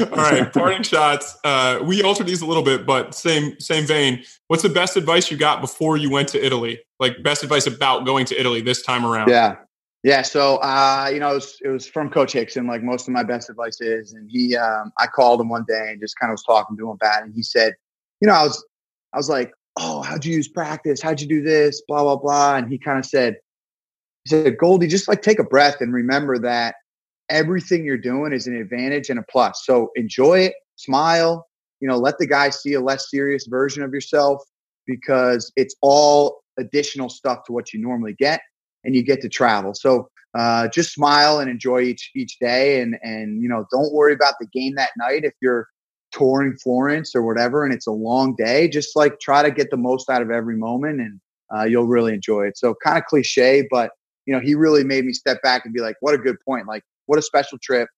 All 0.00 0.06
right, 0.16 0.52
parting 0.52 0.82
shots. 0.82 1.36
Uh, 1.44 1.80
we 1.84 2.02
altered 2.02 2.26
these 2.26 2.42
a 2.42 2.46
little 2.46 2.62
bit, 2.62 2.86
but 2.86 3.14
same 3.14 3.58
same 3.60 3.86
vein. 3.86 4.24
What's 4.48 4.62
the 4.62 4.68
best 4.68 4.96
advice 4.96 5.30
you 5.30 5.36
got 5.36 5.60
before 5.60 5.96
you 5.96 6.10
went 6.10 6.28
to 6.30 6.44
Italy? 6.44 6.80
Like 6.98 7.22
best 7.22 7.42
advice 7.42 7.66
about 7.66 8.04
going 8.04 8.26
to 8.26 8.38
Italy 8.38 8.60
this 8.60 8.82
time 8.82 9.04
around? 9.04 9.28
Yeah. 9.28 9.56
Yeah. 10.04 10.20
So, 10.20 10.56
uh, 10.56 11.10
you 11.12 11.18
know, 11.18 11.30
it 11.30 11.34
was, 11.34 11.58
it 11.64 11.68
was 11.68 11.86
from 11.86 12.10
Coach 12.10 12.34
Hixon, 12.34 12.66
like 12.66 12.82
most 12.82 13.08
of 13.08 13.14
my 13.14 13.22
best 13.22 13.48
advice 13.48 13.80
is. 13.80 14.12
And 14.12 14.30
he, 14.30 14.54
um, 14.54 14.92
I 14.98 15.06
called 15.06 15.40
him 15.40 15.48
one 15.48 15.64
day 15.66 15.88
and 15.92 16.00
just 16.00 16.18
kind 16.18 16.30
of 16.30 16.34
was 16.34 16.42
talking 16.42 16.76
to 16.76 16.82
him 16.84 16.90
about 16.90 17.22
it. 17.22 17.24
And 17.24 17.34
he 17.34 17.42
said, 17.42 17.72
you 18.20 18.28
know, 18.28 18.34
I 18.34 18.42
was, 18.42 18.62
I 19.14 19.16
was 19.16 19.30
like, 19.30 19.54
oh, 19.76 20.02
how'd 20.02 20.24
you 20.24 20.34
use 20.36 20.48
practice? 20.48 21.02
How'd 21.02 21.20
you 21.20 21.28
do 21.28 21.42
this? 21.42 21.82
Blah, 21.86 22.02
blah, 22.02 22.16
blah. 22.16 22.56
And 22.56 22.68
he 22.68 22.78
kind 22.78 22.98
of 22.98 23.04
said, 23.04 23.36
he 24.24 24.30
said, 24.30 24.56
Goldie, 24.58 24.86
just 24.86 25.08
like 25.08 25.22
take 25.22 25.38
a 25.38 25.44
breath 25.44 25.80
and 25.80 25.92
remember 25.92 26.38
that 26.38 26.76
everything 27.28 27.84
you're 27.84 27.98
doing 27.98 28.32
is 28.32 28.46
an 28.46 28.56
advantage 28.56 29.10
and 29.10 29.18
a 29.18 29.24
plus. 29.30 29.62
So 29.64 29.90
enjoy 29.96 30.40
it, 30.40 30.54
smile, 30.76 31.46
you 31.80 31.88
know, 31.88 31.96
let 31.96 32.18
the 32.18 32.26
guy 32.26 32.50
see 32.50 32.74
a 32.74 32.80
less 32.80 33.10
serious 33.10 33.46
version 33.46 33.82
of 33.82 33.92
yourself 33.92 34.42
because 34.86 35.52
it's 35.56 35.74
all 35.82 36.42
additional 36.58 37.08
stuff 37.08 37.44
to 37.44 37.52
what 37.52 37.72
you 37.72 37.80
normally 37.80 38.14
get 38.14 38.40
and 38.84 38.94
you 38.94 39.02
get 39.02 39.20
to 39.22 39.28
travel. 39.28 39.74
So 39.74 40.08
uh, 40.34 40.68
just 40.68 40.92
smile 40.92 41.38
and 41.38 41.48
enjoy 41.48 41.82
each 41.82 42.10
each 42.16 42.38
day, 42.40 42.80
and 42.80 42.96
and 43.02 43.40
you 43.40 43.48
know 43.48 43.66
don't 43.70 43.92
worry 43.92 44.12
about 44.12 44.34
the 44.40 44.46
game 44.46 44.74
that 44.74 44.90
night 44.98 45.24
if 45.24 45.32
you're 45.40 45.68
touring 46.16 46.56
Florence 46.56 47.14
or 47.14 47.22
whatever, 47.22 47.64
and 47.64 47.74
it's 47.74 47.86
a 47.86 47.92
long 47.92 48.34
day. 48.36 48.68
Just 48.68 48.96
like 48.96 49.20
try 49.20 49.42
to 49.42 49.50
get 49.50 49.70
the 49.70 49.76
most 49.76 50.08
out 50.08 50.22
of 50.22 50.30
every 50.30 50.56
moment, 50.56 51.00
and 51.00 51.20
uh, 51.54 51.64
you'll 51.64 51.86
really 51.86 52.14
enjoy 52.14 52.46
it. 52.46 52.56
So 52.56 52.74
kind 52.84 52.98
of 52.98 53.04
cliche, 53.04 53.66
but 53.70 53.90
you 54.26 54.34
know 54.34 54.40
he 54.40 54.54
really 54.54 54.84
made 54.84 55.04
me 55.04 55.12
step 55.12 55.42
back 55.42 55.64
and 55.64 55.74
be 55.74 55.80
like, 55.80 55.96
what 56.00 56.14
a 56.14 56.18
good 56.18 56.36
point. 56.46 56.66
Like 56.66 56.82
what 57.06 57.18
a 57.18 57.22
special 57.22 57.58
trip. 57.62 57.88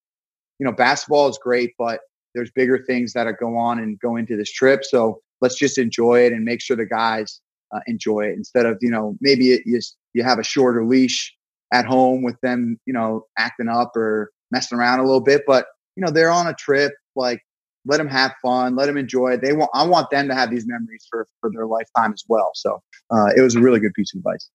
You 0.59 0.67
know, 0.67 0.73
basketball 0.73 1.29
is 1.29 1.39
great, 1.39 1.75
but 1.79 2.01
there's 2.35 2.51
bigger 2.51 2.79
things 2.79 3.13
that 3.13 3.27
are 3.27 3.33
go 3.33 3.57
on 3.57 3.79
and 3.79 3.99
go 4.01 4.17
into 4.17 4.37
this 4.37 4.51
trip. 4.51 4.85
So 4.85 5.21
let's 5.41 5.57
just 5.57 5.79
enjoy 5.79 6.21
it 6.21 6.33
and 6.33 6.45
make 6.45 6.61
sure 6.61 6.77
the 6.77 6.87
guys 6.87 7.41
uh, 7.75 7.81
enjoy 7.87 8.27
it 8.27 8.35
instead 8.35 8.67
of 8.67 8.79
you 8.81 8.91
know 8.91 9.17
maybe 9.21 9.53
it, 9.53 9.63
you 9.67 9.81
you 10.15 10.23
have 10.23 10.39
a 10.39 10.45
shorter 10.45 10.85
leash 10.85 11.35
at 11.73 11.85
home 11.85 12.23
with 12.23 12.41
them 12.41 12.79
you 12.87 12.93
know 12.93 13.25
acting 13.39 13.69
up 13.69 13.97
or 13.97 14.31
messing 14.53 14.79
around 14.79 15.01
a 15.01 15.05
little 15.05 15.21
bit 15.21 15.43
but 15.47 15.67
you 15.97 16.05
know 16.05 16.11
they're 16.11 16.31
on 16.31 16.47
a 16.47 16.55
trip 16.55 16.93
like 17.17 17.43
let 17.87 17.99
them 17.99 18.09
have 18.09 18.33
fun 18.43 18.77
let 18.77 18.87
them 18.87 18.97
enjoy 18.97 19.33
it 19.33 19.41
they 19.41 19.53
want 19.53 19.71
i 19.75 19.87
want 19.87 20.11
them 20.11 20.29
to 20.29 20.35
have 20.35 20.51
these 20.51 20.67
memories 20.67 21.07
for 21.11 21.27
for 21.41 21.51
their 21.51 21.67
lifetime 21.67 22.13
as 22.13 22.25
well 22.29 22.51
so 22.55 22.83
uh, 23.11 23.31
it 23.37 23.41
was 23.41 23.55
a 23.55 23.61
really 23.61 23.81
good 23.81 23.95
piece 23.95 24.13
of 24.15 24.19
advice 24.19 24.51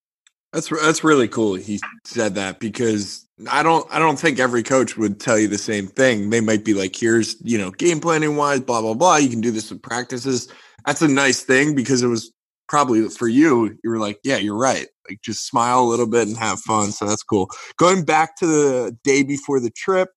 That's 0.53 0.69
that's 0.69 1.03
really 1.03 1.29
cool. 1.29 1.53
He 1.55 1.79
said 2.05 2.35
that 2.35 2.59
because 2.59 3.25
I 3.49 3.63
don't 3.63 3.87
I 3.89 3.99
don't 3.99 4.19
think 4.19 4.37
every 4.37 4.63
coach 4.63 4.97
would 4.97 5.19
tell 5.19 5.39
you 5.39 5.47
the 5.47 5.57
same 5.57 5.87
thing. 5.87 6.29
They 6.29 6.41
might 6.41 6.65
be 6.65 6.73
like, 6.73 6.93
here's 6.93 7.37
you 7.41 7.57
know 7.57 7.71
game 7.71 8.01
planning 8.01 8.35
wise, 8.35 8.59
blah 8.59 8.81
blah 8.81 8.93
blah. 8.93 9.15
You 9.15 9.29
can 9.29 9.39
do 9.39 9.51
this 9.51 9.71
with 9.71 9.81
practices. 9.81 10.49
That's 10.85 11.01
a 11.01 11.07
nice 11.07 11.41
thing 11.41 11.73
because 11.73 12.03
it 12.03 12.07
was 12.07 12.33
probably 12.71 13.09
for 13.09 13.27
you, 13.27 13.77
you 13.83 13.89
were 13.89 13.99
like, 13.99 14.17
yeah, 14.23 14.37
you're 14.37 14.57
right. 14.57 14.87
Like 15.07 15.21
just 15.21 15.45
smile 15.45 15.81
a 15.81 15.89
little 15.91 16.07
bit 16.07 16.27
and 16.27 16.37
have 16.37 16.59
fun. 16.61 16.93
So 16.93 17.05
that's 17.05 17.21
cool. 17.21 17.49
Going 17.77 18.05
back 18.05 18.37
to 18.37 18.47
the 18.47 18.97
day 19.03 19.23
before 19.23 19.59
the 19.59 19.69
trip, 19.69 20.09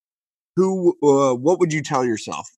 who, 0.55 0.97
uh, 1.03 1.35
what 1.35 1.59
would 1.59 1.73
you 1.73 1.83
tell 1.83 2.05
yourself? 2.05 2.49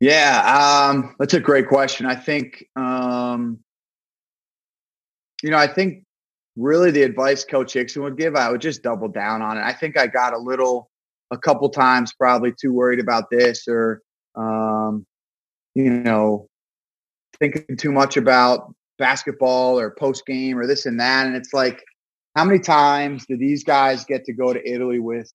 Yeah, 0.00 0.88
um, 0.90 1.16
that's 1.18 1.34
a 1.34 1.40
great 1.40 1.68
question. 1.68 2.06
I 2.06 2.14
think, 2.14 2.64
um, 2.76 3.58
you 5.42 5.50
know, 5.50 5.56
I 5.56 5.66
think 5.66 6.04
really 6.56 6.90
the 6.90 7.02
advice 7.02 7.44
Coach 7.44 7.72
Hixon 7.72 8.02
would 8.02 8.16
give, 8.16 8.36
I 8.36 8.50
would 8.50 8.60
just 8.60 8.82
double 8.82 9.08
down 9.08 9.42
on 9.42 9.58
it. 9.58 9.62
I 9.62 9.72
think 9.72 9.98
I 9.98 10.06
got 10.06 10.34
a 10.34 10.38
little, 10.38 10.88
a 11.32 11.38
couple 11.38 11.68
times, 11.68 12.12
probably 12.12 12.52
too 12.60 12.72
worried 12.72 13.00
about 13.00 13.28
this 13.30 13.66
or, 13.68 14.02
um, 14.36 15.04
you 15.74 15.90
know, 15.90 16.48
thinking 17.40 17.76
too 17.76 17.92
much 17.92 18.16
about 18.16 18.72
basketball 18.98 19.78
or 19.78 19.90
post 19.92 20.24
game 20.26 20.58
or 20.58 20.66
this 20.66 20.86
and 20.86 20.98
that. 21.00 21.26
And 21.26 21.36
it's 21.36 21.52
like, 21.52 21.82
how 22.36 22.44
many 22.44 22.60
times 22.60 23.26
do 23.26 23.36
these 23.36 23.64
guys 23.64 24.04
get 24.04 24.24
to 24.26 24.32
go 24.32 24.52
to 24.52 24.68
Italy 24.68 25.00
with, 25.00 25.32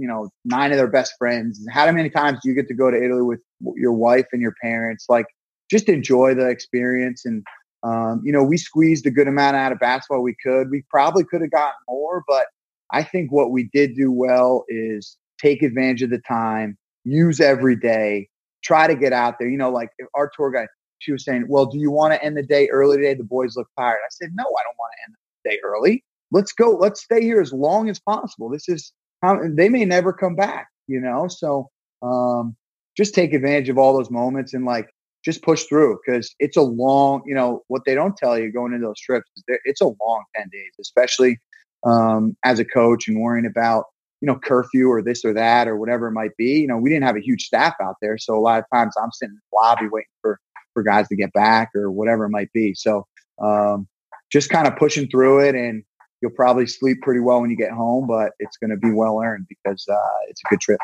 you 0.00 0.08
know, 0.08 0.30
nine 0.44 0.70
of 0.72 0.78
their 0.78 0.88
best 0.88 1.14
friends? 1.18 1.64
How 1.70 1.90
many 1.92 2.10
times 2.10 2.38
do 2.42 2.48
you 2.48 2.54
get 2.54 2.68
to 2.68 2.74
go 2.74 2.90
to 2.90 2.96
Italy 2.96 3.22
with 3.22 3.40
your 3.76 3.92
wife 3.92 4.26
and 4.32 4.40
your 4.40 4.54
parents? 4.62 5.06
Like, 5.08 5.26
just 5.70 5.88
enjoy 5.88 6.34
the 6.34 6.48
experience. 6.48 7.24
And, 7.24 7.44
um, 7.82 8.22
you 8.24 8.32
know, 8.32 8.42
we 8.42 8.56
squeezed 8.56 9.06
a 9.06 9.10
good 9.10 9.28
amount 9.28 9.56
out 9.56 9.72
of 9.72 9.78
basketball 9.78 10.22
we 10.22 10.36
could. 10.42 10.70
We 10.70 10.84
probably 10.90 11.24
could 11.24 11.42
have 11.42 11.50
gotten 11.50 11.74
more, 11.88 12.24
but 12.26 12.46
I 12.92 13.02
think 13.02 13.30
what 13.30 13.50
we 13.50 13.68
did 13.72 13.94
do 13.94 14.10
well 14.10 14.64
is 14.68 15.16
take 15.40 15.62
advantage 15.62 16.02
of 16.02 16.10
the 16.10 16.22
time, 16.26 16.76
use 17.04 17.40
every 17.40 17.76
day, 17.76 18.28
try 18.64 18.86
to 18.86 18.94
get 18.94 19.12
out 19.12 19.36
there. 19.38 19.48
You 19.48 19.58
know, 19.58 19.70
like 19.70 19.90
our 20.14 20.30
tour 20.34 20.50
guide, 20.50 20.68
she 20.98 21.12
was 21.12 21.24
saying, 21.24 21.46
Well, 21.48 21.66
do 21.66 21.78
you 21.78 21.90
want 21.90 22.14
to 22.14 22.24
end 22.24 22.36
the 22.36 22.42
day 22.42 22.68
early 22.68 22.96
today? 22.96 23.14
The 23.14 23.24
boys 23.24 23.56
look 23.56 23.68
tired. 23.78 23.98
I 24.04 24.10
said, 24.10 24.30
No, 24.34 24.44
I 24.44 24.62
don't 24.64 24.78
want 24.78 24.92
to 24.96 25.04
end 25.06 25.14
the 25.44 25.50
day 25.50 25.58
early. 25.64 26.04
Let's 26.32 26.52
go. 26.52 26.70
Let's 26.70 27.02
stay 27.02 27.22
here 27.22 27.40
as 27.40 27.52
long 27.52 27.88
as 27.88 27.98
possible. 27.98 28.48
This 28.48 28.68
is 28.68 28.92
how 29.22 29.40
they 29.48 29.68
may 29.68 29.84
never 29.84 30.12
come 30.12 30.34
back, 30.34 30.68
you 30.86 31.00
know? 31.00 31.28
So 31.28 31.70
um, 32.02 32.56
just 32.96 33.14
take 33.14 33.32
advantage 33.32 33.68
of 33.68 33.78
all 33.78 33.96
those 33.96 34.10
moments 34.10 34.54
and 34.54 34.64
like 34.64 34.88
just 35.24 35.42
push 35.42 35.64
through 35.64 35.98
because 36.04 36.34
it's 36.38 36.56
a 36.56 36.62
long, 36.62 37.22
you 37.26 37.34
know, 37.34 37.62
what 37.68 37.82
they 37.84 37.94
don't 37.94 38.16
tell 38.16 38.38
you 38.38 38.50
going 38.50 38.72
into 38.72 38.86
those 38.86 39.00
trips 39.00 39.30
is 39.36 39.44
it's 39.64 39.80
a 39.80 39.86
long 39.86 40.24
10 40.36 40.48
days, 40.50 40.72
especially 40.80 41.38
um, 41.84 42.36
as 42.44 42.58
a 42.58 42.64
coach 42.64 43.08
and 43.08 43.20
worrying 43.20 43.46
about, 43.46 43.84
you 44.20 44.26
know, 44.26 44.38
curfew 44.38 44.88
or 44.88 45.02
this 45.02 45.24
or 45.24 45.32
that 45.34 45.68
or 45.68 45.76
whatever 45.76 46.08
it 46.08 46.12
might 46.12 46.36
be. 46.36 46.60
You 46.60 46.66
know, 46.66 46.78
we 46.78 46.90
didn't 46.90 47.04
have 47.04 47.16
a 47.16 47.22
huge 47.22 47.44
staff 47.44 47.74
out 47.82 47.96
there. 48.00 48.18
So 48.18 48.34
a 48.34 48.40
lot 48.40 48.58
of 48.58 48.64
times 48.72 48.94
I'm 49.00 49.12
sitting 49.12 49.32
in 49.34 49.40
the 49.50 49.56
lobby 49.56 49.88
waiting 49.90 50.08
for 50.20 50.38
for 50.72 50.82
guys 50.82 51.08
to 51.08 51.16
get 51.16 51.32
back 51.32 51.70
or 51.74 51.90
whatever 51.90 52.24
it 52.24 52.30
might 52.30 52.52
be. 52.52 52.74
So 52.74 53.06
um, 53.42 53.88
just 54.30 54.50
kind 54.50 54.66
of 54.66 54.76
pushing 54.76 55.08
through 55.08 55.40
it, 55.40 55.54
and 55.54 55.82
you'll 56.20 56.32
probably 56.32 56.66
sleep 56.66 57.00
pretty 57.02 57.20
well 57.20 57.40
when 57.40 57.50
you 57.50 57.56
get 57.56 57.70
home, 57.70 58.06
but 58.06 58.32
it's 58.38 58.56
going 58.56 58.70
to 58.70 58.76
be 58.76 58.90
well 58.90 59.20
earned 59.22 59.46
because 59.48 59.86
uh, 59.88 59.96
it's 60.28 60.40
a 60.44 60.48
good 60.50 60.60
trip. 60.60 60.80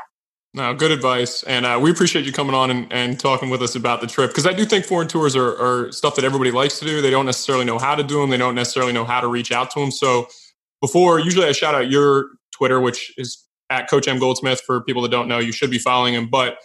No, 0.55 0.73
good 0.73 0.91
advice. 0.91 1.43
And 1.43 1.67
uh, 1.67 1.79
we 1.81 1.91
appreciate 1.91 2.25
you 2.25 2.33
coming 2.33 2.55
on 2.55 2.71
and, 2.71 2.91
and, 2.91 3.21
talking 3.21 3.51
with 3.51 3.61
us 3.61 3.75
about 3.75 4.01
the 4.01 4.07
trip 4.07 4.31
because 4.31 4.47
I 4.47 4.55
do 4.55 4.65
think 4.65 4.87
foreign 4.87 5.07
tours 5.07 5.37
are, 5.37 5.51
are, 5.61 5.93
stuff 5.93 6.17
that 6.17 6.25
everybody 6.25 6.51
likes 6.51 6.79
to 6.79 6.87
do. 6.87 7.03
They 7.03 7.11
don't 7.11 7.27
necessarily 7.27 7.67
know 7.67 7.79
how 7.79 7.95
to 7.95 8.03
do 8.03 8.21
them, 8.21 8.31
they 8.31 8.39
don't 8.39 8.55
necessarily 8.55 8.95
know 8.95 9.05
how 9.05 9.21
to 9.21 9.29
reach 9.29 9.53
out 9.53 9.71
to 9.73 9.81
them. 9.81 9.91
So, 9.91 10.29
before, 10.81 11.21
usually 11.21 11.47
I 11.47 11.53
shout 11.53 11.75
out 11.75 11.91
your 11.91 12.29
Twitter, 12.53 12.81
which 12.81 13.13
is 13.19 13.47
at 13.69 13.91
Coach 13.91 14.09
M 14.09 14.19
Goldsmith 14.19 14.63
for 14.63 14.81
people 14.83 15.03
that 15.03 15.11
don't 15.11 15.29
know. 15.29 15.39
You 15.39 15.53
should 15.53 15.71
be 15.71 15.79
following 15.79 16.15
him. 16.15 16.29
But 16.29 16.57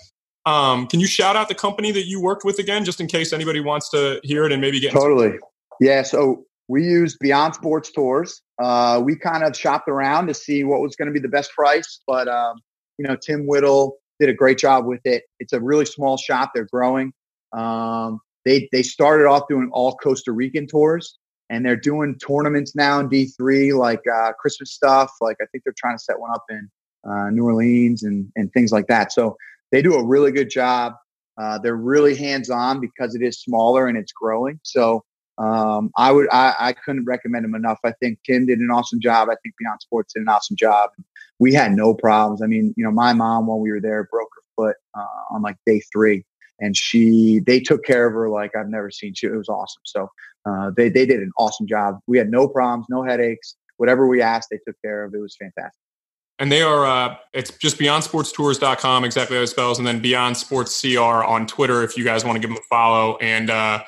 um, 0.45 0.87
can 0.87 1.01
you 1.01 1.07
shout 1.07 1.35
out 1.35 1.49
the 1.49 1.55
company 1.55 1.91
that 1.91 2.05
you 2.05 2.21
worked 2.21 2.45
with 2.45 2.59
again, 2.59 2.85
just 2.85 3.01
in 3.01 3.07
case 3.07 3.33
anybody 3.33 3.59
wants 3.59 3.89
to 3.91 4.21
hear 4.23 4.45
it 4.45 4.51
and 4.51 4.61
maybe 4.61 4.79
get 4.79 4.93
totally? 4.93 5.33
Yeah. 5.81 6.03
So 6.03 6.45
we 6.71 6.85
used 6.85 7.19
Beyond 7.19 7.53
Sports 7.53 7.91
Tours. 7.91 8.41
Uh, 8.57 9.01
we 9.03 9.17
kind 9.17 9.43
of 9.43 9.53
shopped 9.57 9.89
around 9.89 10.27
to 10.27 10.33
see 10.33 10.63
what 10.63 10.79
was 10.79 10.95
going 10.95 11.07
to 11.07 11.11
be 11.11 11.19
the 11.19 11.27
best 11.27 11.51
price, 11.51 11.99
but 12.07 12.29
um, 12.29 12.55
you 12.97 13.05
know, 13.05 13.17
Tim 13.17 13.45
Whittle 13.45 13.97
did 14.21 14.29
a 14.29 14.33
great 14.33 14.57
job 14.57 14.85
with 14.85 15.01
it. 15.03 15.23
It's 15.41 15.51
a 15.51 15.59
really 15.59 15.85
small 15.85 16.15
shop. 16.15 16.51
They're 16.55 16.69
growing. 16.71 17.11
Um, 17.51 18.21
they 18.45 18.69
they 18.71 18.83
started 18.83 19.27
off 19.27 19.43
doing 19.49 19.69
all 19.73 19.97
Costa 19.97 20.31
Rican 20.31 20.65
tours, 20.65 21.17
and 21.49 21.65
they're 21.65 21.75
doing 21.75 22.17
tournaments 22.25 22.73
now 22.73 23.01
in 23.01 23.09
D 23.09 23.25
three, 23.25 23.73
like 23.73 24.01
uh, 24.07 24.31
Christmas 24.39 24.71
stuff. 24.71 25.11
Like 25.19 25.35
I 25.41 25.45
think 25.51 25.65
they're 25.65 25.75
trying 25.77 25.97
to 25.97 26.03
set 26.03 26.21
one 26.21 26.31
up 26.33 26.45
in 26.49 26.69
uh, 27.05 27.29
New 27.31 27.43
Orleans 27.43 28.03
and 28.03 28.31
and 28.37 28.49
things 28.53 28.71
like 28.71 28.87
that. 28.87 29.11
So 29.11 29.35
they 29.73 29.81
do 29.81 29.95
a 29.95 30.05
really 30.05 30.31
good 30.31 30.49
job. 30.49 30.93
Uh, 31.37 31.57
they're 31.57 31.75
really 31.75 32.15
hands 32.15 32.49
on 32.49 32.79
because 32.79 33.13
it 33.13 33.21
is 33.21 33.41
smaller 33.41 33.87
and 33.87 33.97
it's 33.97 34.13
growing. 34.13 34.57
So 34.63 35.03
um, 35.41 35.91
I 35.97 36.11
would 36.11 36.27
I, 36.31 36.53
I, 36.59 36.73
couldn't 36.73 37.05
recommend 37.05 37.45
them 37.45 37.55
enough. 37.55 37.79
I 37.83 37.93
think 37.93 38.19
Tim 38.23 38.45
did 38.45 38.59
an 38.59 38.69
awesome 38.69 38.99
job. 39.01 39.27
I 39.27 39.35
think 39.41 39.55
Beyond 39.57 39.81
Sports 39.81 40.13
did 40.13 40.21
an 40.21 40.29
awesome 40.29 40.55
job. 40.55 40.91
We 41.39 41.51
had 41.51 41.71
no 41.71 41.95
problems. 41.95 42.43
I 42.43 42.45
mean, 42.45 42.75
you 42.77 42.83
know, 42.83 42.91
my 42.91 43.13
mom 43.13 43.47
while 43.47 43.59
we 43.59 43.71
were 43.71 43.81
there 43.81 44.07
broke 44.11 44.29
her 44.35 44.43
foot 44.55 44.75
uh, 44.95 45.33
on 45.35 45.41
like 45.41 45.55
day 45.65 45.81
three, 45.91 46.23
and 46.59 46.77
she 46.77 47.39
they 47.39 47.59
took 47.59 47.83
care 47.83 48.05
of 48.05 48.13
her 48.13 48.29
like 48.29 48.55
I've 48.55 48.69
never 48.69 48.91
seen. 48.91 49.15
She 49.15 49.25
it 49.25 49.35
was 49.35 49.49
awesome. 49.49 49.81
So 49.83 50.09
uh, 50.45 50.71
they 50.77 50.89
they 50.89 51.07
did 51.07 51.21
an 51.21 51.31
awesome 51.39 51.65
job. 51.65 51.97
We 52.05 52.19
had 52.19 52.29
no 52.29 52.47
problems, 52.47 52.85
no 52.87 53.03
headaches. 53.03 53.55
Whatever 53.77 54.07
we 54.07 54.21
asked, 54.21 54.49
they 54.51 54.59
took 54.67 54.75
care 54.83 55.05
of. 55.05 55.15
It 55.15 55.21
was 55.21 55.35
fantastic 55.39 55.79
and 56.37 56.51
they 56.51 56.61
are 56.61 56.85
uh, 56.85 57.15
it's 57.33 57.51
just 57.57 57.77
beyondsportstours.com 57.77 59.05
exactly 59.05 59.37
how 59.37 59.43
it 59.43 59.47
spells 59.47 59.77
and 59.77 59.87
then 59.87 59.99
beyond 59.99 60.35
sports 60.35 60.81
cr 60.81 60.99
on 60.99 61.45
twitter 61.45 61.83
if 61.83 61.95
you 61.97 62.03
guys 62.03 62.25
want 62.25 62.35
to 62.35 62.39
give 62.39 62.49
them 62.49 62.57
a 62.57 62.67
follow 62.67 63.15
and 63.17 63.49
uh, 63.49 63.81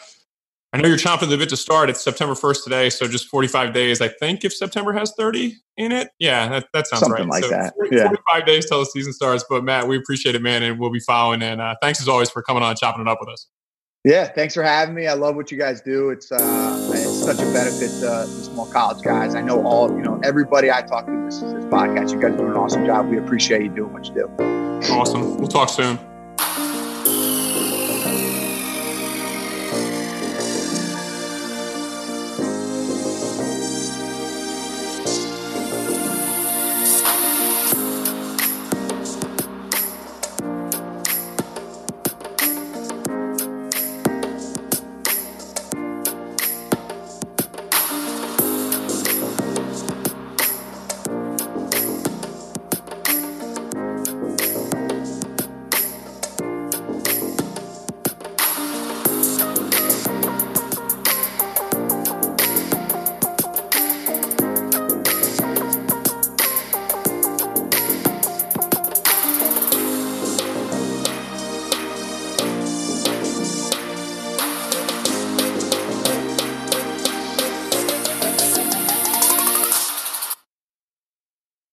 i 0.74 0.78
know 0.78 0.88
you're 0.88 0.98
chomping 0.98 1.30
the 1.30 1.38
bit 1.38 1.50
to 1.50 1.58
start 1.58 1.90
it's 1.90 2.04
september 2.04 2.34
1st 2.34 2.64
today 2.64 2.90
so 2.90 3.08
just 3.08 3.28
45 3.28 3.74
days 3.74 4.02
i 4.02 4.08
think 4.08 4.44
if 4.44 4.54
september 4.54 4.92
has 4.94 5.14
30 5.18 5.56
in 5.78 5.92
it 5.92 6.10
yeah 6.20 6.48
that, 6.50 6.68
that 6.74 6.88
sounds 6.88 7.02
Something 7.02 7.30
right 7.30 7.42
like 7.42 7.44
so 7.44 7.50
that 7.50 7.74
40, 7.76 7.96
yeah. 7.96 8.08
45 8.08 8.46
days 8.46 8.66
till 8.66 8.80
the 8.80 8.86
season 8.86 9.14
starts 9.14 9.46
but 9.50 9.64
matt 9.64 9.88
we 9.88 9.98
appreciate 9.98 10.36
it 10.36 10.42
man 10.42 10.64
and 10.64 10.80
we'll 10.80 10.92
be 10.92 11.00
following 11.00 11.42
and 11.42 11.62
uh, 11.62 11.76
thanks 11.82 12.02
as 12.02 12.08
always 12.08 12.30
for 12.30 12.42
coming 12.42 12.64
on 12.64 12.72
and 12.72 12.80
chopping 12.80 13.02
it 13.02 13.08
up 13.08 13.20
with 13.22 13.30
us 13.30 13.48
yeah, 14.06 14.28
thanks 14.28 14.54
for 14.54 14.64
having 14.64 14.94
me. 14.94 15.08
I 15.08 15.14
love 15.14 15.38
what 15.38 15.50
you 15.50 15.58
guys 15.58 15.80
do. 15.80 16.10
It's 16.10 16.30
uh, 16.30 16.92
it's 16.94 17.24
such 17.24 17.38
a 17.38 17.54
benefit 17.54 17.90
to 18.02 18.02
the 18.02 18.26
small 18.26 18.66
college 18.66 19.02
guys. 19.02 19.34
I 19.34 19.42
know 19.42 19.66
all 19.66 19.90
you 19.92 20.02
know 20.02 20.20
everybody 20.26 20.70
I 20.70 20.82
talk 20.82 21.06
to 21.06 21.24
this, 21.24 21.40
this 21.40 21.64
podcast. 21.66 22.12
You 22.12 22.20
guys 22.20 22.36
do 22.36 22.46
an 22.46 22.58
awesome 22.58 22.86
job. 22.86 23.08
We 23.08 23.18
appreciate 23.18 23.62
you 23.62 23.70
doing 23.70 23.94
what 23.94 24.06
you 24.08 24.14
do. 24.14 24.92
Awesome. 24.92 25.38
We'll 25.38 25.48
talk 25.48 25.70
soon. 25.70 25.98